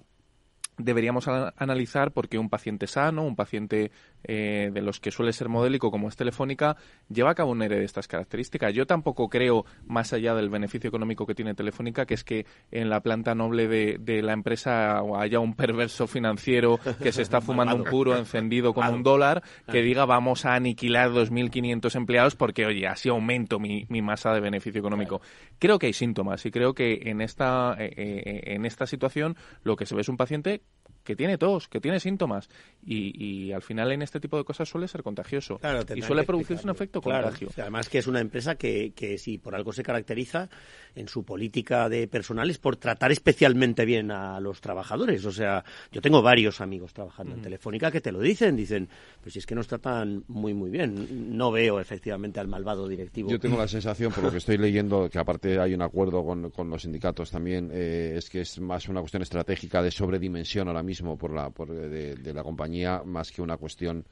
deberíamos 0.78 1.26
analizar 1.28 2.12
por 2.12 2.28
qué 2.28 2.38
un 2.38 2.50
paciente 2.50 2.86
sano, 2.86 3.22
un 3.24 3.36
paciente 3.36 3.90
eh, 4.28 4.70
de 4.72 4.82
los 4.82 5.00
que 5.00 5.10
suele 5.10 5.32
ser 5.32 5.48
modélico 5.48 5.90
como 5.90 6.08
es 6.08 6.16
Telefónica, 6.16 6.76
lleva 7.08 7.30
a 7.30 7.34
cabo 7.34 7.52
un 7.52 7.62
ERE 7.62 7.78
de 7.78 7.84
estas 7.84 8.08
características. 8.08 8.74
Yo 8.74 8.86
tampoco 8.86 9.28
creo, 9.28 9.64
más 9.86 10.12
allá 10.12 10.34
del 10.34 10.50
beneficio 10.50 10.88
económico 10.88 11.26
que 11.26 11.34
tiene 11.34 11.54
Telefónica, 11.54 12.06
que 12.06 12.14
es 12.14 12.24
que 12.24 12.46
en 12.70 12.90
la 12.90 13.00
planta 13.00 13.34
noble 13.34 13.68
de, 13.68 14.22
la 14.22 14.32
empresa 14.32 15.00
haya 15.18 15.38
un 15.40 15.54
perverso 15.54 16.06
financiero 16.06 16.80
que 17.02 17.12
se 17.12 17.22
está 17.22 17.40
fumando 17.42 17.76
un 17.76 17.84
puro 17.84 18.16
encendido 18.16 18.74
con 18.74 18.86
un 18.88 19.02
dólar, 19.02 19.42
que 19.70 19.82
diga 19.82 20.04
vamos 20.04 20.44
a 20.44 20.54
aniquilar 20.54 21.10
2.500 21.10 21.94
empleados 21.94 22.36
porque, 22.36 22.66
oye, 22.66 22.86
así 22.86 23.08
aumento 23.08 23.58
mi, 23.58 23.86
masa 24.02 24.32
de 24.32 24.40
beneficio 24.40 24.80
económico. 24.80 25.20
Creo 25.58 25.78
que 25.78 25.86
hay 25.86 25.92
síntomas 25.92 26.44
y 26.46 26.50
creo 26.50 26.74
que 26.74 27.02
en 27.06 27.20
esta, 27.20 27.76
eh, 27.78 27.92
eh, 27.96 28.54
en 28.54 28.66
esta 28.66 28.86
situación 28.86 29.36
lo 29.62 29.76
que 29.76 29.86
se 29.86 29.94
ve 29.94 30.02
es 30.02 30.08
un 30.08 30.16
paciente 30.16 30.62
que 31.06 31.16
tiene 31.16 31.38
tos, 31.38 31.68
que 31.68 31.80
tiene 31.80 32.00
síntomas. 32.00 32.50
Y, 32.84 33.52
al 33.52 33.62
final 33.62 33.90
en 33.92 34.02
este 34.02 34.20
tipo 34.20 34.36
de 34.36 34.44
cosas 34.44 34.68
suele 34.68 34.88
ser 34.88 35.02
contagioso. 35.02 35.58
y 35.94 36.02
suele 36.02 36.24
producirse 36.24 36.64
un 36.64 36.70
efecto 36.70 37.00
contagio. 37.00 37.48
Además 37.56 37.88
que 37.88 37.98
es 37.98 38.06
una 38.06 38.20
empresa 38.20 38.56
que, 38.56 38.92
que 38.94 39.16
si 39.16 39.38
por 39.38 39.54
algo 39.54 39.72
se 39.72 39.82
caracteriza 39.82 40.50
en 40.94 41.08
su 41.08 41.24
política 41.24 41.88
de 41.88 42.08
personal 42.08 42.50
es 42.50 42.58
por 42.58 42.76
tratar 42.76 43.12
especialmente 43.12 43.84
bien 43.84 44.10
a 44.10 44.40
los 44.40 44.60
trabajadores. 44.60 45.24
O 45.24 45.32
sea, 45.32 45.64
yo 45.92 46.00
tengo 46.02 46.22
varios 46.22 46.60
amigos 46.60 46.92
trabajando 46.92 47.34
en 47.34 47.42
Telefónica 47.42 47.90
que 47.90 48.00
te 48.00 48.10
lo 48.12 48.20
dicen, 48.20 48.56
dicen, 48.56 48.88
pues 49.22 49.32
si 49.32 49.38
es 49.38 49.46
que 49.46 49.54
nos 49.54 49.68
tratan 49.68 50.24
muy, 50.28 50.52
muy 50.54 50.70
bien. 50.70 51.36
No 51.36 51.52
veo 51.52 51.80
efectivamente 51.80 52.40
al 52.40 52.48
malvado 52.48 52.88
directivo. 52.88 53.30
Yo 53.30 53.38
tengo 53.38 53.56
la 53.56 53.68
sensación, 53.68 54.12
por 54.12 54.24
lo 54.24 54.30
que 54.30 54.38
estoy 54.38 54.58
leyendo, 54.58 55.08
que 55.08 55.18
aparte 55.18 55.60
hay 55.60 55.74
un 55.74 55.82
acuerdo 55.82 56.24
con, 56.24 56.50
con 56.50 56.68
los 56.68 56.82
sindicatos 56.82 57.30
también, 57.30 57.70
eh, 57.72 58.14
es 58.16 58.28
que 58.28 58.40
es 58.40 58.58
más 58.58 58.88
una 58.88 59.00
cuestión 59.00 59.22
estratégica 59.22 59.82
de 59.82 59.90
sobredimensión 59.90 60.68
ahora 60.68 60.82
mismo 60.82 60.95
por 61.02 61.32
la, 61.32 61.50
por, 61.50 61.68
de, 61.70 62.34
la 62.34 62.42
compañía, 62.42 63.02
más 63.04 63.30
que 63.32 63.42
una 63.42 63.56
cuestión 63.56 64.06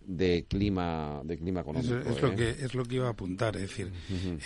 de 0.00 0.46
clima 0.48 1.20
de 1.24 1.36
clima 1.36 1.60
económico. 1.60 1.96
Es, 1.98 2.22
lo 2.22 2.32
¿eh? 2.32 2.36
que 2.36 2.50
es 2.50 2.74
lo 2.74 2.84
que 2.84 2.96
iba 2.96 3.08
a 3.08 3.10
apuntar, 3.10 3.56
es 3.56 3.62
decir, 3.62 3.92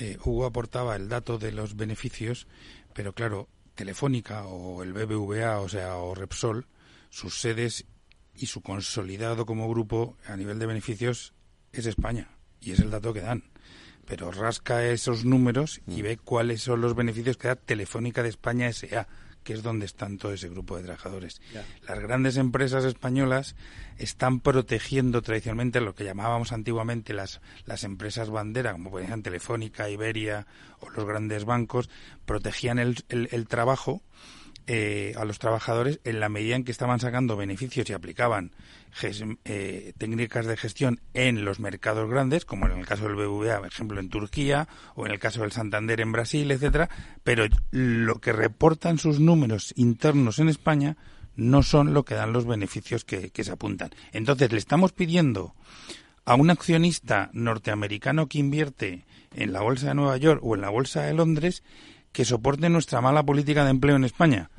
eh, 0.01 0.17
Hugo 0.25 0.47
aportaba 0.47 0.97
el 0.97 1.09
dato 1.09 1.39
de 1.39 1.53
los 1.53 1.77
beneficios, 1.77 2.47
pero 2.95 3.13
claro, 3.13 3.49
Telefónica 3.75 4.47
o 4.47 4.83
el 4.83 4.93
BBVA, 4.93 5.61
o 5.61 5.69
sea, 5.69 5.97
o 5.97 6.15
Repsol, 6.15 6.67
sus 7.11 7.41
sedes 7.41 7.87
y 8.35 8.47
su 8.47 8.61
consolidado 8.63 9.47
como 9.47 9.69
grupo 9.69 10.17
a 10.27 10.37
nivel 10.37 10.59
de 10.59 10.67
beneficios 10.67 11.35
es 11.73 11.87
España 11.87 12.31
y 12.61 12.73
es 12.73 12.81
el 12.81 12.91
dato 12.91 13.13
que 13.13 13.21
dan. 13.21 13.45
Pero 14.07 14.33
rasca 14.33 14.85
esos 14.85 15.25
números 15.25 15.81
y 15.87 16.01
mm. 16.01 16.03
ve 16.03 16.17
cuáles 16.17 16.63
son 16.63 16.81
los 16.81 16.95
beneficios 16.95 17.37
que 17.37 17.49
da 17.49 17.57
Telefónica 17.57 18.23
de 18.23 18.31
España 18.31 18.69
S.A., 18.69 19.07
que 19.43 19.53
es 19.53 19.63
donde 19.63 19.87
están 19.87 20.19
todo 20.19 20.33
ese 20.33 20.49
grupo 20.49 20.77
de 20.77 20.85
trabajadores. 20.85 21.41
Las 21.89 21.99
grandes 22.01 22.37
empresas 22.37 22.85
españolas 22.85 23.57
están 23.99 24.41
protegiendo 24.41 25.23
tradicionalmente 25.23 25.81
lo 25.81 25.95
que 25.95 26.05
llamábamos 26.05 26.53
antiguamente 26.53 27.13
las, 27.13 27.41
las 27.67 27.85
empresas 27.85 28.31
bandera, 28.31 28.73
como 28.73 28.91
por 28.91 29.03
ejemplo 29.03 29.23
Telefónica, 29.23 29.91
Iberia 29.91 30.47
o 30.81 30.91
los 30.91 31.05
grandes 31.05 31.45
bancos, 31.45 31.91
protegían 32.25 32.79
el, 32.79 33.05
el 33.09 33.47
trabajo 33.49 34.03
eh, 34.67 35.15
a 35.17 35.25
los 35.25 35.39
trabajadores 35.39 36.01
en 36.05 36.21
la 36.21 36.29
medida 36.29 36.57
en 36.57 36.65
que 36.65 36.73
estaban 36.73 37.01
sacando 37.01 37.37
beneficios 37.37 37.89
y 37.91 37.93
aplicaban 37.93 38.53
eh, 39.45 39.93
técnicas 39.99 40.47
de 40.47 40.57
gestión 40.57 41.01
en 41.15 41.45
los 41.45 41.61
mercados 41.61 42.09
grandes, 42.09 42.45
como 42.45 42.67
en 42.67 42.79
el 42.79 42.87
caso 42.87 43.05
del 43.05 43.15
BBVA, 43.15 43.59
por 43.59 43.67
ejemplo, 43.67 44.01
en 44.01 44.09
Turquía, 44.09 44.69
o 44.95 45.07
en 45.07 45.13
el 45.13 45.19
caso 45.19 45.43
del 45.43 45.53
Santander 45.53 46.01
en 46.01 46.13
Brasil, 46.13 46.51
etcétera, 46.51 46.89
pero 47.25 47.47
lo 47.71 48.21
que 48.21 48.33
reportan 48.33 48.99
sus 48.99 49.19
números 49.19 49.73
internos 49.77 50.39
en 50.39 50.49
España 50.49 50.97
no 51.35 51.63
son 51.63 51.95
lo 51.95 52.05
que 52.05 52.15
dan 52.15 52.33
los 52.33 52.47
beneficios 52.47 53.05
que, 53.05 53.31
que 53.31 53.45
se 53.45 53.53
apuntan. 53.53 53.91
Entonces, 54.13 54.53
le 54.53 54.59
estamos 54.59 54.93
pidiendo 54.93 55.55
a 56.25 56.35
un 56.35 56.51
accionista 56.51 57.31
norteamericano 57.33 58.29
que 58.29 58.39
invierte 58.39 59.05
en 59.35 59.53
la 59.53 59.63
Bolsa 59.63 59.89
de 59.89 59.95
Nueva 59.95 60.17
York 60.19 60.41
o 60.45 60.55
en 60.55 60.61
la 60.61 60.71
Bolsa 60.71 61.03
de 61.03 61.15
Londres 61.15 61.63
que 62.13 62.25
soporte 62.25 62.69
nuestra 62.69 63.01
mala 63.01 63.25
política 63.25 63.65
de 63.65 63.71
empleo 63.71 63.97
en 63.97 64.05
España. 64.05 64.51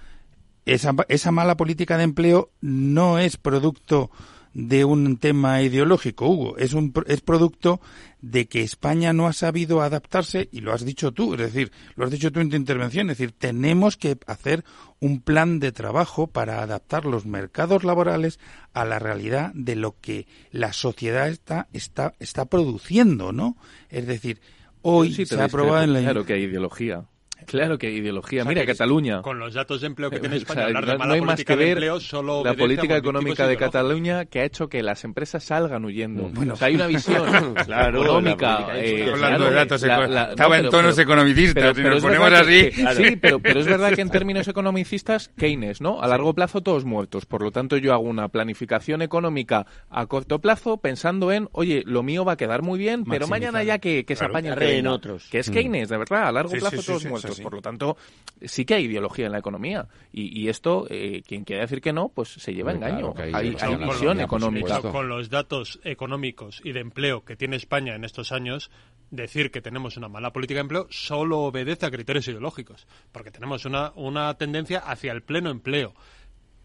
Esa, 0.66 0.94
esa 1.10 1.32
mala 1.32 1.58
política 1.58 1.98
de 1.98 2.04
empleo 2.04 2.52
no 2.62 3.20
es 3.20 3.38
producto 3.38 4.10
de 4.54 4.86
un 4.86 5.18
tema 5.18 5.62
ideológico, 5.62 6.28
Hugo, 6.28 6.58
es, 6.58 6.74
un, 6.74 6.94
es 7.08 7.22
producto 7.22 7.82
de 8.22 8.46
que 8.48 8.62
España 8.62 9.12
no 9.12 9.28
ha 9.28 9.34
sabido 9.34 9.82
adaptarse, 9.82 10.48
y 10.52 10.62
lo 10.62 10.74
has 10.74 10.86
dicho 10.86 11.12
tú, 11.12 11.34
es 11.34 11.40
decir, 11.40 11.72
lo 11.96 12.06
has 12.06 12.12
dicho 12.12 12.32
tú 12.32 12.40
en 12.40 12.50
tu 12.50 12.56
intervención, 12.56 13.10
es 13.10 13.18
decir, 13.18 13.34
tenemos 13.36 13.98
que 13.98 14.18
hacer 14.28 14.64
un 15.00 15.22
plan 15.22 15.60
de 15.60 15.72
trabajo 15.72 16.28
para 16.28 16.62
adaptar 16.62 17.06
los 17.06 17.26
mercados 17.26 17.84
laborales 17.84 18.40
a 18.74 18.86
la 18.86 19.00
realidad 19.00 19.52
de 19.56 19.76
lo 19.76 20.00
que 20.00 20.28
la 20.52 20.72
sociedad 20.72 21.30
está, 21.30 21.68
está, 21.74 22.14
está 22.20 22.46
produciendo, 22.46 23.32
¿no? 23.32 23.58
Es 23.90 24.06
decir, 24.06 24.40
hoy 24.84 25.14
se 25.14 25.36
ha 25.36 25.46
aprobado 25.46 25.84
en 25.84 25.94
la... 25.94 26.02
Claro 26.02 26.26
que 26.26 26.34
hay 26.34 26.44
ideología. 26.44 27.06
Claro 27.46 27.78
que 27.78 27.92
ideología. 27.92 28.44
Mira, 28.46 28.66
Cataluña. 28.66 29.22
Con 29.22 29.40
los 29.40 29.54
datos 29.54 29.82
de 29.82 29.88
empleo 29.88 30.10
que 30.10 30.20
tiene 30.22 30.38
España, 30.38 30.66
hablar 30.66 30.86
de 30.86 30.98
no 30.98 31.14
hay 31.14 31.22
más 31.22 31.44
que 31.44 31.56
ver 31.56 31.82
la 31.82 32.54
política 32.54 32.98
económica 32.98 33.48
de 33.48 33.58
Cataluña 33.58 34.26
que 34.26 34.40
ha 34.40 34.46
hecho 34.46 34.68
que 34.68 34.84
las 34.84 35.04
empresas 35.04 35.44
salgan 35.44 35.86
huyendo. 35.86 36.30
Bueno, 36.30 36.54
o 36.54 36.58
sea, 36.58 36.68
hay 36.68 36.76
una 36.76 36.88
visión 36.88 37.24
económica. 37.58 38.68
Eh, 38.76 39.10
hablando 39.12 39.46
de 39.46 39.54
datos 39.54 39.84
Estaba 39.84 40.58
en 40.58 40.70
tonos 40.70 40.98
economicistas, 40.98 41.74
pero, 41.76 41.92
nos 41.92 42.04
ponemos 42.04 42.34
así. 42.34 42.72
sí, 42.72 43.16
pero, 43.16 43.40
pero 43.40 43.60
es 43.60 43.66
verdad 43.66 43.94
que 43.94 44.02
en 44.02 44.10
términos 44.14 44.48
economicistas, 44.48 45.30
Keynes, 45.38 45.82
¿no? 45.82 46.02
A 46.02 46.08
largo 46.08 46.34
plazo 46.34 46.62
todos 46.62 46.86
muertos. 46.86 47.26
Por 47.26 47.42
lo 47.42 47.52
tanto, 47.52 47.78
yo 47.78 47.94
hago 47.94 48.04
una 48.04 48.30
planificación 48.30 49.02
económica 49.02 49.66
a 49.90 50.06
corto 50.06 50.40
plazo 50.40 50.78
pensando 50.78 51.32
en, 51.32 51.50
oye, 51.52 51.84
lo 51.86 52.04
mío 52.04 52.26
va 52.26 52.34
a 52.34 52.38
quedar 52.38 52.62
muy 52.62 52.80
bien, 52.80 53.04
pero 53.06 53.28
mañana 53.28 53.64
ya 53.64 53.80
que, 53.80 54.06
que 54.06 54.16
se 54.16 54.26
apaña 54.26 54.56
en 54.60 54.88
otros. 54.88 55.28
Que 55.30 55.40
es 55.40 55.50
mm. 55.50 55.54
Keynes, 55.54 55.90
de 55.90 55.98
verdad, 55.98 56.28
a 56.28 56.32
largo 56.32 56.52
plazo 56.54 56.82
todos 56.84 57.06
muertos. 57.06 57.33
Por 57.42 57.54
lo 57.54 57.62
tanto, 57.62 57.98
sí 58.42 58.66
que 58.66 58.76
hay 58.76 58.86
ideología 58.86 59.26
en 59.26 59.32
la 59.32 59.40
economía. 59.40 59.88
Y, 60.12 60.48
esto, 60.48 60.86
eh, 60.90 61.24
quien 61.28 61.44
quiera 61.44 61.64
decir 61.64 61.82
que 61.82 61.94
no, 61.94 62.10
pues 62.10 62.30
se 62.30 62.54
lleva 62.54 62.72
engaño. 62.72 63.14
hay, 63.18 63.52
visión 63.52 64.20
económica. 64.20 64.82
Con 64.82 65.08
los 65.08 65.30
datos 65.30 65.80
económicos 65.84 66.62
y 66.64 66.72
de 66.72 66.82
empleo 66.82 67.24
que 67.24 67.36
tiene 67.36 67.56
España 67.56 67.96
en 67.96 68.04
estos 68.04 68.32
años, 68.32 68.70
decir 69.12 69.52
que 69.52 69.62
tenemos 69.62 69.98
una 69.98 70.10
mala 70.10 70.34
política 70.34 70.58
de 70.58 70.62
empleo 70.62 70.88
solo 70.90 71.40
obedece 71.40 71.86
a 71.86 71.92
criterios 71.92 72.28
ideológicos, 72.28 72.88
porque 73.12 73.32
tenemos 73.32 73.66
una, 73.66 73.92
una 73.96 74.34
tendencia 74.36 74.80
hacia 74.80 75.12
el 75.12 75.22
pleno 75.22 75.50
empleo 75.50 75.94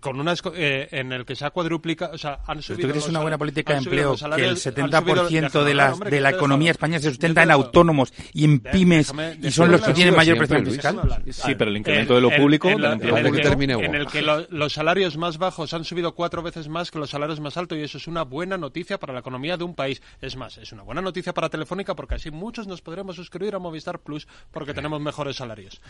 con 0.01 0.20
unas 0.20 0.43
eh, 0.55 0.89
en 0.93 1.12
el 1.12 1.25
que 1.25 1.35
se 1.35 1.45
ha 1.45 1.51
cuadruplicado, 1.51 2.15
o 2.15 2.19
sea, 2.19 2.41
han 2.47 2.62
subido. 2.62 2.89
¿Tú 2.89 2.93
crees 2.93 3.09
una 3.09 3.20
buena 3.20 3.37
política 3.37 3.73
de 3.73 3.79
empleo 3.81 4.15
que 4.15 4.45
el 4.45 4.57
70% 4.57 5.65
de 5.65 5.75
la, 5.75 5.93
de 5.93 6.20
la 6.20 6.31
economía 6.31 6.70
española 6.70 7.01
se 7.01 7.11
sustenta 7.11 7.43
en 7.43 7.51
autónomos 7.51 8.12
y 8.33 8.45
en 8.45 8.61
pymes 8.61 9.12
y 9.43 9.51
son 9.51 9.73
los 9.73 9.81
que 9.81 9.93
tienen 9.93 10.15
mayor 10.15 10.39
presión 10.39 10.65
fiscal? 10.65 11.23
Sí, 11.31 11.55
pero 11.57 11.70
el 11.70 11.77
incremento 11.77 12.15
de 12.15 12.20
lo 12.20 12.31
público, 12.31 12.69
en, 12.69 12.85
el 12.85 14.07
que, 14.07 14.23
los 14.23 14.73
salarios 14.73 15.16
más 15.16 15.39
bajos 15.39 15.75
han 15.75 15.85
subido 15.85 16.15
cuatro 16.15 16.43
veces 16.43 16.69
más 16.69 16.91
que 16.91 16.99
los 16.99 17.11
salarios 17.11 17.41
más 17.41 17.57
altos 17.57 17.79
y 17.79 17.83
eso 17.83 17.99
es 17.99 18.07
una 18.07 18.23
buena 18.23 18.57
noticia 18.57 18.99
para 18.99 19.12
la 19.12 19.20
economía 19.20 19.57
de 19.57 19.65
un 19.65 19.75
país. 19.75 20.01
Es 20.20 20.37
más, 20.37 20.59
es 20.59 20.73
una 20.73 20.83
buena 20.83 21.01
noticia 21.01 21.35
para 21.35 21.49
Telefónica 21.49 21.97
porque 21.97 22.15
así 22.15 22.31
muchos 22.31 22.66
nos 22.66 22.83
podremos 22.83 23.16
suscribir 23.16 23.55
a 23.55 23.59
Movistar 23.59 23.99
Plus 23.99 24.29
porque 24.51 24.75
tenemos 24.75 25.01
mejores 25.01 25.37
salarios. 25.37 25.81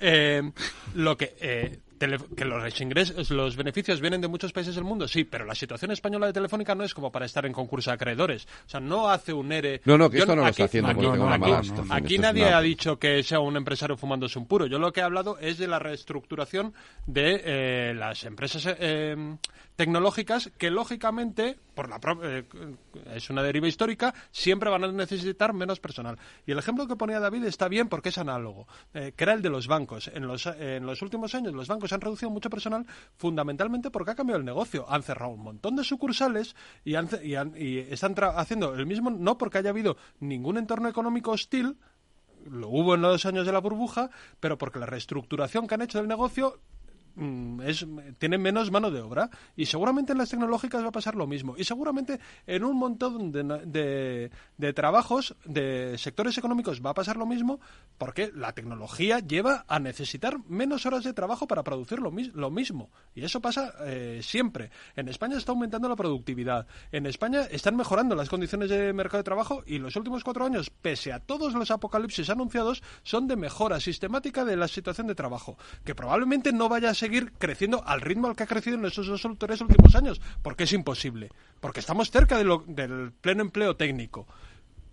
Eh, 0.00 0.42
lo 0.94 1.16
que 1.16 1.34
eh, 1.40 1.80
que 1.98 2.44
los 2.44 2.80
ingresos, 2.80 3.30
los 3.30 3.56
beneficios 3.56 4.00
vienen 4.00 4.20
de 4.20 4.28
muchos 4.28 4.52
países 4.52 4.74
del 4.74 4.84
mundo, 4.84 5.08
sí, 5.08 5.24
pero 5.24 5.44
la 5.44 5.54
situación 5.54 5.90
española 5.90 6.26
de 6.26 6.32
Telefónica 6.32 6.74
no 6.74 6.84
es 6.84 6.94
como 6.94 7.10
para 7.10 7.26
estar 7.26 7.44
en 7.46 7.52
concurso 7.52 7.90
de 7.90 7.94
acreedores. 7.94 8.46
O 8.66 8.68
sea, 8.68 8.80
no 8.80 9.08
hace 9.08 9.32
un 9.32 9.50
ERE. 9.52 9.80
No, 9.84 9.98
no, 9.98 10.08
que 10.08 10.18
esto 10.18 10.34
no 10.34 10.42
lo 10.42 10.48
está 10.48 10.64
haciendo 10.64 10.90
aquí, 11.90 12.18
nadie 12.18 12.44
ha 12.46 12.60
dicho 12.60 12.98
que 12.98 13.22
sea 13.22 13.40
un 13.40 13.56
empresario 13.56 13.96
fumándose 13.96 14.38
un 14.38 14.46
puro. 14.46 14.66
Yo 14.66 14.78
lo 14.78 14.92
que 14.92 15.00
he 15.00 15.02
hablado 15.02 15.38
es 15.38 15.58
de 15.58 15.66
la 15.66 15.78
reestructuración 15.78 16.72
de 17.06 17.42
eh, 17.44 17.94
las 17.94 18.24
empresas 18.24 18.76
eh, 18.78 19.36
tecnológicas 19.78 20.50
que, 20.58 20.72
lógicamente, 20.72 21.56
por 21.74 21.88
la 21.88 22.00
eh, 22.24 22.44
es 23.14 23.30
una 23.30 23.44
deriva 23.44 23.68
histórica, 23.68 24.12
siempre 24.32 24.70
van 24.70 24.82
a 24.82 24.90
necesitar 24.90 25.52
menos 25.52 25.78
personal. 25.78 26.18
Y 26.46 26.50
el 26.50 26.58
ejemplo 26.58 26.88
que 26.88 26.96
ponía 26.96 27.20
David 27.20 27.44
está 27.44 27.68
bien 27.68 27.88
porque 27.88 28.08
es 28.08 28.18
análogo, 28.18 28.66
que 28.92 29.14
era 29.16 29.34
el 29.34 29.40
de 29.40 29.50
los 29.50 29.68
bancos. 29.68 30.10
En 30.12 30.26
los, 30.26 30.46
en 30.46 30.84
los 30.84 31.00
últimos 31.00 31.32
años, 31.36 31.54
los 31.54 31.68
bancos 31.68 31.92
han 31.92 32.00
reducido 32.00 32.28
mucho 32.28 32.50
personal 32.50 32.84
fundamentalmente 33.16 33.92
porque 33.92 34.10
ha 34.10 34.14
cambiado 34.16 34.40
el 34.40 34.44
negocio. 34.44 34.84
Han 34.88 35.04
cerrado 35.04 35.30
un 35.30 35.44
montón 35.44 35.76
de 35.76 35.84
sucursales 35.84 36.56
y, 36.84 36.96
y, 36.96 37.78
están 37.78 38.16
haciendo 38.34 38.74
el 38.74 38.84
mismo, 38.84 39.10
no 39.10 39.38
porque 39.38 39.58
haya 39.58 39.70
habido 39.70 39.96
ningún 40.18 40.58
entorno 40.58 40.88
económico 40.88 41.30
hostil, 41.30 41.76
lo 42.50 42.68
hubo 42.68 42.96
en 42.96 43.02
los 43.02 43.26
años 43.26 43.46
de 43.46 43.52
la 43.52 43.60
burbuja, 43.60 44.10
pero 44.40 44.58
porque 44.58 44.80
la 44.80 44.86
reestructuración 44.86 45.68
que 45.68 45.74
han 45.74 45.82
hecho 45.82 45.98
del 45.98 46.08
negocio 46.08 46.58
es, 47.64 47.84
tienen 48.18 48.40
menos 48.40 48.70
mano 48.70 48.90
de 48.90 49.00
obra 49.00 49.30
y 49.56 49.66
seguramente 49.66 50.12
en 50.12 50.18
las 50.18 50.30
tecnológicas 50.30 50.82
va 50.82 50.88
a 50.88 50.92
pasar 50.92 51.16
lo 51.16 51.26
mismo. 51.26 51.54
Y 51.56 51.64
seguramente 51.64 52.20
en 52.46 52.64
un 52.64 52.76
montón 52.76 53.32
de, 53.32 54.30
de, 54.56 54.72
trabajos 54.72 55.34
de 55.44 55.96
sectores 55.98 56.38
económicos 56.38 56.80
va 56.84 56.90
a 56.90 56.94
pasar 56.94 57.16
lo 57.16 57.26
mismo 57.26 57.60
porque 57.96 58.30
la 58.34 58.52
tecnología 58.52 59.18
lleva 59.18 59.64
a 59.66 59.80
necesitar 59.80 60.38
menos 60.48 60.86
horas 60.86 61.04
de 61.04 61.12
trabajo 61.12 61.48
para 61.48 61.64
producir 61.64 61.98
lo, 61.98 62.12
lo 62.34 62.50
mismo. 62.50 62.90
Y 63.14 63.24
eso 63.24 63.40
pasa 63.40 63.74
eh, 63.80 64.20
siempre. 64.22 64.70
En 64.94 65.08
España 65.08 65.36
está 65.36 65.52
aumentando 65.52 65.88
la 65.88 65.96
productividad. 65.96 66.66
En 66.92 67.06
España 67.06 67.42
están 67.50 67.76
mejorando 67.76 68.14
las 68.14 68.28
condiciones 68.28 68.70
de 68.70 68.92
mercado 68.92 69.18
de 69.18 69.24
trabajo 69.24 69.64
y 69.66 69.78
los 69.78 69.96
últimos 69.96 70.22
cuatro 70.22 70.44
años 70.44 70.70
pese 70.70 71.12
a 71.12 71.18
todos 71.18 71.54
los 71.54 71.70
apocalipsis 71.70 72.30
anunciados 72.30 72.82
son 73.02 73.26
de 73.26 73.36
mejora 73.36 73.80
sistemática 73.80 74.44
de 74.44 74.56
la 74.56 74.68
situación 74.68 75.06
de 75.08 75.14
trabajo 75.14 75.56
que 75.84 75.94
probablemente 75.94 76.52
no 76.52 76.68
vaya 76.68 76.90
a 76.90 76.94
ser 76.94 77.07
seguir 77.08 77.32
creciendo 77.38 77.82
al 77.86 78.00
ritmo 78.00 78.28
al 78.28 78.36
que 78.36 78.42
ha 78.42 78.46
crecido 78.46 78.76
en 78.76 78.84
estos 78.84 79.06
dos 79.06 79.26
tres 79.38 79.60
últimos 79.60 79.94
años, 79.94 80.20
porque 80.42 80.64
es 80.64 80.72
imposible, 80.72 81.30
porque 81.60 81.80
estamos 81.80 82.10
cerca 82.10 82.36
del 82.38 83.12
pleno 83.20 83.42
empleo 83.42 83.76
técnico. 83.76 84.26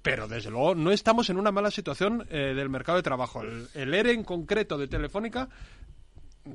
Pero 0.01 0.27
desde 0.27 0.51
luego 0.51 0.75
no 0.75 0.91
estamos 0.91 1.29
en 1.31 1.37
una 1.37 1.51
mala 1.51 1.71
situación 1.71 2.27
eh, 2.29 2.53
del 2.55 2.69
mercado 2.69 2.97
de 2.97 3.01
trabajo. 3.03 3.41
El, 3.41 3.67
el 3.73 3.93
ERE 3.93 4.13
en 4.13 4.23
concreto 4.23 4.77
de 4.77 4.87
Telefónica 4.87 5.49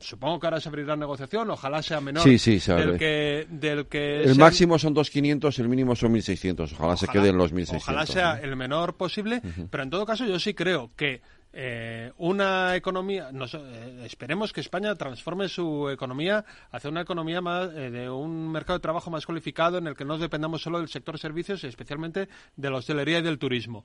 supongo 0.01 0.39
que 0.39 0.47
ahora 0.47 0.61
se 0.61 0.69
abrirá 0.69 0.95
negociación, 0.97 1.51
ojalá 1.51 1.83
sea 1.83 2.01
menor 2.01 2.23
Sí, 2.23 2.39
sí, 2.39 2.61
se 2.61 2.71
abre. 2.73 2.87
del 2.87 2.99
que, 2.99 3.47
del 3.51 3.87
que 3.87 4.23
El 4.23 4.37
sea- 4.37 4.45
máximo 4.45 4.79
son 4.79 4.95
2.500, 4.95 5.59
el 5.59 5.69
mínimo 5.69 5.97
son 5.97 6.15
1.600. 6.15 6.73
Ojalá, 6.75 6.97
se 6.97 7.09
queden 7.09 7.37
los 7.37 7.53
1.600. 7.53 7.77
Ojalá 7.79 8.07
sea 8.07 8.37
¿no? 8.37 8.43
el 8.45 8.55
menor 8.57 8.95
posible, 8.95 9.43
pero 9.69 9.83
en 9.83 9.91
todo 9.91 10.07
caso 10.07 10.25
yo 10.27 10.39
sí 10.39 10.55
creo 10.55 10.93
que 10.97 11.21
eh, 11.53 12.13
una 12.19 12.77
economía, 12.77 13.33
nos- 13.33 13.55
eh, 13.55 14.03
esperemos 14.05 14.53
que 14.53 14.61
España 14.61 14.95
transforme 14.95 15.49
su 15.49 15.89
economía 15.91 16.45
hacia 16.71 16.91
una 16.91 17.01
economía 17.01 17.41
más 17.41 17.71
eh, 17.75 17.91
de 17.91 18.09
un 18.09 18.51
mercado 18.53 18.79
de 18.79 18.83
trabajo 18.83 19.11
más 19.11 19.27
cualificado 19.27 19.79
en 19.79 19.87
el 19.87 19.97
que 19.97 20.05
no 20.05 20.17
dependamos 20.19 20.63
solo 20.63 20.79
del 20.79 20.89
sector 20.89 21.19
servicios 21.19 21.65
especialmente 21.65 22.29
de 22.57 22.71
la 22.71 22.77
hostelería 22.77 23.19
y 23.19 23.23
del 23.23 23.39
turismo. 23.39 23.85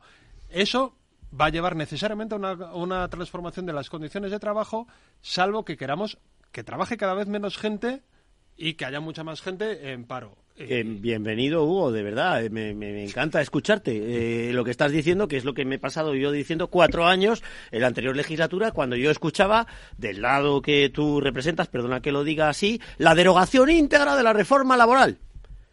Eso 0.49 0.95
va 1.39 1.45
a 1.45 1.49
llevar 1.49 1.75
necesariamente 1.75 2.35
a 2.35 2.37
una, 2.37 2.53
una 2.73 3.07
transformación 3.09 3.65
de 3.65 3.73
las 3.73 3.89
condiciones 3.89 4.31
de 4.31 4.39
trabajo, 4.39 4.87
salvo 5.21 5.65
que 5.65 5.75
queramos 5.77 6.17
que 6.51 6.63
trabaje 6.63 6.97
cada 6.97 7.15
vez 7.15 7.27
menos 7.27 7.57
gente 7.57 8.03
y 8.57 8.73
que 8.73 8.85
haya 8.85 8.99
mucha 8.99 9.23
más 9.23 9.41
gente 9.41 9.91
en 9.91 10.05
paro. 10.05 10.37
Eh, 10.57 10.83
bienvenido, 10.85 11.65
Hugo, 11.65 11.91
de 11.91 12.01
verdad. 12.01 12.43
eh, 12.45 12.49
Me, 12.49 12.73
me- 12.73 12.93
me 12.93 13.03
encanta 13.03 13.41
escucharte. 13.41 14.49
Eh, 14.49 14.53
lo 14.53 14.63
que 14.63 14.71
estás 14.71 14.91
diciendo, 14.93 15.27
que 15.27 15.35
es 15.35 15.43
lo 15.43 15.53
que 15.53 15.65
me 15.65 15.75
he 15.75 15.79
pasado 15.79 16.15
yo 16.15 16.31
diciendo 16.31 16.67
cuatro 16.69 17.05
años 17.07 17.43
en 17.71 17.81
la 17.81 17.87
anterior 17.87 18.15
legislatura, 18.15 18.71
cuando 18.71 18.95
yo 18.95 19.11
escuchaba, 19.11 19.67
del 19.97 20.21
lado 20.21 20.61
que 20.61 20.89
tú 20.89 21.19
representas, 21.19 21.67
perdona 21.67 21.99
que 22.01 22.13
lo 22.13 22.23
diga 22.23 22.47
así, 22.47 22.79
la 22.97 23.15
derogación 23.15 23.69
íntegra 23.69 24.15
de 24.15 24.23
la 24.23 24.31
reforma 24.31 24.77
laboral. 24.77 25.17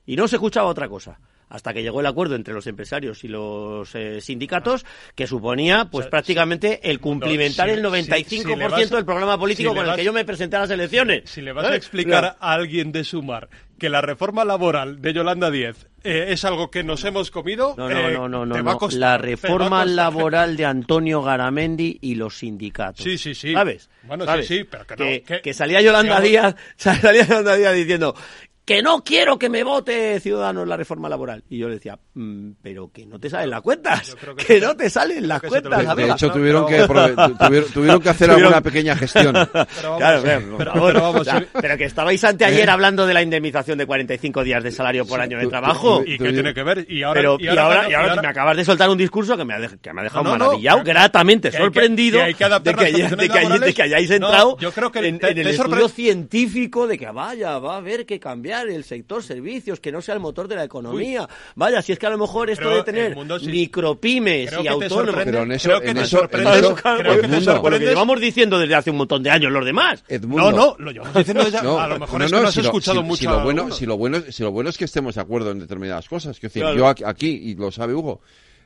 Y 0.04 0.16
no 0.16 0.26
se 0.26 0.34
escuchaba 0.36 0.66
otra 0.68 0.88
cosa. 0.88 1.20
Hasta 1.52 1.74
que 1.74 1.82
llegó 1.82 2.00
el 2.00 2.06
acuerdo 2.06 2.34
entre 2.34 2.54
los 2.54 2.66
empresarios 2.66 3.24
y 3.24 3.28
los 3.28 3.94
eh, 3.94 4.22
sindicatos, 4.22 4.86
que 5.14 5.26
suponía, 5.26 5.84
pues 5.90 6.06
prácticamente 6.06 6.80
el 6.90 6.98
cumplimentar 6.98 7.68
si- 7.68 7.74
el 7.74 7.82
95% 7.82 8.66
si- 8.66 8.72
vas 8.72 8.90
del 8.90 9.04
programa 9.04 9.38
político 9.38 9.74
con 9.74 9.86
el 9.86 9.94
que 9.94 10.02
yo 10.04 10.14
me 10.14 10.24
presenté 10.24 10.56
a 10.56 10.60
las 10.60 10.70
elecciones. 10.70 11.28
Si 11.28 11.42
le 11.42 11.52
vas 11.52 11.66
a 11.66 11.74
¿Eh? 11.74 11.76
explicar 11.76 12.36
a 12.40 12.52
alguien 12.54 12.90
de 12.90 13.04
Sumar 13.04 13.50
que 13.78 13.90
la 13.90 14.00
reforma 14.00 14.44
laboral 14.44 15.02
de 15.02 15.12
Yolanda 15.12 15.50
Díez 15.50 15.88
eh, 16.04 16.26
es 16.28 16.44
algo 16.44 16.70
que 16.70 16.84
nos 16.84 17.04
hemos 17.04 17.30
comido, 17.30 17.74
No, 17.76 17.88
no, 17.88 17.98
eh, 17.98 18.12
no, 18.14 18.28
no, 18.28 18.46
no, 18.46 18.54
te 18.54 18.62
va 18.62 18.70
a 18.70 18.74
no. 18.74 18.78
costar, 18.78 19.00
La 19.00 19.18
reforma 19.18 19.84
laboral 19.84 20.56
de 20.56 20.64
Antonio 20.64 21.20
Garamendi 21.20 21.98
y 22.00 22.14
los 22.14 22.38
sindicatos. 22.38 23.04
Sí, 23.04 23.18
sí, 23.18 23.34
sí. 23.34 23.52
¿Sabes? 23.52 23.90
Bueno, 24.04 24.24
sí, 24.24 24.30
¿Sabes? 24.30 24.46
sí, 24.48 24.64
pero 24.70 24.86
que 24.86 24.96
no, 24.96 25.04
que- 25.26 25.40
que 25.42 25.52
salía 25.54 25.80
Yolanda 25.82 26.20
digamos- 26.20 26.54
Díaz, 26.54 26.74
salía 27.02 27.24
Yolanda 27.26 27.56
Díaz 27.56 27.74
diciendo 27.74 28.14
que 28.64 28.80
no 28.80 29.02
quiero 29.02 29.38
que 29.38 29.48
me 29.48 29.64
vote 29.64 30.20
Ciudadanos 30.20 30.68
la 30.68 30.76
reforma 30.76 31.08
laboral. 31.08 31.42
Y 31.50 31.58
yo 31.58 31.68
le 31.68 31.74
decía, 31.74 31.98
"Mm, 32.14 32.50
pero 32.62 32.90
que 32.92 33.04
no 33.06 33.18
te 33.18 33.28
salen 33.28 33.50
las 33.50 33.60
cuentas, 33.60 34.14
que, 34.46 34.60
no 34.60 34.76
te 34.76 34.88
salen 34.88 35.26
las 35.26 35.40
cuentas. 35.42 35.78
De, 35.78 35.84
de 35.84 35.90
amiga". 35.90 36.14
hecho, 36.14 36.30
tuvieron, 36.30 36.66
que, 36.66 36.86
tuvieron, 36.86 37.72
tuvieron 37.72 38.00
que 38.00 38.08
hacer 38.08 38.28
Tuvieron- 38.30 38.40
alguna 38.44 38.60
pequeña 38.60 38.96
gestión. 38.96 39.32
claro, 39.98 40.22
pero, 40.56 41.24
sea, 41.24 41.44
pero 41.60 41.76
que 41.76 41.84
estabais 41.84 42.22
anteayer 42.22 42.68
¿Eh? 42.68 42.70
hablando 42.70 43.04
de 43.06 43.14
la 43.14 43.22
indemnización 43.22 43.78
de 43.78 43.86
45 43.86 44.44
días 44.44 44.62
de 44.62 44.70
salario 44.70 45.04
por 45.06 45.20
año 45.20 45.38
de 45.38 45.46
trabajo. 45.48 46.02
¿Y 46.06 46.16
qué 46.18 46.32
tiene 46.32 46.54
que 46.54 46.62
ver? 46.62 46.86
Y 46.88 47.02
ahora, 47.02 47.20
Pero, 47.20 47.36
y 47.40 47.44
y 47.44 47.48
ahora, 47.48 47.58
y 47.58 47.66
ahora 47.66 47.88
y 47.90 47.94
ahora- 48.10 48.22
me 48.22 48.28
acabas 48.28 48.56
de 48.56 48.64
soltar 48.64 48.88
un 48.90 48.98
discurso 48.98 49.36
que 49.36 49.44
me 49.44 49.54
ha, 49.54 49.58
que 49.80 49.92
me 49.92 50.00
ha 50.02 50.04
dejado 50.04 50.22
No, 50.24 50.30
no, 50.30 50.36
no, 50.38 50.44
maravillado, 50.46 50.84
gratamente 50.84 51.50
que 51.50 51.56
sorprendido 51.56 52.18
que 52.20 52.24
hay 52.26 52.34
que 52.34 52.44
adaptar 52.44 52.76
de, 52.76 52.78
que 52.78 52.84
las 52.84 52.94
haya- 52.94 53.08
condiciones 53.08 53.28
de 53.28 53.32
que 53.32 53.38
hay- 53.38 53.44
de 53.44 53.48
laborales. 53.50 53.74
que 53.74 53.82
hayáis 53.82 54.10
entrado 54.10 54.56
yo 54.58 54.70
creo 54.72 54.92
que 54.92 54.98
en, 55.00 55.18
el 55.22 55.46
estudio 55.48 55.88
científico 55.88 56.86
de 56.86 56.96
que 56.98 57.10
vaya, 57.10 57.58
va 57.58 57.74
a 57.74 57.76
haber 57.78 58.06
que 58.06 58.20
cambiar 58.20 58.51
el 58.60 58.84
sector 58.84 59.22
servicios, 59.22 59.80
que 59.80 59.90
no 59.90 60.02
sea 60.02 60.14
el 60.14 60.20
motor 60.20 60.46
de 60.48 60.56
la 60.56 60.64
economía. 60.64 61.28
Vaya, 61.54 61.80
si 61.82 61.92
es 61.92 61.98
que 61.98 62.06
a 62.06 62.10
lo 62.10 62.18
mejor 62.18 62.50
esto 62.50 62.64
Pero 62.64 62.76
de 62.76 62.82
tener 62.84 63.14
mundo 63.16 63.38
sí- 63.38 63.46
micropymes 63.46 64.48
Creo 64.50 64.60
y 64.60 64.62
que 64.64 64.68
autónomos. 64.68 65.22
Pero 65.24 65.42
en 65.42 65.52
eso- 65.52 65.68
creo 65.68 65.80
que 65.80 65.88
en 65.88 65.96
te 65.96 66.02
eso- 66.02 66.18
en 66.18 66.24
eso- 66.24 66.74
creo 66.74 67.20
que 67.20 67.28
te 67.28 67.78
que 67.78 67.84
llevamos 67.86 68.20
diciendo 68.20 68.58
desde 68.58 68.74
hace 68.74 68.90
un 68.90 68.96
montón 68.98 69.22
de 69.22 69.30
años 69.30 69.50
los 69.52 69.64
demás. 69.64 70.04
Edmundo. 70.08 70.50
No, 70.50 70.56
no, 70.56 70.76
lo 70.78 70.90
llevamos 70.90 71.14
diciendo 71.16 71.44
desde- 71.44 71.62
No, 71.62 71.78
a 71.80 71.88
lo 71.88 71.98
mejor 71.98 72.18
no, 72.20 72.24
es 72.26 72.30
que 72.30 72.36
no, 72.36 72.42
no 72.42 72.48
has 72.48 72.54
si 72.54 72.60
lo- 72.60 72.66
escuchado 72.68 73.00
si- 73.00 73.06
mucho 73.06 73.18
si 73.20 73.26
lo 73.26 73.40
bueno, 73.42 73.70
si 73.72 73.86
lo 73.86 73.96
bueno, 73.96 74.18
si 74.30 74.42
lo 74.42 74.50
bueno 74.52 74.70
es 74.70 74.78
que 74.78 74.84
estemos 74.84 75.14
de 75.14 75.20
acuerdo 75.20 75.50
en 75.50 75.58
determinadas 75.60 76.08
cosas. 76.08 76.36
Es 76.36 76.42
decir, 76.42 76.62
Claro. 76.62 76.76
yo 76.76 76.86
aquí, 76.88 77.04
aquí, 77.04 77.28
y 77.28 77.54
lo 77.54 77.70
sabe 77.72 77.94
Hugo, 77.94 78.20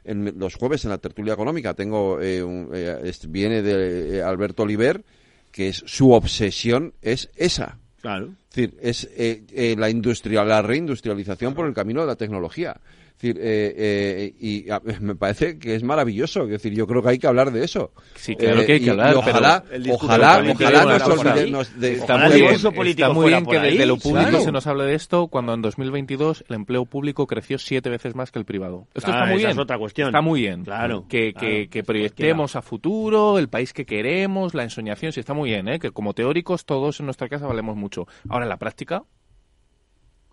en 0.04 0.34
los 0.38 0.54
jueves 0.54 0.84
en 0.84 0.90
la 0.90 0.98
tertulia 0.98 1.34
económica 1.34 1.74
tengo 1.74 2.20
eh, 2.20 2.42
un- 2.42 2.70
eh, 2.72 3.00
es- 3.04 3.30
viene 3.30 3.60
de 3.62 4.18
eh, 4.18 4.22
Alberto 4.22 4.62
Oliver, 4.62 5.02
que 5.50 5.68
es 5.68 5.82
su 5.86 6.12
obsesión 6.12 6.94
es 7.02 7.30
esa. 7.36 7.78
Claro. 8.02 8.28
Es 8.56 8.70
decir, 8.70 8.78
es 8.80 9.10
eh, 9.18 9.44
eh, 9.52 9.76
la 9.76 9.90
industria, 9.90 10.42
la 10.42 10.62
reindustrialización 10.62 11.52
por 11.52 11.66
el 11.66 11.74
camino 11.74 12.00
de 12.00 12.06
la 12.06 12.16
tecnología. 12.16 12.74
Es 13.16 13.22
decir, 13.22 13.38
eh, 13.40 13.74
eh, 13.78 14.34
y 14.38 14.68
a- 14.68 14.82
me 15.00 15.14
parece 15.14 15.58
que 15.58 15.74
es 15.74 15.82
maravilloso. 15.82 16.42
Es 16.42 16.50
decir, 16.50 16.74
yo 16.74 16.86
creo 16.86 17.02
que 17.02 17.08
hay 17.08 17.18
que 17.18 17.26
hablar 17.26 17.50
de 17.50 17.64
eso. 17.64 17.92
Sí, 18.14 18.36
claro 18.36 18.66
que 18.66 18.72
hay 18.74 18.80
que 18.80 18.90
hablar, 18.90 19.14
y 19.14 19.16
ojalá, 19.16 19.64
pero- 19.66 19.94
ojalá, 19.94 20.44
ojalá 20.52 20.84
nos 20.98 21.02
olvidemos 21.08 21.80
de, 21.80 21.92
Está 21.94 22.18
muy 22.18 22.34
bien, 22.42 22.52
está 22.54 23.08
muy 23.14 23.28
bien 23.28 23.46
que 23.46 23.56
ahí, 23.56 23.70
desde 23.72 23.86
lo 23.86 23.96
público 23.96 24.28
claro. 24.28 24.44
se 24.44 24.52
nos 24.52 24.66
hable 24.66 24.84
de 24.84 24.94
esto 24.94 25.28
cuando 25.28 25.54
en 25.54 25.62
2022 25.62 26.44
el 26.46 26.56
empleo 26.56 26.84
público 26.84 27.26
creció 27.26 27.56
siete 27.58 27.88
veces 27.88 28.14
más 28.14 28.30
que 28.30 28.38
el 28.38 28.44
privado. 28.44 28.86
Esto 28.94 29.06
Claro, 29.10 29.20
está 29.24 29.26
muy 29.32 29.38
esa 29.40 29.48
bien. 29.48 29.56
es 29.58 29.62
otra 29.62 29.78
cuestión. 29.78 30.08
Está 30.08 30.20
muy 30.20 30.40
bien. 30.42 30.64
Claro, 30.64 31.06
Que, 31.08 31.32
claro, 31.32 31.48
que, 31.48 31.68
que 31.70 31.82
proyectemos 31.84 32.54
a 32.54 32.60
futuro 32.60 33.38
el 33.38 33.48
país 33.48 33.72
que 33.72 33.86
queremos, 33.86 34.52
la 34.52 34.62
ensoñación, 34.64 35.12
sí 35.12 35.20
está 35.20 35.32
muy 35.32 35.48
bien, 35.48 35.68
¿eh? 35.68 35.78
que 35.78 35.90
como 35.90 36.12
teóricos 36.12 36.66
todos 36.66 37.00
en 37.00 37.06
nuestra 37.06 37.30
casa 37.30 37.46
valemos 37.46 37.76
mucho. 37.76 38.06
Ahora 38.28 38.44
en 38.44 38.50
la 38.50 38.58
práctica, 38.58 39.04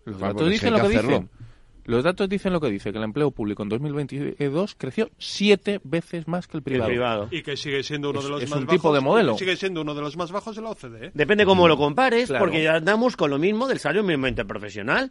los 0.04 0.18
datos 0.20 0.50
dicen 0.50 0.70
lo 0.74 0.80
que 0.80 0.88
que 0.88 0.96
hacerlo. 0.98 1.10
dicen. 1.20 1.43
Los 1.86 2.02
datos 2.02 2.28
dicen 2.28 2.52
lo 2.52 2.60
que 2.60 2.70
dice, 2.70 2.92
que 2.92 2.98
el 2.98 3.04
empleo 3.04 3.30
público 3.30 3.62
en 3.62 3.68
2022 3.68 4.74
creció 4.78 5.10
siete 5.18 5.80
veces 5.84 6.26
más 6.26 6.46
que 6.46 6.56
el 6.56 6.62
privado. 6.62 6.88
privado. 6.88 7.28
Y 7.30 7.42
que 7.42 7.56
sigue 7.56 7.82
siendo 7.82 8.10
uno 8.10 8.20
Es- 8.20 8.24
de 8.24 8.30
los 8.30 8.42
es 8.42 8.50
más 8.50 8.58
un 8.60 8.66
bajos. 8.66 8.80
tipo 8.80 8.94
de 8.94 9.00
modelo. 9.00 9.36
Sigue 9.36 9.56
siendo 9.56 9.82
uno 9.82 9.94
de 9.94 10.00
los 10.00 10.16
más 10.16 10.32
bajos 10.32 10.56
de 10.56 10.62
la 10.62 10.70
OCDE. 10.70 11.06
¿eh? 11.06 11.10
Depende 11.12 11.44
cómo 11.44 11.68
lo 11.68 11.76
compares, 11.76 12.28
Claro. 12.28 12.44
porque 12.46 12.62
ya 12.62 12.74
andamos 12.76 13.16
con 13.16 13.30
lo 13.30 13.38
mismo 13.38 13.68
del 13.68 13.78
salario 13.78 14.02
mínimo 14.02 14.26
interprofesional. 14.28 15.10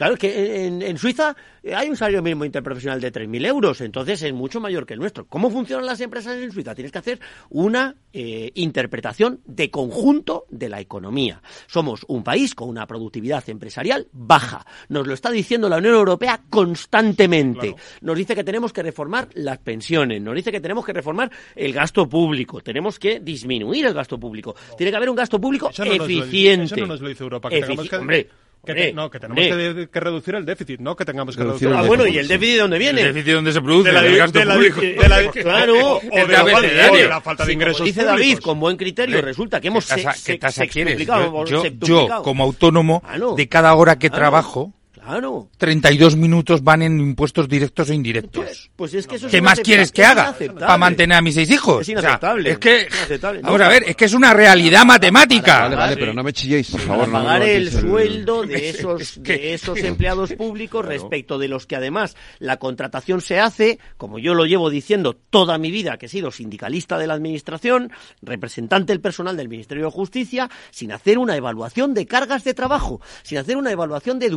Claro, 0.00 0.14
es 0.14 0.18
que 0.18 0.66
en, 0.66 0.80
en 0.80 0.96
Suiza 0.96 1.36
eh, 1.62 1.74
hay 1.74 1.90
un 1.90 1.94
salario 1.94 2.22
mínimo 2.22 2.46
interprofesional 2.46 3.02
de 3.02 3.12
3.000 3.12 3.46
euros, 3.46 3.82
entonces 3.82 4.22
es 4.22 4.32
mucho 4.32 4.58
mayor 4.58 4.86
que 4.86 4.94
el 4.94 4.98
nuestro. 5.00 5.26
¿Cómo 5.26 5.50
funcionan 5.50 5.84
las 5.84 6.00
empresas 6.00 6.38
en 6.38 6.50
Suiza? 6.52 6.74
Tienes 6.74 6.90
que 6.90 6.96
hacer 6.98 7.20
una 7.50 7.94
eh, 8.14 8.50
interpretación 8.54 9.40
de 9.44 9.70
conjunto 9.70 10.46
de 10.48 10.70
la 10.70 10.80
economía. 10.80 11.42
Somos 11.66 12.06
un 12.08 12.24
país 12.24 12.54
con 12.54 12.70
una 12.70 12.86
productividad 12.86 13.46
empresarial 13.50 14.08
baja. 14.10 14.64
Nos 14.88 15.06
lo 15.06 15.12
está 15.12 15.30
diciendo 15.30 15.68
la 15.68 15.76
Unión 15.76 15.96
Europea 15.96 16.40
constantemente. 16.48 17.74
Nos 18.00 18.16
dice 18.16 18.34
que 18.34 18.42
tenemos 18.42 18.72
que 18.72 18.82
reformar 18.82 19.28
las 19.34 19.58
pensiones, 19.58 20.22
nos 20.22 20.34
dice 20.34 20.50
que 20.50 20.60
tenemos 20.60 20.86
que 20.86 20.94
reformar 20.94 21.30
el 21.54 21.74
gasto 21.74 22.08
público, 22.08 22.62
tenemos 22.62 22.98
que 22.98 23.20
disminuir 23.20 23.84
el 23.84 23.92
gasto 23.92 24.18
público. 24.18 24.54
Tiene 24.78 24.90
que 24.92 24.96
haber 24.96 25.10
un 25.10 25.16
gasto 25.16 25.38
público 25.38 25.68
Eso 25.68 25.84
no 25.84 25.90
nos 25.90 25.98
lo 25.98 26.06
dice- 26.06 26.20
eficiente. 26.22 26.64
eso 26.64 26.76
no 26.78 26.86
nos 26.86 27.00
lo 27.02 27.08
dice 27.08 27.22
Europa, 27.22 27.50
que 27.50 27.60
Efici- 27.60 27.98
Hombre, 27.98 28.28
Que 28.64 28.74
te- 28.74 28.92
no, 28.92 29.10
que 29.10 29.18
tenemos 29.18 29.42
que, 29.42 29.88
que 29.90 30.00
reducir 30.00 30.34
el 30.34 30.44
déficit, 30.44 30.80
no 30.80 30.94
que 30.94 31.06
tengamos 31.06 31.34
que 31.34 31.42
Reducir 31.42 31.68
reducir 31.68 31.80
el 31.80 31.84
Ah, 31.84 31.88
bueno, 31.88 32.06
¿y 32.06 32.18
el 32.18 32.28
déficit 32.28 32.54
de 32.56 32.60
dónde 32.60 32.78
viene? 32.78 33.00
El 33.00 33.14
déficit 33.14 33.32
donde 33.34 33.52
se 33.52 33.60
produce, 33.62 33.88
De 33.90 33.94
la- 33.94 34.02
gasto 34.02 34.38
de 34.38 34.44
la- 34.44 34.54
público. 34.54 34.80
de 34.82 35.08
la- 35.08 35.30
Claro, 35.32 35.96
o- 35.96 36.00
de 36.00 36.10
de 36.26 36.26
la 36.32 36.44
falta- 36.44 36.60
de 36.92 37.08
la 37.08 37.20
falta 37.22 37.44
de 37.44 37.52
Sí, 37.52 37.56
como 37.56 37.62
ingresos 37.62 37.86
dice 37.86 38.00
públicos. 38.02 38.20
David, 38.20 38.38
con 38.40 38.60
buen 38.60 38.76
criterio, 38.76 39.22
resulta 39.22 39.56
que 39.58 39.62
¿Qué 39.62 39.68
hemos 39.68 39.86
tasa, 39.86 40.12
se- 40.12 40.32
qué 40.32 40.38
tasa 40.38 40.62
se- 40.62 40.68
quieres? 40.68 40.98
Yo, 41.06 41.64
yo, 41.80 42.22
como 42.22 42.44
autónomo, 42.44 43.00
Claro. 43.00 43.34
de 43.34 43.48
cada 43.48 43.74
hora 43.74 43.98
que 43.98 44.08
Claro. 44.10 44.20
trabajo, 44.20 44.74
Claro. 45.02 45.48
32 45.58 46.16
minutos 46.16 46.62
van 46.62 46.82
en 46.82 47.00
impuestos 47.00 47.48
directos 47.48 47.90
o 47.90 47.92
indirectos. 47.92 48.70
Pues 48.76 48.94
es 48.94 49.06
que 49.06 49.16
eso 49.16 49.26
es 49.26 49.30
¿Qué 49.32 49.40
más 49.40 49.58
inaceptable, 49.58 49.64
quieres 49.64 49.92
que 49.92 50.02
es 50.02 50.08
haga 50.08 50.36
para 50.58 50.78
mantener 50.78 51.16
a 51.18 51.22
mis 51.22 51.34
seis 51.34 51.50
hijos? 51.50 51.82
Es 51.82 51.88
inaceptable. 51.88 52.42
O 52.42 52.44
sea, 52.44 52.52
es 52.52 52.58
que, 52.58 52.80
es 52.82 52.86
inaceptable. 52.94 53.40
vamos 53.42 53.58
No, 53.58 53.64
a 53.64 53.68
ver, 53.68 53.84
es 53.86 53.96
que 53.96 54.04
es 54.04 54.14
una 54.14 54.34
realidad 54.34 54.84
matemática. 54.84 55.60
Vale, 55.62 55.76
vale, 55.76 55.96
pero 55.96 56.12
no 56.12 56.22
me 56.22 56.32
chilléis, 56.32 56.70
por 56.70 56.80
favor. 56.80 57.06
para 57.10 57.12
no 57.12 57.18
me 57.18 57.24
pagar 57.24 57.42
el 57.42 57.64
levantéis 57.64 57.90
sueldo 57.90 58.42
de 58.46 58.68
Es 58.70 58.78
esos, 58.78 59.18
que- 59.24 59.32
de 59.32 59.54
esos 59.54 59.78
empleados 59.82 60.32
públicos 60.34 60.84
respecto 60.84 61.38
de 61.38 61.48
los 61.48 61.66
que 61.66 61.76
además 61.76 62.16
la 62.38 62.58
contratación 62.58 63.20
se 63.20 63.40
hace, 63.40 63.78
como 63.96 64.18
yo 64.18 64.34
lo 64.34 64.46
llevo 64.46 64.70
diciendo 64.70 65.16
toda 65.30 65.58
mi 65.58 65.70
vida, 65.70 65.96
que 65.98 66.06
he 66.06 66.08
sido 66.08 66.30
sindicalista 66.30 66.98
de 66.98 67.06
la 67.06 67.14
administración, 67.14 67.90
representante 68.22 68.92
del 68.92 69.00
personal 69.00 69.36
del 69.36 69.48
Ministerio 69.48 69.84
de 69.86 69.90
Justicia, 69.90 70.50
sin 70.70 70.92
hacer 70.92 71.18
una 71.18 71.36
evaluación 71.36 71.94
de 71.94 72.06
cargas 72.06 72.44
de 72.44 72.54
trabajo, 72.54 73.00
sin 73.22 73.38
hacer 73.38 73.56
una 73.56 73.70
evaluación 73.72 74.18
de 74.18 74.28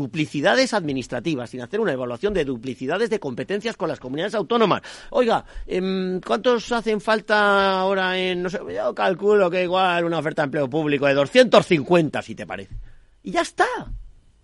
duplicidades 0.53 0.73
administrativas, 0.73 1.49
sin 1.49 1.61
hacer 1.61 1.80
una 1.80 1.93
evaluación 1.93 2.34
de 2.34 2.45
duplicidades 2.45 3.09
de 3.09 3.19
competencias 3.19 3.75
con 3.75 3.89
las 3.89 3.99
comunidades 3.99 4.35
autónomas. 4.35 4.81
Oiga, 5.09 5.45
em, 5.65 6.19
¿cuántos 6.21 6.71
hacen 6.71 7.01
falta 7.01 7.80
ahora 7.80 8.17
en, 8.17 8.43
no 8.43 8.49
sé, 8.49 8.59
yo 8.73 8.93
calculo 8.93 9.49
que 9.49 9.63
igual 9.63 10.05
una 10.05 10.19
oferta 10.19 10.43
de 10.43 10.45
empleo 10.45 10.69
público 10.69 11.07
de 11.07 11.13
250, 11.15 12.21
si 12.21 12.35
te 12.35 12.45
parece? 12.45 12.75
Y 13.23 13.31
ya 13.31 13.41
está. 13.41 13.65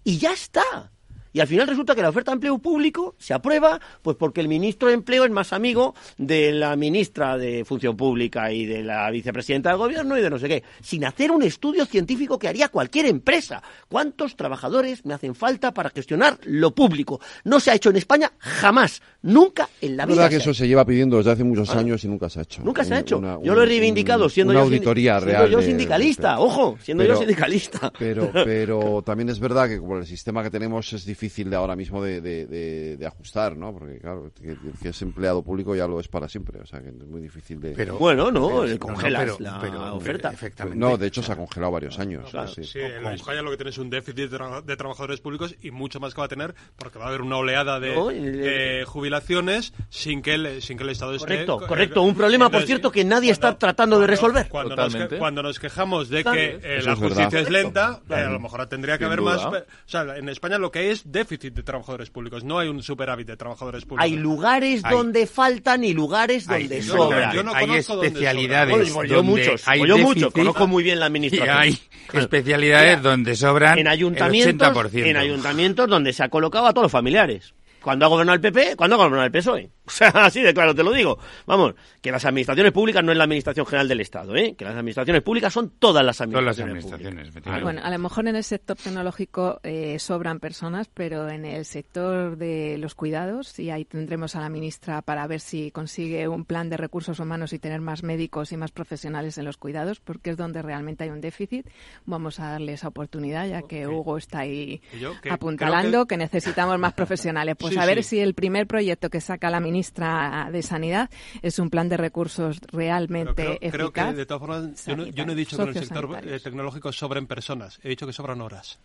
Y 0.04 0.18
ya 0.18 0.34
está. 0.34 0.92
Y 1.32 1.40
al 1.42 1.48
final 1.48 1.68
resulta 1.68 1.94
que 1.96 2.02
la 2.02 2.10
oferta 2.10 2.32
de 2.32 2.36
empleo 2.36 2.58
público 2.58 3.16
se 3.20 3.34
aprueba, 3.34 3.80
pues 4.02 4.18
porque 4.18 4.42
el 4.42 4.48
ministro 4.48 4.88
de 4.88 4.96
Empleo 4.96 5.26
es 5.26 5.32
más 5.32 5.54
amigo 5.54 5.94
de 6.18 6.52
la 6.52 6.76
ministra 6.76 7.38
de 7.38 7.64
Función 7.66 7.96
Pública 7.96 8.52
y 8.52 8.66
de 8.66 8.84
la 8.84 9.10
vicepresidenta 9.12 9.70
del 9.70 9.78
gobierno 9.78 10.18
y 10.18 10.22
de 10.22 10.30
no 10.30 10.40
sé 10.40 10.48
qué, 10.48 10.64
sin 10.82 11.06
hacer 11.06 11.32
un 11.32 11.44
estudio 11.44 11.86
científico 11.86 12.40
que 12.40 12.48
haría 12.48 12.70
cualquier 12.70 13.06
empresa. 13.06 13.62
¿Cuántos 13.88 14.36
trabajadores 14.36 15.06
me 15.06 15.14
hacen 15.14 15.36
falta 15.36 15.72
para 15.74 15.92
gestionar 15.92 16.40
lo 16.46 16.74
público? 16.74 17.20
No 17.44 17.60
se 17.60 17.70
ha 17.72 17.76
hecho 17.76 17.92
en 17.92 17.98
España 17.98 18.32
jamás, 18.40 19.02
nunca 19.22 19.70
en 19.82 19.98
la 19.98 20.04
Es 20.04 20.08
vida. 20.10 20.16
verdad 20.18 20.30
que 20.32 20.38
eso 20.38 20.54
se 20.56 20.68
lleva 20.68 20.84
pidiendo 20.86 21.18
desde 21.18 21.32
hace 21.32 21.44
muchos 21.44 21.70
Ah. 21.70 21.80
años 21.80 22.04
y 22.04 22.08
nunca 22.08 22.28
se 22.30 22.40
ha 22.40 22.44
hecho. 22.44 22.64
Nunca 22.64 22.84
se 22.84 22.96
ha 22.96 23.00
hecho. 23.00 23.20
una- 23.20 23.38
yo 23.44 23.54
lo 23.54 23.62
he 23.64 23.66
reivindicado 23.68 24.24
un- 24.26 24.30
siendo 24.32 24.52
una 24.52 24.62
yo 24.62 24.66
auditoría 24.66 25.20
siendo 25.20 25.38
real. 25.40 25.50
yo 25.52 25.62
sindicalista, 25.62 26.36
de- 26.36 26.42
ojo, 26.42 26.78
siendo 26.82 27.04
pero- 27.04 27.14
yo 27.14 27.20
sindicalista. 27.20 27.94
Pero, 28.00 28.32
pero 28.34 29.02
también 29.06 29.30
es 29.30 29.40
verdad 29.40 29.68
que 29.70 29.78
como 29.80 29.98
el 29.98 30.06
sistema 30.08 30.42
que 30.42 30.50
tenemos 30.50 30.92
es 30.94 31.06
difícil 31.06 31.19
de 31.20 31.56
ahora 31.56 31.76
mismo 31.76 32.02
de, 32.02 32.22
de- 32.22 32.46
de- 32.46 32.98
de 32.98 33.06
ajustar, 33.06 33.58
¿no? 33.58 33.74
Porque 33.74 34.00
claro, 34.00 34.32
que, 34.42 34.56
que 34.82 34.90
es 34.90 35.02
empleado 35.02 35.44
público 35.44 35.76
ya 35.76 35.86
lo 35.86 36.00
es 36.00 36.08
para 36.08 36.30
siempre, 36.30 36.60
o 36.62 36.66
sea 36.66 36.82
que 36.82 36.90
es 36.90 36.96
muy 36.96 37.22
difícil 37.22 37.60
de. 37.60 37.72
Pero- 37.72 37.98
Bueno, 37.98 38.32
no, 38.32 38.48
pero- 38.48 38.64
le 38.66 38.78
no, 38.78 38.96
pero- 38.98 39.38
la 39.40 39.60
pero- 39.60 39.96
oferta. 39.96 40.32
efectivamente. 40.32 40.80
No, 40.80 40.98
de 40.98 41.08
hecho 41.08 41.22
se 41.22 41.32
ha 41.34 41.36
congelado 41.36 41.74
varios 41.74 42.00
años. 42.00 42.30
Claro, 42.32 42.48
sí. 42.48 42.64
sí, 42.64 42.80
en 42.80 43.06
España 43.08 43.42
lo 43.42 43.52
que 43.52 43.58
tiene 43.58 43.70
es 43.72 43.78
un 43.78 43.90
déficit 43.90 44.30
de, 44.30 44.38
tra- 44.38 44.64
de 44.64 44.78
trabajadores 44.78 45.20
públicos 45.20 45.54
y 45.62 45.72
mucho 45.72 46.00
más 46.00 46.14
que 46.14 46.22
va 46.22 46.26
a 46.26 46.30
tener 46.30 46.56
porque 46.78 46.98
va 47.00 47.06
a 47.06 47.08
haber 47.10 47.22
una 47.22 47.38
oleada 47.38 47.80
de, 47.80 47.94
No, 47.96 48.12
y- 48.12 48.20
de 48.20 48.86
jubilaciones 48.88 49.74
sin 49.90 50.22
que 50.22 50.36
el, 50.36 50.62
sin 50.62 50.78
que 50.78 50.84
el 50.84 50.90
Estado 50.90 51.14
esté... 51.16 51.28
Correcto, 51.28 51.62
eh, 51.64 51.68
correcto. 51.68 52.02
Un 52.04 52.16
problema, 52.16 52.50
por 52.50 52.64
cierto, 52.64 52.92
que 52.92 53.04
nadie 53.04 53.32
está 53.32 53.58
tratando 53.58 54.00
de 54.00 54.08
resolver. 54.08 54.48
Cuando 54.50 54.76
nos, 54.76 54.96
que- 54.96 55.18
cuando 55.18 55.44
nos 55.44 55.60
quejamos 55.60 56.10
de 56.10 56.24
Claro. 56.24 56.38
que 56.38 56.60
eh, 56.64 56.82
la 56.84 56.96
justicia 56.96 57.40
es 57.40 57.50
lenta, 57.50 57.88
Correcto. 58.08 58.16
eh, 58.16 58.24
a 58.26 58.30
lo 58.30 58.40
mejor 58.40 58.66
tendría 58.68 58.98
que 58.98 59.04
Sin 59.06 59.08
haber 59.08 59.20
duda. 59.20 59.36
más... 59.36 59.46
O 59.46 59.66
sea, 59.86 60.18
en 60.18 60.30
España 60.30 60.58
lo 60.58 60.72
que 60.72 60.80
hay 60.80 60.88
es 60.90 61.09
déficit 61.12 61.54
de 61.54 61.64
trabajadores 61.64 62.10
públicos, 62.10 62.44
no 62.44 62.60
hay 62.60 62.68
un 62.70 62.82
superávit 62.84 63.28
de 63.28 63.38
trabajadores 63.38 63.86
públicos. 63.86 64.04
Hay 64.04 64.16
lugares 64.18 64.84
Hay. 64.84 64.96
donde 64.96 65.28
faltan 65.28 65.84
y 65.84 65.94
lugares 65.94 66.48
Hay, 66.50 66.64
donde 66.68 66.82
yo 66.82 66.96
no- 66.96 67.04
sobran. 67.04 67.34
yo 67.34 67.44
no 67.44 67.54
hay 67.54 67.70
especialidades. 67.78 68.92
Pues 68.92 69.10
yo 69.10 69.16
donde 69.18 69.32
muchos, 69.32 69.68
hay 69.68 69.88
yo 69.88 69.98
muchos, 69.98 70.34
conozco 70.34 70.68
muy 70.68 70.84
bien 70.84 71.00
la 71.00 71.06
y 71.06 71.08
administración. 71.08 71.58
hay 71.58 71.80
Claro. 72.10 72.24
especialidades 72.26 72.98
Mira, 73.00 73.10
donde 73.12 73.36
sobran 73.36 73.78
en 73.78 73.86
el 73.86 73.94
ayuntamientos, 73.94 74.68
80%. 74.70 75.06
en 75.06 75.18
ayuntamientos 75.18 75.88
donde 75.88 76.12
se 76.14 76.24
ha 76.24 76.30
colocado 76.30 76.66
a 76.68 76.74
todos 76.74 76.86
los 76.86 76.92
familiares. 76.92 77.54
Cuando 77.84 78.06
ha 78.06 78.10
gobernado 78.10 78.36
el 78.36 78.42
PP, 78.42 78.76
cuando 78.76 78.96
ha 78.96 78.98
gobernado 78.98 79.26
el 79.26 79.32
PSOE. 79.32 79.70
O 79.90 79.92
sea, 79.92 80.10
así 80.10 80.44
de 80.44 80.54
claro 80.54 80.76
te 80.76 80.84
lo 80.84 80.92
digo. 80.94 81.18
Vamos, 81.48 81.74
que 82.00 82.12
las 82.12 82.24
administraciones 82.24 82.72
públicas 82.72 83.04
no 83.04 83.12
es 83.12 83.18
la 83.18 83.24
administración 83.24 83.66
general 83.66 83.88
del 83.88 84.02
Estado, 84.02 84.36
¿eh? 84.36 84.54
Que 84.56 84.64
las 84.64 84.76
administraciones 84.76 85.24
públicas 85.24 85.52
son 85.52 85.72
todas 85.80 86.06
las 86.06 86.18
Todas 86.18 86.32
las 86.44 86.60
administraciones. 86.60 87.08
administraciones. 87.08 87.32
públicas. 87.44 87.64
Bueno, 87.64 87.82
a 87.84 87.90
lo 87.90 87.98
mejor 87.98 88.28
en 88.28 88.36
el 88.36 88.44
sector 88.44 88.78
tecnológico 88.78 89.60
eh, 89.64 89.98
sobran 89.98 90.40
personas, 90.40 90.92
pero 90.94 91.28
en 91.30 91.44
el 91.44 91.66
sector 91.66 92.38
de 92.38 92.78
los 92.78 92.94
cuidados, 92.94 93.58
y 93.58 93.72
ahí 93.72 93.84
tendremos 93.84 94.36
a 94.36 94.42
la 94.42 94.50
ministra 94.50 95.02
para 95.02 95.26
ver 95.26 95.40
si 95.40 95.72
consigue 95.72 96.28
un 96.28 96.46
plan 96.46 96.70
de 96.70 96.78
recursos 96.78 97.20
humanos 97.20 97.52
y 97.54 97.58
tener 97.58 97.82
más 97.82 98.04
médicos 98.04 98.52
y 98.52 98.58
más 98.58 98.70
profesionales 98.72 99.40
en 99.40 99.46
los 99.46 99.58
cuidados, 99.58 100.00
porque 100.02 100.30
es 100.30 100.38
donde 100.38 100.62
realmente 100.62 101.04
hay 101.06 101.10
un 101.10 101.20
déficit. 101.22 101.66
Vamos 102.06 102.40
a 102.40 102.52
darle 102.52 102.74
esa 102.74 102.90
oportunidad, 102.90 103.48
ya 103.48 103.64
que 103.64 103.88
Hugo 103.88 104.18
está 104.20 104.42
ahí 104.42 104.84
Y 104.94 105.00
yo 105.00 105.20
que- 105.20 105.32
apuntalando 105.32 106.06
que... 106.06 106.16
necesitamos 106.18 106.78
más 106.78 106.94
profesionales. 107.00 107.56
Pues 107.58 107.69
Sí, 107.70 107.78
a 107.78 107.86
ver 107.86 108.04
sí. 108.04 108.10
si 108.10 108.20
el 108.20 108.34
primer 108.34 108.68
proyecto 108.68 109.10
que 109.10 109.22
saca 109.22 109.50
la 109.50 109.60
ministra 109.60 110.50
de 110.52 110.62
Sanidad 110.62 111.10
es 111.42 111.60
un 111.60 111.70
plan 111.70 111.90
de 111.90 111.98
recursos 111.98 112.60
realmente 112.72 113.34
creo, 113.34 113.58
creo 113.72 113.86
eficaz. 113.88 114.12
que, 114.12 114.18
de 114.18 114.26
todas 114.26 114.40
formas, 114.42 114.86
yo 114.86 114.96
no, 114.96 115.06
yo 115.08 115.26
no 115.26 115.32
he 115.32 115.36
dicho 115.36 115.56
que 115.58 115.64
en 115.64 115.70
el 115.70 115.74
sector 115.76 116.20
eh, 116.24 116.40
tecnológico 116.40 116.92
sobren 116.92 117.28
personas, 117.28 117.80
he 117.84 117.90
dicho 117.90 118.06
que 118.08 118.14
sobran 118.14 118.42
horas. 118.42 118.80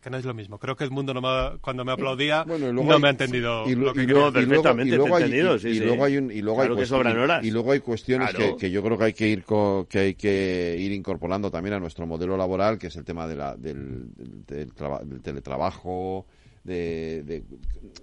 Que 0.00 0.10
no 0.10 0.16
es 0.16 0.24
lo 0.24 0.32
mismo. 0.32 0.58
Creo 0.60 0.76
que 0.76 0.84
el 0.84 0.92
mundo 0.92 1.12
no 1.12 1.20
me 1.20 1.58
cuando 1.58 1.84
me 1.84 1.90
aplaudía 1.90 2.44
y 2.46 2.58
luego 2.60 2.72
no 2.84 2.92
hay- 2.94 3.00
me 3.02 3.08
ha 3.08 3.10
entendido 3.10 3.68
y, 3.68 3.74
lo- 3.74 3.92
que 3.92 4.04
y 4.04 4.06
luego- 4.06 4.28
y 4.38 4.46
luego- 4.46 4.80
y 4.80 4.84
luego 4.90 5.16
hay- 5.16 5.24
entendido, 5.24 5.56
y- 5.56 5.58
sí, 5.58 5.80
luego 5.80 6.04
hay 6.04 6.16
un- 6.18 6.30
y 6.30 6.40
luego 6.40 6.60
hay 6.60 6.68
Claro 6.68 6.76
que 6.76 6.82
cuest- 6.82 6.88
sobran 6.88 7.18
horas. 7.18 7.44
y 7.44 7.50
luego 7.50 7.72
hay 7.72 7.80
cuestiones 7.80 8.30
Claro. 8.30 8.56
que, 8.56 8.60
que 8.60 8.70
yo 8.70 8.80
creo 8.84 8.96
que 8.96 9.04
hay 9.04 9.12
que 9.12 9.26
ir 9.26 9.42
co- 9.42 9.88
que 9.90 9.98
hay 9.98 10.14
que 10.14 10.76
ir 10.78 10.92
incorporando 10.92 11.50
también 11.50 11.74
a 11.74 11.80
nuestro 11.80 12.06
modelo 12.06 12.36
laboral 12.36 12.78
que 12.78 12.86
es 12.86 12.94
el 12.96 13.04
tema 13.04 13.26
de 13.26 13.34
la, 13.34 13.56
del, 13.56 14.14
del- 14.14 14.44
del 14.46 14.72
traba- 14.72 15.00
del 15.02 15.20
teletrabajo 15.20 16.26
de, 16.68 17.22
de- 17.24 17.42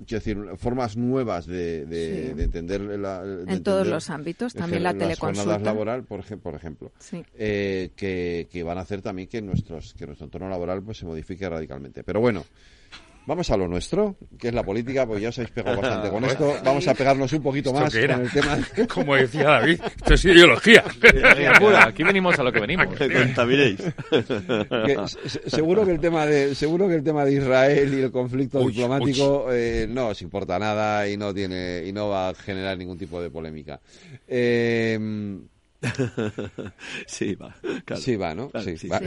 quiero 0.05 0.19
decir 0.23 0.37
formas 0.57 0.97
nuevas 0.97 1.45
de, 1.45 1.85
de- 1.85 2.27
Sí. 2.29 2.33
de 2.33 2.43
entender 2.43 2.81
la, 2.81 3.23
de 3.23 3.53
En 3.53 3.63
todos 3.63 3.87
los 3.87 4.09
ámbitos, 4.09 4.53
también 4.53 4.83
la 4.83 4.93
teleconsulta. 4.93 5.59
laboral 5.59 6.03
por, 6.03 6.23
por 6.39 6.55
ejemplo 6.55 6.91
Sí. 6.99 7.23
eh, 7.35 7.91
que, 7.95 8.47
que 8.51 8.63
van 8.63 8.77
a 8.77 8.81
hacer 8.81 9.01
también 9.01 9.29
que 9.29 9.41
nuestros 9.41 9.93
que 9.93 10.05
nuestro 10.05 10.25
entorno 10.25 10.49
laboral 10.49 10.83
pues 10.83 10.97
se 10.97 11.05
modifique 11.05 11.47
radicalmente 11.47 12.03
pero 12.03 12.19
bueno 12.19 12.43
Vamos 13.27 13.49
a 13.49 13.57
lo 13.57 13.67
nuestro, 13.67 14.15
que 14.37 14.49
es 14.49 14.53
la 14.53 14.63
política, 14.63 15.05
pues 15.07 15.21
ya 15.21 15.29
os 15.29 15.37
habéis 15.39 15.51
pegado 15.51 15.81
bastante 15.81 16.09
con 16.09 16.23
esto. 16.25 16.53
Vamos 16.63 16.87
a 16.87 16.93
pegarnos 16.93 17.33
un 17.33 17.41
poquito 17.41 17.69
¿Esto 17.69 17.81
más 17.81 17.93
qué 17.93 18.03
era? 18.03 18.15
con 18.15 18.25
el 18.25 18.31
tema. 18.31 18.57
Como 18.93 19.15
decía 19.15 19.43
David, 19.45 19.81
esto 19.83 20.13
es 20.13 20.25
ideología. 20.25 20.83
Aquí 21.85 22.03
venimos 22.03 22.37
a 22.37 22.43
lo 22.43 22.51
que 22.51 22.59
venimos. 22.59 22.87
Que 22.95 23.11
contaminéis. 23.11 23.79
Que 24.09 24.97
se- 25.27 25.49
seguro 25.49 25.85
que 25.85 25.91
el 25.91 25.99
tema 25.99 26.25
de 26.25 26.53
seguro 26.55 26.87
que 26.87 26.95
el 26.95 27.03
tema 27.03 27.25
de 27.25 27.33
Israel 27.33 27.93
y 27.93 28.01
el 28.01 28.11
conflicto 28.11 28.59
Uy, 28.59 28.71
diplomático 28.73 29.47
eh, 29.51 29.87
no 29.89 30.09
os 30.09 30.21
importa 30.21 30.59
nada 30.59 31.07
y 31.07 31.17
no 31.17 31.33
tiene 31.33 31.83
y 31.85 31.91
no 31.91 32.09
va 32.09 32.29
a 32.29 32.33
generar 32.35 32.77
ningún 32.77 32.97
tipo 32.97 33.21
de 33.21 33.29
polémica. 33.29 33.79
Eh, 34.27 35.39
sí, 37.05 37.35
va. 37.35 37.55
claro. 37.85 38.01
Sí, 38.01 38.15
va, 38.15 38.33
¿no? 38.35 38.49
Claro, 38.49 38.65
sí, 38.65 38.77
sí. 38.77 38.87
va. 38.87 38.99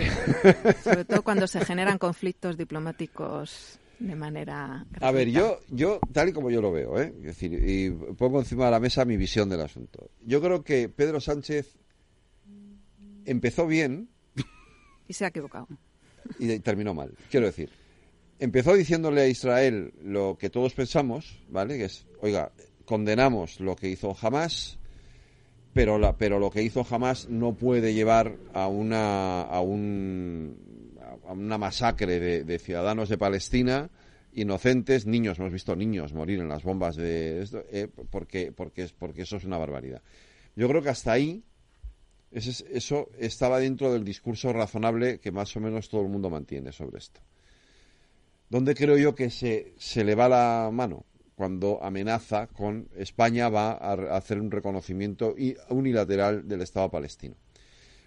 Sobre 0.83 1.05
todo 1.05 1.23
cuando 1.23 1.47
se 1.47 1.65
generan 1.65 1.99
conflictos 1.99 2.57
diplomáticos 2.57 3.79
de 3.99 4.15
manera. 4.15 4.87
A 5.01 5.11
ver, 5.11 5.29
yo, 5.29 5.61
yo, 5.71 6.01
tal 6.13 6.29
y 6.29 6.33
como 6.33 6.51
yo 6.51 6.61
lo 6.61 6.71
veo, 6.73 7.01
¿eh? 7.01 7.13
Es 7.19 7.25
decir, 7.25 7.53
y 7.53 7.91
pongo 8.15 8.39
encima 8.41 8.67
de 8.67 8.71
la 8.71 8.81
mesa 8.81 9.05
mi 9.05 9.17
visión 9.17 9.49
del 9.49 9.61
asunto. 9.61 10.11
Yo 10.25 10.41
creo 10.41 10.63
que 10.63 10.89
Pedro 10.89 11.21
Sánchez 11.21 11.77
empezó 13.25 13.67
bien 13.67 14.09
Y 15.09 15.13
se 15.15 15.25
ha 15.25 15.29
equivocado. 15.29 15.69
y 16.39 16.59
terminó 16.61 16.95
mal. 16.95 17.15
Quiero 17.31 17.47
decir, 17.47 17.71
empezó 18.39 18.75
diciéndole 18.75 19.23
a 19.23 19.29
Israel 19.29 19.93
lo 20.03 20.37
que 20.39 20.51
todos 20.51 20.75
pensamos, 20.75 21.43
¿vale? 21.49 21.79
Que 21.79 21.87
es, 21.87 22.07
oiga, 22.21 22.53
condenamos 22.85 23.61
lo 23.61 23.75
que 23.75 23.89
hizo 23.89 24.17
Hamas, 24.21 24.79
pero, 25.73 25.99
la, 25.99 26.17
pero 26.17 26.39
lo 26.39 26.51
que 26.51 26.63
hizo 26.63 26.87
Hamas 26.89 27.29
no 27.29 27.55
puede 27.55 27.95
llevar 27.95 28.37
a 28.55 28.69
una, 28.69 29.43
a 29.43 29.61
un, 29.61 30.57
una 31.33 31.59
masacre 31.59 32.45
de, 32.45 32.59
ciudadanos 32.59 33.09
de 33.09 33.19
Palestina 33.19 33.91
inocentes, 34.33 35.07
niños, 35.07 35.39
hemos 35.39 35.53
visto 35.53 35.75
niños 35.75 36.13
morir 36.13 36.39
en 36.39 36.49
las 36.49 36.63
bombas 36.63 36.97
de 36.97 37.43
esto, 37.43 37.65
eh, 37.73 37.89
porque, 38.11 38.53
porque, 38.53 38.83
es, 38.83 38.93
porque 38.93 39.23
eso 39.23 39.37
es 39.37 39.45
una 39.45 39.59
barbaridad. 39.59 40.03
Yo 40.55 40.69
creo 40.69 40.83
que 40.83 40.91
hasta 40.91 41.13
ahí 41.13 41.43
eso 42.31 43.09
estaba 43.19 43.59
dentro 43.59 43.93
del 43.93 44.05
discurso 44.05 44.53
razonable 44.53 45.19
que 45.19 45.33
más 45.33 45.57
o 45.57 45.61
menos 45.61 45.89
todo 45.89 46.03
el 46.03 46.09
mundo 46.09 46.31
mantiene 46.31 46.73
sobre 46.73 46.99
esto. 46.99 47.21
¿Dónde 48.51 48.75
creo 48.75 48.97
yo 48.97 49.15
que 49.15 49.31
se, 49.31 49.75
se 49.79 50.05
le 50.05 50.15
va 50.15 50.29
la 50.29 50.71
mano? 50.73 51.05
Cuando 51.35 51.83
amenaza 51.83 52.49
con 52.49 52.89
España 52.97 53.49
va 53.49 53.73
a 53.73 54.17
hacer 54.17 54.41
un 54.41 54.51
reconocimiento 54.51 55.35
unilateral 55.69 56.49
del 56.49 56.63
Estado 56.63 56.91
palestino. 56.91 57.37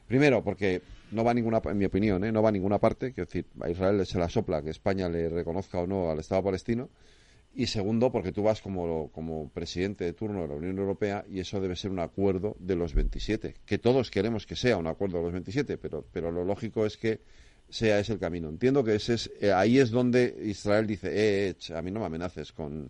Primero, 0.05 0.43
porque 0.43 0.81
no 1.11 1.23
va 1.23 1.31
a 1.31 1.33
ninguna, 1.33 1.61
en 1.65 1.77
mi 1.77 1.85
opinión, 1.85 2.23
¿eh? 2.23 2.31
no 2.31 2.41
va 2.41 2.49
a 2.49 2.51
ninguna 2.51 2.79
parte, 2.79 3.13
quiero 3.13 3.27
decir, 3.27 3.45
a 3.59 3.69
Israel 3.69 4.05
se 4.05 4.17
la 4.17 4.29
sopla 4.29 4.61
que 4.61 4.69
España 4.69 5.09
le 5.09 5.29
reconozca 5.29 5.79
o 5.79 5.87
no 5.87 6.09
al 6.09 6.19
Estado 6.19 6.43
palestino. 6.43 6.89
Y 7.53 7.67
segundo, 7.67 8.13
porque 8.13 8.31
tú 8.31 8.43
vas 8.43 8.61
como, 8.61 9.11
como 9.11 9.49
presidente 9.49 10.05
de 10.05 10.13
turno 10.13 10.43
de 10.43 10.47
la 10.47 10.53
Unión 10.53 10.77
Europea 10.77 11.25
y 11.29 11.41
eso 11.41 11.59
debe 11.59 11.75
ser 11.75 11.91
un 11.91 11.99
acuerdo 11.99 12.55
de 12.59 12.77
los 12.77 12.93
27, 12.93 13.55
que 13.65 13.77
todos 13.77 14.09
queremos 14.09 14.45
que 14.45 14.55
sea 14.55 14.77
un 14.77 14.87
acuerdo 14.87 15.17
de 15.17 15.23
los 15.25 15.33
27, 15.33 15.77
pero, 15.77 16.05
pero 16.13 16.31
lo 16.31 16.45
lógico 16.45 16.85
es 16.85 16.95
que 16.95 17.19
sea 17.67 17.99
ese 17.99 18.13
el 18.13 18.19
camino. 18.19 18.47
Entiendo 18.47 18.85
que 18.85 18.95
ese 18.95 19.15
es, 19.15 19.31
eh, 19.41 19.51
ahí 19.51 19.79
es 19.79 19.91
donde 19.91 20.37
Israel 20.45 20.87
dice, 20.87 21.09
eh, 21.09 21.49
eh, 21.49 21.73
a 21.75 21.81
mí 21.81 21.91
no 21.91 21.99
me 21.99 22.05
amenaces 22.05 22.53
con... 22.53 22.89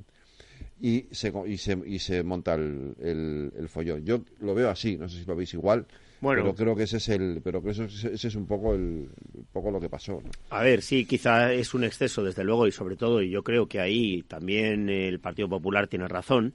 Y 0.79 1.05
se, 1.11 1.31
y 1.47 1.57
se, 1.57 1.77
y 1.85 1.99
se 1.99 2.23
monta 2.23 2.55
el, 2.55 2.95
el, 2.99 3.53
el 3.55 3.69
follón. 3.69 4.03
Yo 4.03 4.23
lo 4.39 4.55
veo 4.55 4.69
así, 4.69 4.97
no 4.97 5.07
sé 5.07 5.19
si 5.19 5.25
lo 5.25 5.35
veis 5.35 5.53
igual, 5.53 5.85
Bueno. 6.21 6.43
pero 6.43 6.55
creo 6.55 6.75
que 6.75 6.83
ese 6.83 6.97
es 6.97 7.09
el, 7.09 7.41
pero 7.43 7.61
que 7.61 7.71
eso 7.71 7.83
es- 7.85 8.03
ese 8.05 8.27
es 8.29 8.35
un 8.35 8.45
poco 8.47 8.73
el, 8.73 9.09
un 9.33 9.45
poco 9.51 9.71
lo 9.71 9.79
que 9.81 9.89
pasó. 9.89 10.21
¿no? 10.23 10.29
A 10.51 10.61
ver, 10.63 10.81
sí, 10.81 11.05
quizá 11.05 11.51
es 11.51 11.73
un 11.73 11.83
exceso, 11.83 12.23
desde 12.23 12.43
luego, 12.43 12.67
y 12.67 12.71
sobre 12.71 12.95
todo, 12.95 13.21
y 13.21 13.29
yo 13.29 13.43
creo 13.43 13.67
que 13.67 13.79
ahí 13.79 14.21
también 14.23 14.87
el 14.89 15.19
Partido 15.19 15.49
Popular 15.49 15.87
tiene 15.87 16.07
razón 16.07 16.53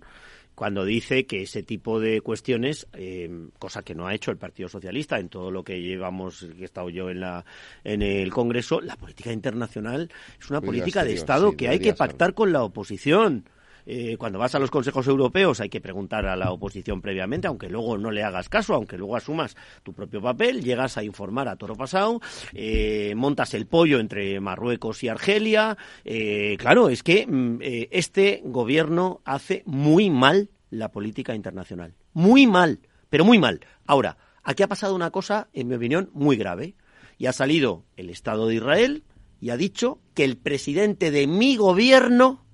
cuando 0.55 0.87
dice 0.87 1.27
que 1.27 1.43
ese 1.43 1.63
tipo 1.63 2.01
de 2.01 2.23
cuestiones, 2.23 2.87
eh, 2.95 3.29
cosa 3.59 3.83
que 3.83 3.95
no 3.95 4.07
ha 4.07 4.15
hecho 4.15 4.31
el 4.31 4.39
Partido 4.39 4.71
Socialista 4.71 5.19
en 5.19 5.29
todo 5.29 5.51
lo 5.51 5.63
que 5.63 5.83
llevamos, 5.83 6.47
que 6.57 6.63
he 6.63 6.65
estado 6.65 6.89
yo 6.89 7.11
en 7.11 7.21
la 7.21 7.45
en 7.85 8.01
el 8.01 8.31
Congreso, 8.33 8.81
la 8.81 8.97
política 8.97 9.33
internacional 9.33 10.11
es 10.41 10.49
una 10.49 10.63
Política 10.63 11.01
política 11.01 11.05
de 11.05 11.13
Estado 11.13 11.51
sí, 11.51 11.57
que 11.57 11.69
hay 11.69 11.79
que 11.79 11.93
pactar 11.93 12.33
con 12.33 12.53
la 12.53 12.63
oposición. 12.63 13.45
Eh, 13.87 14.17
cuando 14.19 14.39
vas 14.39 14.55
a 14.55 14.59
los 14.59 14.71
consejos 14.71 15.07
europeos 15.07 15.61
hay 15.61 15.69
que 15.69 15.81
preguntar 15.81 16.27
a 16.27 16.37
la 16.37 16.51
oposición 16.51 17.01
previamente, 17.01 17.47
aunque 17.47 17.69
luego 17.69 17.97
no 17.97 18.11
le 18.11 18.25
hagas 18.25 18.49
caso, 18.49 18.75
aunque 18.75 18.99
luego 18.99 19.17
asumas 19.17 19.57
tu 19.83 19.93
propio 19.93 20.21
papel, 20.21 20.63
llegas 20.63 20.97
a 20.99 21.05
informar 21.05 21.49
a 21.49 21.57
toro 21.57 21.77
pasado, 21.77 22.21
eh, 22.53 23.15
montas 23.17 23.55
el 23.55 23.67
pollo 23.67 24.01
entre 24.01 24.41
Marruecos 24.41 25.03
y 25.05 25.09
Argelia. 25.09 25.77
Eh, 26.05 26.57
claro, 26.59 26.89
es 26.89 27.03
que 27.03 27.27
mm, 27.27 27.59
eh, 27.63 27.89
este 27.93 28.43
gobierno 28.45 29.21
hace 29.25 29.63
muy 29.67 30.11
mal 30.11 30.51
la 30.71 30.91
política 30.91 31.35
internacional. 31.35 31.95
Muy 32.13 32.47
mal, 32.47 32.81
pero 33.09 33.25
muy 33.25 33.39
mal. 33.39 33.61
Ahora, 33.87 34.17
aquí 34.43 34.63
ha 34.63 34.69
pasado 34.69 34.95
una 34.95 35.11
cosa, 35.11 35.49
en 35.53 35.69
mi 35.69 35.77
opinión, 35.77 36.11
muy 36.13 36.37
grave. 36.37 36.75
Y 37.19 37.27
ha 37.27 37.33
salido 37.33 37.85
el 37.97 38.11
Estado 38.11 38.47
de 38.47 38.57
Israel 38.57 39.05
y 39.41 39.51
ha 39.51 39.57
dicho 39.57 40.01
que 40.15 40.25
el 40.25 40.37
presidente 40.37 41.11
de 41.11 41.27
mi 41.27 41.57
gobierno 41.57 42.45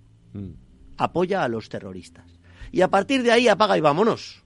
apoya 1.05 1.43
a 1.43 1.49
los 1.49 1.69
terroristas. 1.69 2.27
Y 2.71 2.81
a 2.81 2.89
partir 2.89 3.23
de 3.23 3.33
ahí 3.33 3.49
apaga 3.49 3.77
y 3.77 3.81
vámonos. 3.81 4.43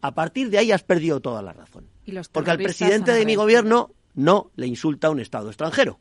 A 0.00 0.14
partir 0.14 0.50
de 0.50 0.58
ahí 0.58 0.72
has 0.72 0.82
perdido 0.82 1.20
toda 1.20 1.42
la 1.42 1.52
razón. 1.52 1.88
Y 2.04 2.12
los 2.12 2.28
Porque 2.28 2.50
al 2.50 2.58
presidente 2.58 3.12
de 3.12 3.24
mi 3.24 3.36
gobierno 3.36 3.92
no 4.14 4.50
le 4.56 4.66
insulta 4.66 5.10
un 5.10 5.20
Estado 5.20 5.48
extranjero. 5.48 5.98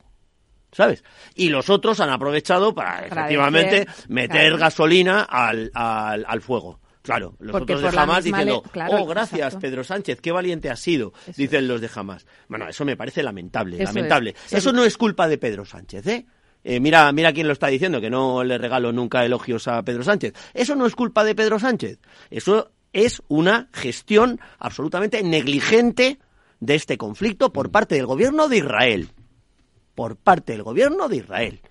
¿Sabes? 0.71 1.03
Y 1.35 1.49
los 1.49 1.69
otros 1.69 1.99
han 1.99 2.09
aprovechado 2.09 2.73
para, 2.73 3.07
Para 3.07 3.07
efectivamente, 3.07 3.79
decir, 3.81 4.05
meter 4.07 4.41
claro. 4.47 4.57
gasolina 4.57 5.21
al, 5.21 5.69
al, 5.73 6.25
al 6.27 6.41
fuego. 6.41 6.79
Claro, 7.01 7.35
los 7.39 7.51
Porque 7.51 7.75
otros 7.75 7.91
de 7.91 7.99
Hamas 7.99 8.23
diciendo, 8.23 8.61
claro, 8.71 8.97
oh, 9.01 9.05
gracias, 9.07 9.39
exacto. 9.39 9.59
Pedro 9.59 9.83
Sánchez, 9.83 10.21
qué 10.21 10.31
valiente 10.31 10.69
has 10.69 10.79
sido, 10.79 11.13
dicen 11.35 11.67
los 11.67 11.81
de 11.81 11.89
Hamas. 11.93 12.25
Bueno, 12.47 12.69
eso 12.69 12.85
me 12.85 12.95
parece 12.95 13.23
lamentable, 13.23 13.77
Eso 13.77 13.85
lamentable. 13.85 14.35
es. 14.45 14.53
Eso 14.53 14.71
no 14.71 14.83
es 14.85 14.97
culpa 14.97 15.27
de 15.27 15.37
Pedro 15.39 15.65
Sánchez, 15.65 16.07
¿eh? 16.07 16.25
Eh, 16.63 16.79
mira, 16.79 17.11
mira 17.11 17.33
quién 17.33 17.47
lo 17.47 17.53
está 17.53 17.67
diciendo, 17.67 18.01
que 18.01 18.09
no 18.09 18.43
le 18.43 18.57
regalo 18.57 18.91
nunca 18.91 19.25
elogios 19.25 19.67
a 19.67 19.81
Pedro 19.83 20.03
Sánchez. 20.03 20.33
Eso 20.53 20.75
no 20.75 20.85
es 20.85 20.95
culpa 20.95 21.23
de 21.23 21.35
Pedro 21.35 21.59
Sánchez. 21.59 21.99
Eso 22.29 22.71
es 22.93 23.21
una 23.27 23.69
gestión 23.73 24.39
absolutamente 24.59 25.23
negligente 25.23 26.19
de 26.59 26.75
este 26.75 26.97
conflicto 26.97 27.51
por 27.51 27.71
parte 27.71 27.95
del 27.95 28.05
gobierno 28.05 28.47
de 28.47 28.57
Israel. 28.57 29.09
Por 29.95 30.15
parte 30.15 30.53
del 30.53 30.63
gobierno 30.63 31.09
de 31.09 31.17
Israel. 31.17 31.61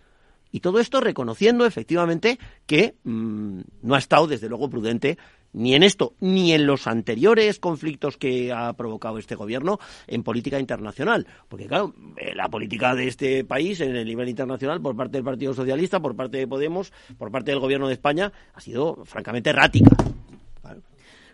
Y 0.53 0.61
todo 0.61 0.81
esto 0.81 1.01
reconociendo 1.01 1.65
efectivamente 1.65 2.39
que 2.67 2.97
mm, 3.05 3.61
no 3.83 3.95
ha 3.95 3.99
estado, 3.99 4.27
desde 4.27 4.49
luego, 4.49 4.69
prudente 4.69 5.17
ni 5.52 5.74
en 5.74 5.82
esto, 5.82 6.14
ni 6.20 6.52
en 6.52 6.66
los 6.66 6.86
anteriores 6.86 7.59
conflictos 7.59 8.16
que 8.16 8.52
ha 8.52 8.72
provocado 8.74 9.18
este 9.18 9.35
gobierno 9.35 9.78
en 10.06 10.22
política 10.22 10.59
internacional. 10.60 11.27
Porque, 11.48 11.66
claro, 11.66 11.94
eh, 12.16 12.35
la 12.35 12.48
política 12.48 12.94
de 12.94 13.09
este 13.09 13.44
país 13.44 13.81
en 13.81 13.97
el 13.97 14.06
nivel 14.06 14.28
internacional, 14.28 14.81
por 14.81 14.94
parte 14.97 15.18
del 15.18 15.24
Partido 15.24 15.52
Socialista, 15.55 16.01
por 16.01 16.14
parte 16.14 16.36
de 16.39 16.47
Podemos, 16.47 16.93
por 17.18 17.31
parte 17.31 17.51
del 17.51 17.60
gobierno 17.60 17.89
de 17.89 17.94
España, 17.94 18.32
ha 18.55 18.60
sido 18.60 19.05
francamente 19.05 19.51
errática. 19.51 19.90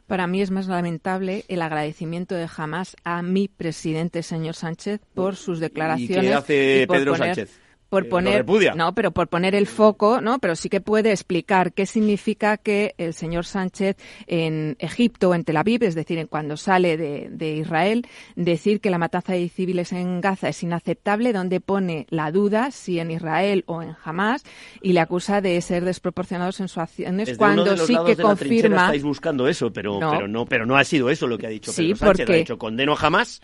Para 0.06 0.28
mí 0.28 0.40
es 0.40 0.52
más 0.52 0.68
lamentable 0.68 1.44
el 1.48 1.60
agradecimiento 1.62 2.36
de 2.36 2.48
Hamas 2.56 2.96
a 3.02 3.22
mi 3.22 3.48
presidente, 3.48 4.22
señor 4.22 4.54
Sánchez, 4.54 5.00
por 5.14 5.34
sus 5.34 5.58
declaraciones. 5.58 6.24
¿Y 6.24 6.28
qué 6.28 6.32
hace 6.34 6.82
y 6.82 6.86
por 6.86 6.98
Pedro 6.98 7.12
poner- 7.14 7.34
Sánchez? 7.34 7.60
Por 7.88 8.02
Eh, 8.02 8.06
¿lo 8.06 8.10
poner, 8.10 8.44
no, 8.76 8.94
pero 8.94 9.12
por 9.12 9.28
poner 9.28 9.54
el 9.54 9.66
foco, 9.66 10.20
no, 10.20 10.38
pero 10.40 10.56
sí 10.56 10.68
que 10.68 10.80
puede 10.80 11.12
explicar 11.12 11.72
qué 11.72 11.86
significa 11.86 12.56
que 12.56 12.94
el 12.98 13.14
señor 13.14 13.44
Sánchez 13.46 13.96
en 14.26 14.76
Egipto, 14.80 15.34
en 15.34 15.44
Tel 15.44 15.56
Aviv, 15.56 15.84
es 15.84 15.94
decir, 15.94 16.18
en 16.18 16.26
cuando 16.26 16.56
sale 16.56 16.96
de, 16.96 17.28
de 17.30 17.52
Israel, 17.56 18.04
decir 18.34 18.80
que 18.80 18.90
la 18.90 18.98
matanza 18.98 19.34
de 19.34 19.48
civiles 19.48 19.92
en 19.92 20.20
Gaza 20.20 20.48
es 20.48 20.62
inaceptable, 20.62 21.32
donde 21.32 21.60
pone 21.60 22.06
la 22.10 22.32
duda 22.32 22.70
si 22.72 22.98
en 22.98 23.10
Israel 23.12 23.62
o 23.66 23.82
en 23.82 23.96
Hamas 24.04 24.42
y 24.82 24.92
le 24.92 25.00
acusa 25.00 25.40
de 25.40 25.60
ser 25.60 25.84
desproporcionados 25.84 26.58
en 26.60 26.68
sus 26.68 26.78
acciones 26.78 27.26
Desde 27.28 27.38
cuando 27.38 27.62
uno 27.62 27.70
de 27.72 27.76
los 27.76 27.86
sí 27.86 27.92
lados 27.92 28.08
que 28.10 28.16
de 28.16 28.22
la 28.22 28.28
confirma 28.28 28.84
estáis 28.86 29.02
buscando 29.04 29.46
eso, 29.48 29.72
pero 29.72 30.00
No. 30.00 30.10
pero 30.10 30.26
no, 30.28 30.44
pero 30.46 30.66
no 30.66 30.76
ha 30.76 30.82
sido 30.84 31.08
eso 31.08 31.26
lo 31.28 31.38
que 31.38 31.46
ha 31.46 31.50
dicho 31.50 31.70
Sí, 31.72 31.82
Pedro 31.94 31.96
Sánchez. 31.98 32.16
porque- 32.26 32.32
Ha 32.32 32.36
dicho 32.38 32.58
condeno 32.58 32.96
jamás 32.96 33.40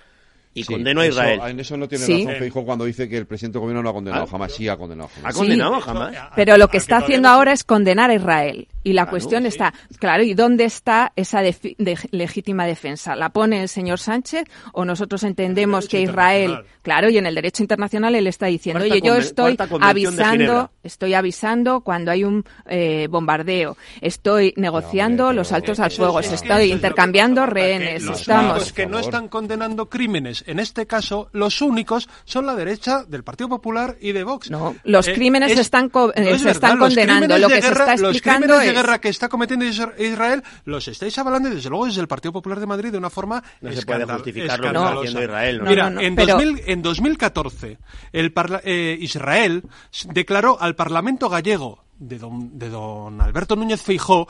y 0.54 0.64
Sí, 0.64 0.72
condeno 0.72 1.00
a 1.00 1.06
eso- 1.06 1.12
Israel. 1.20 1.40
en 1.50 1.60
eso 1.60 1.76
no 1.76 1.88
tiene 1.88 2.04
Sí. 2.04 2.24
razón 2.24 2.38
Feijóo 2.38 2.64
cuando 2.64 2.84
dice 2.84 3.08
que 3.08 3.16
el 3.16 3.26
presidente 3.26 3.54
del 3.54 3.62
gobierno 3.62 3.82
no 3.82 3.88
ha 3.90 3.92
condenado 3.92 4.24
Ah, 4.24 4.28
jamás. 4.30 4.52
Sí 4.52 4.68
ha 4.68 4.76
condenado 4.76 5.08
jamás. 5.14 5.34
¿Ha 5.34 5.38
condenado 5.38 5.80
jamás? 5.80 6.14
Pero 6.36 6.56
lo 6.58 6.68
que 6.68 6.76
está 6.78 6.98
haciendo 6.98 7.28
ahora 7.28 7.52
es 7.52 7.64
condenar 7.64 8.10
a 8.10 8.14
Israel. 8.14 8.68
Y 8.84 8.94
la 8.94 9.06
cuestión 9.06 9.46
está, 9.46 9.72
claro, 10.00 10.24
¿y 10.24 10.34
dónde 10.34 10.64
está 10.64 11.12
esa 11.14 11.40
de- 11.40 11.54
legítima 12.10 12.66
defensa? 12.66 13.14
¿La 13.14 13.28
pone 13.28 13.62
el 13.62 13.68
señor 13.68 14.00
Sánchez 14.00 14.44
o 14.72 14.84
nosotros 14.84 15.22
entendemos 15.22 15.86
que 15.88 16.00
Israel, 16.00 16.64
claro, 16.82 17.08
y 17.08 17.16
en 17.16 17.26
el 17.26 17.34
derecho 17.36 17.62
internacional 17.62 18.14
él 18.16 18.26
está 18.26 18.46
diciendo, 18.46 18.80
Cuarta 18.80 18.94
oye, 18.94 19.06
yo 19.06 19.14
estoy 19.16 19.56
avisando, 19.80 20.70
estoy 20.82 21.14
avisando 21.14 21.80
cuando 21.82 22.10
hay 22.10 22.24
un 22.24 22.44
eh, 22.66 23.06
bombardeo, 23.08 23.76
estoy 24.00 24.52
negociando 24.56 25.32
los 25.32 25.52
altos 25.52 25.78
al 25.78 25.92
fuego, 25.92 26.18
Es 26.18 26.32
estoy 26.32 26.64
es 26.66 26.70
intercambiando 26.72 27.46
rehenes, 27.46 28.02
los 28.02 28.20
estamos. 28.20 28.72
que 28.72 28.86
no 28.86 28.98
están 28.98 29.28
condenando 29.28 29.88
crímenes, 29.88 30.41
en 30.46 30.58
este 30.58 30.86
caso, 30.86 31.28
los 31.32 31.60
únicos 31.62 32.08
son 32.24 32.46
la 32.46 32.54
derecha 32.54 33.04
del 33.04 33.24
Partido 33.24 33.48
Popular 33.48 33.96
y 34.00 34.12
de 34.12 34.24
Vox. 34.24 34.50
No, 34.50 34.74
los 34.84 35.08
crímenes 35.08 35.52
se 35.52 35.60
están 35.60 35.88
co- 35.88 36.10
eh, 36.10 36.12
es 36.16 36.24
se 36.24 36.30
verdad, 36.46 36.50
están 36.52 36.78
los 36.78 36.88
condenando. 36.88 37.38
Lo 37.38 37.48
que 37.48 37.62
se 37.62 37.68
está 37.68 37.96
Los 37.96 38.00
explicando 38.16 38.46
crímenes 38.46 38.60
de 38.60 38.68
es- 38.68 38.74
guerra 38.74 39.00
que 39.00 39.08
está 39.08 39.28
cometiendo 39.28 39.64
Isra- 39.64 39.94
Israel 39.98 40.42
los 40.64 40.86
estáis 40.88 41.16
avalando 41.18 41.48
y 41.48 41.54
desde 41.54 41.68
luego 41.70 41.86
desde 41.86 42.00
el 42.00 42.08
Partido 42.08 42.32
Popular 42.32 42.60
de 42.60 42.66
Madrid 42.66 42.90
de 42.92 42.98
una 42.98 43.10
forma 43.10 43.42
No 43.60 43.72
se 43.72 43.84
puede 43.86 44.04
justificar 44.04 44.58
lo 44.60 44.62
que 44.70 44.76
está 44.78 44.92
haciendo 44.92 45.22
Israel, 45.22 45.58
¿no? 45.58 45.70
Mira, 45.70 45.84
No, 45.84 45.90
no, 45.90 45.94
no, 45.96 46.00
en, 46.06 46.14
pero- 46.16 46.34
2000 46.34 46.62
en 46.66 46.82
2014 46.82 47.78
el 48.12 48.32
parla- 48.32 48.60
eh, 48.64 48.96
Israel 49.00 49.62
declaró 50.12 50.60
al 50.60 50.74
Parlamento 50.74 51.28
gallego 51.28 51.84
de 51.98 52.18
don, 52.18 52.58
de 52.58 52.68
don 52.68 53.20
Alberto 53.20 53.54
Núñez 53.56 53.80
Feijó 53.82 54.26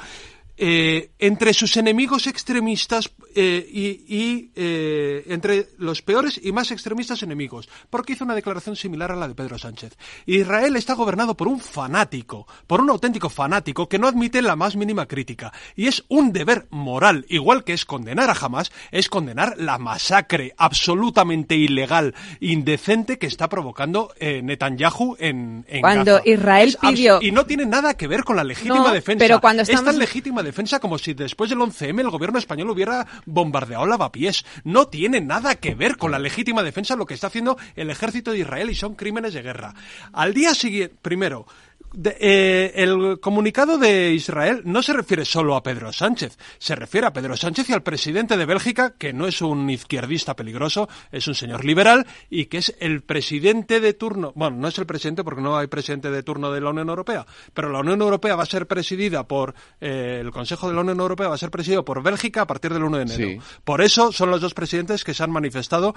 eh, 0.59 1.11
entre 1.19 1.55
sus 1.55 1.77
enemigos 1.79 2.27
extremistas 2.27 3.11
eh, 3.35 3.67
y, 3.71 4.05
y, 4.09 4.51
eh, 4.57 5.25
entre 5.29 5.69
los 5.79 6.03
peores 6.03 6.41
y 6.43 6.53
más 6.53 6.71
extremistas 6.71 7.23
enemigos, 7.23 7.69
porque 7.91 8.13
hizo 8.15 8.25
una 8.25 8.35
declaración 8.35 8.77
similar 8.77 9.13
a 9.13 9.17
la 9.17 9.29
de 9.29 9.35
Pedro 9.35 9.59
Sánchez. 9.59 9.97
Israel 10.27 10.77
está 10.77 10.95
gobernado 10.95 11.37
por 11.37 11.49
un 11.49 11.61
fanático, 11.61 12.47
por 12.67 12.81
un 12.81 12.91
auténtico 12.91 13.29
fanático 13.31 13.89
que 13.89 13.99
no 13.99 14.09
admite 14.09 14.43
la 14.43 14.57
más 14.57 14.77
mínima 14.77 15.07
crítica. 15.07 15.53
Y 15.77 15.87
es 15.89 16.05
un 16.09 16.33
deber 16.33 16.67
moral, 16.71 17.27
igual 17.29 17.65
que 17.65 17.73
es 17.73 17.85
condenar 17.85 18.31
a 18.31 18.35
Hamas, 18.41 18.73
es 18.91 19.09
condenar 19.09 19.55
la 19.59 19.79
masacre 19.79 20.55
absolutamente 20.59 21.57
ilegal, 21.57 22.15
indecente 22.41 23.19
que 23.19 23.27
está 23.27 23.49
provocando 23.49 24.13
eh, 24.19 24.43
Netanyahu 24.43 25.17
en, 25.19 25.65
en 25.69 25.81
Cuando 25.81 26.15
Gaza. 26.17 26.29
Israel 26.29 26.69
Es 26.69 26.77
pidió- 26.79 27.19
Y 27.23 27.31
no 27.33 27.47
tiene 27.47 27.67
nada 27.67 27.95
que 27.95 28.07
ver 28.07 28.25
con 28.25 28.37
la 28.37 28.45
legítima 28.45 28.77
No, 28.77 28.91
defensa. 28.91 29.19
pero 29.25 29.41
cuando 29.41 29.63
Es 29.63 29.69
estamos- 29.69 29.87
tan 29.93 29.99
legítima 29.99 30.43
defensa 30.43 30.79
como 30.81 30.99
si 30.99 31.15
después 31.15 31.51
del 31.51 31.61
11M 31.61 32.01
el 32.01 32.11
gobierno 32.11 32.39
español 32.39 32.71
hubiera 32.71 33.07
bombardeado 33.27 33.87
lavapiés. 33.87 34.45
No 34.65 34.89
tiene 34.89 35.21
nada 35.21 35.55
que 35.57 35.75
ver 35.75 35.97
con 35.97 36.11
la 36.11 36.19
legítima 36.19 36.63
defensa 36.63 36.97
lo 36.97 37.07
que 37.07 37.15
está 37.15 37.29
haciendo 37.29 37.57
el 37.77 37.91
ejército 37.91 38.33
de 38.33 38.41
Israel 38.41 38.71
y 38.71 38.75
son 38.75 38.95
crímenes 38.95 39.35
de 39.35 39.43
guerra. 39.43 39.75
Al 40.13 40.35
día 40.35 40.55
siguiente, 40.55 40.95
primero, 41.03 41.47
de- 41.93 42.17
eh, 42.21 42.73
el 42.77 43.19
comunicado 43.21 43.79
de 43.79 44.13
Israel 44.13 44.63
no 44.65 44.83
se 44.83 44.93
refiere 44.93 45.25
solo 45.25 45.57
a 45.57 45.63
Pedro 45.63 45.93
Sánchez, 45.93 46.39
se 46.59 46.75
refiere 46.75 47.07
a 47.07 47.13
Pedro 47.13 47.37
Sánchez 47.37 47.69
y 47.71 47.73
al 47.73 47.83
presidente 47.83 48.37
de 48.37 48.47
Bélgica, 48.47 48.95
que 48.97 49.13
no 49.13 49.27
es 49.27 49.43
un 49.43 49.69
izquierdista 49.71 50.35
peligroso, 50.37 50.89
es 51.11 51.27
un 51.29 51.35
señor 51.35 51.65
liberal 51.65 52.07
y 52.31 52.47
que 52.47 52.59
es 52.59 52.75
el 52.81 53.03
presidente 53.03 53.81
de 53.81 53.93
turno, 53.95 54.33
bueno, 54.35 54.57
no 54.57 54.69
es 54.69 54.79
el 54.79 54.87
presidente 54.87 55.25
porque 55.25 55.43
no 55.43 55.57
hay 55.57 55.67
presidente 55.67 56.11
de 56.11 56.23
turno 56.23 56.51
de 56.53 56.61
la 56.61 56.71
Unión 56.71 56.89
Europea, 56.89 57.27
pero 57.55 57.71
la 57.71 57.81
Unión 57.81 58.01
Europea 58.01 58.37
va 58.37 58.43
a 58.43 58.47
ser 58.47 58.67
presidida 58.67 59.27
por, 59.27 59.55
eh, 59.81 60.19
el 60.21 60.31
Consejo 60.31 60.69
de 60.69 60.75
la 60.75 60.81
Unión 60.81 61.01
Europea 61.01 61.29
va 61.29 61.35
a 61.35 61.39
ser 61.39 61.51
presidido 61.51 61.85
por 61.85 62.03
Bélgica 62.03 62.43
a 62.43 62.47
partir 62.47 62.73
del 62.73 62.85
1 62.85 62.97
de 62.99 63.03
enero. 63.03 63.41
Sí. 63.43 63.61
Por 63.65 63.83
eso 63.83 64.13
son 64.13 64.31
los 64.31 64.41
dos 64.41 64.55
presidentes 64.55 65.05
que 65.05 65.15
se 65.15 65.23
han 65.23 65.31
manifestado 65.31 65.95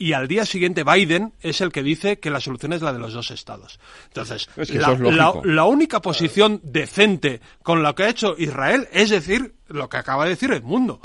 y 0.00 0.14
al 0.14 0.26
día 0.26 0.44
siguiente 0.46 0.82
Biden 0.82 1.32
es 1.42 1.60
el 1.60 1.70
que 1.70 1.82
dice 1.84 2.18
que 2.18 2.30
la 2.30 2.40
solución 2.40 2.72
es 2.72 2.82
la 2.82 2.92
de 2.92 2.98
los 2.98 3.12
dos 3.12 3.30
estados. 3.30 3.78
Entonces, 4.08 4.48
Es 4.56 4.70
que 4.70 4.78
la, 4.78 4.92
eso 4.92 4.92
es 4.94 5.00
la- 5.14 5.24
lógico. 5.26 5.44
la 5.44 5.64
única 5.66 6.00
posición 6.00 6.60
decente 6.64 7.40
con 7.62 7.82
lo 7.82 7.94
que 7.94 8.04
ha 8.04 8.08
hecho 8.08 8.34
Israel 8.38 8.88
es 8.92 9.10
decir 9.10 9.54
lo 9.68 9.88
que 9.88 9.98
acaba 9.98 10.24
de 10.24 10.30
decir 10.30 10.50
Edmundo. 10.52 11.00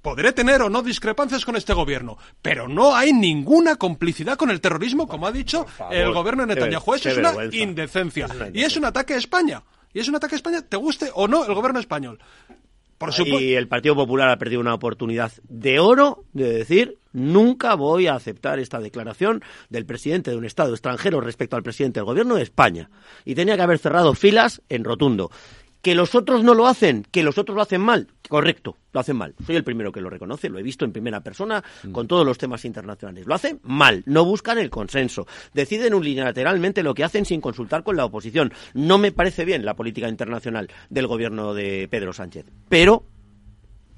Podré 0.00 0.32
tener 0.32 0.62
o 0.62 0.68
no 0.68 0.82
discrepancias 0.82 1.44
con 1.44 1.54
este 1.54 1.74
gobierno, 1.74 2.18
pero 2.42 2.66
no 2.66 2.96
hay 2.96 3.12
ninguna 3.12 3.76
complicidad 3.76 4.36
con 4.36 4.50
el 4.50 4.60
terrorismo, 4.60 5.06
como 5.06 5.28
ha 5.28 5.32
dicho 5.32 5.64
el 5.92 6.10
gobierno 6.12 6.44
de 6.44 6.54
Netanyahu. 6.56 6.94
Eso 6.94 7.10
es 7.10 7.18
una 7.18 7.34
indecencia. 7.52 8.26
Y 8.52 8.62
es 8.62 8.76
un 8.76 8.84
ataque 8.86 9.14
a 9.14 9.18
España. 9.18 9.62
Y 9.94 10.00
es 10.00 10.08
un 10.08 10.16
ataque 10.16 10.34
a 10.34 10.36
España, 10.36 10.62
te 10.62 10.76
guste 10.76 11.10
o 11.14 11.28
no 11.28 11.44
el 11.44 11.54
gobierno 11.54 11.78
español. 11.78 12.18
Por 12.98 13.12
supuesto. 13.12 13.40
Y 13.40 13.54
el 13.54 13.68
Partido 13.68 13.94
Popular 13.94 14.28
ha 14.30 14.38
perdido 14.38 14.60
una 14.60 14.74
oportunidad 14.74 15.30
de 15.48 15.78
oro 15.78 16.24
de 16.32 16.52
decir 16.52 16.98
nunca 17.12 17.74
voy 17.74 18.06
a 18.06 18.14
aceptar 18.14 18.58
esta 18.58 18.80
declaración 18.80 19.42
del 19.70 19.86
presidente 19.86 20.30
de 20.30 20.36
un 20.36 20.44
Estado 20.44 20.72
extranjero 20.72 21.20
respecto 21.20 21.56
al 21.56 21.62
presidente 21.62 22.00
del 22.00 22.06
Gobierno 22.06 22.36
de 22.36 22.42
España. 22.42 22.90
Y 23.24 23.34
tenía 23.34 23.56
que 23.56 23.62
haber 23.62 23.78
cerrado 23.78 24.14
filas 24.14 24.62
en 24.68 24.84
rotundo. 24.84 25.30
Que 25.82 25.94
los 25.94 26.14
otros 26.14 26.44
no 26.44 26.54
lo 26.54 26.68
hacen, 26.68 27.04
que 27.10 27.24
los 27.24 27.38
otros 27.38 27.56
lo 27.56 27.62
hacen 27.62 27.80
mal, 27.80 28.08
Correcto, 28.32 28.78
lo 28.94 29.00
hacen 29.00 29.16
mal. 29.16 29.34
Soy 29.44 29.56
el 29.56 29.62
primero 29.62 29.92
que 29.92 30.00
lo 30.00 30.08
reconoce, 30.08 30.48
lo 30.48 30.58
he 30.58 30.62
visto 30.62 30.86
en 30.86 30.92
primera 30.92 31.20
persona 31.20 31.62
con 31.92 32.08
todos 32.08 32.24
los 32.24 32.38
temas 32.38 32.64
internacionales. 32.64 33.26
Lo 33.26 33.34
hacen 33.34 33.60
mal, 33.62 34.02
no 34.06 34.24
buscan 34.24 34.56
el 34.56 34.70
consenso, 34.70 35.26
deciden 35.52 35.92
unilateralmente 35.92 36.82
lo 36.82 36.94
que 36.94 37.04
hacen 37.04 37.26
sin 37.26 37.42
consultar 37.42 37.82
con 37.82 37.94
la 37.94 38.06
oposición. 38.06 38.50
No 38.72 38.96
me 38.96 39.12
parece 39.12 39.44
bien 39.44 39.66
la 39.66 39.76
política 39.76 40.08
internacional 40.08 40.68
del 40.88 41.08
gobierno 41.08 41.52
de 41.52 41.88
Pedro 41.90 42.14
Sánchez, 42.14 42.46
pero 42.70 43.04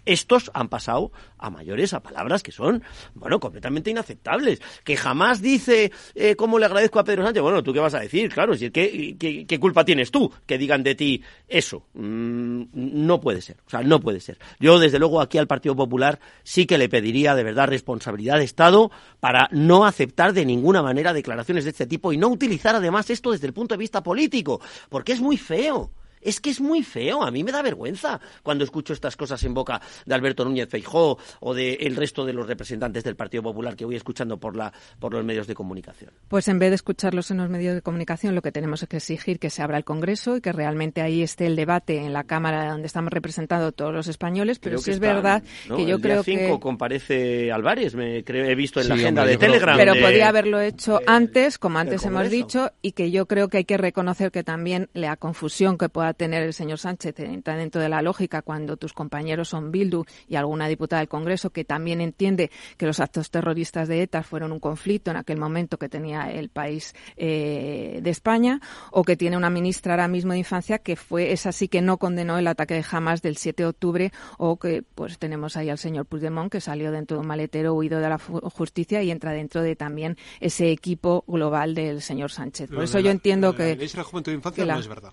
estos 0.06 0.50
han 0.54 0.68
pasado 0.68 1.12
a 1.38 1.50
mayores 1.50 1.94
a 1.94 2.00
palabras 2.00 2.42
que 2.42 2.52
son, 2.52 2.82
bueno, 3.14 3.40
completamente 3.40 3.90
inaceptables. 3.90 4.60
Que 4.84 4.96
jamás 4.96 5.42
dice 5.42 5.92
eh, 6.14 6.36
cómo 6.36 6.58
le 6.58 6.66
agradezco 6.66 6.98
a 6.98 7.04
Pedro 7.04 7.24
Sánchez. 7.24 7.42
Bueno, 7.42 7.62
¿tú 7.62 7.72
qué 7.72 7.80
vas 7.80 7.94
a 7.94 8.00
decir? 8.00 8.32
Claro, 8.32 8.54
si, 8.54 8.70
¿qué, 8.70 9.16
qué, 9.18 9.60
culpa 9.60 9.84
tienes 9.84 10.10
tú 10.10 10.32
que 10.46 10.58
digan 10.58 10.82
de 10.82 10.94
ti 10.94 11.22
eso? 11.48 11.86
Mm, 11.94 12.64
no 12.72 13.20
puede 13.20 13.40
ser, 13.40 13.56
o 13.66 13.70
sea, 13.70 13.82
no 13.82 14.00
puede 14.00 14.20
ser. 14.20 14.38
Yo, 14.58 14.78
desde 14.78 14.98
luego, 14.98 15.20
aquí 15.20 15.38
al 15.38 15.46
Partido 15.46 15.76
Popular 15.76 16.18
sí 16.42 16.66
que 16.66 16.78
le 16.78 16.88
pediría 16.88 17.34
de 17.34 17.44
verdad 17.44 17.68
responsabilidad 17.68 18.38
de 18.38 18.44
Estado 18.44 18.90
para 19.20 19.48
no 19.52 19.86
aceptar 19.86 20.32
de 20.32 20.44
ninguna 20.44 20.82
manera 20.82 21.12
declaraciones 21.12 21.64
de 21.64 21.70
este 21.70 21.86
tipo 21.86 22.12
y 22.12 22.16
no 22.16 22.28
utilizar 22.28 22.74
además 22.74 23.10
esto 23.10 23.32
desde 23.32 23.46
el 23.46 23.52
punto 23.52 23.74
de 23.74 23.78
vista 23.78 24.02
político, 24.02 24.60
porque 24.88 25.12
es 25.12 25.20
muy 25.20 25.36
feo. 25.36 25.90
Es 26.24 26.40
que 26.40 26.50
es 26.50 26.60
muy 26.60 26.82
feo, 26.82 27.22
a 27.22 27.30
mí 27.30 27.44
me 27.44 27.52
da 27.52 27.62
vergüenza 27.62 28.20
cuando 28.42 28.64
escucho 28.64 28.92
estas 28.92 29.16
cosas 29.16 29.42
en 29.44 29.54
boca 29.54 29.80
de 30.06 30.14
Alberto 30.14 30.44
Núñez 30.44 30.68
Feijó 30.68 31.18
o 31.40 31.54
del 31.54 31.94
resto 31.96 32.24
de 32.24 32.32
los 32.32 32.46
representantes 32.46 33.04
del 33.04 33.14
Partido 33.14 33.42
Popular 33.42 33.76
que 33.76 33.84
voy 33.84 33.96
escuchando 33.96 34.38
por, 34.38 34.56
la, 34.56 34.72
por 34.98 35.12
los 35.12 35.24
medios 35.24 35.46
de 35.46 35.54
comunicación. 35.54 36.10
Pues 36.28 36.48
en 36.48 36.58
vez 36.58 36.70
de 36.70 36.76
escucharlos 36.76 37.30
en 37.30 37.36
los 37.36 37.50
medios 37.50 37.74
de 37.74 37.82
comunicación, 37.82 38.34
lo 38.34 38.42
que 38.42 38.52
tenemos 38.52 38.82
es 38.82 38.88
que 38.88 38.96
exigir 38.96 39.38
que 39.38 39.50
se 39.50 39.62
abra 39.62 39.76
el 39.76 39.84
Congreso 39.84 40.38
y 40.38 40.40
que 40.40 40.52
realmente 40.52 41.02
ahí 41.02 41.22
esté 41.22 41.46
el 41.46 41.56
debate 41.56 41.98
en 41.98 42.12
la 42.12 42.24
Cámara 42.24 42.70
donde 42.70 42.86
estamos 42.86 43.12
representados 43.12 43.74
todos 43.74 43.92
los 43.92 44.08
españoles, 44.08 44.58
pero 44.58 44.78
sí 44.78 44.90
es 44.92 45.00
verdad 45.00 45.42
que 45.76 45.84
yo 45.84 46.00
creo 46.00 46.24
que... 46.24 46.36
que... 46.36 46.58
comparece 46.58 47.52
Álvarez, 47.52 47.94
me 47.94 48.24
creo, 48.24 48.46
he 48.46 48.54
visto 48.54 48.80
en 48.80 48.88
la 48.88 48.94
agenda 48.94 49.26
de 49.26 49.36
Telegram. 49.36 49.76
Pero 49.76 49.92
podía 49.94 50.28
haberlo 50.28 50.60
hecho 50.60 51.00
antes, 51.06 51.58
como 51.58 51.78
antes 51.78 52.04
hemos 52.06 52.30
dicho, 52.30 52.72
y 52.80 52.92
que 52.92 53.10
yo 53.10 53.26
creo 53.26 53.48
que 53.48 53.58
hay 53.58 53.64
que 53.64 53.76
reconocer 53.76 54.30
que 54.30 54.42
también 54.42 54.88
la 54.94 55.16
confusión 55.16 55.76
que 55.76 55.88
pueda 55.88 56.13
tener 56.14 56.42
el 56.42 56.52
señor 56.52 56.78
Sánchez 56.78 57.18
entra 57.20 57.56
dentro 57.56 57.80
de 57.80 57.88
la 57.88 58.02
lógica 58.02 58.42
cuando 58.42 58.76
tus 58.76 58.92
compañeros 58.92 59.48
son 59.48 59.70
Bildu 59.70 60.04
y 60.28 60.36
alguna 60.36 60.68
diputada 60.68 61.00
del 61.00 61.08
Congreso 61.08 61.50
que 61.50 61.64
también 61.64 62.00
entiende 62.00 62.50
que 62.76 62.86
los 62.86 63.00
actos 63.00 63.30
terroristas 63.30 63.88
de 63.88 64.02
ETA 64.02 64.22
fueron 64.22 64.52
un 64.52 64.60
conflicto 64.60 65.10
en 65.10 65.16
aquel 65.16 65.38
momento 65.38 65.78
que 65.78 65.88
tenía 65.88 66.30
el 66.30 66.48
país 66.48 66.94
eh, 67.16 68.00
de 68.02 68.10
España 68.10 68.60
o 68.90 69.04
que 69.04 69.16
tiene 69.16 69.36
una 69.36 69.50
ministra 69.50 69.94
ahora 69.94 70.08
mismo 70.08 70.32
de 70.32 70.38
infancia 70.38 70.78
que 70.78 70.96
fue 70.96 71.32
esa 71.32 71.52
sí 71.52 71.68
que 71.68 71.82
no 71.82 71.98
condenó 71.98 72.38
el 72.38 72.46
ataque 72.46 72.74
de 72.74 72.84
Hamas 72.90 73.22
del 73.22 73.36
7 73.36 73.62
de 73.62 73.68
octubre 73.68 74.12
o 74.38 74.58
que 74.58 74.82
pues 74.82 75.18
tenemos 75.18 75.56
ahí 75.56 75.70
al 75.70 75.78
señor 75.78 76.06
Puigdemont 76.06 76.50
que 76.50 76.60
salió 76.60 76.90
dentro 76.90 77.16
de 77.16 77.22
un 77.22 77.26
maletero 77.26 77.74
huido 77.74 78.00
de 78.00 78.08
la 78.08 78.18
justicia 78.18 79.02
y 79.02 79.10
entra 79.10 79.32
dentro 79.32 79.62
de 79.62 79.76
también 79.76 80.16
ese 80.40 80.70
equipo 80.70 81.24
global 81.26 81.74
del 81.74 82.02
señor 82.02 82.30
Sánchez. 82.30 82.70
Por 82.70 82.84
eso 82.84 83.00
yo 83.00 83.10
entiendo 83.10 83.54
que, 83.54 83.76
la 83.94 84.04
juventud 84.04 84.32
de 84.32 84.36
infancia 84.36 84.64
no 84.64 84.78
es 84.78 84.88
verdad. 84.88 85.12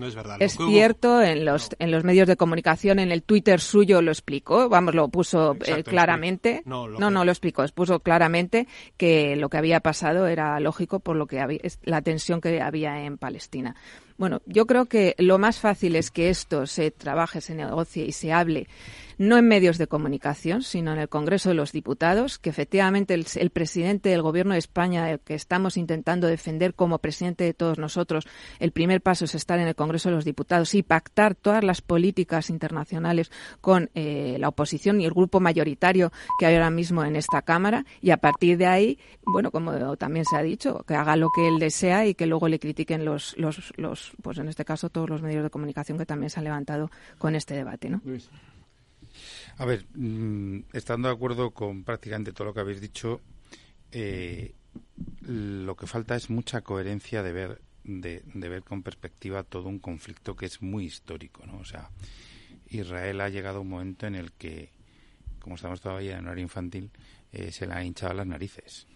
No 0.00 0.06
es 0.06 0.14
verdad. 0.14 0.38
Es 0.40 0.56
cierto, 0.56 1.22
en 1.22 1.44
los, 1.44 1.68
en 1.78 1.90
los 1.90 2.04
medios 2.04 2.26
de 2.26 2.36
comunicación, 2.36 2.98
en 2.98 3.12
el 3.12 3.22
Twitter 3.22 3.60
suyo 3.60 4.00
lo 4.00 4.10
explicó, 4.10 4.70
vamos, 4.70 4.94
lo 4.94 5.08
puso 5.08 5.56
eh, 5.66 5.84
claramente. 5.84 6.62
No, 6.64 6.88
no, 6.88 7.24
lo 7.24 7.30
explicó, 7.30 7.62
expuso 7.62 8.00
claramente 8.00 8.66
que 8.96 9.36
lo 9.36 9.50
que 9.50 9.58
había 9.58 9.80
pasado 9.80 10.26
era 10.26 10.58
lógico 10.58 11.00
por 11.00 11.16
lo 11.16 11.26
que 11.26 11.40
había, 11.40 11.60
la 11.82 12.00
tensión 12.00 12.40
que 12.40 12.62
había 12.62 13.04
en 13.04 13.18
Palestina. 13.18 13.76
Bueno, 14.16 14.40
yo 14.46 14.66
creo 14.66 14.86
que 14.86 15.14
lo 15.18 15.38
más 15.38 15.58
fácil 15.58 15.96
es 15.96 16.10
que 16.10 16.30
esto 16.30 16.66
se 16.66 16.90
trabaje, 16.90 17.40
se 17.40 17.54
negocie 17.54 18.04
y 18.04 18.12
se 18.12 18.32
hable 18.32 18.68
no 19.20 19.36
en 19.36 19.46
medios 19.46 19.76
de 19.76 19.86
comunicación, 19.86 20.62
sino 20.62 20.94
en 20.94 20.98
el 20.98 21.10
Congreso 21.10 21.50
de 21.50 21.54
los 21.54 21.72
Diputados, 21.72 22.38
que 22.38 22.48
efectivamente 22.48 23.12
el, 23.12 23.50
presidente 23.50 24.08
del 24.08 24.22
Gobierno 24.22 24.54
de 24.54 24.58
España, 24.58 25.10
el 25.10 25.20
que 25.20 25.34
estamos 25.34 25.76
intentando 25.76 26.26
defender 26.26 26.72
como 26.72 27.00
presidente 27.00 27.44
de 27.44 27.52
todos 27.52 27.78
nosotros, 27.78 28.26
el 28.60 28.72
primer 28.72 29.02
paso 29.02 29.26
es 29.26 29.34
estar 29.34 29.58
en 29.58 29.68
el 29.68 29.74
Congreso 29.74 30.08
de 30.08 30.14
los 30.14 30.24
Diputados 30.24 30.74
y 30.74 30.82
pactar 30.82 31.34
todas 31.34 31.62
las 31.62 31.82
políticas 31.82 32.48
internacionales 32.48 33.30
con 33.60 33.90
eh, 33.94 34.38
la 34.40 34.48
oposición 34.48 35.02
y 35.02 35.04
el 35.04 35.12
grupo 35.12 35.38
mayoritario 35.38 36.12
que 36.38 36.46
hay 36.46 36.54
ahora 36.54 36.70
mismo 36.70 37.04
en 37.04 37.14
esta 37.14 37.42
Cámara 37.42 37.84
y 38.00 38.12
a 38.12 38.16
partir 38.16 38.56
de 38.56 38.68
ahí, 38.68 38.98
bueno, 39.26 39.50
como 39.50 39.98
también 39.98 40.24
se 40.24 40.38
ha 40.38 40.42
dicho, 40.42 40.82
que 40.88 40.94
haga 40.94 41.16
lo 41.16 41.28
que 41.28 41.46
él 41.46 41.58
desea 41.58 42.06
y 42.06 42.14
que 42.14 42.24
luego 42.24 42.48
le 42.48 42.58
critiquen 42.58 43.04
los, 43.04 43.36
los, 43.36 43.74
los 43.76 44.12
pues 44.22 44.38
en 44.38 44.48
este 44.48 44.64
caso 44.64 44.88
todos 44.88 45.10
los 45.10 45.20
medios 45.20 45.42
de 45.42 45.50
comunicación 45.50 45.98
que 45.98 46.06
también 46.06 46.30
se 46.30 46.40
han 46.40 46.44
levantado 46.44 46.90
con 47.18 47.34
este 47.34 47.52
debate, 47.52 47.90
¿no? 47.90 48.00
A 49.60 49.66
ver, 49.66 49.84
mm, 49.92 50.70
estando 50.72 51.08
de 51.08 51.14
acuerdo 51.14 51.50
con 51.50 51.84
prácticamente 51.84 52.32
todo 52.32 52.46
lo 52.46 52.54
que 52.54 52.60
habéis 52.60 52.80
dicho, 52.80 53.20
eh, 53.92 54.54
lo 55.20 55.76
que 55.76 55.86
falta 55.86 56.16
es 56.16 56.30
mucha 56.30 56.62
coherencia 56.62 57.22
de 57.22 57.32
ver, 57.32 57.60
de, 57.84 58.22
ver 58.32 58.62
con 58.62 58.82
perspectiva 58.82 59.42
todo 59.42 59.68
un 59.68 59.78
conflicto 59.78 60.34
que 60.34 60.46
es 60.46 60.62
muy 60.62 60.86
histórico, 60.86 61.44
¿no? 61.44 61.58
O 61.58 61.66
sea, 61.66 61.90
Israel 62.70 63.20
ha 63.20 63.28
llegado 63.28 63.58
a 63.58 63.60
un 63.60 63.68
momento 63.68 64.06
en 64.06 64.14
el 64.14 64.32
que, 64.32 64.70
como 65.40 65.56
estamos 65.56 65.82
todavía 65.82 66.16
en 66.16 66.26
hora 66.26 66.40
infantil, 66.40 66.90
eh, 67.30 67.52
se 67.52 67.66
le 67.66 67.74
han 67.74 67.84
hinchado 67.84 68.14
las 68.14 68.26
narices. 68.26 68.86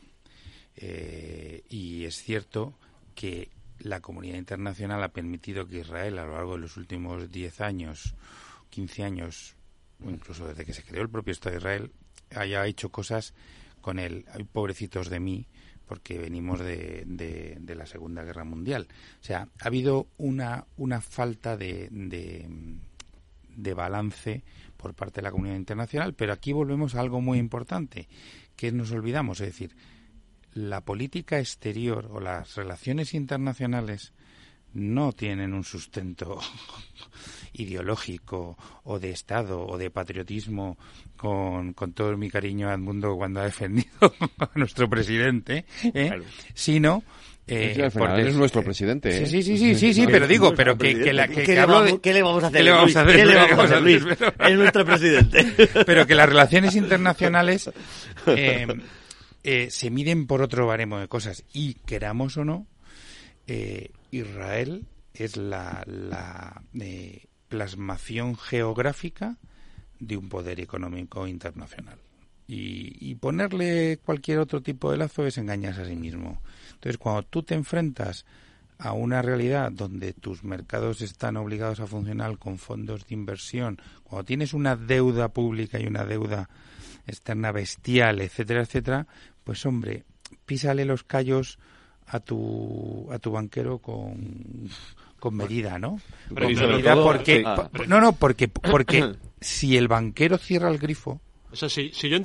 Eh, 0.76 1.62
y 1.68 2.04
es 2.04 2.16
cierto 2.22 2.72
que 3.14 3.50
la 3.80 4.00
comunidad 4.00 4.38
internacional 4.38 5.02
ha 5.02 5.12
permitido 5.12 5.68
que 5.68 5.80
Israel 5.80 6.18
a 6.18 6.24
lo 6.24 6.32
largo 6.32 6.54
de 6.54 6.60
los 6.60 6.78
últimos 6.78 7.30
10 7.30 7.60
años, 7.60 8.14
15 8.70 9.04
años, 9.04 9.56
incluso 10.00 10.46
desde 10.46 10.64
que 10.64 10.72
se 10.72 10.82
creó 10.82 11.02
el 11.02 11.10
propio 11.10 11.32
Estado 11.32 11.52
de 11.52 11.58
Israel, 11.58 11.92
haya 12.34 12.66
hecho 12.66 12.90
cosas 12.90 13.34
con. 13.80 13.98
Hay 13.98 14.44
pobrecitos 14.50 15.10
de 15.10 15.20
mí, 15.20 15.46
porque 15.86 16.18
venimos 16.18 16.60
de, 16.60 17.04
de, 17.06 17.74
la 17.74 17.86
Segunda 17.86 18.22
Guerra 18.22 18.44
Mundial. 18.44 18.88
O 19.20 19.24
sea, 19.24 19.48
ha 19.60 19.66
habido 19.66 20.08
una, 20.16 20.66
una 20.76 21.00
falta 21.00 21.56
de, 21.56 21.88
de, 21.90 23.74
balance 23.74 24.42
por 24.76 24.94
parte 24.94 25.20
de 25.20 25.22
la 25.22 25.30
comunidad 25.30 25.56
internacional, 25.56 26.14
pero 26.14 26.32
aquí 26.32 26.52
volvemos 26.52 26.94
a 26.94 27.00
algo 27.00 27.20
muy 27.20 27.38
importante, 27.38 28.08
que 28.56 28.72
nos 28.72 28.90
olvidamos, 28.92 29.40
es 29.40 29.48
decir, 29.48 29.76
la 30.52 30.82
política 30.82 31.38
exterior 31.38 32.08
o 32.10 32.20
las 32.20 32.54
relaciones 32.54 33.12
internacionales 33.14 34.12
no 34.74 35.12
tienen 35.12 35.52
un 35.52 35.64
sustento 35.64 36.38
ideológico 37.54 38.56
o 38.84 38.98
de 38.98 39.10
Estado 39.10 39.64
o 39.66 39.78
de 39.78 39.90
patriotismo 39.90 40.76
con, 41.16 41.72
con 41.72 41.92
todo 41.92 42.16
mi 42.16 42.28
cariño 42.30 42.68
al 42.68 42.78
mundo 42.78 43.16
cuando 43.16 43.40
ha 43.40 43.44
defendido 43.44 43.88
a 44.38 44.50
nuestro 44.54 44.88
presidente, 44.88 45.64
¿eh? 45.82 46.20
sino 46.52 47.02
eh, 47.46 47.90
es 48.18 48.34
nuestro 48.34 48.62
presidente. 48.62 49.10
¿eh? 49.10 49.26
Sí, 49.26 49.42
sí, 49.42 49.58
sí, 49.58 49.74
sí, 49.74 49.92
sí, 49.92 50.06
pero 50.06 50.26
digo, 50.26 50.54
pero 50.54 50.78
que, 50.78 50.98
que, 50.98 51.12
la, 51.12 51.28
que, 51.28 51.42
¿Qué, 51.42 51.54
le 51.54 51.66
vamos, 51.66 52.00
¿Qué 52.00 52.12
le 52.14 52.22
vamos 52.22 52.42
a 52.42 52.46
hacer? 52.46 52.58
¿Qué 52.58 52.64
le 52.64 52.70
vamos 52.72 52.96
a 52.96 53.02
hacer? 53.02 53.16
¿Qué 53.16 53.26
le 53.26 53.34
vamos 53.34 53.70
a 53.70 53.76
hacer, 53.76 54.34
Es 54.48 54.56
nuestro 54.56 54.84
presidente. 54.86 55.46
Pero 55.84 56.06
que 56.06 56.14
las 56.14 56.28
relaciones 56.28 56.74
internacionales 56.74 57.70
eh, 58.26 58.66
eh, 59.42 59.68
se 59.70 59.90
miden 59.90 60.26
por 60.26 60.40
otro 60.40 60.66
baremo 60.66 60.98
de 60.98 61.08
cosas 61.08 61.44
y 61.52 61.74
queramos 61.74 62.38
o 62.38 62.46
no, 62.46 62.66
eh, 63.46 63.90
Israel 64.14 64.86
es 65.12 65.36
la, 65.36 65.82
la 65.86 66.62
eh, 66.80 67.26
plasmación 67.48 68.36
geográfica 68.36 69.38
de 69.98 70.16
un 70.16 70.28
poder 70.28 70.60
económico 70.60 71.26
internacional. 71.26 71.98
Y, 72.46 73.14
ponerle 73.14 73.98
cualquier 74.04 74.38
otro 74.38 74.60
tipo 74.60 74.90
de 74.90 74.98
lazo 74.98 75.24
es 75.24 75.38
engañarse 75.38 75.80
a 75.80 75.86
sí 75.86 75.96
mismo. 75.96 76.42
Entonces, 76.74 76.98
cuando 76.98 77.22
tú 77.22 77.42
te 77.42 77.54
enfrentas 77.54 78.26
a 78.76 78.92
una 78.92 79.22
realidad 79.22 79.72
donde 79.72 80.12
tus 80.12 80.44
mercados 80.44 81.00
están 81.00 81.38
obligados 81.38 81.80
a 81.80 81.86
funcionar 81.86 82.36
con 82.38 82.58
fondos 82.58 83.06
de 83.06 83.14
inversión, 83.14 83.80
cuando 84.02 84.24
tienes 84.26 84.52
una 84.52 84.76
deuda 84.76 85.28
pública 85.30 85.80
y 85.80 85.86
una 85.86 86.04
deuda 86.04 86.50
externa 87.06 87.50
bestial, 87.50 88.20
etcétera, 88.20 88.62
etcétera, 88.62 89.06
pues 89.42 89.64
hombre, 89.64 90.04
písale 90.44 90.84
los 90.84 91.02
callos 91.02 91.58
a 92.08 92.20
tu, 92.20 93.08
a 93.10 93.18
tu 93.18 93.30
banquero 93.30 93.78
con, 93.78 94.68
con 95.18 95.34
medida, 95.34 95.78
¿no? 95.78 96.00
con 96.28 96.54
medida 96.54 96.94
porque, 96.94 97.42
ah. 97.46 97.68
no, 97.86 98.00
no, 98.00 98.12
porque, 98.12 98.48
porque 98.48 99.14
si 99.40 99.76
el 99.76 99.88
banquero 99.88 100.38
cierra 100.38 100.70
el 100.70 100.78
grifo, 100.78 101.20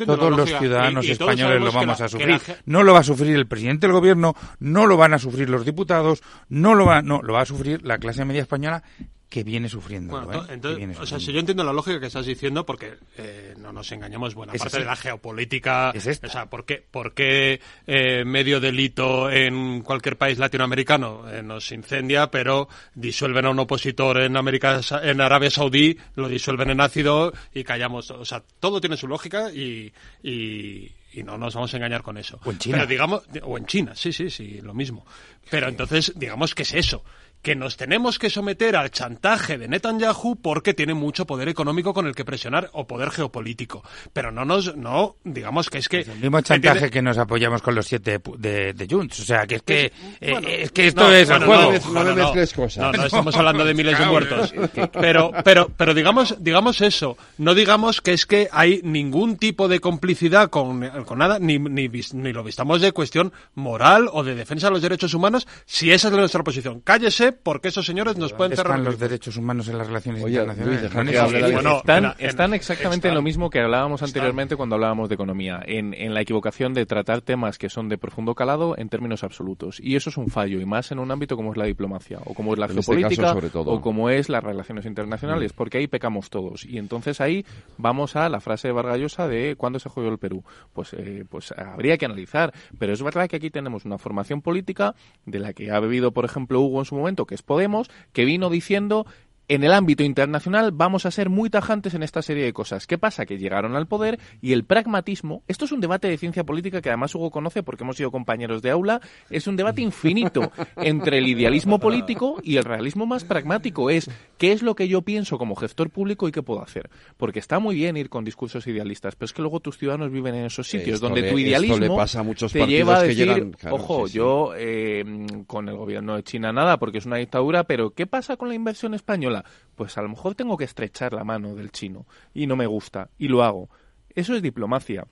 todos 0.05 0.35
los 0.35 0.49
ciudadanos 0.49 1.07
españoles 1.07 1.61
lo 1.61 1.71
vamos 1.71 2.01
a 2.01 2.07
sufrir. 2.07 2.41
No 2.65 2.83
lo 2.83 2.93
va 2.93 2.99
a 2.99 3.03
sufrir 3.03 3.35
el 3.35 3.47
presidente 3.47 3.87
del 3.87 3.93
gobierno, 3.93 4.35
no 4.59 4.87
lo 4.87 4.97
van 4.97 5.13
a 5.13 5.19
sufrir 5.19 5.49
los 5.49 5.65
diputados, 5.65 6.23
no 6.49 6.73
lo 6.75 6.85
va, 6.85 7.01
no, 7.01 7.21
lo 7.21 7.33
va 7.33 7.41
a 7.41 7.45
sufrir 7.45 7.85
la 7.85 7.99
clase 7.99 8.25
media 8.25 8.41
española 8.41 8.83
que 9.29 9.43
viene 9.43 9.69
sufriendo. 9.69 10.19
Bueno, 10.19 10.43
¿eh? 10.43 10.47
Entonces, 10.49 10.77
viene 10.77 10.97
o 10.97 11.05
sea, 11.05 11.19
si 11.19 11.31
yo 11.31 11.39
entiendo 11.39 11.63
la 11.63 11.71
lógica 11.71 11.99
que 11.99 12.07
estás 12.07 12.25
diciendo, 12.25 12.65
porque 12.65 12.95
eh, 13.17 13.53
no 13.59 13.71
nos 13.71 13.91
engañamos, 13.91 14.33
buena 14.33 14.53
Es 14.53 14.59
parte 14.59 14.77
así. 14.77 14.83
de 14.83 14.85
la 14.89 14.95
geopolítica, 14.95 15.91
Es 15.93 16.07
esta. 16.07 16.27
o 16.27 16.29
sea, 16.31 16.45
¿por 16.47 16.65
qué, 16.65 16.83
por 16.89 17.13
qué, 17.13 17.61
eh, 17.85 18.25
medio 18.25 18.59
delito 18.59 19.29
en 19.29 19.81
cualquier 19.81 20.17
país 20.17 20.39
latinoamericano 20.39 21.29
eh, 21.31 21.43
nos 21.43 21.71
incendia, 21.71 22.31
pero 22.31 22.67
disuelven 22.95 23.45
a 23.45 23.51
un 23.51 23.59
opositor 23.59 24.21
en 24.21 24.35
América, 24.35 24.81
en 25.03 25.21
Arabia 25.21 25.51
Saudí, 25.51 25.95
lo 26.15 26.27
disuelven 26.27 26.71
en 26.71 26.81
ácido 26.81 27.31
y 27.53 27.63
callamos? 27.63 28.09
O 28.09 28.25
sea, 28.25 28.43
todo 28.59 28.81
tiene 28.81 28.97
su 28.97 29.07
lógica 29.07 29.51
y, 29.53 29.93
y, 30.23 30.91
y 31.13 31.23
no 31.23 31.37
nos 31.37 31.53
vamos 31.53 31.71
a 31.73 31.77
engañar 31.77 32.01
con 32.01 32.17
eso. 32.17 32.39
O 32.43 32.51
en 32.51 32.57
China. 32.57 32.77
Pero 32.77 32.87
digamos, 32.87 33.23
o 33.43 33.57
en 33.59 33.65
China, 33.67 33.93
sí, 33.95 34.11
sí, 34.11 34.29
sí, 34.31 34.59
lo 34.61 34.73
mismo. 34.73 35.05
Pero 35.51 35.67
entonces, 35.67 36.13
digamos 36.15 36.55
que 36.55 36.63
es 36.63 36.73
eso, 36.73 37.03
que 37.41 37.55
nos 37.55 37.77
tenemos 37.77 38.19
que 38.19 38.29
someter 38.29 38.75
al 38.75 38.91
chantaje 38.91 39.57
de 39.57 39.67
Netanyahu 39.67 40.35
porque 40.41 40.73
tiene 40.73 40.93
mucho 40.93 41.25
poder 41.25 41.47
económico 41.49 41.93
con 41.93 42.05
el 42.07 42.13
que 42.15 42.25
presionar 42.25 42.69
o 42.73 42.85
poder 42.85 43.11
geopolítico. 43.11 43.83
Pero 44.13 44.31
no 44.31 44.43
nos, 44.45 44.75
no, 44.75 45.15
digamos 45.23 45.69
que 45.69 45.77
es 45.77 45.87
que... 45.87 46.01
El 46.01 46.19
mismo 46.19 46.41
chantaje 46.41 46.89
que 46.89 47.01
nos 47.01 47.17
apoyamos 47.17 47.61
con 47.61 47.75
los 47.75 47.85
siete 47.87 48.21
pu- 48.21 48.35
de, 48.37 48.73
de 48.73 48.87
Junts. 48.89 49.19
O 49.21 49.23
sea, 49.23 49.47
que 49.47 49.55
es 49.55 49.61
que, 49.61 49.91
eh, 50.19 50.31
Bueno, 50.31 50.47
es, 50.47 50.71
que 50.71 50.87
esto 50.87 51.03
no, 51.03 51.11
es 51.11 51.27
bueno, 51.29 51.45
el 51.45 51.79
juego. 51.79 51.93
no 51.93 52.03
me- 52.03 52.09
no 52.09 52.15
mezcles 52.25 52.53
cosas. 52.53 52.83
No, 52.83 52.91
no 52.91 53.05
estamos 53.05 53.35
hablando 53.35 53.63
de 53.65 53.73
miles 53.73 53.97
de 53.97 54.05
muertos. 54.05 54.53
Pero, 54.93 55.31
pero, 55.43 55.69
pero 55.77 55.93
digamos, 55.93 56.35
digamos 56.39 56.81
eso. 56.81 57.17
No 57.37 57.55
digamos 57.55 58.01
que 58.01 58.13
es 58.13 58.25
que 58.25 58.49
hay 58.51 58.81
ningún 58.83 59.37
tipo 59.37 59.67
de 59.67 59.79
complicidad 59.79 60.49
con, 60.49 60.87
con 61.05 61.19
nada, 61.19 61.39
ni, 61.39 61.57
ni, 61.59 61.87
ni 61.87 62.33
lo 62.33 62.43
vistamos 62.43 62.81
de 62.81 62.91
cuestión 62.91 63.31
moral 63.55 64.09
o 64.11 64.23
de 64.23 64.35
defensa 64.35 64.67
de 64.67 64.71
los 64.73 64.81
derechos 64.81 65.13
humanos, 65.13 65.47
si 65.65 65.91
esa 65.91 66.09
es 66.09 66.13
nuestra 66.13 66.43
posición. 66.43 66.81
Cállese, 66.81 67.28
porque 67.31 67.69
esos 67.69 67.85
señores 67.85 68.17
nos 68.17 68.33
pueden 68.33 68.51
¿Dónde 68.51 68.55
cerrar 68.57 68.77
están 68.79 68.85
los 68.91 68.99
derechos 68.99 69.37
humanos 69.37 69.67
en 69.67 69.77
las 69.77 69.87
relaciones 69.87 70.23
Oye, 70.23 70.39
internacionales? 70.41 71.41
Luis, 71.41 71.53
No 71.53 71.53
Bueno, 71.53 71.77
están, 71.77 72.05
en- 72.05 72.13
están 72.19 72.53
exactamente 72.53 73.07
en 73.07 73.13
lo 73.15 73.21
mismo 73.21 73.49
que 73.49 73.59
hablábamos 73.59 74.01
anteriormente 74.03 74.55
cuando 74.55 74.75
hablábamos 74.75 75.09
de 75.09 75.15
economía, 75.15 75.61
en, 75.65 75.93
en 75.93 76.13
la 76.13 76.21
equivocación 76.21 76.73
de 76.73 76.85
tratar 76.85 77.21
temas 77.21 77.57
que 77.57 77.69
son 77.69 77.89
de 77.89 77.97
profundo 77.97 78.35
calado 78.35 78.77
en 78.77 78.89
términos 78.89 79.23
absolutos. 79.23 79.79
Y 79.79 79.95
eso 79.95 80.09
es 80.09 80.17
un 80.17 80.27
fallo, 80.27 80.59
y 80.59 80.65
más 80.65 80.91
en 80.91 80.99
un 80.99 81.11
ámbito 81.11 81.35
como 81.35 81.51
es 81.51 81.57
la 81.57 81.65
diplomacia, 81.65 82.19
o 82.25 82.33
como 82.33 82.53
es 82.53 82.59
la 82.59 82.65
En 82.65 82.77
este 82.79 82.83
geopolítica, 82.93 83.21
caso, 83.23 83.33
sobre 83.35 83.49
todo. 83.49 83.71
o 83.71 83.81
como 83.81 84.09
es 84.09 84.29
las 84.29 84.43
relaciones 84.43 84.85
internacionales, 84.85 85.53
porque 85.53 85.77
ahí 85.79 85.87
pecamos 85.87 86.29
todos. 86.29 86.65
Y 86.65 86.77
entonces 86.77 87.21
ahí 87.21 87.45
vamos 87.77 88.15
a 88.15 88.29
la 88.29 88.39
frase 88.39 88.67
de 88.67 88.73
Vargallosa 88.73 89.27
de 89.27 89.55
¿cuándo 89.55 89.79
se 89.79 89.89
jodió 89.89 90.09
el 90.09 90.17
Perú? 90.17 90.43
Pues, 90.73 90.93
eh, 90.93 91.25
pues 91.29 91.51
habría 91.53 91.97
que 91.97 92.05
analizar. 92.05 92.53
Pero 92.77 92.93
es 92.93 93.01
verdad 93.03 93.27
que 93.27 93.35
aquí 93.37 93.49
tenemos 93.49 93.85
una 93.85 93.97
formación 93.97 94.41
política 94.41 94.95
de 95.25 95.39
la 95.39 95.53
que 95.53 95.71
ha 95.71 95.79
bebido, 95.79 96.11
por 96.11 96.25
ejemplo, 96.25 96.59
Hugo 96.61 96.79
en 96.79 96.85
su 96.85 96.95
momento, 96.95 97.18
que 97.25 97.35
es 97.35 97.41
Podemos, 97.41 97.89
que 98.13 98.25
vino 98.25 98.49
diciendo 98.49 99.05
en 99.49 99.63
el 99.65 99.73
ámbito 99.73 100.03
internacional 100.03 100.71
vamos 100.71 101.05
a 101.05 101.11
ser 101.11 101.29
muy 101.29 101.49
tajantes 101.49 101.93
en 101.93 102.03
esta 102.03 102.21
serie 102.21 102.45
de 102.45 102.53
cosas. 102.53 102.87
¿Qué 102.87 102.97
pasa? 102.97 103.25
Que 103.25 103.37
llegaron 103.37 103.75
al 103.75 103.87
poder 103.87 104.17
y 104.41 104.53
el 104.53 104.63
pragmatismo, 104.63 105.43
esto 105.49 105.65
es 105.65 105.71
un 105.73 105.81
debate 105.81 106.07
de 106.07 106.17
ciencia 106.17 106.45
política 106.45 106.81
que 106.81 106.89
además 106.89 107.13
Hugo 107.15 107.31
conoce 107.31 107.61
porque 107.63 107.83
hemos 107.83 107.97
sido 107.97 108.11
compañeros 108.11 108.61
de 108.61 108.69
aula, 108.71 109.01
es 109.29 109.47
un 109.47 109.57
debate 109.57 109.81
infinito 109.81 110.51
entre 110.77 111.17
el 111.17 111.27
idealismo 111.27 111.79
político 111.79 112.39
y 112.43 112.55
el 112.57 112.63
realismo 112.63 113.05
más 113.05 113.25
pragmático. 113.25 113.89
Es 113.89 114.09
qué 114.37 114.51
es 114.53 114.61
lo 114.61 114.75
que 114.75 114.87
yo 114.87 115.01
pienso 115.01 115.37
como 115.37 115.55
gestor 115.55 115.89
público 115.89 116.27
y 116.27 116.31
qué 116.31 116.41
puedo 116.41 116.61
hacer. 116.61 116.89
Porque 117.17 117.39
está 117.39 117.59
muy 117.59 117.75
bien 117.75 117.97
ir 117.97 118.09
con 118.09 118.23
discursos 118.23 118.65
idealistas, 118.67 119.15
pero 119.15 119.25
es 119.25 119.33
que 119.33 119.41
luego 119.41 119.59
tus 119.59 119.77
ciudadanos 119.77 120.11
viven 120.11 120.35
en 120.35 120.45
esos 120.45 120.67
sitios 120.69 120.95
Esto 120.95 121.07
donde 121.07 121.23
le- 121.23 121.31
tu 121.31 121.39
idealismo 121.39 121.77
le 121.79 121.89
pasa 121.89 122.19
a 122.19 122.23
muchos 122.23 122.53
te 122.53 122.65
lleva 122.67 122.97
a 122.97 123.01
decir, 123.03 123.25
llegan- 123.27 123.51
claro, 123.51 123.75
ojo, 123.77 124.05
sí, 124.05 124.11
sí. 124.13 124.17
yo 124.19 124.51
eh, 124.55 125.03
con 125.47 125.67
el 125.69 125.75
gobierno 125.75 126.15
de 126.15 126.23
China 126.23 126.53
nada 126.53 126.77
porque 126.77 126.99
es 126.99 127.05
una 127.07 127.17
dictadura, 127.17 127.63
pero 127.63 127.91
¿qué 127.91 128.05
pasa 128.05 128.37
con 128.37 128.47
la 128.49 128.53
inversión 128.55 128.93
española? 128.93 129.38
Pues 129.75 129.97
a 129.97 130.01
lo 130.01 130.09
mejor 130.09 130.35
tengo 130.35 130.57
que 130.57 130.65
estrechar 130.65 131.13
la 131.13 131.23
mano 131.23 131.55
del 131.55 131.71
chino 131.71 132.05
y 132.33 132.47
no 132.47 132.55
me 132.55 132.67
gusta 132.67 133.09
y 133.17 133.27
lo 133.27 133.43
hago. 133.43 133.69
Eso 134.15 134.35
es 134.35 134.41
diplomacia. 134.41 135.07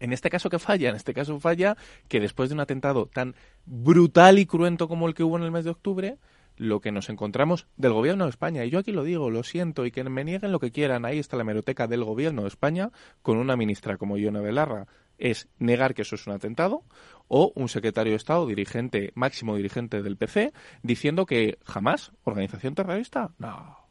En 0.00 0.12
este 0.12 0.30
caso 0.30 0.48
que 0.48 0.58
falla, 0.58 0.90
en 0.90 0.96
este 0.96 1.14
caso 1.14 1.40
falla 1.40 1.76
que 2.06 2.20
después 2.20 2.48
de 2.48 2.54
un 2.54 2.60
atentado 2.60 3.06
tan 3.06 3.34
brutal 3.66 4.38
y 4.38 4.46
cruento 4.46 4.88
como 4.88 5.08
el 5.08 5.14
que 5.14 5.24
hubo 5.24 5.36
en 5.36 5.42
el 5.42 5.50
mes 5.50 5.64
de 5.64 5.70
octubre, 5.70 6.18
lo 6.58 6.80
que 6.80 6.92
nos 6.92 7.08
encontramos 7.08 7.66
del 7.76 7.92
gobierno 7.92 8.24
de 8.24 8.30
España, 8.30 8.64
y 8.64 8.70
yo 8.70 8.80
aquí 8.80 8.92
lo 8.92 9.04
digo, 9.04 9.30
lo 9.30 9.42
siento, 9.44 9.86
y 9.86 9.90
que 9.90 10.04
me 10.04 10.24
nieguen 10.24 10.52
lo 10.52 10.58
que 10.58 10.72
quieran, 10.72 11.04
ahí 11.04 11.18
está 11.18 11.36
la 11.36 11.42
hemeroteca 11.42 11.86
del 11.86 12.04
gobierno 12.04 12.42
de 12.42 12.48
España 12.48 12.90
con 13.22 13.38
una 13.38 13.56
ministra 13.56 13.96
como 13.96 14.18
Ione 14.18 14.40
Belarra, 14.40 14.86
es 15.18 15.48
negar 15.58 15.94
que 15.94 16.02
eso 16.02 16.16
es 16.16 16.26
un 16.26 16.34
atentado, 16.34 16.82
o 17.28 17.52
un 17.54 17.68
secretario 17.68 18.12
de 18.12 18.16
Estado, 18.16 18.46
dirigente, 18.46 19.12
máximo 19.14 19.56
dirigente 19.56 20.02
del 20.02 20.16
PC, 20.16 20.52
diciendo 20.82 21.26
que 21.26 21.58
jamás, 21.64 22.12
organización 22.24 22.74
terrorista, 22.74 23.30
no, 23.38 23.88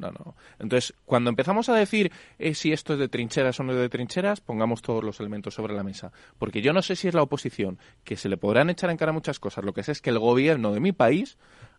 no, 0.00 0.10
no. 0.12 0.34
Entonces, 0.58 0.94
cuando 1.04 1.30
empezamos 1.30 1.68
a 1.68 1.74
decir 1.74 2.10
eh, 2.38 2.54
si 2.54 2.72
esto 2.72 2.94
es 2.94 2.98
de 2.98 3.08
trincheras 3.08 3.60
o 3.60 3.64
no 3.64 3.72
es 3.72 3.78
de 3.78 3.88
trincheras, 3.88 4.40
pongamos 4.40 4.80
todos 4.80 5.04
los 5.04 5.20
elementos 5.20 5.54
sobre 5.54 5.74
la 5.74 5.84
mesa. 5.84 6.10
Porque 6.38 6.62
yo 6.62 6.72
no 6.72 6.80
sé 6.80 6.96
si 6.96 7.06
es 7.06 7.14
la 7.14 7.22
oposición, 7.22 7.78
que 8.02 8.16
se 8.16 8.30
le 8.30 8.38
podrán 8.38 8.70
echar 8.70 8.90
en 8.90 8.96
cara 8.96 9.12
muchas 9.12 9.38
cosas. 9.38 9.64
Lo 9.64 9.74
que 9.74 9.82
sé 9.82 9.92
es 9.92 10.00
que 10.00 10.10
el 10.10 10.18
gobierno 10.18 10.72
de 10.72 10.80
mi 10.80 10.92
país, 10.92 11.36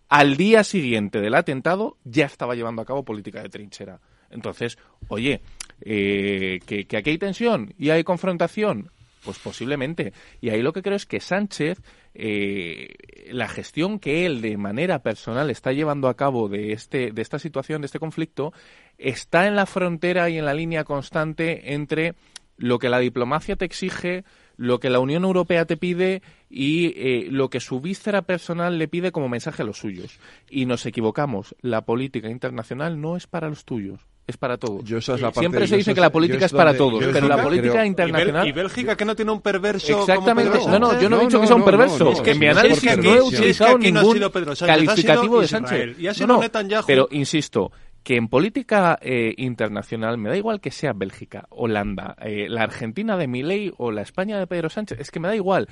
al 0.08 0.38
día 0.38 0.64
siguiente 0.64 1.20
del 1.20 1.34
atentado, 1.34 1.98
ya 2.04 2.28
estaba 2.28 2.54
llevando 2.54 2.84
a 2.84 2.86
cabo 2.86 3.04
política 3.04 3.42
de 3.42 3.50
trinchera. 3.50 4.00
Entonces, 4.30 4.78
oye, 5.08 5.42
eh, 5.82 6.60
¿que, 6.66 6.86
que 6.86 6.98
aquí 6.98 7.10
hay 7.10 7.18
tensión 7.18 7.74
y 7.78 7.90
hay 7.90 8.04
confrontación. 8.04 8.92
Pues 9.24 9.38
posiblemente. 9.40 10.14
Y 10.40 10.50
ahí 10.50 10.62
lo 10.62 10.74
que 10.74 10.82
creo 10.82 10.96
es 10.96 11.06
que 11.06 11.20
Sánchez, 11.20 11.80
eh, 12.14 12.96
la 13.32 13.48
gestión 13.48 14.00
que 14.00 14.26
él 14.26 14.42
de 14.42 14.58
manera 14.58 15.04
personal 15.04 15.50
está 15.50 15.72
llevando 15.72 16.08
a 16.08 16.16
cabo 16.16 16.50
de, 16.50 16.74
este, 16.74 17.12
de 17.12 17.22
esta 17.22 17.38
situación, 17.38 17.82
de 17.82 17.86
este 17.86 18.00
conflicto, 18.00 18.52
está 18.98 19.48
en 19.48 19.56
la 19.56 19.66
frontera 19.66 20.30
y 20.30 20.38
en 20.38 20.46
la 20.46 20.54
línea 20.54 20.84
constante 20.84 21.74
entre 21.74 22.16
lo 22.58 22.80
que 22.80 22.90
la 22.90 23.00
diplomacia 23.00 23.56
te 23.56 23.66
exige, 23.66 24.24
lo 24.56 24.80
que 24.80 24.90
la 24.90 25.00
Unión 25.00 25.24
Europea 25.24 25.66
te 25.66 25.78
pide 25.78 26.22
y 26.50 26.94
eh, 26.96 27.28
lo 27.30 27.50
que 27.50 27.60
su 27.60 27.82
víscera 27.82 28.22
personal 28.22 28.78
le 28.78 28.88
pide 28.88 29.12
como 29.12 29.30
mensaje 29.30 29.64
a 29.64 29.66
los 29.66 29.80
suyos. 29.80 30.20
Y 30.50 30.66
nos 30.66 30.86
equivocamos. 30.86 31.56
La 31.62 31.86
política 31.86 32.30
internacional 32.30 33.02
no 33.02 33.18
es 33.18 33.28
para 33.28 33.50
los 33.50 33.66
tuyos. 33.66 34.02
Es 34.28 34.38
para 34.38 34.58
todos. 34.58 34.84
Yo 34.84 35.00
esa 35.00 35.16
es 35.16 35.22
la 35.22 35.28
parte- 35.28 35.40
Siempre 35.42 35.68
se 35.68 35.78
dice 35.78 35.94
que 35.94 36.00
es- 36.00 36.04
la 36.04 36.12
política 36.12 36.46
es 36.46 36.52
es 36.52 36.58
para 36.58 36.76
todos, 36.78 37.04
pero 37.12 37.28
la 37.28 37.42
política 37.44 37.74
creo- 37.74 37.86
internacional... 37.86 38.48
¿Y 38.48 38.52
Bélgica 38.52 38.96
que 38.96 39.04
no 39.04 39.16
tiene 39.16 39.32
un 39.32 39.42
perverso 39.42 39.92
como 39.92 40.04
Exactamente. 40.04 40.52
Pedro 40.60 40.70
No, 40.70 40.80
no, 40.80 41.02
yo 41.02 41.10
no 41.10 41.16
he 41.16 41.20
Sánchez? 41.20 41.28
dicho 41.28 41.42
que 41.42 41.48
sea 41.48 41.56
un 41.56 41.66
perverso. 41.66 42.04
no, 42.14 42.24
que 42.24 42.32
en 42.32 42.40
mi 42.40 42.46
si 42.46 42.50
análisis 42.52 42.84
es 42.84 42.96
que 42.98 43.02
no 43.02 43.10
he 43.10 43.12
si 43.14 43.18
es 43.18 43.30
que 43.32 43.36
utilizado 43.38 43.72
no 43.72 43.78
ningún 43.80 44.14
sido 44.14 44.32
Pedro 44.32 44.56
Sánchez, 44.56 44.70
ha 44.76 44.78
sido 44.80 44.86
calificativo 44.88 45.42
de 45.42 45.48
Sánchez. 45.48 46.00
y 46.00 46.08
ha 46.08 46.14
sido 46.14 46.28
No, 46.28 46.34
no, 46.36 46.40
Netanyahu. 46.42 46.84
Pero 46.88 47.08
insisto, 47.12 47.72
que 48.04 48.16
en 48.16 48.28
política 48.30 48.98
eh, 49.02 49.34
internacional 49.38 50.18
me 50.18 50.30
da 50.30 50.38
igual 50.38 50.62
que 50.62 50.72
sea 50.72 50.94
Bélgica, 50.94 51.46
Holanda, 51.50 52.16
eh, 52.22 52.46
la 52.48 52.62
Argentina 52.64 53.18
de 53.18 53.28
Milei 53.28 53.72
o 53.78 53.92
la 53.92 54.02
España 54.04 54.40
de 54.40 54.48
Pedro 54.48 54.70
Sánchez, 54.70 55.00
es 55.00 55.12
que 55.12 55.20
me 55.20 55.28
da 55.28 55.36
igual 55.36 55.68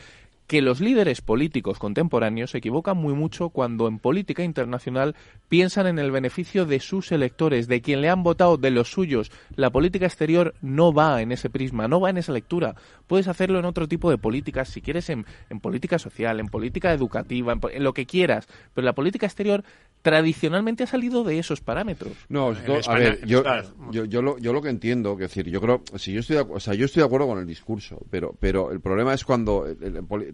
que 0.50 0.64
los 0.64 0.80
líderes 0.82 1.22
políticos 1.22 1.78
contemporáneos 1.78 2.50
se 2.50 2.58
equivocan 2.58 2.98
muy 2.98 3.14
mucho 3.14 3.50
cuando 3.50 3.88
en 3.88 4.00
política 4.00 4.44
internacional 4.44 5.16
piensan 5.48 5.86
en 5.86 6.00
el 6.00 6.10
beneficio 6.10 6.66
de 6.66 6.80
sus 6.80 7.12
electores, 7.12 7.68
de 7.68 7.82
quien 7.82 8.02
le 8.02 8.10
han 8.10 8.24
votado, 8.24 8.58
de 8.58 8.72
los 8.72 8.90
suyos. 8.92 9.32
La 9.56 9.70
política 9.70 10.08
exterior 10.08 10.56
no 10.64 10.92
va 10.92 11.22
en 11.22 11.32
ese 11.32 11.52
prisma, 11.52 11.88
no 11.88 12.00
va 12.02 12.10
en 12.10 12.18
esa 12.18 12.32
lectura. 12.34 12.74
Puedes 13.06 13.28
hacerlo 13.28 13.60
en 13.60 13.66
otro 13.66 13.88
tipo 13.88 14.10
de 14.10 14.18
políticas, 14.18 14.70
si 14.70 14.82
quieres 14.82 15.12
en, 15.12 15.28
en 15.52 15.60
política 15.60 16.00
social, 16.00 16.40
en 16.40 16.48
política 16.48 16.94
educativa, 16.94 17.54
en, 17.72 17.84
lo 17.84 17.94
que 17.94 18.08
quieras, 18.08 18.48
pero 18.74 18.86
la 18.86 18.94
política 18.94 19.28
exterior 19.28 19.64
tradicionalmente 20.02 20.84
ha 20.84 20.88
salido 20.88 21.24
de 21.24 21.40
esos 21.40 21.62
parámetros. 21.62 22.14
No, 22.30 22.54
esto- 22.54 22.90
a 22.90 22.94
ver, 22.96 23.26
yo, 23.28 23.44
yo, 23.92 24.06
yo, 24.06 24.22
lo, 24.22 24.38
yo 24.40 24.54
lo 24.54 24.62
que 24.62 24.70
entiendo, 24.70 25.16
que 25.18 25.24
decir, 25.24 25.48
yo 25.50 25.60
creo, 25.62 25.84
si 25.98 26.14
yo 26.14 26.22
estoy, 26.22 26.38
de, 26.38 26.42
o 26.44 26.60
sea, 26.60 26.74
yo 26.74 26.86
estoy 26.86 27.02
de 27.02 27.06
acuerdo 27.08 27.28
con 27.28 27.38
el 27.38 27.46
discurso, 27.46 28.02
pero, 28.10 28.34
pero 28.40 28.72
el 28.72 28.80
problema 28.80 29.14
es 29.14 29.26
cuando 29.26 29.68
el- 29.68 29.78
el- 29.84 29.98
el 29.98 30.04
poli- 30.06 30.32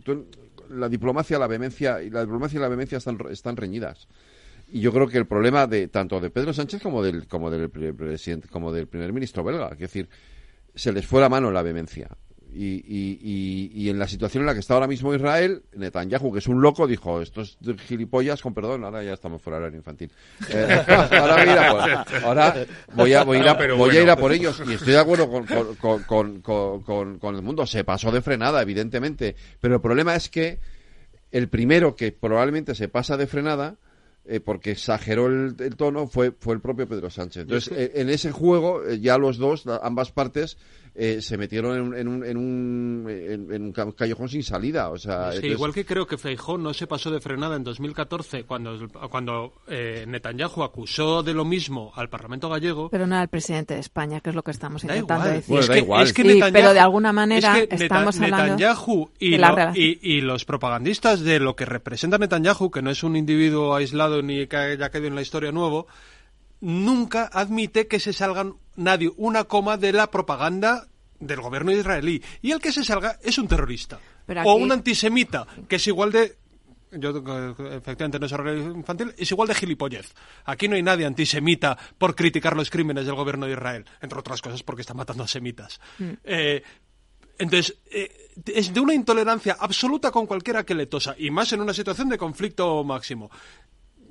la 0.69 0.90
diplomacia, 0.90 1.38
la 1.40 1.48
vehemencia 1.48 2.02
y 2.02 2.10
la 2.10 2.22
diplomacia 2.22 2.57
y 2.57 2.61
la 2.61 2.68
vehemencia 2.68 2.98
están, 2.98 3.18
están 3.30 3.56
reñidas. 3.56 4.07
Y 4.72 4.80
yo 4.82 4.91
creo 4.91 5.07
que 5.07 5.18
el 5.18 5.27
problema 5.27 5.68
de 5.68 5.88
tanto 5.88 6.19
de 6.19 6.30
Pedro 6.32 6.52
Sánchez 6.53 6.82
como 6.82 7.03
del 7.03 7.27
como 7.27 7.52
del 7.52 7.69
pre- 7.69 7.94
presidente 7.94 8.48
como 8.48 8.72
del 8.72 8.88
primer 8.88 9.14
ministro 9.14 9.44
belga, 9.44 9.69
es 9.73 9.80
decir, 9.80 10.10
se 10.73 10.91
les 10.91 11.06
fue 11.06 11.22
la 11.22 11.30
mano 11.30 11.52
la 11.52 11.61
vehemencia. 11.61 12.10
Y, 12.57 12.86
y, 12.88 13.19
y, 13.22 13.84
y 13.84 13.90
en 13.90 13.99
la 13.99 14.07
situación 14.07 14.44
en 14.44 14.48
la 14.48 14.53
que 14.53 14.61
está 14.61 14.76
ahora 14.76 14.88
mismo 14.88 15.14
Israel, 15.14 15.64
Netanyahu, 15.76 16.32
que 16.32 16.40
es 16.40 16.48
un 16.48 16.61
loco, 16.61 16.88
dijo, 16.88 17.22
estos 17.22 17.57
gilipollas, 17.86 18.41
con 18.41 18.53
perdón, 18.53 18.86
ahora 18.86 19.03
ya 19.03 19.11
estamos 19.11 19.41
fuera 19.41 19.60
del 19.60 19.76
infantil. 19.76 20.10
Eh, 20.49 20.84
ahora, 20.88 21.36
voy 21.36 21.49
a 21.49 21.52
ir 21.52 21.60
a 21.60 21.69
por, 21.69 22.23
ahora 22.23 22.56
voy 22.94 23.14
a, 23.14 23.23
voy 23.26 23.38
a 23.38 23.41
ir 23.41 24.10
a, 24.10 24.14
ir 24.14 24.18
por 24.18 24.32
ellos. 24.32 24.64
Y 24.65 24.72
estoy 24.72 24.94
de 24.94 24.99
acuerdo 24.99 25.30
con, 25.30 25.45
con, 26.06 26.40
con, 26.41 27.19
con, 27.19 27.36
el 27.36 27.41
mundo. 27.41 27.65
Se 27.65 27.84
pasó 27.84 28.10
de 28.10 28.22
frenada, 28.22 28.61
evidentemente. 28.61 29.36
Pero 29.60 29.76
el 29.76 29.82
problema 29.82 30.15
es 30.15 30.30
que 30.30 30.60
el 31.34 31.49
primero 31.49 31.98
que 31.98 32.14
probablemente 32.14 32.73
se 32.73 32.88
pasa 32.88 33.18
de 33.18 33.27
frenada 33.27 33.76
eh, 34.27 34.40
porque 34.40 34.72
exageró 34.72 35.27
el, 35.27 35.56
el 35.60 35.76
tono 35.76 36.07
fue 36.07 36.32
fue 36.32 36.56
el 36.56 36.61
propio 36.61 36.88
Pedro 36.88 37.10
Sánchez. 37.10 37.44
Entonces, 37.44 37.77
eh, 37.77 37.91
en 37.95 38.10
ese 38.10 38.32
juego 38.32 38.84
eh, 38.84 38.99
ya 38.99 39.19
los 39.19 39.38
dos, 39.38 39.65
ambas 39.84 40.11
partes, 40.11 40.57
eh, 40.97 41.22
se 41.22 41.38
metieron 41.38 41.93
en, 41.93 41.99
en 41.99 42.07
un, 42.07 42.26
en, 42.26 42.38
un, 42.38 43.49
en, 43.51 43.63
un 43.63 43.72
callejón 43.73 44.30
sin 44.30 44.43
salida. 44.43 44.89
O 44.89 44.97
sea, 44.97 45.34
sí, 45.34 45.47
igual 45.47 45.73
que 45.73 45.85
creo 45.85 46.07
que 46.07 46.17
Feijó 46.17 46.57
no 46.57 46.73
se 46.73 46.88
pasó 46.88 47.11
de 47.11 47.19
frenada 47.19 47.57
en 47.57 47.65
2014 47.65 48.45
cuando, 48.45 48.88
cuando 49.09 49.53
eh, 49.67 50.05
Netanyahu 50.07 50.63
acusó 50.63 51.22
de 51.22 51.34
lo 51.34 51.43
mismo 51.43 51.91
al 51.95 52.09
Parlamento 52.09 52.47
gallego. 52.49 52.89
Pero 52.89 53.07
no 53.07 53.17
al 53.17 53.27
presidente 53.27 53.73
de 53.73 53.81
España, 53.81 54.22
que 54.22 54.30
es 54.30 54.35
lo 54.35 54.43
que 54.43 54.51
estamos 54.51 54.84
intentando 54.85 55.27
decir. 55.27 55.49
Bueno, 55.49 55.67
da 55.67 55.77
igual. 55.77 56.03
Es 56.03 56.13
que 56.13 56.23
sí, 56.23 56.39
pero 56.53 56.73
de 56.73 56.80
alguna 56.80 57.11
manera 57.11 57.59
estamos 57.59 58.19
hablando 58.22 58.55
Netanyahu 58.55 59.09
y, 59.19 59.35
y, 59.35 59.99
y, 60.01 60.22
los 60.22 60.45
propagandistas 60.45 61.19
de 61.22 61.39
lo 61.39 61.57
que 61.57 61.65
representa 61.65 62.17
Netanyahu, 62.17 62.72
que 62.72 62.81
no 62.81 62.89
es 62.89 63.03
un 63.03 63.17
individuo 63.17 63.76
aislado 63.76 64.22
ni 64.22 64.47
que 64.47 64.55
haya 64.55 64.89
quedado 64.89 65.07
en 65.07 65.15
la 65.15 65.22
historia 65.22 65.51
nuevo, 65.51 65.88
nunca 66.61 67.30
admite 67.32 67.88
que 67.88 67.99
se 67.99 68.14
salgan 68.14 68.56
nadie 68.76 69.11
una 69.18 69.45
coma 69.45 69.77
de 69.77 69.94
la 69.94 70.11
propaganda 70.11 70.88
del 71.19 71.41
gobierno 71.41 71.72
israelí. 71.72 72.22
Y 72.41 72.52
el 72.52 72.60
que 72.60 72.72
se 72.72 72.84
salga 72.84 73.19
es 73.23 73.38
un 73.38 73.48
terrorista. 73.48 73.99
O 74.44 74.56
un 74.56 74.72
antisemita, 74.72 75.45
que 75.68 75.77
es 75.77 75.88
igual 75.88 76.11
de 76.11 76.38
yo 76.98 77.10
efectivamente 77.72 78.19
no 78.19 78.30
soy 78.30 78.57
infantil, 78.57 79.14
es 79.18 79.30
igual 79.32 79.48
de 79.48 79.56
gilipollez. 79.56 80.14
Aquí 80.45 80.68
no 80.68 80.76
hay 80.76 80.84
nadie 80.84 81.06
antisemita 81.06 81.77
por 81.98 82.15
criticar 82.15 82.56
los 82.56 82.69
crímenes 82.69 83.06
del 83.06 83.15
gobierno 83.15 83.45
de 83.45 83.53
Israel, 83.53 83.86
entre 84.02 84.19
otras 84.19 84.41
cosas 84.41 84.64
porque 84.64 84.82
está 84.82 84.94
matando 84.94 85.23
a 85.23 85.27
semitas. 85.27 85.80
Mm. 85.99 86.11
Eh, 86.23 86.64
entonces, 87.38 87.77
eh, 87.91 88.30
es 88.45 88.73
de 88.73 88.80
una 88.80 88.94
intolerancia 88.94 89.57
absoluta 89.60 90.11
con 90.11 90.26
cualquiera 90.26 90.64
que 90.64 90.73
le 90.73 90.86
tosa, 90.86 91.15
y 91.18 91.32
más 91.32 91.52
en 91.52 91.61
una 91.61 91.73
situación 91.73 92.07
de 92.10 92.18
conflicto 92.18 92.84
máximo. 92.84 93.30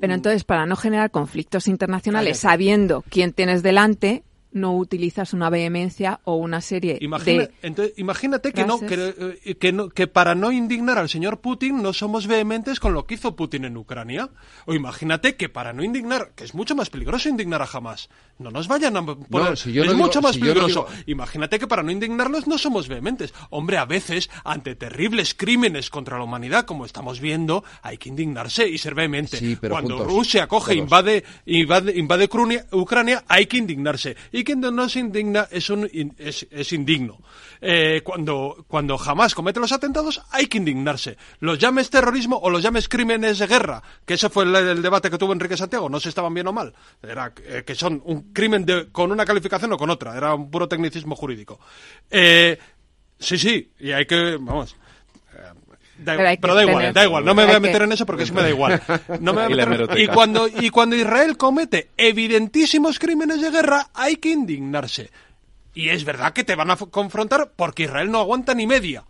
Pero 0.05 0.17
entonces, 0.17 0.45
para 0.45 0.67
no 0.67 0.77
generar 0.77 1.11
conflictos 1.11 1.67
internacionales, 1.67 2.39
sabiendo 2.39 3.03
quién 3.09 3.33
tienes 3.33 3.63
delante, 3.63 4.23
no 4.55 4.77
utilizas 4.77 5.35
una 5.35 5.51
vehemencia 5.51 6.21
o 6.25 6.37
una 6.37 6.61
serie 6.61 6.95
de 6.95 7.51
entonces, 7.63 7.95
imagínate 7.99 8.53
que 8.53 8.65
no, 8.65 8.79
que, 8.81 9.41
eh, 9.45 9.55
que 9.57 9.73
no 9.73 9.89
que 9.89 10.07
para 10.07 10.35
no 10.35 10.53
indignar 10.53 10.99
al 10.99 11.09
señor 11.09 11.41
Putin 11.41 11.83
no 11.83 11.93
somos 11.93 12.27
vehementes 12.27 12.81
con 12.81 12.95
lo 12.95 13.07
que 13.07 13.15
hizo 13.15 13.37
Putin 13.37 13.65
en 13.65 13.77
Ucrania. 13.77 14.31
O 14.67 14.75
imagínate 14.75 15.37
que 15.37 15.49
para 15.49 15.73
no 15.73 15.83
indignar 15.83 16.33
que 16.35 16.45
es 16.45 16.55
mucho 16.55 16.75
más 16.75 16.91
peligroso 16.91 17.29
indignar 17.29 17.63
a 17.63 17.69
Hamas 17.73 18.09
no 18.39 18.51
nos 18.51 18.69
vayan 18.69 18.97
a 18.97 19.05
poner 19.05 19.53
es 19.53 19.95
mucho 19.95 20.21
más 20.21 20.37
peligroso. 20.37 20.87
imagínate 21.07 21.59
que 21.59 21.67
para 21.67 21.83
no 21.83 21.91
indignarlos 21.91 22.47
no 22.47 22.59
somos 22.59 22.89
vehementes. 22.89 23.35
Hombre 23.51 23.79
a 23.79 23.85
veces 23.85 24.31
ante 24.45 24.75
terribles 24.75 25.35
crímenes 25.35 25.91
contra 25.91 26.19
la 26.19 26.25
humanidad 26.25 26.65
como 26.65 26.85
estamos 26.85 27.21
viendo 27.21 27.65
hay 27.83 27.99
que 27.99 28.09
indignarse 28.09 28.69
y 28.69 28.79
ser 28.79 28.95
vehemente. 28.95 29.59
Cuando 29.69 30.05
Rusia 30.05 30.47
coge 30.47 30.75
invade 30.75 31.25
invade 31.47 31.97
invade 31.97 32.29
Ucrania 32.73 33.25
hay 33.29 33.47
que 33.47 33.57
indignarse. 33.57 34.17
Y 34.33 34.44
quien 34.45 34.61
no 34.61 34.89
se 34.89 35.01
indigna 35.01 35.49
es, 35.51 35.71
un, 35.71 35.91
es, 36.19 36.73
indigno. 36.73 37.19
Eh, 37.61 38.03
cuando, 38.05 38.65
cuando 38.69 38.99
jamás 38.99 39.35
comete 39.35 39.61
los 39.61 39.73
atentados 39.73 40.23
hay 40.31 40.47
que 40.47 40.59
indignarse. 40.59 41.17
Los 41.41 41.59
llames 41.59 41.91
terrorismo 41.91 42.37
o 42.37 42.51
los 42.51 42.63
llames 42.63 42.89
crímenes 42.89 43.39
de 43.39 43.47
guerra, 43.47 43.83
que 44.05 44.15
ese 44.15 44.29
fue 44.29 44.45
el, 44.45 44.83
debate 44.83 45.11
que 45.11 45.19
tuvo 45.19 45.33
Enrique 45.33 45.57
Santiago, 45.57 45.89
no 45.89 45.99
se 45.99 46.11
estaban 46.11 46.35
bien 46.35 46.47
o 46.47 46.53
mal. 46.53 46.75
Era 47.03 47.33
eh, 47.45 47.65
que 47.67 47.75
son 47.75 48.03
un 48.05 48.33
crimen 48.33 48.65
de, 48.65 48.91
con 48.93 49.11
una 49.11 49.25
calificación 49.25 49.73
o 49.73 49.77
con 49.77 49.91
otra. 49.91 50.17
Era 50.17 50.35
un 50.35 50.51
puro 50.51 50.69
tecnicismo 50.69 51.17
jurídico. 51.17 51.59
Eh, 52.11 52.59
sí, 53.19 53.39
sí, 53.39 53.73
y 53.81 53.93
hay 53.93 54.07
que, 54.07 54.37
vamos, 54.39 54.77
pero, 56.05 56.55
da 56.55 56.63
igual, 56.63 56.93
da 56.93 57.05
igual, 57.05 57.25
no 57.25 57.35
me 57.35 57.45
voy 57.45 57.55
a 57.55 57.61
meter 57.61 57.83
en 57.83 57.93
eso 57.93 58.07
porque 58.07 58.25
eso 58.25 58.35
me 58.35 58.43
da 58.43 58.51
igual. 58.51 58.81
y, 59.97 60.07
cuando, 60.09 60.49
y 60.49 60.71
cuando 60.71 60.97
Israel 60.97 61.37
comete 61.37 61.91
evidentísimos 61.97 62.99
crímenes 62.99 63.41
de 63.41 63.51
guerra, 63.51 63.89
hay 63.95 64.17
que 64.17 64.31
indignarse. 64.31 65.11
Y 65.75 65.89
es 65.89 66.05
verdad 66.05 66.33
que 66.33 66.45
te 66.45 66.55
van 66.55 66.71
a 66.71 66.77
confrontar 66.77 67.53
porque 67.57 67.85
Israel 67.85 68.11
no 68.11 68.21
aguanta 68.21 68.55
ni 68.55 68.67
media. 68.67 69.05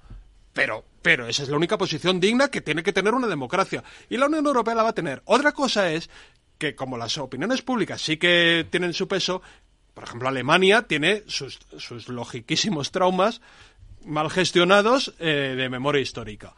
Pero, 0.54 0.84
pero 1.02 1.26
esa 1.26 1.42
es 1.42 1.48
la 1.48 1.56
única 1.56 1.76
posición 1.76 2.20
digna 2.20 2.48
que 2.48 2.60
tiene 2.60 2.82
que 2.82 2.92
tener 2.92 3.12
una 3.12 3.26
democracia. 3.26 3.82
Y 4.08 4.16
la 4.16 4.26
Unión 4.26 4.46
Europea 4.46 4.74
la 4.74 4.84
va 4.84 4.90
a 4.90 4.94
tener. 4.94 5.20
Otra 5.26 5.52
cosa 5.52 5.90
es 5.90 6.08
que 6.56 6.74
como 6.74 6.96
las 6.96 7.18
opiniones 7.18 7.62
públicas 7.62 8.00
sí 8.00 8.16
que 8.16 8.66
tienen 8.70 8.94
su 8.94 9.08
peso, 9.08 9.42
por 9.92 10.04
ejemplo, 10.04 10.28
Alemania 10.28 10.82
tiene 10.82 11.24
sus, 11.26 11.58
sus 11.78 12.08
logiquísimos 12.08 12.92
traumas 12.92 13.40
mal 14.04 14.30
gestionados 14.30 15.14
eh, 15.18 15.54
de 15.56 15.68
memoria 15.68 16.00
histórica 16.00 16.54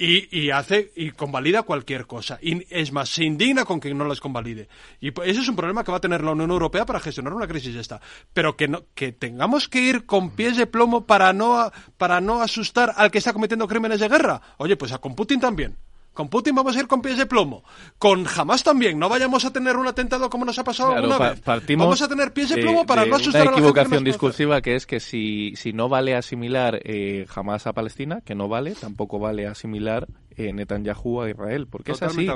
y, 0.00 0.34
y, 0.34 0.50
hace 0.50 0.92
y 0.96 1.10
convalida 1.10 1.62
cualquier 1.62 2.06
cosa. 2.06 2.38
Y 2.40 2.66
es 2.74 2.90
más, 2.90 3.10
se 3.10 3.22
indigna 3.22 3.66
con 3.66 3.80
que 3.80 3.92
no 3.92 4.06
las 4.06 4.18
convalide. 4.18 4.66
Y 4.98 5.08
ese 5.08 5.40
es 5.42 5.48
un 5.48 5.56
problema 5.56 5.84
que 5.84 5.90
va 5.90 5.98
a 5.98 6.00
tener 6.00 6.24
la 6.24 6.30
Unión 6.30 6.50
Europea 6.50 6.86
para 6.86 7.00
gestionar 7.00 7.34
una 7.34 7.46
crisis 7.46 7.76
esta. 7.76 8.00
Pero 8.32 8.56
que, 8.56 8.66
no, 8.66 8.84
que 8.94 9.12
tengamos 9.12 9.68
que 9.68 9.82
ir 9.82 10.06
con 10.06 10.30
pies 10.30 10.56
de 10.56 10.66
plomo 10.66 11.04
para 11.04 11.34
no, 11.34 11.70
para 11.98 12.22
no 12.22 12.40
asustar 12.40 12.94
al 12.96 13.10
que 13.10 13.18
está 13.18 13.34
cometiendo 13.34 13.68
crímenes 13.68 14.00
de 14.00 14.08
guerra. 14.08 14.40
Oye, 14.56 14.78
pues 14.78 14.92
a 14.92 14.98
con 14.98 15.14
Putin 15.14 15.38
también. 15.38 15.76
Con 16.12 16.28
Putin 16.28 16.54
vamos 16.54 16.76
a 16.76 16.80
ir 16.80 16.86
con 16.86 17.02
pies 17.02 17.16
de 17.16 17.26
plomo. 17.26 17.62
Con 17.98 18.24
jamás 18.24 18.62
también. 18.62 18.98
No 18.98 19.08
vayamos 19.08 19.44
a 19.44 19.52
tener 19.52 19.76
un 19.76 19.86
atentado 19.86 20.28
como 20.28 20.44
nos 20.44 20.58
ha 20.58 20.64
pasado 20.64 20.94
alguna 20.94 21.18
vez. 21.18 21.42
Vamos 21.76 22.02
a 22.02 22.08
tener 22.08 22.32
pies 22.32 22.50
de 22.50 22.62
plomo 22.62 22.84
para 22.84 23.06
no 23.06 23.16
asustar 23.16 23.48
una 23.48 23.56
equivocación 23.56 24.04
discursiva 24.04 24.60
que 24.60 24.74
es 24.74 24.86
que 24.86 25.00
si, 25.00 25.54
si 25.56 25.72
no 25.72 25.88
vale 25.88 26.14
asimilar 26.14 26.80
eh, 26.84 27.26
jamás 27.28 27.66
a 27.66 27.72
Palestina, 27.72 28.20
que 28.22 28.34
no 28.34 28.48
vale, 28.48 28.74
tampoco 28.74 29.18
vale 29.18 29.46
asimilar 29.46 30.06
eh, 30.48 30.52
Netanyahu 30.52 31.22
a 31.22 31.30
Israel, 31.30 31.66
porque 31.68 31.92
es 31.92 32.02
así. 32.02 32.28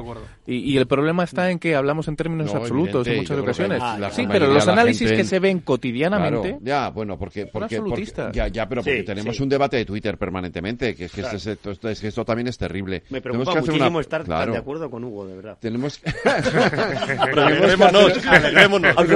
Y, 0.47 0.76
el 0.76 0.86
problema 0.86 1.24
está 1.24 1.51
en 1.51 1.59
que 1.59 1.74
hablamos 1.74 2.09
en 2.09 2.16
términos 2.16 2.55
absolutos 2.55 3.06
en 3.06 3.18
muchas 3.18 3.39
ocasiones. 3.39 3.82
sí, 4.12 4.26
pero 4.31 4.52
los 4.52 4.66
análisis 4.68 5.12
que 5.12 5.24
se 5.24 5.39
ven 5.39 5.60
cotidianamente 5.60 6.59
ya, 6.60 6.90
bueno, 6.90 7.18
porque, 7.18 7.47
porque, 7.47 7.81
ya, 8.32 8.48
ya, 8.48 8.68
pero 8.68 8.82
porque 8.82 9.02
tenemos 9.02 9.39
un 9.40 9.48
debate 9.48 9.76
de 9.76 9.85
Twitter 9.85 10.16
permanentemente, 10.18 10.94
que 10.94 11.06
es 11.06 11.12
que, 11.12 11.20
esto, 11.20 11.90
esto, 11.90 12.24
también 12.24 12.48
es 12.48 12.59
terrible. 12.59 13.02
Me 13.10 13.20
preocupa 13.20 13.52
tenemos 13.52 13.68
muchísimo 13.68 13.90
una... 13.90 14.01
estar 14.01 14.24
tan 14.24 14.52
de 14.52 14.59
acuerdo 14.59 14.90
con 14.90 15.05
Hugo, 15.05 15.26
de 15.26 15.36
verdad. 15.36 15.59
Tenemos 15.60 15.98
que, 15.98 16.12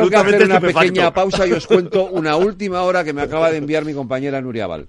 que 0.09 0.17
hacer 0.17 0.45
una 0.45 0.61
pequeña 0.61 1.13
pausa 1.13 1.47
y 1.47 1.53
os 1.53 1.67
cuento 1.67 2.07
una 2.07 2.37
última 2.37 2.83
hora 2.83 3.05
que 3.05 3.13
me 3.13 3.23
acaba 3.23 3.51
de 3.51 3.59
enviar 3.59 3.85
mi 3.85 3.95
compañera 3.95 4.41
Nuria 4.41 4.67
Val. 4.67 4.89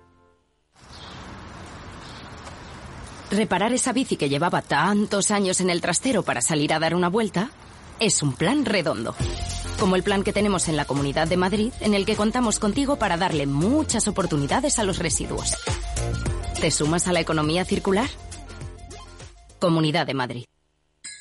Reparar 3.31 3.71
esa 3.71 3.93
bici 3.93 4.17
que 4.17 4.27
llevaba 4.27 4.61
tantos 4.61 5.31
años 5.31 5.61
en 5.61 5.69
el 5.69 5.79
trastero 5.79 6.21
para 6.21 6.41
salir 6.41 6.73
a 6.73 6.79
dar 6.79 6.93
una 6.93 7.07
vuelta 7.07 7.49
es 8.01 8.21
un 8.23 8.33
plan 8.33 8.65
redondo. 8.65 9.15
Como 9.79 9.95
el 9.95 10.03
plan 10.03 10.23
que 10.23 10.33
tenemos 10.33 10.67
en 10.67 10.75
la 10.75 10.83
Comunidad 10.83 11.29
de 11.29 11.37
Madrid, 11.37 11.71
en 11.79 11.93
el 11.93 12.05
que 12.05 12.17
contamos 12.17 12.59
contigo 12.59 12.97
para 12.97 13.15
darle 13.15 13.47
muchas 13.47 14.09
oportunidades 14.09 14.79
a 14.79 14.83
los 14.83 14.99
residuos. 14.99 15.55
¿Te 16.59 16.71
sumas 16.71 17.07
a 17.07 17.13
la 17.13 17.21
economía 17.21 17.63
circular? 17.63 18.09
Comunidad 19.59 20.05
de 20.07 20.13
Madrid. 20.13 20.45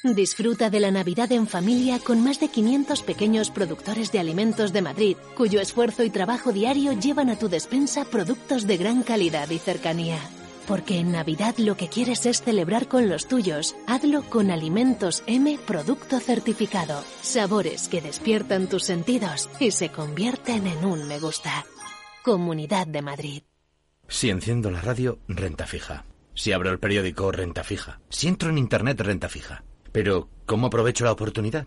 Disfruta 0.03 0.69
de 0.69 0.81
la 0.81 0.91
Navidad 0.91 1.31
en 1.31 1.47
familia 1.47 2.01
con 2.01 2.25
más 2.25 2.41
de 2.41 2.49
500 2.49 3.03
pequeños 3.03 3.51
productores 3.51 4.11
de 4.11 4.19
alimentos 4.19 4.73
de 4.73 4.83
Madrid, 4.83 5.17
cuyo 5.37 5.61
esfuerzo 5.61 6.03
y 6.03 6.11
trabajo 6.11 6.51
diario 6.51 6.93
llevan 6.93 7.31
a 7.31 7.39
tu 7.39 7.49
despensa 7.49 8.05
productos 8.05 8.67
de 8.67 8.79
gran 8.79 9.05
calidad 9.05 9.49
y 9.51 9.59
cercanía. 9.59 10.19
Porque 10.71 11.01
en 11.01 11.11
Navidad 11.11 11.57
lo 11.59 11.77
que 11.77 11.89
quieres 11.89 12.27
es 12.27 12.43
celebrar 12.43 12.87
con 12.87 13.09
los 13.09 13.27
tuyos. 13.27 13.75
Hazlo 13.89 14.23
con 14.23 14.53
Alimentos 14.53 15.25
M 15.27 15.59
Producto 15.67 16.21
Certificado. 16.21 17.03
Sabores 17.23 17.89
que 17.89 18.01
despiertan 18.01 18.69
tus 18.69 18.85
sentidos 18.85 19.51
y 19.59 19.73
se 19.73 19.89
convierten 19.89 20.69
en 20.69 20.85
un 20.85 21.09
me 21.09 21.19
gusta. 21.19 21.67
Comunidad 22.23 22.87
de 22.87 23.03
Madrid. 23.03 23.43
Si 24.07 24.31
enciendo 24.31 24.71
la 24.71 24.81
radio, 24.81 25.19
renta 25.27 25.67
fija. 25.67 26.05
Si 26.35 26.53
abro 26.53 26.71
el 26.71 26.79
periódico, 26.79 27.33
renta 27.33 27.65
fija. 27.65 28.01
Si 28.09 28.29
entro 28.29 28.51
en 28.51 28.59
Internet, 28.59 29.01
renta 29.01 29.29
fija. 29.29 29.65
Pero, 29.91 30.29
¿cómo 30.47 30.69
aprovecho 30.69 31.05
la 31.05 31.11
oportunidad? 31.11 31.67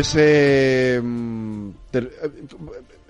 Pues 0.00 0.14
eh, 0.16 0.98
ter- 1.90 2.10
eh, 2.22 2.30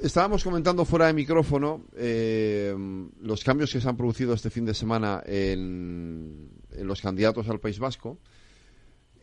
estábamos 0.01 0.43
comentando 0.43 0.85
fuera 0.85 1.07
de 1.07 1.13
micrófono 1.13 1.85
eh, 1.97 2.75
los 3.23 3.45
cambios 3.45 3.73
que 3.73 3.81
se 3.81 3.89
han 3.89 3.97
producido 3.97 4.35
este 4.35 4.51
fin 4.51 4.65
de 4.65 4.75
semana 4.75 5.23
en, 5.25 6.49
en 6.73 6.87
los 6.89 7.01
candidatos 7.01 7.49
al 7.49 7.61
País 7.61 7.79
Vasco. 7.79 8.19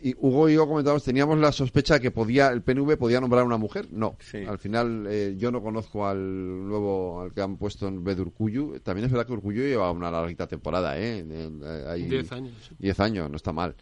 Y 0.01 0.15
Hugo 0.17 0.47
y 0.47 0.53
yo 0.53 0.65
comentábamos, 0.65 1.03
teníamos 1.03 1.39
la 1.39 1.51
sospecha 1.51 1.95
de 1.95 1.99
que 1.99 2.11
podía 2.11 2.47
el 2.53 2.61
PNV 2.61 2.95
podía 2.95 3.19
nombrar 3.19 3.41
a 3.41 3.45
una 3.45 3.57
mujer. 3.57 3.87
No, 3.91 4.15
al 4.45 4.59
final 4.59 5.05
eh, 5.09 5.35
yo 5.37 5.51
no 5.51 5.61
conozco 5.61 6.07
al 6.07 6.69
nuevo, 6.69 7.19
al 7.19 7.33
que 7.33 7.41
han 7.41 7.57
puesto 7.57 7.89
en 7.89 8.01
vez 8.01 8.15
de 8.15 8.21
Urcuyu. 8.21 8.79
También 8.79 9.07
es 9.07 9.11
verdad 9.11 9.27
que 9.27 9.33
Urcuyu 9.33 9.63
lleva 9.63 9.91
una 9.91 10.09
larguita 10.09 10.47
temporada, 10.47 10.97
¿eh? 10.97 11.17
En- 11.19 11.61
eh, 11.65 12.05
Diez 12.07 12.31
años. 12.31 12.53
Diez 12.79 12.97
años, 13.01 13.29
no 13.29 13.35
está 13.35 13.51
mal. 13.51 13.75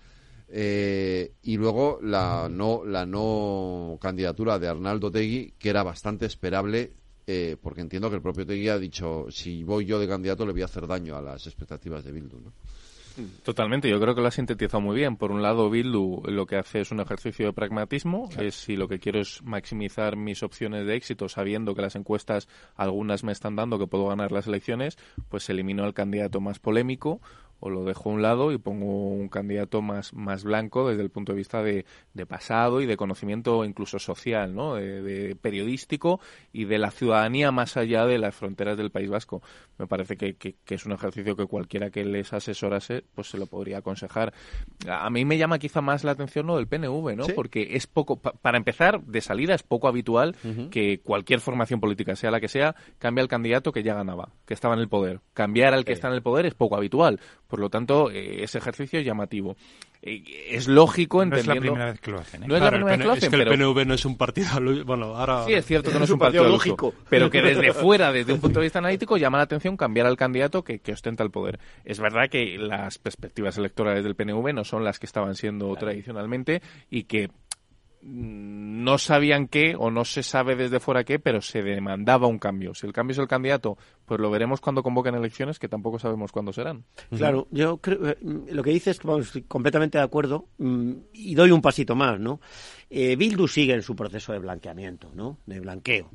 Eh, 0.47 1.33
y 1.41 1.57
luego 1.57 1.99
la 2.01 2.47
no, 2.49 2.85
la 2.85 3.05
no 3.05 3.97
candidatura 4.01 4.59
de 4.59 4.67
Arnaldo 4.67 5.11
Tegui, 5.11 5.53
que 5.57 5.69
era 5.69 5.83
bastante 5.83 6.25
esperable, 6.25 6.93
eh, 7.27 7.57
porque 7.61 7.81
entiendo 7.81 8.09
que 8.09 8.17
el 8.17 8.21
propio 8.21 8.45
Tegui 8.45 8.69
ha 8.69 8.77
dicho, 8.77 9.25
si 9.29 9.63
voy 9.63 9.85
yo 9.85 9.99
de 9.99 10.07
candidato 10.07 10.45
le 10.45 10.53
voy 10.53 10.61
a 10.61 10.65
hacer 10.65 10.87
daño 10.87 11.15
a 11.15 11.21
las 11.21 11.47
expectativas 11.47 12.03
de 12.03 12.11
Bildu. 12.11 12.39
¿no? 12.39 12.53
Totalmente, 13.43 13.89
yo 13.89 13.99
creo 13.99 14.13
que 14.13 14.21
lo 14.21 14.27
ha 14.27 14.31
sintetizado 14.31 14.81
muy 14.81 14.95
bien. 14.95 15.15
Por 15.15 15.31
un 15.31 15.41
lado, 15.41 15.69
Bildu 15.69 16.23
lo 16.25 16.45
que 16.45 16.57
hace 16.57 16.81
es 16.81 16.91
un 16.91 16.99
ejercicio 16.99 17.45
de 17.45 17.53
pragmatismo, 17.53 18.29
es 18.37 18.55
si 18.55 18.75
lo 18.75 18.87
que 18.87 18.99
quiero 18.99 19.21
es 19.21 19.41
maximizar 19.43 20.17
mis 20.17 20.43
opciones 20.43 20.85
de 20.85 20.95
éxito, 20.95 21.29
sabiendo 21.29 21.75
que 21.75 21.81
las 21.81 21.95
encuestas, 21.95 22.49
algunas 22.75 23.23
me 23.23 23.31
están 23.31 23.55
dando 23.55 23.79
que 23.79 23.87
puedo 23.87 24.07
ganar 24.07 24.31
las 24.31 24.47
elecciones, 24.47 24.97
pues 25.29 25.49
elimino 25.49 25.83
al 25.83 25.93
candidato 25.93 26.41
más 26.41 26.59
polémico 26.59 27.21
o 27.59 27.69
lo 27.69 27.83
dejo 27.83 28.09
a 28.09 28.13
un 28.13 28.21
lado 28.21 28.51
y 28.51 28.57
pongo 28.57 29.07
un 29.09 29.29
candidato 29.29 29.81
más, 29.81 30.13
más 30.13 30.43
blanco 30.43 30.87
desde 30.87 31.01
el 31.03 31.09
punto 31.09 31.31
de 31.31 31.37
vista 31.37 31.63
de, 31.63 31.85
de 32.13 32.25
pasado 32.25 32.81
y 32.81 32.85
de 32.85 32.97
conocimiento 32.97 33.63
incluso 33.65 33.97
social, 33.99 34.53
¿no? 34.53 34.75
De, 34.75 35.01
de 35.01 35.35
periodístico 35.35 36.19
y 36.53 36.65
de 36.65 36.77
la 36.77 36.91
ciudadanía 36.91 37.51
más 37.51 37.77
allá 37.77 38.05
de 38.05 38.17
las 38.17 38.35
fronteras 38.35 38.77
del 38.77 38.91
País 38.91 39.09
Vasco. 39.09 39.41
Me 39.77 39.87
parece 39.87 40.15
que, 40.17 40.35
que- 40.35 40.55
que 40.65 40.75
es 40.75 40.85
un 40.85 40.91
ejercicio 40.91 41.35
que 41.35 41.45
cualquiera 41.45 41.89
que 41.89 42.05
les 42.05 42.33
asesorase 42.33 43.03
pues 43.13 43.29
se 43.29 43.37
lo 43.37 43.45
podría 43.47 43.79
aconsejar. 43.79 44.33
A 44.89 45.09
mí 45.09 45.25
me 45.25 45.37
llama 45.37 45.59
quizá 45.59 45.81
más 45.81 46.03
la 46.03 46.11
atención 46.11 46.45
lo 46.47 46.57
del 46.57 46.67
PNV, 46.67 47.15
¿no? 47.15 47.23
Sí. 47.25 47.33
Porque 47.33 47.75
es 47.75 47.87
poco, 47.87 48.17
pa- 48.17 48.33
para 48.33 48.57
empezar, 48.57 49.01
de 49.03 49.21
salida 49.21 49.53
es 49.55 49.63
poco 49.63 49.87
habitual 49.87 50.35
que 50.69 50.99
cualquier 51.01 51.39
formación 51.39 51.79
política, 51.79 52.15
sea 52.15 52.31
la 52.31 52.39
que 52.39 52.47
sea, 52.47 52.75
cambie 52.99 53.21
al 53.21 53.27
candidato 53.27 53.71
que 53.71 53.83
ya 53.83 53.93
ganaba, 53.95 54.29
que 54.45 54.53
estaba 54.53 54.73
en 54.75 54.81
el 54.81 54.87
poder. 54.89 55.21
Cambiar 55.33 55.73
al 55.73 55.85
que 55.85 55.93
está 55.93 56.07
en 56.09 56.13
el 56.13 56.21
poder 56.21 56.45
es 56.45 56.53
poco 56.53 56.75
habitual. 56.75 57.19
Por 57.55 57.61
lo 57.61 57.69
tanto, 57.69 58.11
eh, 58.11 58.43
ese 58.43 58.57
ejercicio 58.57 58.99
es 58.99 59.05
llamativo. 59.05 59.55
Eh, 60.01 60.21
es 60.49 60.67
lógico 60.67 61.25
No 61.25 61.37
es 61.37 61.47
la 61.47 61.53
entendiendo... 61.53 61.71
primera 61.71 61.91
vez 61.93 62.01
que 62.01 62.11
lo 62.11 62.19
hacen, 62.19 62.43
¿eh? 62.43 62.47
No 62.49 62.55
es 62.57 62.61
la 62.61 62.69
primera 62.69 62.91
el 62.95 62.97
vez 62.97 63.01
que 63.01 63.05
lo 63.07 63.11
hacen, 63.13 63.23
es 63.23 63.29
que 63.29 63.35
el 63.37 63.47
pero- 63.49 63.73
PNV 63.73 63.87
no 63.87 63.93
es 63.93 64.05
un 64.05 64.17
partido. 64.17 64.47
Bueno, 64.85 65.15
ahora. 65.15 65.45
Sí, 65.45 65.53
es 65.53 65.65
cierto 65.65 65.89
que 65.89 65.97
no 65.99 66.03
es 66.03 66.09
un 66.09 66.19
partido 66.19 66.43
lógico, 66.43 66.93
pero 67.09 67.29
que 67.29 67.41
desde 67.41 67.71
fuera, 67.73 68.11
desde 68.11 68.33
un 68.33 68.41
punto 68.41 68.59
de 68.59 68.65
vista 68.65 68.79
analítico, 68.79 69.15
llama 69.15 69.37
la 69.37 69.45
atención 69.45 69.77
cambiar 69.77 70.05
al 70.05 70.17
candidato 70.17 70.65
que, 70.65 70.79
que 70.79 70.91
ostenta 70.91 71.23
el 71.23 71.31
poder. 71.31 71.61
Es 71.85 72.01
verdad 72.01 72.27
que 72.29 72.57
las 72.57 72.97
perspectivas 72.97 73.57
electorales 73.57 74.03
del 74.03 74.15
PNV 74.15 74.53
no 74.53 74.65
son 74.65 74.83
las 74.83 74.99
que 74.99 75.05
estaban 75.05 75.35
siendo 75.35 75.73
tradicionalmente 75.77 76.61
y 76.89 77.03
que 77.03 77.29
no 78.07 78.99
sabían 78.99 79.47
qué 79.47 79.75
o 79.75 79.89
no 79.89 80.05
se 80.05 80.21
sabe 80.21 80.55
desde 80.55 80.79
fuera 80.79 81.03
qué, 81.03 81.17
pero 81.17 81.41
se 81.41 81.63
demandaba 81.63 82.27
un 82.27 82.37
cambio. 82.37 82.75
Si 82.75 82.85
el 82.85 82.93
cambio 82.93 83.13
es 83.13 83.17
el 83.17 83.27
candidato, 83.27 83.77
pues 84.05 84.19
lo 84.19 84.29
veremos 84.29 84.61
cuando 84.61 84.83
convoquen 84.83 85.15
elecciones, 85.15 85.57
que 85.57 85.67
tampoco 85.67 85.97
sabemos 85.97 86.31
cuándo 86.31 86.53
serán. 86.53 86.85
Claro, 87.09 87.47
yo 87.49 87.77
creo, 87.77 88.09
eh, 88.09 88.17
lo 88.21 88.61
que 88.61 88.69
dices, 88.69 88.99
vamos, 89.01 89.33
completamente 89.47 89.97
de 89.97 90.03
acuerdo 90.03 90.45
mm, 90.59 90.91
y 91.13 91.33
doy 91.33 91.49
un 91.49 91.61
pasito 91.61 91.95
más, 91.95 92.19
¿no? 92.19 92.39
Eh, 92.91 93.15
Bildu 93.15 93.47
sigue 93.47 93.73
en 93.73 93.81
su 93.81 93.95
proceso 93.95 94.33
de 94.33 94.39
blanqueamiento, 94.39 95.09
¿no? 95.15 95.39
De 95.47 95.59
blanqueo. 95.59 96.11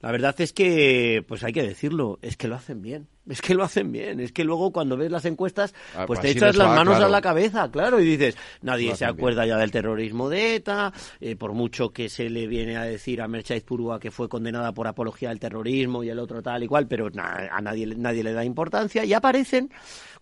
La 0.00 0.10
verdad 0.10 0.34
es 0.40 0.52
que, 0.52 1.24
pues 1.28 1.44
hay 1.44 1.52
que 1.52 1.62
decirlo, 1.62 2.18
es 2.22 2.36
que 2.36 2.48
lo 2.48 2.56
hacen 2.56 2.82
bien. 2.82 3.06
Es 3.28 3.40
que 3.40 3.54
lo 3.54 3.62
hacen 3.62 3.92
bien. 3.92 4.18
Es 4.18 4.32
que 4.32 4.42
luego 4.42 4.72
cuando 4.72 4.96
ves 4.96 5.12
las 5.12 5.24
encuestas, 5.26 5.74
Ah, 5.94 6.06
pues 6.06 6.18
pues 6.18 6.20
te 6.22 6.30
echas 6.30 6.56
las 6.56 6.66
va, 6.68 6.74
manos 6.74 6.94
claro. 6.94 7.06
a 7.06 7.08
la 7.08 7.20
cabeza, 7.20 7.70
claro, 7.70 8.00
y 8.00 8.04
dices, 8.04 8.36
nadie 8.62 8.96
se 8.96 9.04
acuerda 9.04 9.46
ya 9.46 9.56
del 9.58 9.70
terrorismo 9.70 10.28
de 10.28 10.56
ETA, 10.56 10.92
eh, 11.20 11.36
por 11.36 11.52
mucho 11.52 11.90
que 11.90 12.08
se 12.08 12.28
le 12.30 12.48
viene 12.48 12.76
a 12.76 12.82
decir 12.82 13.22
a 13.22 13.28
Merchaiz 13.28 13.62
Purúa 13.62 14.00
que 14.00 14.10
fue 14.10 14.28
condenada 14.28 14.72
por 14.72 14.88
apología 14.88 15.28
del 15.28 15.38
terrorismo 15.38 16.02
y 16.02 16.08
el 16.08 16.18
otro 16.18 16.42
tal 16.42 16.64
y 16.64 16.66
cual, 16.66 16.88
pero 16.88 17.08
na- 17.10 17.48
a 17.52 17.60
nadie, 17.60 17.86
le- 17.86 17.94
nadie 17.96 18.24
le 18.24 18.32
da 18.32 18.44
importancia, 18.44 19.04
y 19.04 19.12
aparecen 19.12 19.70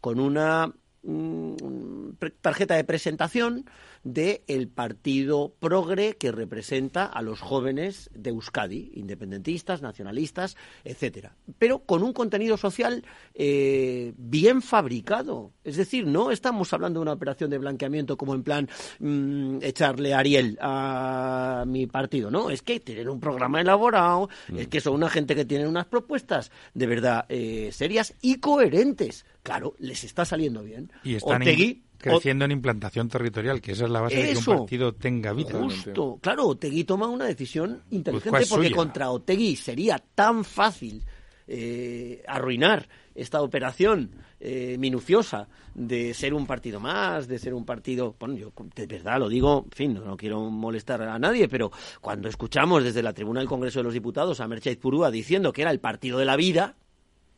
con 0.02 0.20
una 0.20 0.70
mm, 1.02 2.10
tarjeta 2.42 2.74
de 2.74 2.84
presentación 2.84 3.64
del 4.02 4.40
el 4.46 4.68
partido 4.68 5.54
progre 5.58 6.16
que 6.16 6.32
representa 6.32 7.04
a 7.04 7.22
los 7.22 7.40
jóvenes 7.40 8.10
de 8.14 8.30
Euskadi, 8.30 8.92
independentistas, 8.94 9.82
nacionalistas, 9.82 10.56
etcétera. 10.84 11.34
Pero 11.58 11.80
con 11.80 12.02
un 12.02 12.12
contenido 12.12 12.56
social 12.56 13.04
eh, 13.34 14.12
bien 14.16 14.62
fabricado. 14.62 15.52
Es 15.64 15.76
decir, 15.76 16.06
no 16.06 16.30
estamos 16.30 16.72
hablando 16.72 17.00
de 17.00 17.02
una 17.02 17.12
operación 17.12 17.50
de 17.50 17.58
blanqueamiento 17.58 18.16
como 18.16 18.34
en 18.34 18.42
plan 18.42 18.68
mm, 18.98 19.58
echarle 19.62 20.14
Ariel 20.14 20.58
a 20.60 21.64
mi 21.66 21.86
partido, 21.86 22.30
no. 22.30 22.50
Es 22.50 22.62
que 22.62 22.80
tienen 22.80 23.08
un 23.08 23.20
programa 23.20 23.60
elaborado, 23.60 24.28
es 24.56 24.68
que 24.68 24.80
son 24.80 24.94
una 24.94 25.10
gente 25.10 25.34
que 25.34 25.44
tiene 25.44 25.68
unas 25.68 25.86
propuestas 25.86 26.50
de 26.74 26.86
verdad 26.86 27.26
eh, 27.28 27.70
serias 27.72 28.14
y 28.22 28.36
coherentes. 28.36 29.26
Claro, 29.42 29.74
les 29.78 30.04
está 30.04 30.24
saliendo 30.24 30.62
bien. 30.62 30.92
Y 31.02 31.14
están, 31.14 31.42
Otegui, 31.42 31.82
creciendo 32.00 32.44
en 32.44 32.52
implantación 32.52 33.08
territorial, 33.08 33.60
que 33.60 33.72
esa 33.72 33.84
es 33.84 33.90
la 33.90 34.00
base 34.00 34.16
de 34.16 34.32
que 34.32 34.38
un 34.38 34.58
partido 34.58 34.94
tenga 34.94 35.32
vida. 35.32 35.58
Justo. 35.58 36.18
Claro, 36.20 36.46
Otegui 36.48 36.84
toma 36.84 37.08
una 37.08 37.26
decisión 37.26 37.82
inteligente 37.90 38.30
¿cuál 38.30 38.42
es 38.42 38.48
porque 38.48 38.68
suya? 38.68 38.76
contra 38.76 39.10
Otegui 39.10 39.56
sería 39.56 40.02
tan 40.14 40.44
fácil 40.44 41.02
eh, 41.46 42.22
arruinar 42.26 42.88
esta 43.14 43.42
operación 43.42 44.10
eh, 44.38 44.76
minuciosa 44.78 45.48
de 45.74 46.14
ser 46.14 46.32
un 46.32 46.46
partido 46.46 46.80
más, 46.80 47.28
de 47.28 47.38
ser 47.38 47.54
un 47.54 47.64
partido, 47.64 48.14
bueno, 48.18 48.36
yo 48.36 48.52
de 48.74 48.86
verdad 48.86 49.18
lo 49.18 49.28
digo, 49.28 49.64
en 49.66 49.72
fin, 49.72 49.94
no, 49.94 50.04
no 50.04 50.16
quiero 50.16 50.40
molestar 50.48 51.02
a 51.02 51.18
nadie, 51.18 51.48
pero 51.48 51.70
cuando 52.00 52.28
escuchamos 52.28 52.82
desde 52.84 53.02
la 53.02 53.12
tribuna 53.12 53.40
del 53.40 53.48
Congreso 53.48 53.80
de 53.80 53.84
los 53.84 53.92
Diputados 53.92 54.40
a 54.40 54.48
Merchait 54.48 54.78
Purúa 54.78 55.10
diciendo 55.10 55.52
que 55.52 55.62
era 55.62 55.70
el 55.70 55.80
partido 55.80 56.18
de 56.18 56.24
la 56.24 56.36
vida, 56.36 56.76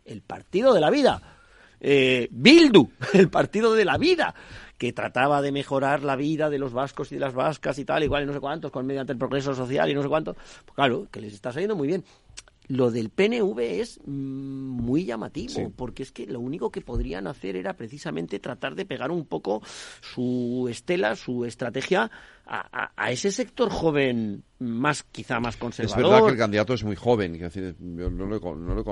el 0.05 0.23
partido 0.23 0.75
de 0.75 0.81
la 0.81 0.91
vida, 0.91 1.42
eh, 1.83 2.29
Bildu, 2.31 2.89
el 3.13 3.29
partido 3.29 3.75
de 3.75 3.85
la 3.85 3.99
vida, 3.99 4.35
que 4.79 4.93
trataba 4.93 5.43
de 5.43 5.53
mejorar 5.53 6.03
la 6.03 6.17
vida 6.17 6.49
de 6.49 6.59
los 6.59 6.73
vascos 6.73 7.13
y 7.13 7.17
de 7.17 7.21
las 7.21 7.35
vascas 7.35 7.79
y 7.79 7.85
tal, 7.85 8.03
igual 8.03 8.23
y 8.23 8.27
no 8.27 8.33
sé 8.33 8.41
cuántos, 8.41 8.71
con 8.71 8.87
mediante 8.87 9.13
el 9.13 9.19
progreso 9.19 9.55
social 9.55 9.91
y 9.91 9.95
no 9.95 10.03
sé 10.03 10.09
cuánto, 10.09 10.35
pues 10.35 10.75
claro, 10.75 11.07
que 11.11 11.21
les 11.21 11.35
está 11.35 11.53
saliendo 11.53 11.77
muy 11.77 11.89
bien. 11.89 12.05
Lo 12.69 12.91
del 12.93 13.11
PNV 13.11 13.59
es 13.59 13.99
mm, 14.07 14.11
muy 14.13 15.05
llamativo, 15.05 15.73
porque 15.77 16.05
es 16.05 16.13
que 16.13 16.27
lo 16.27 16.39
único 16.41 16.71
que 16.71 16.81
podrían 16.81 17.27
hacer 17.27 17.57
era 17.57 17.75
precisamente 17.77 18.39
tratar 18.39 18.77
de 18.77 18.87
pegar 18.87 19.11
un 19.11 19.27
poco 19.27 19.63
su 20.01 20.69
estela, 20.71 21.17
su 21.17 21.45
estrategia 21.45 22.11
a, 22.47 22.85
a- 22.85 22.93
a 22.97 23.11
ese 23.11 23.31
sector 23.33 23.69
joven 23.71 24.45
más, 24.61 25.03
quizá 25.03 25.41
más 25.41 25.55
Es 25.55 25.61
conservador. 25.61 26.03
verdad 26.05 26.25
que 26.27 26.33
el 26.33 26.39
candidato 26.39 26.75
es 26.75 26.85
muy 26.85 26.97
joven. 26.97 27.33
quiero 27.33 27.47
decir, 27.49 27.75
yo 27.81 28.11
no 28.11 28.27
lo 28.27 28.37
he, 28.37 28.41
con- 28.41 28.65
no 28.65 28.75
lo 28.75 28.81
he 28.83 28.85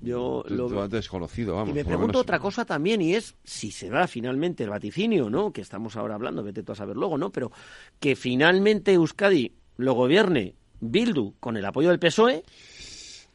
Yo 0.00 0.44
lo- 0.48 0.88
desconocido, 0.88 1.54
vamos. 1.56 1.70
y 1.70 1.74
me 1.74 1.84
pregunto 1.84 2.08
menos. 2.12 2.22
otra 2.22 2.38
cosa 2.38 2.64
también, 2.64 3.02
y 3.02 3.14
es 3.14 3.36
si 3.44 3.70
se 3.70 3.90
da 3.90 4.06
finalmente 4.06 4.64
el 4.64 4.70
vaticinio, 4.70 5.28
¿no? 5.28 5.52
Que 5.52 5.60
estamos 5.60 5.96
ahora 5.96 6.14
hablando, 6.14 6.42
vete 6.42 6.62
tú 6.62 6.72
a 6.72 6.76
saber 6.76 6.96
luego, 6.96 7.18
¿no? 7.18 7.30
Pero 7.30 7.52
que 8.00 8.16
finalmente 8.16 8.92
Euskadi 8.94 9.52
lo 9.76 9.92
gobierne 9.94 10.54
Bildu 10.80 11.34
con 11.38 11.56
el 11.58 11.64
apoyo 11.66 11.90
del 11.90 11.98
PSOE. 11.98 12.42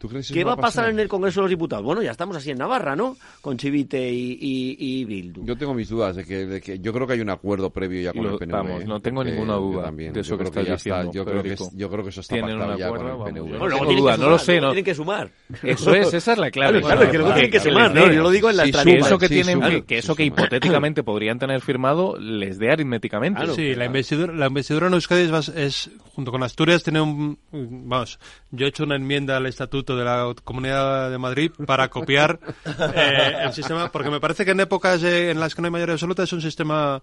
¿Tú 0.06 0.10
crees 0.10 0.27
que 0.27 0.34
¿Qué 0.36 0.44
va 0.44 0.53
a 0.53 0.57
pasar 0.57 0.88
en 0.90 0.99
el 0.99 1.07
Congreso 1.07 1.40
de 1.40 1.44
los 1.45 1.49
Diputados? 1.49 1.84
Bueno, 1.84 2.03
ya 2.03 2.11
estamos 2.11 2.38
así 2.38 2.52
en 2.52 2.60
Navarra, 2.60 2.95
¿no? 2.95 3.18
Con 3.41 3.57
Chivite 3.57 4.07
y, 4.11 4.38
y- 4.40 4.76
y 5.02 5.06
Bildu. 5.06 5.44
Yo 5.45 5.57
tengo 5.57 5.73
mis 5.73 5.90
dudas 5.90 6.15
de 6.15 6.23
que, 6.23 6.45
de 6.45 6.61
que 6.61 6.77
yo 6.80 6.94
creo 6.94 7.07
que 7.07 7.14
hay 7.14 7.22
un 7.22 7.32
acuerdo 7.32 7.72
previo 7.72 8.02
ya 8.02 8.14
con 8.14 8.23
Lo- 8.23 8.34
el 8.34 8.38
PNV. 8.38 8.52
vamos, 8.52 8.82
¿eh? 8.84 8.86
no 8.86 8.99
tengo 8.99 9.23
ninguna 9.23 9.53
yo 9.53 9.60
duda 9.61 9.84
también. 9.86 10.14
de 10.14 10.19
eso 10.19 10.30
yo 10.32 10.38
que 10.38 10.44
creo 10.52 10.61
estás 10.64 10.68
ya 10.68 10.73
está, 10.76 11.03
diciendo, 11.03 11.11
yo 11.14 11.26
creo 11.26 11.41
que 11.44 11.53
es- 11.53 11.76
yo 11.76 11.90
creo 11.90 12.03
que 12.03 12.10
eso 12.11 12.22
está 12.22 12.36
pactado 12.40 12.77
ya 12.77 12.90
con 12.90 12.99
el 12.99 13.06
vamos, 13.07 13.30
PNV. 13.32 13.49
No, 13.57 13.68
luego 13.68 13.88
que 13.88 13.95
duda, 13.95 14.18
no 14.18 14.30
lo 14.30 14.38
sé, 14.38 14.61
no. 14.61 14.68
tienen 14.68 14.86
que 14.86 14.94
sumar. 14.94 15.32
Eso 15.64 15.95
es, 15.95 16.14
esa 16.14 16.34
es 16.34 16.38
la 16.38 16.52
clave. 16.52 16.82
Claro, 16.82 16.98
claro, 16.98 17.11
que 17.11 17.18
luego 17.18 17.34
tienen 17.34 17.52
que 17.52 17.60
sumar, 17.60 17.94
¿no? 17.95 18.11
Yo 18.14 18.22
lo 18.22 18.30
digo 18.30 18.49
en 18.52 18.57
la 18.57 18.65
estrategia. 18.65 18.99
Eso 18.99 19.18
que, 19.18 19.27
tienen, 19.30 19.60
que, 19.61 19.84
que 19.86 19.98
eso 19.98 20.15
que 20.15 20.23
hipotéticamente 20.26 21.02
podrían 21.02 21.40
tener 21.40 21.61
firmado 21.61 22.15
les 22.19 22.60
dé 22.60 22.69
aritméticamente. 22.72 23.48
sí, 23.56 23.73
la 23.73 23.86
investidura, 23.86 24.34
la 24.34 24.48
investidura 24.48 24.86
en 24.88 24.94
Euskadi 24.94 25.32
es, 25.56 25.90
junto 26.14 26.32
con 26.32 26.44
Asturias, 26.44 26.84
tiene 26.84 27.02
un... 27.02 27.40
Vamos, 27.52 28.19
yo 28.52 28.65
he 28.65 28.69
hecho 28.69 28.84
una 28.84 28.95
enmienda 28.98 29.38
al 29.38 29.45
Estatuto 29.45 29.94
de 29.95 30.03
la 30.05 30.34
Comunidad 30.43 31.09
de 31.11 31.17
Madrid 31.17 31.51
para 31.65 31.89
copiar 31.89 32.39
eh, 32.65 33.34
el 33.43 33.53
sistema, 33.53 33.91
porque 33.91 34.09
me 34.09 34.19
parece 34.19 34.45
que 34.45 34.51
en 34.51 34.59
épocas 34.59 35.03
eh, 35.03 35.31
en 35.31 35.39
las 35.39 35.55
que 35.55 35.61
no 35.61 35.67
hay 35.67 35.72
mayoría 35.72 35.93
absoluta 35.93 36.23
es 36.23 36.34
un 36.34 36.41
sistema... 36.41 37.01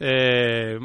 eh, 0.00 0.78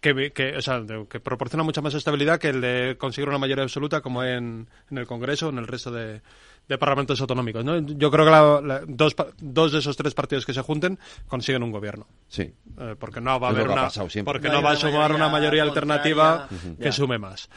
que, 0.00 0.32
que, 0.32 0.56
o 0.56 0.62
sea, 0.62 0.80
de- 0.80 1.06
que 1.08 1.20
proporciona 1.20 1.62
mucha 1.62 1.82
más 1.82 1.92
estabilidad 1.94 2.38
que 2.38 2.48
el 2.48 2.60
de 2.62 2.96
conseguir 2.98 3.28
una 3.28 3.36
mayoría 3.38 3.64
absoluta 3.64 4.00
como 4.00 4.24
en, 4.24 4.66
en 4.90 4.98
el 4.98 5.06
Congreso 5.06 5.48
o 5.48 5.50
en 5.50 5.58
el 5.58 5.66
resto 5.66 5.90
de, 5.90 6.22
de 6.66 6.78
parlamentos 6.78 7.20
autonómicos. 7.20 7.62
¿no? 7.66 7.78
Yo 7.80 8.10
creo 8.10 8.24
que 8.24 8.30
la- 8.30 8.60
la- 8.62 8.80
dos, 8.86 9.14
pa- 9.14 9.26
dos 9.38 9.72
de 9.72 9.80
esos 9.80 9.98
tres 9.98 10.14
partidos 10.14 10.46
que 10.46 10.54
se 10.54 10.62
junten 10.62 10.98
consiguen 11.28 11.62
un 11.62 11.70
gobierno. 11.70 12.06
Sí. 12.28 12.50
Eh, 12.78 12.96
porque 12.98 13.20
no 13.20 13.38
va 13.38 13.48
a 13.48 13.50
haber 13.50 13.68
una, 13.74 13.90
porque 14.24 14.48
No 14.48 14.62
va 14.62 14.70
a 14.70 14.76
sumar 14.76 15.12
una 15.12 15.28
mayoría 15.28 15.62
alternativa 15.64 16.46
contraria. 16.48 16.76
que 16.82 16.92
sume 16.92 17.18
más. 17.18 17.50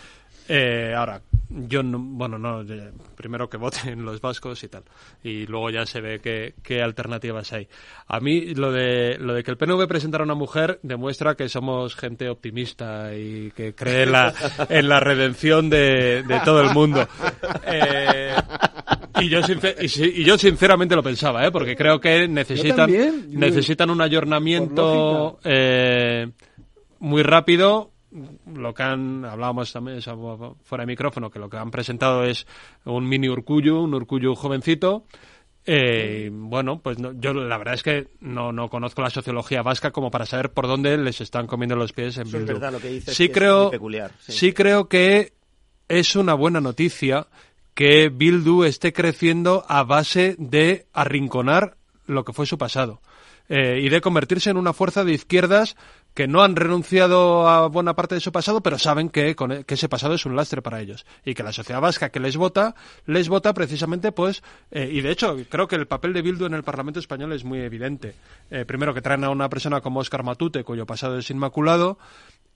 Eh, 0.50 0.94
ahora, 0.96 1.22
yo 1.50 1.84
no, 1.84 2.00
bueno, 2.00 2.38
no, 2.38 2.62
eh, 2.62 2.92
primero 3.16 3.50
que 3.50 3.58
voten 3.58 4.04
los 4.04 4.20
vascos 4.20 4.64
y 4.64 4.68
tal, 4.68 4.84
y 5.24 5.46
luego 5.46 5.70
ya 5.70 5.86
se 5.86 6.02
ve 6.02 6.20
qué, 6.20 6.56
qué 6.64 6.82
alternativas 6.82 7.54
hay. 7.54 7.68
A 8.08 8.20
mí 8.20 8.54
lo 8.56 8.72
de 8.72 9.18
lo 9.20 9.34
de 9.34 9.44
que 9.44 9.52
el 9.52 9.58
PNV 9.58 9.88
presentara 9.88 10.24
a 10.24 10.26
una 10.26 10.36
mujer 10.36 10.80
demuestra 10.84 11.36
que 11.36 11.48
somos 11.50 11.96
gente 11.96 12.28
optimista 12.30 13.16
y 13.16 13.52
que 13.52 13.74
cree 13.74 14.04
en 14.04 14.12
la, 14.12 14.34
en 14.70 14.90
la 14.90 15.00
redención 15.00 15.70
de, 15.70 16.24
de 16.24 16.40
todo 16.42 16.62
el 16.62 16.74
mundo. 16.74 17.08
Eh, 17.66 18.34
y 19.22 19.30
yo, 19.30 19.40
y, 19.80 20.24
yo 20.24 20.38
sinceramente 20.38 20.96
lo 20.96 21.04
pensaba, 21.04 21.46
¿eh? 21.46 21.52
porque 21.52 21.76
creo 21.76 22.00
que 22.00 22.28
necesitan, 22.28 22.76
también. 22.76 23.32
Yo- 23.32 23.40
necesitan 23.40 23.90
un 23.90 24.02
ayornamiento 24.02 25.40
eh, 25.44 26.32
muy 27.00 27.24
rápido. 27.24 27.92
Lo 28.56 28.74
que 28.74 28.84
han, 28.84 29.26
hablábamos 29.26 29.72
también 29.74 30.00
fuera 30.02 30.84
de 30.84 30.86
micrófono, 30.86 31.30
que 31.32 31.40
lo 31.40 31.50
que 31.50 31.58
han 31.58 31.72
presentado 31.72 32.24
es 32.24 32.46
un 32.86 33.08
mini 33.08 33.30
Urcuyu, 33.30 33.78
un 33.80 33.94
Urcuyu 33.94 34.36
jovencito. 34.36 35.06
Eh, 35.66 36.30
bueno, 36.32 36.80
pues 36.82 37.00
no- 37.00 37.14
yo 37.14 37.34
la 37.34 37.58
verdad 37.58 37.76
es 37.76 37.84
que 37.84 38.08
no, 38.20 38.52
no 38.52 38.70
conozco 38.70 39.02
la 39.02 39.10
sociología 39.10 39.62
vasca 39.62 39.92
como 39.92 40.12
para 40.12 40.26
saber 40.26 40.52
por 40.52 40.68
dónde 40.68 40.98
les 40.98 41.22
están 41.22 41.48
comiendo 41.48 41.76
los 41.78 41.94
pies 41.94 42.18
en 42.18 42.28
Eso 42.28 42.38
es 42.38 42.46
verdad, 42.46 42.72
lo 42.74 42.80
que 42.82 42.90
dices, 42.90 43.16
sí 43.16 43.28
que 43.28 43.34
creo, 43.34 43.72
peculiar, 43.72 44.12
sí. 44.20 44.34
sí 44.34 44.54
creo 44.54 44.90
que 44.90 45.32
es 45.88 46.18
una 46.18 46.34
buena 46.34 46.60
noticia 46.60 47.28
que 47.76 48.10
Bildu 48.10 48.66
esté 48.66 48.92
creciendo 48.92 49.64
a 49.70 49.84
base 49.84 50.36
de 50.38 50.86
arrinconar 50.92 51.78
lo 52.08 52.26
que 52.26 52.34
fue 52.34 52.46
su 52.46 52.58
pasado 52.58 53.02
eh, 53.48 53.80
y 53.82 53.88
de 53.88 54.02
convertirse 54.02 54.50
en 54.50 54.58
una 54.58 54.74
fuerza 54.74 55.06
de 55.06 55.14
izquierdas 55.14 55.78
que 56.14 56.28
no 56.28 56.44
han 56.44 56.56
renunciado 56.56 57.48
a 57.48 57.68
buena 57.68 57.96
parte 57.96 58.16
de 58.16 58.22
su 58.22 58.32
pasado, 58.32 58.62
pero 58.62 58.78
saben 58.78 59.10
que, 59.10 59.36
con 59.36 59.52
e- 59.52 59.64
que 59.64 59.74
ese 59.74 59.90
pasado 59.90 60.14
es 60.14 60.26
un 60.26 60.36
lastre 60.36 60.62
para 60.62 60.80
ellos 60.80 61.06
y 61.26 61.34
que 61.34 61.44
la 61.44 61.52
sociedad 61.52 61.82
vasca 61.82 62.10
que 62.10 62.20
les 62.20 62.38
vota, 62.38 62.76
les 63.06 63.30
vota 63.30 63.54
precisamente 63.54 64.12
pues, 64.12 64.44
eh, 64.72 64.90
y 64.92 65.02
de 65.02 65.12
hecho 65.12 65.36
creo 65.50 65.68
que 65.68 65.76
el 65.76 65.88
papel 65.88 66.14
de 66.14 66.22
Bildu 66.22 66.46
en 66.46 66.54
el 66.54 66.64
Parlamento 66.64 67.00
español 67.00 67.34
es 67.34 67.44
muy 67.44 67.60
evidente. 67.60 68.16
Eh, 68.52 68.66
primero 68.66 68.94
que 68.94 69.02
traen 69.02 69.24
a 69.24 69.30
una 69.30 69.50
persona 69.50 69.82
como 69.82 70.02
Oscar 70.02 70.24
Matute, 70.24 70.64
cuyo 70.64 70.86
pasado 70.86 71.18
es 71.18 71.30
inmaculado, 71.30 71.98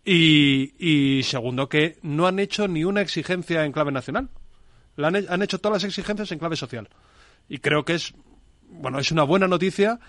y, 0.10 1.22
segundo 1.24 1.68
que 1.68 1.98
no 2.02 2.28
han 2.28 2.40
hecho 2.40 2.68
ni 2.68 2.86
una 2.86 3.02
exigencia 3.02 3.66
en 3.66 3.74
clave 3.74 3.92
nacional. 3.92 4.30
La 4.96 5.10
han, 5.10 5.26
han 5.28 5.42
hecho 5.42 5.60
todas 5.60 5.84
las 5.84 5.84
exigencias 5.84 6.32
en 6.32 6.40
clave 6.40 6.56
social. 6.56 6.88
Y 7.50 7.58
creo 7.58 7.84
que 7.84 7.96
es, 7.96 8.14
bueno, 8.70 9.00
es 9.00 9.12
una 9.12 9.24
buena 9.24 9.48
noticia 9.48 10.00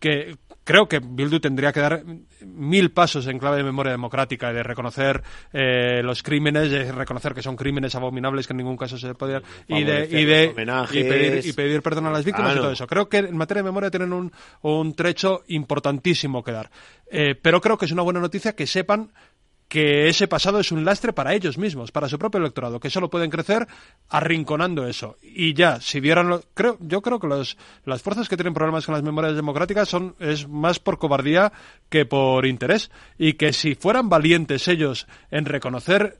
que 0.00 0.36
creo 0.68 0.86
que 0.86 0.98
Bildu 0.98 1.40
tendría 1.40 1.72
que 1.72 1.80
dar 1.80 2.04
mil 2.44 2.90
pasos 2.90 3.26
en 3.26 3.38
clave 3.38 3.56
de 3.56 3.62
memoria 3.62 3.90
democrática, 3.90 4.52
de 4.52 4.62
reconocer 4.62 5.22
eh, 5.50 6.02
los 6.02 6.22
crímenes, 6.22 6.70
de 6.70 6.92
reconocer 6.92 7.32
que 7.32 7.40
son 7.40 7.56
crímenes 7.56 7.94
abominables 7.94 8.46
que 8.46 8.52
en 8.52 8.58
ningún 8.58 8.76
caso 8.76 8.98
se 8.98 9.14
podía 9.14 9.40
y 9.66 9.82
de, 9.82 10.06
y 10.10 10.26
de 10.26 10.44
y 10.44 11.04
pedir, 11.04 11.46
y 11.46 11.52
pedir 11.54 11.80
perdón 11.80 12.08
a 12.08 12.10
las 12.10 12.22
víctimas 12.22 12.54
y 12.54 12.58
todo 12.58 12.70
eso. 12.70 12.86
Creo 12.86 13.08
que 13.08 13.16
en 13.16 13.34
materia 13.38 13.62
de 13.62 13.70
memoria 13.70 13.90
tienen 13.90 14.12
un, 14.12 14.30
un 14.60 14.92
trecho 14.92 15.42
importantísimo 15.46 16.44
que 16.44 16.52
dar. 16.52 16.70
Eh, 17.10 17.34
pero 17.34 17.62
creo 17.62 17.78
que 17.78 17.86
es 17.86 17.92
una 17.92 18.02
buena 18.02 18.20
noticia 18.20 18.52
que 18.52 18.66
sepan 18.66 19.10
que 19.68 20.08
ese 20.08 20.26
pasado 20.28 20.58
es 20.60 20.72
un 20.72 20.84
lastre 20.84 21.12
para 21.12 21.34
ellos 21.34 21.58
mismos, 21.58 21.92
para 21.92 22.08
su 22.08 22.18
propio 22.18 22.40
electorado, 22.40 22.80
que 22.80 22.88
solo 22.90 23.10
pueden 23.10 23.30
crecer 23.30 23.66
arrinconando 24.08 24.86
eso. 24.86 25.16
Y 25.22 25.54
ya, 25.54 25.80
si 25.80 26.00
dieran, 26.00 26.28
lo- 26.28 26.42
creo, 26.54 26.78
yo 26.80 27.02
creo 27.02 27.20
que 27.20 27.26
los, 27.26 27.56
las 27.84 28.02
fuerzas 28.02 28.28
que 28.28 28.36
tienen 28.36 28.54
problemas 28.54 28.86
con 28.86 28.94
las 28.94 29.02
memorias 29.02 29.36
democráticas 29.36 29.88
son 29.88 30.14
es 30.20 30.48
más 30.48 30.78
por 30.78 30.98
cobardía 30.98 31.52
que 31.90 32.06
por 32.06 32.46
interés, 32.46 32.90
y 33.18 33.34
que 33.34 33.52
si 33.52 33.74
fueran 33.74 34.08
valientes 34.08 34.68
ellos 34.68 35.06
en 35.30 35.44
reconocer 35.44 36.18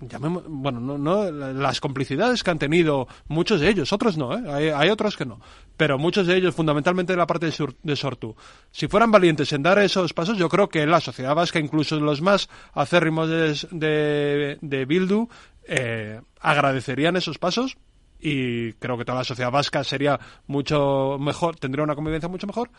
llamemos, 0.00 0.44
bueno, 0.46 0.80
no, 0.80 0.98
no, 0.98 1.30
la- 1.30 1.52
las 1.52 1.80
complicidades 1.80 2.42
que 2.42 2.50
han 2.50 2.58
tenido 2.58 3.08
muchos 3.28 3.60
de 3.60 3.68
ellos, 3.70 3.92
otros 3.92 4.16
no, 4.16 4.36
¿eh? 4.36 4.42
hay, 4.52 4.68
hay 4.68 4.90
otros 4.90 5.16
que 5.16 5.24
no, 5.24 5.40
pero 5.76 5.98
muchos 5.98 6.26
de 6.26 6.36
ellos, 6.36 6.54
fundamentalmente 6.54 7.12
de 7.12 7.16
la 7.16 7.26
parte 7.26 7.46
de, 7.46 7.52
Sur- 7.52 7.76
de 7.82 7.96
Sortu, 7.96 8.36
si 8.70 8.88
fueran 8.88 9.10
valientes 9.10 9.52
en 9.52 9.62
dar 9.62 9.78
esos 9.78 10.12
pasos, 10.12 10.36
yo 10.38 10.48
creo 10.48 10.68
que 10.68 10.86
la 10.86 11.00
sociedad 11.00 11.34
vasca, 11.34 11.58
incluso 11.58 11.98
los 12.00 12.20
más 12.20 12.48
acérrimos 12.74 13.28
de, 13.28 13.56
de, 13.70 14.58
de 14.60 14.84
Bildu, 14.84 15.28
eh, 15.68 16.20
agradecerían 16.40 17.16
esos 17.16 17.38
pasos 17.38 17.76
y 18.20 18.72
creo 18.74 18.96
que 18.96 19.04
toda 19.04 19.18
la 19.18 19.24
sociedad 19.24 19.50
vasca 19.50 19.82
sería 19.84 20.18
mucho 20.46 21.16
mejor, 21.18 21.56
tendría 21.56 21.84
una 21.84 21.94
convivencia 21.94 22.28
mucho 22.28 22.46
mejor 22.46 22.70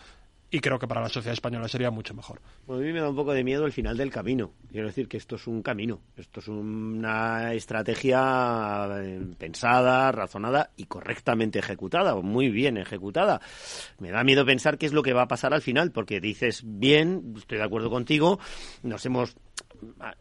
y 0.50 0.60
creo 0.60 0.80
que 0.80 0.88
para 0.88 1.02
la 1.02 1.10
sociedad 1.10 1.34
española 1.34 1.68
sería 1.68 1.92
mucho 1.92 2.14
mejor. 2.14 2.42
A 2.70 2.74
mí 2.74 2.94
me 2.94 3.02
da 3.02 3.10
un 3.10 3.16
poco 3.16 3.34
de 3.34 3.44
miedo 3.44 3.66
el 3.66 3.74
final 3.74 3.98
del 3.98 4.12
camino. 4.12 4.52
Quiero 4.72 4.88
decir 4.88 5.08
que 5.08 5.18
esto 5.18 5.36
es 5.36 5.46
un 5.48 5.62
camino, 5.62 6.00
esto 6.16 6.40
es 6.40 6.48
una 6.48 7.54
estrategia 7.54 8.88
eh, 9.02 9.22
pensada, 9.38 10.12
razonada 10.12 10.72
y 10.78 10.86
correctamente 10.86 11.60
ejecutada, 11.60 12.16
o 12.16 12.22
muy 12.22 12.50
bien 12.50 12.78
ejecutada. 12.78 13.42
Me 14.00 14.12
da 14.12 14.24
miedo 14.24 14.46
pensar 14.46 14.78
qué 14.78 14.86
es 14.86 14.94
lo 14.94 15.04
que 15.04 15.14
va 15.14 15.24
a 15.24 15.28
pasar 15.28 15.54
al 15.54 15.62
final, 15.62 15.92
porque 15.92 16.22
dices 16.22 16.62
bien, 16.66 17.34
estoy 17.38 17.58
de 17.58 17.66
acuerdo 17.66 17.90
contigo, 17.90 18.40
nos 18.84 19.06
hemos 19.06 19.36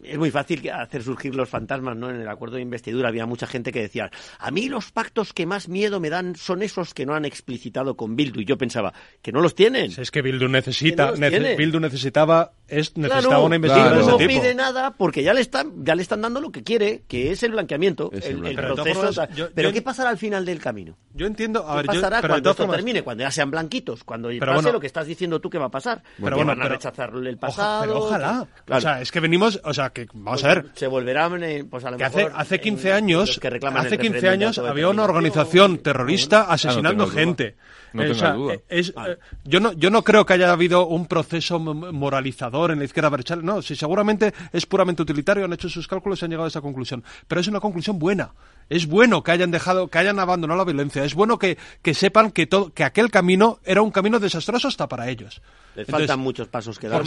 es 0.03 0.19
muy 0.19 0.31
fácil 0.31 0.69
hacer 0.71 1.03
surgir 1.03 1.35
los 1.35 1.49
fantasmas, 1.49 1.97
¿no? 1.97 2.11
En 2.11 2.21
el 2.21 2.29
acuerdo 2.29 2.57
de 2.57 2.63
investidura 2.63 3.09
había 3.09 3.27
mucha 3.27 3.47
gente 3.47 3.73
que 3.73 3.81
decía, 3.83 4.11
a 4.39 4.51
mí 4.51 4.69
los 4.69 4.91
pactos 4.93 5.33
que 5.33 5.47
más 5.47 5.69
miedo 5.69 6.01
me 6.01 6.11
dan 6.11 6.37
son 6.37 6.63
esos 6.63 6.95
que 6.95 7.07
no 7.07 7.15
han 7.15 7.25
explicitado 7.25 7.97
con 7.97 8.17
Bildu. 8.17 8.41
Y 8.41 8.45
yo 8.45 8.57
pensaba, 8.59 8.93
que 9.23 9.33
no 9.33 9.41
los 9.41 9.55
tienen. 9.55 9.93
Es 9.97 10.11
que 10.11 10.23
Bildu 10.23 10.49
necesita, 10.49 11.13
Que 11.13 11.21
no 11.21 11.27
nece- 11.27 11.31
tiene. 11.31 11.57
Bildu 11.57 11.81
necesitaba, 11.81 12.53
es, 12.69 12.97
necesitaba 12.97 13.23
Claro, 13.29 13.45
una 13.45 13.57
investigación 13.57 13.95
Bildu 13.99 14.07
de 14.07 14.13
no 14.13 14.19
ese 14.19 14.29
tipo. 14.29 14.41
pide 14.43 14.55
nada 14.55 14.91
porque 14.93 15.23
ya 15.23 15.35
le 15.35 15.41
están 15.41 15.85
ya 15.85 15.95
le 15.95 16.03
están 16.03 16.21
dando 16.23 16.41
lo 16.41 16.51
que 16.51 16.63
quiere, 16.63 17.03
que 17.09 17.31
es 17.33 17.43
el 17.43 17.53
blanqueamiento, 17.53 18.11
Es 18.13 18.27
el 18.27 18.39
el, 18.39 18.47
el. 18.47 18.57
Pero 18.57 18.75
proceso. 18.75 19.01
formas, 19.13 19.37
yo- 19.37 19.49
pero 19.55 19.69
yo- 19.71 19.75
¿qué 19.75 19.83
pasará 19.83 20.11
al 20.11 20.19
final 20.19 20.45
del 20.45 20.59
camino? 20.61 20.97
Yo 21.15 21.27
entiendo, 21.27 21.67
a 21.67 21.71
¿Qué 21.71 21.77
ver, 21.77 21.87
yo- 21.87 22.01
pasará 22.01 22.21
pero 22.21 22.35
de 22.35 22.41
cuando 22.41 22.51
esto 22.51 22.63
formas- 22.65 22.77
termine? 22.77 23.03
Cuando 23.03 23.23
ya 23.25 23.31
sean 23.31 23.51
blanquitos, 23.51 24.05
cuando 24.05 24.29
Pero 24.29 24.41
pase 24.41 24.55
bueno- 24.55 24.73
lo 24.73 24.81
que 24.81 24.87
estás 24.87 25.07
diciendo 25.07 25.41
tú 25.41 25.49
que 25.51 25.59
va 25.59 25.67
a 25.67 25.71
pasar. 25.71 26.03
Pero 26.17 26.29
que 26.29 26.35
bueno, 26.35 26.49
van 26.49 26.61
a 26.61 26.63
pero- 26.65 26.75
rechazar 26.75 27.11
el 27.15 27.27
Oja- 27.29 27.37
pasado. 27.41 27.81
pero 27.83 27.99
ojalá. 27.99 28.47
que- 28.57 28.63
claro. 28.65 28.79
O 28.79 28.81
sea, 28.81 29.01
es 29.01 29.13
que 29.13 29.21
venimos, 29.21 29.46
o 29.63 29.75
sea, 29.75 29.91
que 29.91 30.07
vamos 30.13 30.45
a 30.45 30.49
ver. 30.49 30.67
Se 30.75 30.87
volverán, 30.87 31.67
pues 31.71 31.85
a 31.85 31.91
lo 31.91 31.97
Que 31.97 32.05
hace, 32.05 32.25
mejor, 32.25 32.33
hace 32.37 32.55
en 32.57 32.61
15 32.61 32.89
los 32.89 32.97
años, 32.97 33.39
que 33.39 33.49
hace 33.49 33.59
15 33.59 33.81
referéndum 33.81 34.21
de 34.21 34.29
años 34.29 34.59
había 34.59 34.89
una 34.89 35.05
organización 35.05 35.79
terrorista 35.79 36.43
asesinando 36.43 37.07
gente. 37.07 37.57
No 37.97 38.03
Eh, 38.05 38.11
o 38.11 38.15
sea, 38.15 38.33
duda. 38.33 38.55
eh, 38.55 38.63
es, 38.69 38.91
eh, 38.91 39.17
yo 39.45 39.59
no 39.61 39.73
yo 39.73 39.91
no 39.91 40.03
creo 40.05 40.25
que 40.25 40.35
haya 40.35 40.53
habido 40.53 40.87
un 40.87 41.07
proceso 41.07 41.59
moralizador 41.59 42.71
en 42.71 42.79
la 42.79 42.85
izquierda 42.85 43.09
berchal. 43.09 43.45
No, 43.45 43.63
si 43.63 43.75
seguramente 43.77 44.33
es 44.53 44.67
puramente 44.67 45.03
utilitario, 45.03 45.45
han 45.45 45.53
hecho 45.53 45.69
sus 45.69 45.89
cálculos 45.89 46.21
y 46.21 46.25
han 46.25 46.31
llegado 46.31 46.45
a 46.45 46.49
esa 46.49 46.61
conclusión. 46.61 47.03
Pero 47.27 47.41
es 47.41 47.49
una 47.49 47.61
conclusión 47.61 47.99
buena. 47.99 48.33
Es 48.69 48.87
bueno 48.87 49.23
que 49.23 49.31
hayan 49.33 49.51
dejado, 49.51 49.89
que 49.89 49.99
hayan 49.99 50.19
abandonado 50.19 50.59
la 50.59 50.65
violencia. 50.65 51.05
Es 51.05 51.15
bueno 51.15 51.39
que, 51.39 51.57
que 51.83 51.95
sepan 51.95 52.31
que 52.33 52.47
todo, 52.47 52.73
que 52.73 52.85
aquel 52.85 53.11
camino 53.11 53.59
era 53.65 53.83
un 53.83 53.91
camino 53.91 54.19
desastroso 54.19 54.69
hasta 54.69 54.89
para 54.89 55.09
ellos. 55.09 55.41
Les 55.75 55.87
Entonces, 55.89 56.09
faltan 56.09 56.21
muchos 56.21 56.49
pasos 56.49 56.79
que 56.79 56.89
dar. 56.89 57.03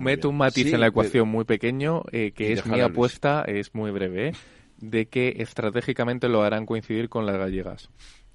meto 0.00 0.28
un 0.28 0.36
matiz 0.36 0.66
Sí, 0.66 0.74
en 0.74 0.80
la 0.80 0.88
ecuación 0.88 1.28
muy 1.28 1.44
pequeño, 1.44 2.02
eh, 2.12 2.32
que 2.34 2.52
es 2.52 2.66
mi 2.66 2.80
apuesta, 2.80 3.42
es 3.46 3.74
muy 3.74 3.90
breve, 3.90 4.34
de 4.78 5.06
que 5.06 5.36
estratégicamente 5.38 6.28
lo 6.28 6.42
harán 6.42 6.66
coincidir 6.66 7.08
con 7.08 7.24
las 7.24 7.36
gallegas. 7.38 7.88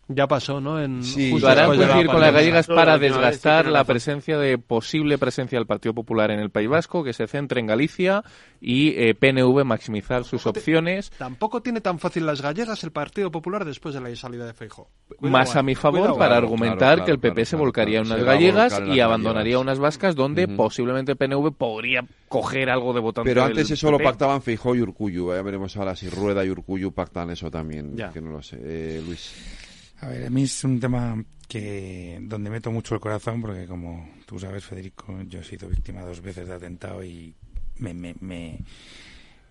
Ya 0.09 0.27
pasó, 0.27 0.61
¿no? 0.61 0.81
En, 0.81 1.03
Sí, 1.03 1.31
justo 1.31 1.47
Lo 1.47 1.51
harán 1.51 1.71
de 1.71 1.77
la 1.77 1.83
coincidir 1.85 2.11
con 2.11 2.21
las 2.21 2.33
gallegas 2.33 2.67
para 2.67 2.97
desgastar 2.97 3.67
la 3.67 3.83
presencia 3.83 4.37
de 4.37 4.57
posible 4.57 5.17
presencia 5.17 5.57
del 5.57 5.67
Partido 5.67 5.93
Popular 5.93 6.31
en 6.31 6.39
el 6.39 6.49
País 6.49 6.69
Vasco, 6.69 7.03
que 7.03 7.13
se 7.13 7.27
centre 7.27 7.59
en 7.59 7.67
Galicia 7.67 8.23
y 8.61 8.89
eh, 8.97 9.15
PNV 9.15 9.65
maximizar 9.65 10.23
sus 10.23 10.45
opciones. 10.47 11.11
Tampoco 11.17 11.61
tiene 11.61 11.81
tan 11.81 11.99
fácil 11.99 12.25
las 12.25 12.41
gallegas 12.41 12.83
el 12.83 12.91
Partido 12.91 13.31
Popular 13.31 13.65
después 13.65 13.93
de 13.95 14.01
la 14.01 14.15
salida 14.15 14.45
de 14.45 14.53
Feijóo. 14.53 14.89
más 15.19 15.55
a 15.55 15.63
mi 15.63 15.75
favor 15.75 16.17
para 16.17 16.37
argumentar 16.37 17.03
que 17.03 17.11
el 17.11 17.19
PP 17.19 17.45
se 17.45 17.55
volcaría 17.55 17.99
en 17.99 18.05
unas 18.05 18.23
gallegas 18.23 18.81
y 18.87 18.99
abandonaría 18.99 19.59
unas 19.59 19.79
vascas 19.79 20.15
donde 20.15 20.47
posiblemente 20.47 21.11
el 21.11 21.17
PNV 21.17 21.53
podría 21.53 22.05
coger 22.29 22.69
algo 22.69 22.93
de 22.93 22.99
votante 22.99 23.29
Pero 23.29 23.43
antes 23.43 23.71
eso 23.71 23.91
lo 23.91 23.97
PP. 23.97 24.09
pactaban 24.09 24.41
Feijó 24.41 24.75
y 24.75 24.81
Urcuyu. 24.81 25.33
Ya 25.33 25.41
veremos 25.41 25.75
ahora 25.77 25.95
si 25.95 26.09
Rueda 26.09 26.45
y 26.45 26.49
Urcuyu 26.49 26.91
pactan 26.91 27.29
eso 27.29 27.51
también. 27.51 27.95
Ya. 27.95 28.11
Que 28.11 28.21
no 28.21 28.31
lo 28.31 28.41
sé. 28.41 28.57
Eh, 28.61 29.01
Luis. 29.05 29.66
A 30.01 30.07
ver, 30.09 30.25
a 30.27 30.29
mí 30.29 30.43
es 30.43 30.63
un 30.63 30.79
tema 30.79 31.23
que 31.47 32.19
donde 32.21 32.49
meto 32.49 32.71
mucho 32.71 32.93
el 32.95 33.01
corazón 33.01 33.41
porque 33.41 33.65
como 33.65 34.09
tú 34.25 34.37
sabes, 34.39 34.63
Federico, 34.65 35.17
yo 35.27 35.39
he 35.39 35.43
sido 35.43 35.69
víctima 35.69 36.01
dos 36.01 36.21
veces 36.21 36.47
de 36.47 36.53
atentado 36.53 37.03
y 37.03 37.33
me... 37.79 37.93
me, 37.93 38.15
me 38.19 38.59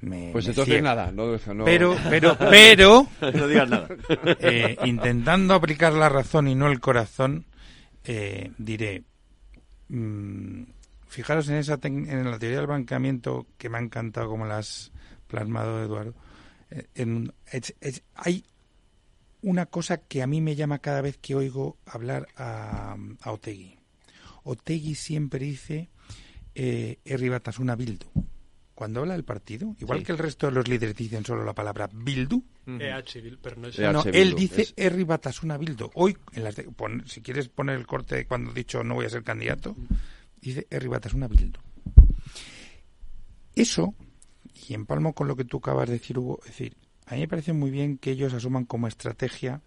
me- 0.03 0.29
Pues 0.31 0.45
me 0.45 0.51
entonces 0.51 0.83
nada, 0.83 1.11
no 1.11 1.27
no- 1.55 1.65
Pero, 1.65 1.97
pero, 2.11 2.37
pero... 2.39 3.09
No 3.35 3.49
digas 3.49 3.69
nada. 3.69 3.89
eh, 4.41 4.77
intentando 4.85 5.55
aplicar 5.55 5.95
la 5.95 6.09
razón 6.11 6.49
y 6.49 6.55
no 6.55 6.69
el 6.71 6.81
corazón, 6.81 7.47
eh, 8.05 8.53
diré... 8.59 9.05
mm, 9.89 10.63
fijaros 11.09 11.49
en, 11.49 11.57
esa 11.57 11.79
en 11.83 12.31
la 12.31 12.39
teoría 12.39 12.59
del 12.59 12.67
bancamiento 12.67 13.47
que 13.57 13.71
me 13.71 13.79
ha 13.79 13.81
encantado 13.81 14.29
como 14.29 14.45
la 14.47 14.59
has 14.59 14.93
plasmado, 15.29 15.83
Eduardo. 15.83 16.15
eh, 16.71 16.85
en- 16.95 17.33
es- 17.51 17.75
es- 17.81 18.03
hay 18.15 18.45
una 19.47 19.67
cosa 19.67 19.99
que 19.99 20.23
a 20.23 20.27
mí 20.27 20.41
me 20.41 20.57
llama 20.57 20.81
cada 20.81 21.01
vez 21.01 21.19
que 21.19 21.35
oigo 21.37 21.79
hablar 21.87 22.27
a, 22.37 22.97
a 23.21 23.33
Otegui. 23.33 23.79
Otegui 24.43 24.95
siempre 24.97 25.45
dice 25.45 25.89
eh, 26.55 26.99
Herri 27.05 27.29
Batasuna 27.29 27.77
Bildu. 27.77 28.07
Cuando 28.75 29.01
habla 29.01 29.15
del 29.15 29.25
partido, 29.25 29.75
igual 29.79 30.01
Sí. 30.01 30.05
que 30.05 30.13
el 30.13 30.19
resto 30.19 30.47
de 30.49 30.53
los 30.53 30.69
líderes 30.69 30.97
dicen 30.97 31.25
solo 31.25 31.45
la 31.45 31.55
palabra 31.55 31.89
Bildu, 31.93 32.43
EH, 32.67 33.23
Bil- 33.23 33.39
pero 33.41 33.57
no 33.57 33.69
es 33.69 33.79
no, 33.79 34.03
EH 34.03 34.09
él 34.11 34.35
Bildu, 34.35 34.37
dice 34.37 34.63
es- 34.63 34.75
Herri 34.77 35.05
Batasuna 35.05 35.57
Bildu. 35.57 35.91
Hoy, 35.95 36.17
en 36.33 36.43
las 36.45 36.57
de- 36.57 36.65
pon- 36.65 37.05
si 37.07 37.23
quieres 37.23 37.49
poner 37.49 37.77
el 37.77 37.87
corte 37.87 38.17
de 38.17 38.27
cuando 38.27 38.51
he 38.51 38.55
dicho 38.55 38.83
no 38.85 38.95
voy 38.95 39.07
a 39.07 39.11
ser 39.11 39.23
candidato, 39.23 39.75
dice 40.41 40.67
Herri 40.71 40.89
Batasuna 40.89 41.29
Bildu. 41.29 41.61
Eso, 43.55 43.95
y 44.69 44.75
empalmo 44.75 45.15
con 45.15 45.29
lo 45.29 45.37
que 45.37 45.45
tú 45.45 45.59
acabas 45.59 45.87
de 45.89 45.95
decir, 45.95 46.19
Hugo, 46.19 46.41
es 46.43 46.49
decir, 46.51 46.77
a 47.07 47.15
mí 47.15 47.21
me 47.21 47.29
parece 47.29 47.53
muy 47.53 47.71
bien 47.71 47.99
que 47.99 48.11
ellos 48.11 48.35
asuman 48.35 48.65
como 48.65 48.89
estrategia 48.89 49.63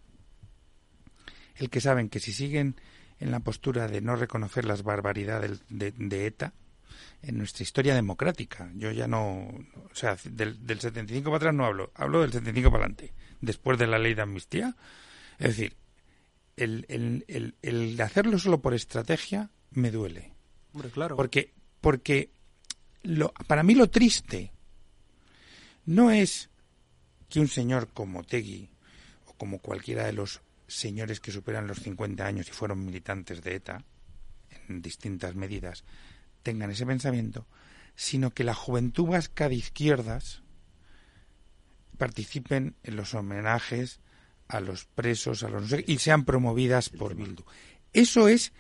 el 1.56 1.70
que 1.70 1.82
saben 1.82 2.10
que 2.10 2.20
si 2.20 2.32
siguen 2.32 2.76
en 3.20 3.32
la 3.32 3.42
postura 3.42 3.88
de 3.88 4.02
no 4.02 4.16
reconocer 4.16 4.66
las 4.66 4.84
barbaridades 4.84 5.62
de, 5.70 5.92
de 5.92 6.26
ETA 6.26 6.54
en 7.22 7.38
nuestra 7.38 7.64
historia 7.64 7.96
democrática, 7.96 8.72
yo 8.76 8.92
ya 8.92 9.08
no, 9.08 9.40
o 9.40 9.96
sea, 9.96 10.18
del, 10.24 10.66
del 10.66 10.80
75 10.80 11.26
para 11.26 11.38
atrás 11.38 11.54
no 11.54 11.66
hablo, 11.66 11.92
hablo 11.96 12.22
del 12.22 12.32
75 12.32 12.72
para 12.72 12.86
adelante, 12.86 13.14
después 13.42 13.78
de 13.78 13.88
la 13.88 14.00
ley 14.00 14.14
de 14.14 14.22
amnistía, 14.22 14.76
es 15.38 15.48
decir, 15.48 15.76
el, 16.56 16.86
el, 16.88 17.26
el, 17.28 17.56
el 17.62 18.02
hacerlo 18.02 18.40
solo 18.40 18.62
por 18.62 18.74
estrategia 18.74 19.50
me 19.72 19.92
duele. 19.92 20.34
Hombre, 20.74 20.90
claro. 20.90 21.16
Porque, 21.16 21.54
porque 21.82 22.32
lo, 23.04 23.34
para 23.48 23.64
mí 23.64 23.76
lo 23.76 23.90
triste 23.90 24.52
no 25.86 26.12
es 26.12 26.50
que 27.30 27.40
un 27.40 27.48
señor 27.48 27.90
como 27.94 28.24
Tegui 28.24 28.70
o 29.28 29.34
como 29.34 29.60
cualquiera 29.60 30.06
de 30.06 30.14
los 30.14 30.42
señores 30.68 31.20
que 31.20 31.32
superan 31.32 31.68
los 31.68 31.80
50 31.80 32.26
años 32.26 32.48
y 32.48 32.52
fueron 32.52 32.86
militantes 32.86 33.42
de 33.42 33.56
ETA 33.56 33.84
en 34.68 34.82
distintas 34.82 35.36
medidas 35.36 35.84
tengan 36.44 36.72
ese 36.72 36.86
pensamiento, 36.86 37.46
sino 37.96 38.32
que 38.32 38.44
la 38.44 38.54
juventud 38.54 39.08
vasca 39.08 39.50
de 39.50 39.56
izquierdas 39.56 40.42
participen 41.98 42.76
en 42.84 42.96
los 42.96 43.14
homenajes 43.14 44.00
a 44.48 44.62
los 44.62 44.86
presos, 44.86 45.44
a 45.44 45.50
los 45.50 45.64
no 45.64 45.68
sé 45.68 45.84
y 45.86 45.98
sean 45.98 46.26
promovidas 46.26 46.90
por 46.90 47.16
Bildu. 47.16 47.44
Eso 47.94 48.28
es 48.28 48.54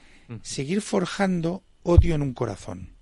seguir 0.44 0.82
forjando 0.82 1.64
odio 1.84 2.16
en 2.16 2.22
un 2.22 2.34
corazón, 2.34 2.94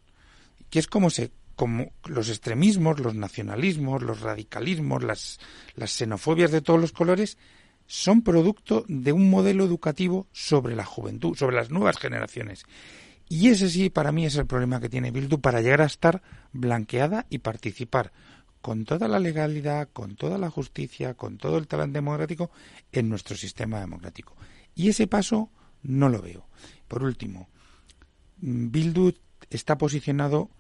que 0.70 0.80
es 0.80 0.88
como 0.88 1.10
se 1.10 1.32
como 1.58 1.92
los 2.06 2.30
extremismos, 2.30 3.00
los 3.00 3.16
nacionalismos, 3.16 4.04
los 4.04 4.22
radicalismos, 4.22 5.04
las, 5.04 5.40
las 5.76 5.92
xenofobias 5.92 6.52
de 6.52 6.62
todos 6.62 6.80
los 6.80 6.92
colores 6.92 7.40
son 7.88 8.22
producto 8.22 8.86
de 8.88 9.12
un 9.12 9.30
modelo 9.30 9.66
educativo 9.66 10.28
sobre 10.32 10.76
la 10.76 10.86
juventud, 10.86 11.36
sobre 11.36 11.56
las 11.56 11.72
nuevas 11.72 11.98
generaciones. 11.98 12.64
Y 13.28 13.50
ese 13.50 13.70
sí, 13.72 13.90
para 13.90 14.12
mí, 14.12 14.28
es 14.28 14.36
el 14.36 14.46
problema 14.46 14.80
que 14.80 14.88
tiene 14.88 15.10
Bildu 15.10 15.42
para 15.42 15.62
llegar 15.62 15.82
a 15.82 15.86
estar 15.86 16.22
blanqueada 16.54 17.26
y 17.28 17.40
participar 17.40 18.14
con 18.62 18.86
toda 18.86 19.08
la 19.08 19.20
legalidad, 19.20 19.90
con 19.92 20.16
toda 20.16 20.38
la 20.38 20.52
justicia, 20.52 21.16
con 21.16 21.40
todo 21.40 21.58
el 21.58 21.68
talante 21.68 21.98
democrático 21.98 22.52
en 22.92 23.10
nuestro 23.10 23.36
sistema 23.36 23.80
democrático. 23.80 24.36
Y 24.76 24.90
ese 24.90 25.08
paso 25.08 25.50
no 25.82 26.08
lo 26.08 26.22
veo. 26.22 26.48
Por 26.88 27.04
último, 27.04 27.50
Bildu 28.38 29.14
está 29.50 29.76
posicionado 29.80 30.52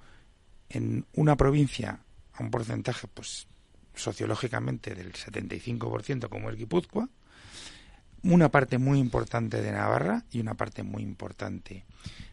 en 0.69 1.05
una 1.13 1.35
provincia 1.35 1.99
a 2.33 2.43
un 2.43 2.51
porcentaje, 2.51 3.07
pues, 3.07 3.47
sociológicamente 3.95 4.93
del 4.95 5.13
75% 5.13 6.29
como 6.29 6.49
es 6.49 6.55
Guipúzcoa, 6.57 7.09
una 8.23 8.49
parte 8.49 8.77
muy 8.77 8.99
importante 8.99 9.61
de 9.61 9.71
Navarra 9.71 10.23
y 10.31 10.39
una 10.39 10.53
parte 10.55 10.83
muy 10.83 11.03
importante 11.03 11.85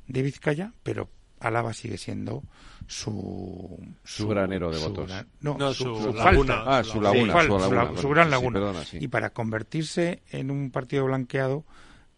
de 0.06 0.23
Vizcaya, 0.23 0.73
pero 0.82 1.09
Álava 1.40 1.73
sigue 1.74 1.98
siendo 1.98 2.43
su 2.86 3.78
Su 4.05 4.28
granero 4.28 4.70
de 4.70 4.78
su 4.78 4.89
votos. 4.89 5.09
gran- 5.09 5.28
no, 5.40 5.56
No, 5.59 5.73
su, 5.74 5.85
su 5.85 5.97
su 6.02 6.12
laguna. 6.15 6.55
falta. 6.55 6.78
Ah, 6.78 6.85
su 6.85 7.01
laguna, 7.01 7.32
su 7.43 7.59
laguna, 7.59 7.69
gran 8.11 8.27
Sí, 8.27 8.31
laguna. 8.31 8.52
perdona, 8.61 8.85
sí. 8.85 8.98
Y 9.01 9.09
para 9.09 9.31
convertirse 9.31 10.23
en 10.31 10.51
un 10.51 10.70
partido 10.70 11.05
blanqueado 11.05 11.65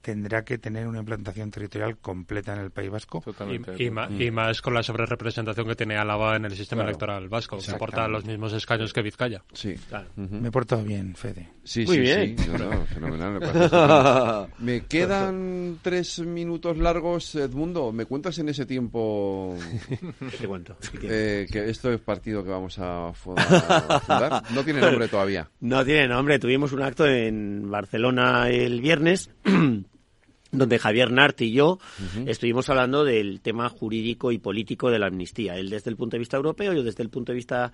tendrá 0.01 0.45
que 0.45 0.59
tener 0.59 0.87
una 0.87 1.01
implantación 1.01 1.51
territorial 1.51 1.97
completa 1.99 2.53
en 2.55 2.61
el 2.61 2.71
País 2.71 2.91
Vasco. 2.91 3.23
Y, 3.79 3.85
y 3.87 3.91
ma- 3.91 4.09
y 4.11 4.31
más 4.31 4.63
con 4.63 4.75
la 4.75 4.83
sobrerepresentación 4.83 5.67
que 5.67 5.75
tiene 5.77 5.97
Álava 5.97 6.37
en 6.37 6.45
el 6.45 6.53
sistema 6.57 6.81
Claro. 6.83 6.91
electoral 6.91 7.29
vasco, 7.29 7.59
que 7.59 7.71
aporta 7.71 8.07
los 8.09 8.25
mismos 8.25 8.53
escaños 8.53 8.93
que 8.93 9.03
Vizcaya. 9.03 9.43
Sí. 9.53 9.75
Me 10.17 10.49
he 10.49 10.51
portado 10.53 10.83
bien, 10.85 11.15
Fede. 11.17 11.51
Sí, 11.67 11.85
Muy 11.85 11.97
sí, 11.97 12.01
bien. 12.01 12.39
sí. 12.39 12.49
No, 12.49 12.59
no, 12.59 12.87
fenomenal. 12.87 13.33
Me, 13.33 13.41
parece. 13.41 14.53
Me 14.65 14.81
quedan 14.87 15.79
tres 15.83 16.21
minutos 16.21 16.79
largos, 16.79 17.35
Edmundo. 17.35 17.91
¿Me 17.91 18.05
cuentas 18.07 18.39
en 18.39 18.49
ese 18.49 18.67
tiempo? 18.67 19.57
¿Qué 19.89 20.37
te 20.41 20.47
cuento? 20.47 20.77
Eh, 21.03 21.49
que 21.51 21.69
esto 21.69 21.93
es 21.93 22.01
partido 22.01 22.45
que 22.45 22.51
vamos 22.51 22.79
a 22.79 23.13
fundar. 23.13 24.45
No 24.55 24.63
tiene 24.63 24.81
nombre 24.81 25.09
todavía. 25.09 25.51
No 25.61 25.85
tiene 25.85 26.07
nombre. 26.07 26.39
Tuvimos 26.39 26.73
un 26.73 26.83
acto 26.83 27.05
en 27.05 27.69
Barcelona 27.69 28.49
el 28.49 28.81
viernes 28.81 29.31
donde 30.53 30.79
Javier 30.79 31.11
Nart 31.11 31.41
y 31.41 31.53
yo 31.53 31.79
estuvimos 32.27 32.69
hablando 32.69 33.05
del 33.05 33.41
tema 33.41 33.69
jurídico 33.69 34.33
y 34.33 34.39
político 34.39 34.91
de 34.91 34.99
la 34.99 35.07
amnistía. 35.07 35.57
Él 35.57 35.71
desde 35.71 35.91
el 35.91 35.97
punto 35.97 36.17
de 36.17 36.21
vista 36.21 36.37
europeo, 36.37 36.73
yo 36.73 36.83
desde 36.83 37.03
el 37.03 37.11
punto 37.11 37.33
de 37.33 37.37
vista 37.37 37.73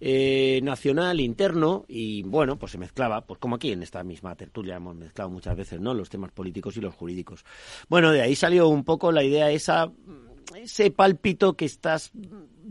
eh, 0.00 0.60
nacional, 0.62 1.20
interno, 1.20 1.84
y 1.88 2.22
bueno, 2.22 2.58
pues 2.58 2.72
se 2.72 2.78
mezclaba, 2.78 3.22
pues 3.22 3.38
como 3.38 3.56
aquí 3.56 3.72
en 3.72 3.82
esta 3.82 4.02
misma 4.04 4.34
tertulia 4.34 4.76
hemos 4.76 4.96
mezclado 4.96 5.30
muchas 5.30 5.56
veces, 5.56 5.80
¿no? 5.80 5.94
Los 5.94 6.08
temas 6.08 6.32
políticos 6.32 6.76
y 6.76 6.80
los 6.80 6.94
jurídicos. 6.94 7.44
Bueno, 7.88 8.12
de 8.12 8.22
ahí 8.22 8.34
salió 8.34 8.68
un 8.68 8.84
poco 8.84 9.12
la 9.12 9.24
idea 9.24 9.50
esa, 9.50 9.90
ese 10.56 10.90
pálpito 10.90 11.54
que 11.54 11.64
estás 11.64 12.12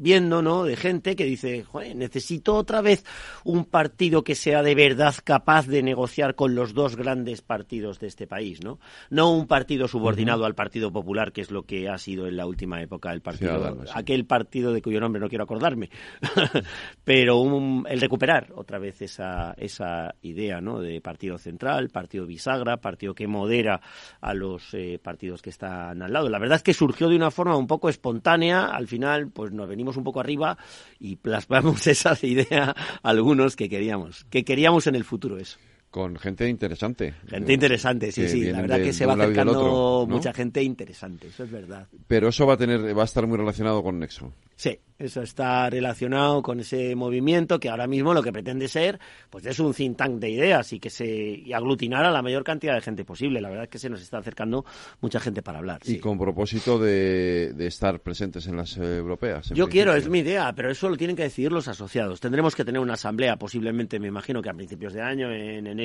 viendo, 0.01 0.41
¿no? 0.41 0.63
De 0.63 0.75
gente 0.75 1.15
que 1.15 1.25
dice, 1.25 1.63
Joder, 1.63 1.95
necesito 1.95 2.55
otra 2.55 2.81
vez 2.81 3.05
un 3.43 3.65
partido 3.65 4.23
que 4.23 4.35
sea 4.35 4.63
de 4.63 4.75
verdad 4.75 5.13
capaz 5.23 5.67
de 5.67 5.83
negociar 5.83 6.35
con 6.35 6.55
los 6.55 6.73
dos 6.73 6.95
grandes 6.95 7.41
partidos 7.41 7.99
de 7.99 8.07
este 8.07 8.27
país, 8.27 8.63
¿no? 8.63 8.79
No 9.09 9.31
un 9.31 9.47
partido 9.47 9.87
subordinado 9.87 10.45
al 10.45 10.55
Partido 10.55 10.91
Popular, 10.91 11.31
que 11.31 11.41
es 11.41 11.51
lo 11.51 11.63
que 11.63 11.87
ha 11.87 11.97
sido 11.97 12.27
en 12.27 12.35
la 12.35 12.47
última 12.47 12.81
época 12.81 13.13
el 13.13 13.21
partido, 13.21 13.77
aquel 13.93 14.25
partido 14.25 14.73
de 14.73 14.81
cuyo 14.81 14.99
nombre 14.99 15.21
no 15.21 15.29
quiero 15.29 15.43
acordarme, 15.43 15.89
pero 17.03 17.43
el 17.87 18.01
recuperar 18.01 18.51
otra 18.55 18.79
vez 18.79 19.01
esa, 19.01 19.53
esa 19.57 20.15
idea, 20.21 20.61
¿no? 20.61 20.79
De 20.79 20.99
partido 21.01 21.37
central, 21.37 21.89
partido 21.89 22.25
bisagra, 22.25 22.77
partido 22.77 23.13
que 23.13 23.27
modera 23.27 23.81
a 24.19 24.33
los 24.33 24.73
eh, 24.73 24.99
partidos 25.01 25.41
que 25.41 25.51
están 25.51 26.01
al 26.01 26.11
lado. 26.11 26.29
La 26.29 26.39
verdad 26.39 26.57
es 26.57 26.63
que 26.63 26.73
surgió 26.73 27.07
de 27.07 27.15
una 27.15 27.29
forma 27.29 27.55
un 27.55 27.67
poco 27.67 27.89
espontánea, 27.89 28.65
al 28.65 28.87
final, 28.87 29.29
pues 29.29 29.51
nos 29.51 29.67
venimos 29.67 29.90
un 29.97 30.03
poco 30.03 30.19
arriba 30.19 30.57
y 30.99 31.15
plasmamos 31.15 31.87
esa 31.87 32.17
idea 32.21 32.75
a 33.03 33.09
algunos 33.09 33.55
que 33.55 33.69
queríamos, 33.69 34.25
que 34.25 34.43
queríamos 34.43 34.87
en 34.87 34.95
el 34.95 35.03
futuro 35.03 35.37
eso. 35.37 35.57
Con 35.91 36.15
gente 36.15 36.47
interesante. 36.47 37.13
Gente 37.27 37.51
interesante, 37.51 38.13
sí, 38.13 38.25
sí. 38.29 38.45
La 38.45 38.61
verdad 38.61 38.81
que 38.81 38.93
se 38.93 39.05
va 39.05 39.13
acercando 39.13 40.07
mucha 40.09 40.31
gente 40.31 40.63
interesante, 40.63 41.27
eso 41.27 41.43
es 41.43 41.51
verdad. 41.51 41.85
Pero 42.07 42.29
eso 42.29 42.47
va 42.47 42.53
a 42.53 42.57
tener, 42.57 42.97
va 42.97 43.01
a 43.01 43.05
estar 43.05 43.27
muy 43.27 43.37
relacionado 43.37 43.83
con 43.83 43.99
Nexo. 43.99 44.31
Sí, 44.55 44.79
eso 44.99 45.21
está 45.21 45.69
relacionado 45.69 46.41
con 46.41 46.59
ese 46.59 46.95
movimiento 46.95 47.59
que 47.59 47.67
ahora 47.67 47.87
mismo 47.87 48.13
lo 48.13 48.21
que 48.21 48.31
pretende 48.31 48.69
ser, 48.69 48.99
pues 49.29 49.45
es 49.47 49.59
un 49.59 49.73
think 49.73 49.97
tank 49.97 50.19
de 50.19 50.29
ideas 50.29 50.71
y 50.71 50.79
que 50.79 50.89
se 50.89 51.07
y 51.07 51.51
aglutinar 51.51 52.05
a 52.05 52.11
la 52.11 52.21
mayor 52.21 52.43
cantidad 52.43 52.75
de 52.75 52.81
gente 52.81 53.03
posible. 53.03 53.41
La 53.41 53.49
verdad 53.49 53.65
es 53.65 53.69
que 53.71 53.79
se 53.79 53.89
nos 53.89 54.01
está 54.01 54.19
acercando 54.19 54.63
mucha 55.01 55.19
gente 55.19 55.41
para 55.41 55.57
hablar. 55.57 55.81
Y 55.83 55.97
con 55.97 56.17
propósito 56.17 56.79
de, 56.79 57.53
estar 57.59 57.99
presentes 57.99 58.47
en 58.47 58.55
las 58.55 58.77
europeas. 58.77 59.49
Yo 59.49 59.67
quiero, 59.67 59.93
es 59.93 60.07
mi 60.07 60.19
idea, 60.19 60.53
pero 60.53 60.71
eso 60.71 60.87
lo 60.87 60.95
tienen 60.95 61.15
que 61.15 61.23
decidir 61.23 61.51
los 61.51 61.67
asociados. 61.67 62.19
Tendremos 62.21 62.55
que 62.55 62.63
tener 62.63 62.79
una 62.79 62.93
asamblea, 62.93 63.37
posiblemente, 63.37 63.99
me 63.99 64.07
imagino 64.07 64.41
que 64.41 64.49
a 64.49 64.53
principios 64.53 64.93
de 64.93 65.01
año, 65.01 65.31
en 65.31 65.65
enero 65.65 65.80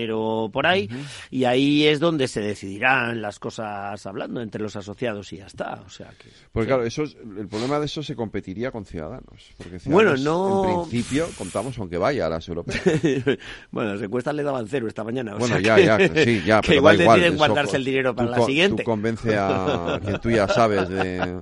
por 0.53 0.67
ahí, 0.67 0.89
y 1.31 1.45
ahí 1.45 1.87
es 1.87 2.01
donde 2.01 2.29
se 2.29 2.41
decidirán 2.41 3.23
las 3.23 3.39
cosas 3.39 4.05
hablando 4.07 4.41
entre 4.41 4.63
los 4.63 4.77
asociados 4.77 5.33
y 5.33 5.39
ya 5.39 5.47
está. 5.47 5.83
O 5.87 5.89
sea 5.89 6.11
que. 6.19 6.29
Porque 6.53 6.69
claro, 6.69 6.85
eso 6.85 7.03
el 7.03 7.49
problema 7.49 7.79
de 7.79 7.87
eso 7.87 8.03
se 8.03 8.15
competiría 8.15 8.71
con 8.71 8.85
Ciudadanos. 8.85 9.53
Porque 9.57 9.79
bueno, 9.87 10.17
no... 10.17 10.83
en 10.85 10.91
principio 10.91 11.29
contamos 11.37 11.79
aunque 11.79 11.99
vaya 11.99 12.27
a 12.27 12.31
las 12.31 12.49
europeas. 12.49 12.83
bueno, 13.71 13.95
las 13.95 14.03
encuestas 14.03 14.35
le 14.35 14.43
daban 14.43 14.67
cero 14.69 14.87
esta 14.89 15.05
mañana. 15.05 15.35
bueno, 15.37 15.59
ya, 15.59 15.79
ya, 15.79 15.99
sí, 16.25 16.43
ya. 16.45 16.61
que 16.63 16.77
igual 16.77 16.99
deciden 16.99 17.37
guardarse 17.37 17.77
el 17.77 17.85
dinero 17.85 18.15
para 18.15 18.31
la 18.31 18.45
siguiente. 18.45 18.83
Tú 18.83 18.91
convence 18.91 19.37
a 19.37 20.01
quien 20.05 20.21
tú 20.21 20.31
ya 20.31 20.49
sabes 20.49 20.89
de... 20.89 21.41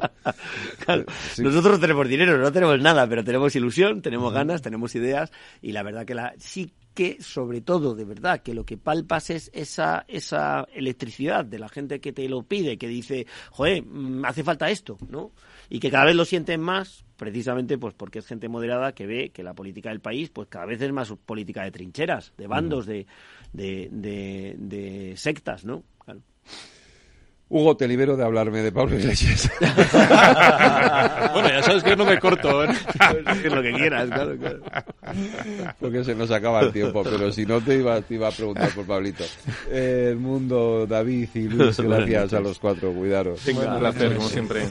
Nosotros 1.39 1.81
tenemos 1.81 2.09
dinero, 2.09 2.39
no 2.39 2.53
tenemos 2.53 2.81
nada, 2.81 3.07
pero 3.09 3.25
tenemos 3.25 3.55
ilusión, 3.57 4.03
tenemos 4.03 4.33
ganas, 4.33 4.63
tenemos 4.63 4.95
ideas 4.95 5.33
y 5.63 5.73
la 5.73 5.83
verdad 5.83 6.05
que 6.05 6.15
la 6.15 6.35
sí 6.39 6.73
que 6.95 7.21
sobre 7.21 7.61
todo, 7.61 7.95
de 7.95 8.05
verdad, 8.05 8.41
que 8.41 8.55
lo 8.55 8.65
que 8.65 8.77
palpas 8.79 9.31
es 9.31 9.51
esa, 9.53 10.05
esa 10.09 10.67
electricidad 10.73 11.45
de 11.45 11.59
la 11.59 11.69
gente 11.69 12.01
que 12.01 12.13
te 12.13 12.29
lo 12.29 12.45
pide, 12.45 12.79
que 12.79 12.89
dice, 12.89 13.27
joder, 13.51 13.85
mm, 13.85 14.25
hace 14.25 14.45
falta 14.45 14.71
esto, 14.71 14.97
¿no? 15.09 15.33
Y 15.69 15.81
que 15.81 15.91
cada 15.91 16.05
vez 16.07 16.15
lo 16.15 16.25
sienten 16.25 16.61
más, 16.61 17.05
precisamente 17.17 17.77
pues 17.79 17.95
porque 17.95 18.21
es 18.21 18.27
gente 18.27 18.49
moderada 18.49 18.93
que 18.93 19.07
ve 19.07 19.31
que 19.31 19.43
la 19.43 19.55
política 19.55 19.91
del 19.91 20.01
país 20.01 20.31
pues 20.31 20.49
cada 20.49 20.67
vez 20.67 20.81
es 20.81 20.93
más 20.93 21.13
política 21.27 21.65
de 21.65 21.73
trincheras, 21.73 22.33
de 22.37 22.47
bandos, 22.47 22.87
de, 22.87 23.07
de, 23.53 23.89
de, 23.91 24.55
de 24.59 25.17
sectas, 25.17 25.65
¿no? 25.65 25.83
Claro. 25.99 26.21
Hugo, 27.49 27.77
te 27.77 27.87
libero 27.87 28.17
de 28.17 28.25
hablarme 28.25 28.63
de 28.63 28.73
Pablo 28.73 28.99
Iglesias. 28.99 29.51
bueno, 29.61 31.49
ya 31.49 31.63
sabes 31.63 31.85
que 31.85 31.95
no 31.95 32.05
me 32.05 32.19
corto. 32.19 32.65
¿eh? 32.65 32.69
lo 33.45 33.63
que 33.63 33.73
quieras, 33.73 34.09
claro, 34.09 34.37
claro. 34.37 34.61
Porque 35.79 36.05
se 36.05 36.15
nos 36.15 36.31
acaba 36.31 36.63
el 36.63 36.73
tiempo, 36.73 37.05
pero 37.05 37.31
si 37.31 37.45
no 37.45 37.61
te 37.61 37.77
iba, 37.77 38.01
te 38.01 38.15
iba 38.15 38.29
a 38.29 38.33
preguntar 38.33 38.71
por 38.71 38.87
Pablito. 38.87 39.25
el 39.71 40.17
mundo, 40.17 40.87
David 40.87 41.29
y 41.35 41.43
Luis, 41.43 41.79
gracias 41.81 42.33
a 42.33 42.41
los 42.41 42.59
cuatro, 42.59 42.93
cuidaros. 42.93 43.47
un 43.47 43.79
placer, 43.79 44.17
como 44.17 44.29
siempre. 44.29 44.63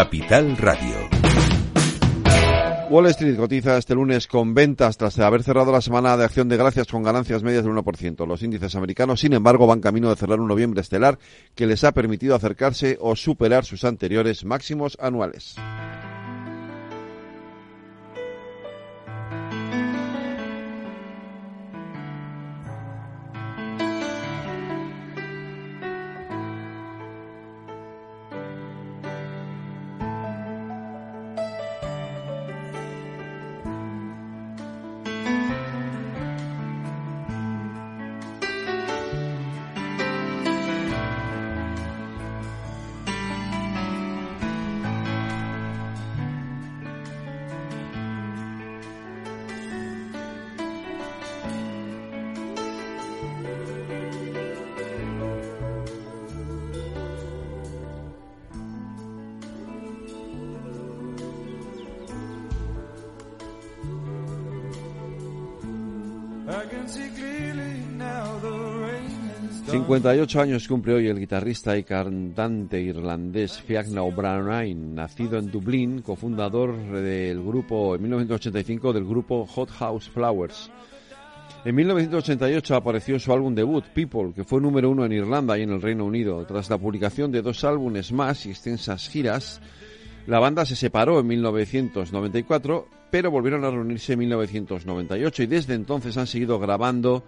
Capital 0.00 0.56
Radio. 0.56 0.94
Wall 2.88 3.06
Street 3.08 3.36
cotiza 3.36 3.76
este 3.76 3.94
lunes 3.94 4.26
con 4.26 4.54
ventas 4.54 4.96
tras 4.96 5.18
haber 5.18 5.42
cerrado 5.42 5.72
la 5.72 5.82
semana 5.82 6.16
de 6.16 6.24
acción 6.24 6.48
de 6.48 6.56
gracias 6.56 6.86
con 6.86 7.02
ganancias 7.02 7.42
medias 7.42 7.64
del 7.64 7.74
1%. 7.74 8.26
Los 8.26 8.42
índices 8.42 8.74
americanos, 8.76 9.20
sin 9.20 9.34
embargo, 9.34 9.66
van 9.66 9.82
camino 9.82 10.08
de 10.08 10.16
cerrar 10.16 10.40
un 10.40 10.48
noviembre 10.48 10.80
estelar 10.80 11.18
que 11.54 11.66
les 11.66 11.84
ha 11.84 11.92
permitido 11.92 12.34
acercarse 12.34 12.96
o 12.98 13.14
superar 13.14 13.66
sus 13.66 13.84
anteriores 13.84 14.42
máximos 14.46 14.96
anuales. 15.02 15.56
58 69.70 70.40
años 70.40 70.66
cumple 70.66 70.94
hoy 70.94 71.06
el 71.06 71.18
guitarrista 71.20 71.76
y 71.76 71.84
cantante 71.84 72.80
irlandés 72.80 73.60
Fiachna 73.60 74.02
O'Brien, 74.02 74.94
nacido 74.94 75.38
en 75.38 75.50
Dublín, 75.50 76.02
cofundador 76.02 76.76
del 76.92 77.42
grupo 77.42 77.94
en 77.94 78.02
1985 78.02 78.92
del 78.92 79.04
grupo 79.04 79.46
Hot 79.46 79.70
House 79.70 80.08
Flowers. 80.08 80.70
En 81.64 81.74
1988 81.74 82.74
apareció 82.74 83.18
su 83.18 83.32
álbum 83.32 83.54
debut, 83.54 83.84
People, 83.94 84.32
que 84.34 84.44
fue 84.44 84.60
número 84.60 84.90
uno 84.90 85.04
en 85.04 85.12
Irlanda 85.12 85.58
y 85.58 85.62
en 85.62 85.70
el 85.70 85.82
Reino 85.82 86.04
Unido. 86.04 86.44
Tras 86.46 86.70
la 86.70 86.78
publicación 86.78 87.30
de 87.30 87.42
dos 87.42 87.62
álbumes 87.64 88.12
más 88.12 88.46
y 88.46 88.50
extensas 88.50 89.08
giras, 89.08 89.60
la 90.26 90.38
banda 90.38 90.64
se 90.64 90.74
separó 90.74 91.20
en 91.20 91.26
1994, 91.26 92.88
pero 93.10 93.30
volvieron 93.30 93.64
a 93.64 93.70
reunirse 93.70 94.12
en 94.12 94.20
1998 94.20 95.42
y 95.42 95.46
desde 95.46 95.74
entonces 95.74 96.16
han 96.16 96.26
seguido 96.26 96.58
grabando 96.58 97.24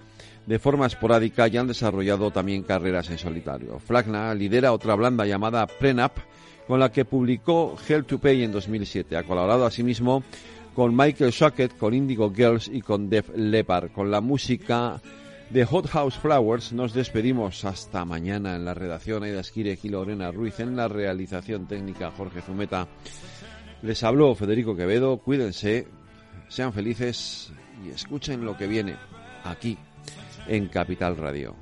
de 0.46 0.58
forma 0.58 0.86
esporádica 0.86 1.48
y 1.48 1.56
han 1.56 1.68
desarrollado 1.68 2.30
también 2.30 2.62
carreras 2.62 3.10
en 3.10 3.18
solitario. 3.18 3.78
Flagna 3.78 4.34
lidera 4.34 4.72
otra 4.72 4.94
blanda 4.94 5.24
llamada 5.26 5.66
Prenup, 5.66 6.12
con 6.66 6.80
la 6.80 6.90
que 6.90 7.04
publicó 7.04 7.76
Hell 7.86 8.04
to 8.04 8.18
Pay 8.18 8.44
en 8.44 8.52
2007. 8.52 9.16
Ha 9.16 9.24
colaborado 9.24 9.66
asimismo 9.66 10.22
con 10.74 10.96
Michael 10.96 11.30
Shockett, 11.30 11.76
con 11.76 11.94
Indigo 11.94 12.32
Girls 12.34 12.68
y 12.68 12.80
con 12.80 13.08
Def 13.08 13.28
Leppard. 13.34 13.92
Con 13.92 14.10
la 14.10 14.20
música 14.20 15.00
de 15.50 15.64
Hot 15.66 15.86
House 15.88 16.16
Flowers 16.16 16.72
nos 16.72 16.94
despedimos 16.94 17.64
hasta 17.64 18.04
mañana 18.04 18.56
en 18.56 18.64
la 18.64 18.72
redacción 18.72 19.22
Aida 19.22 19.40
Esquire 19.40 19.78
y 19.82 19.88
Lorena 19.90 20.30
Ruiz 20.30 20.60
en 20.60 20.76
la 20.76 20.88
realización 20.88 21.66
técnica 21.66 22.10
Jorge 22.16 22.40
Zumeta. 22.40 22.88
Les 23.82 24.02
habló 24.04 24.34
Federico 24.36 24.76
Quevedo, 24.76 25.18
cuídense, 25.18 25.88
sean 26.48 26.72
felices 26.72 27.52
y 27.84 27.90
escuchen 27.90 28.44
lo 28.44 28.56
que 28.56 28.68
viene 28.68 28.94
aquí 29.42 29.76
en 30.46 30.68
Capital 30.68 31.16
Radio. 31.16 31.61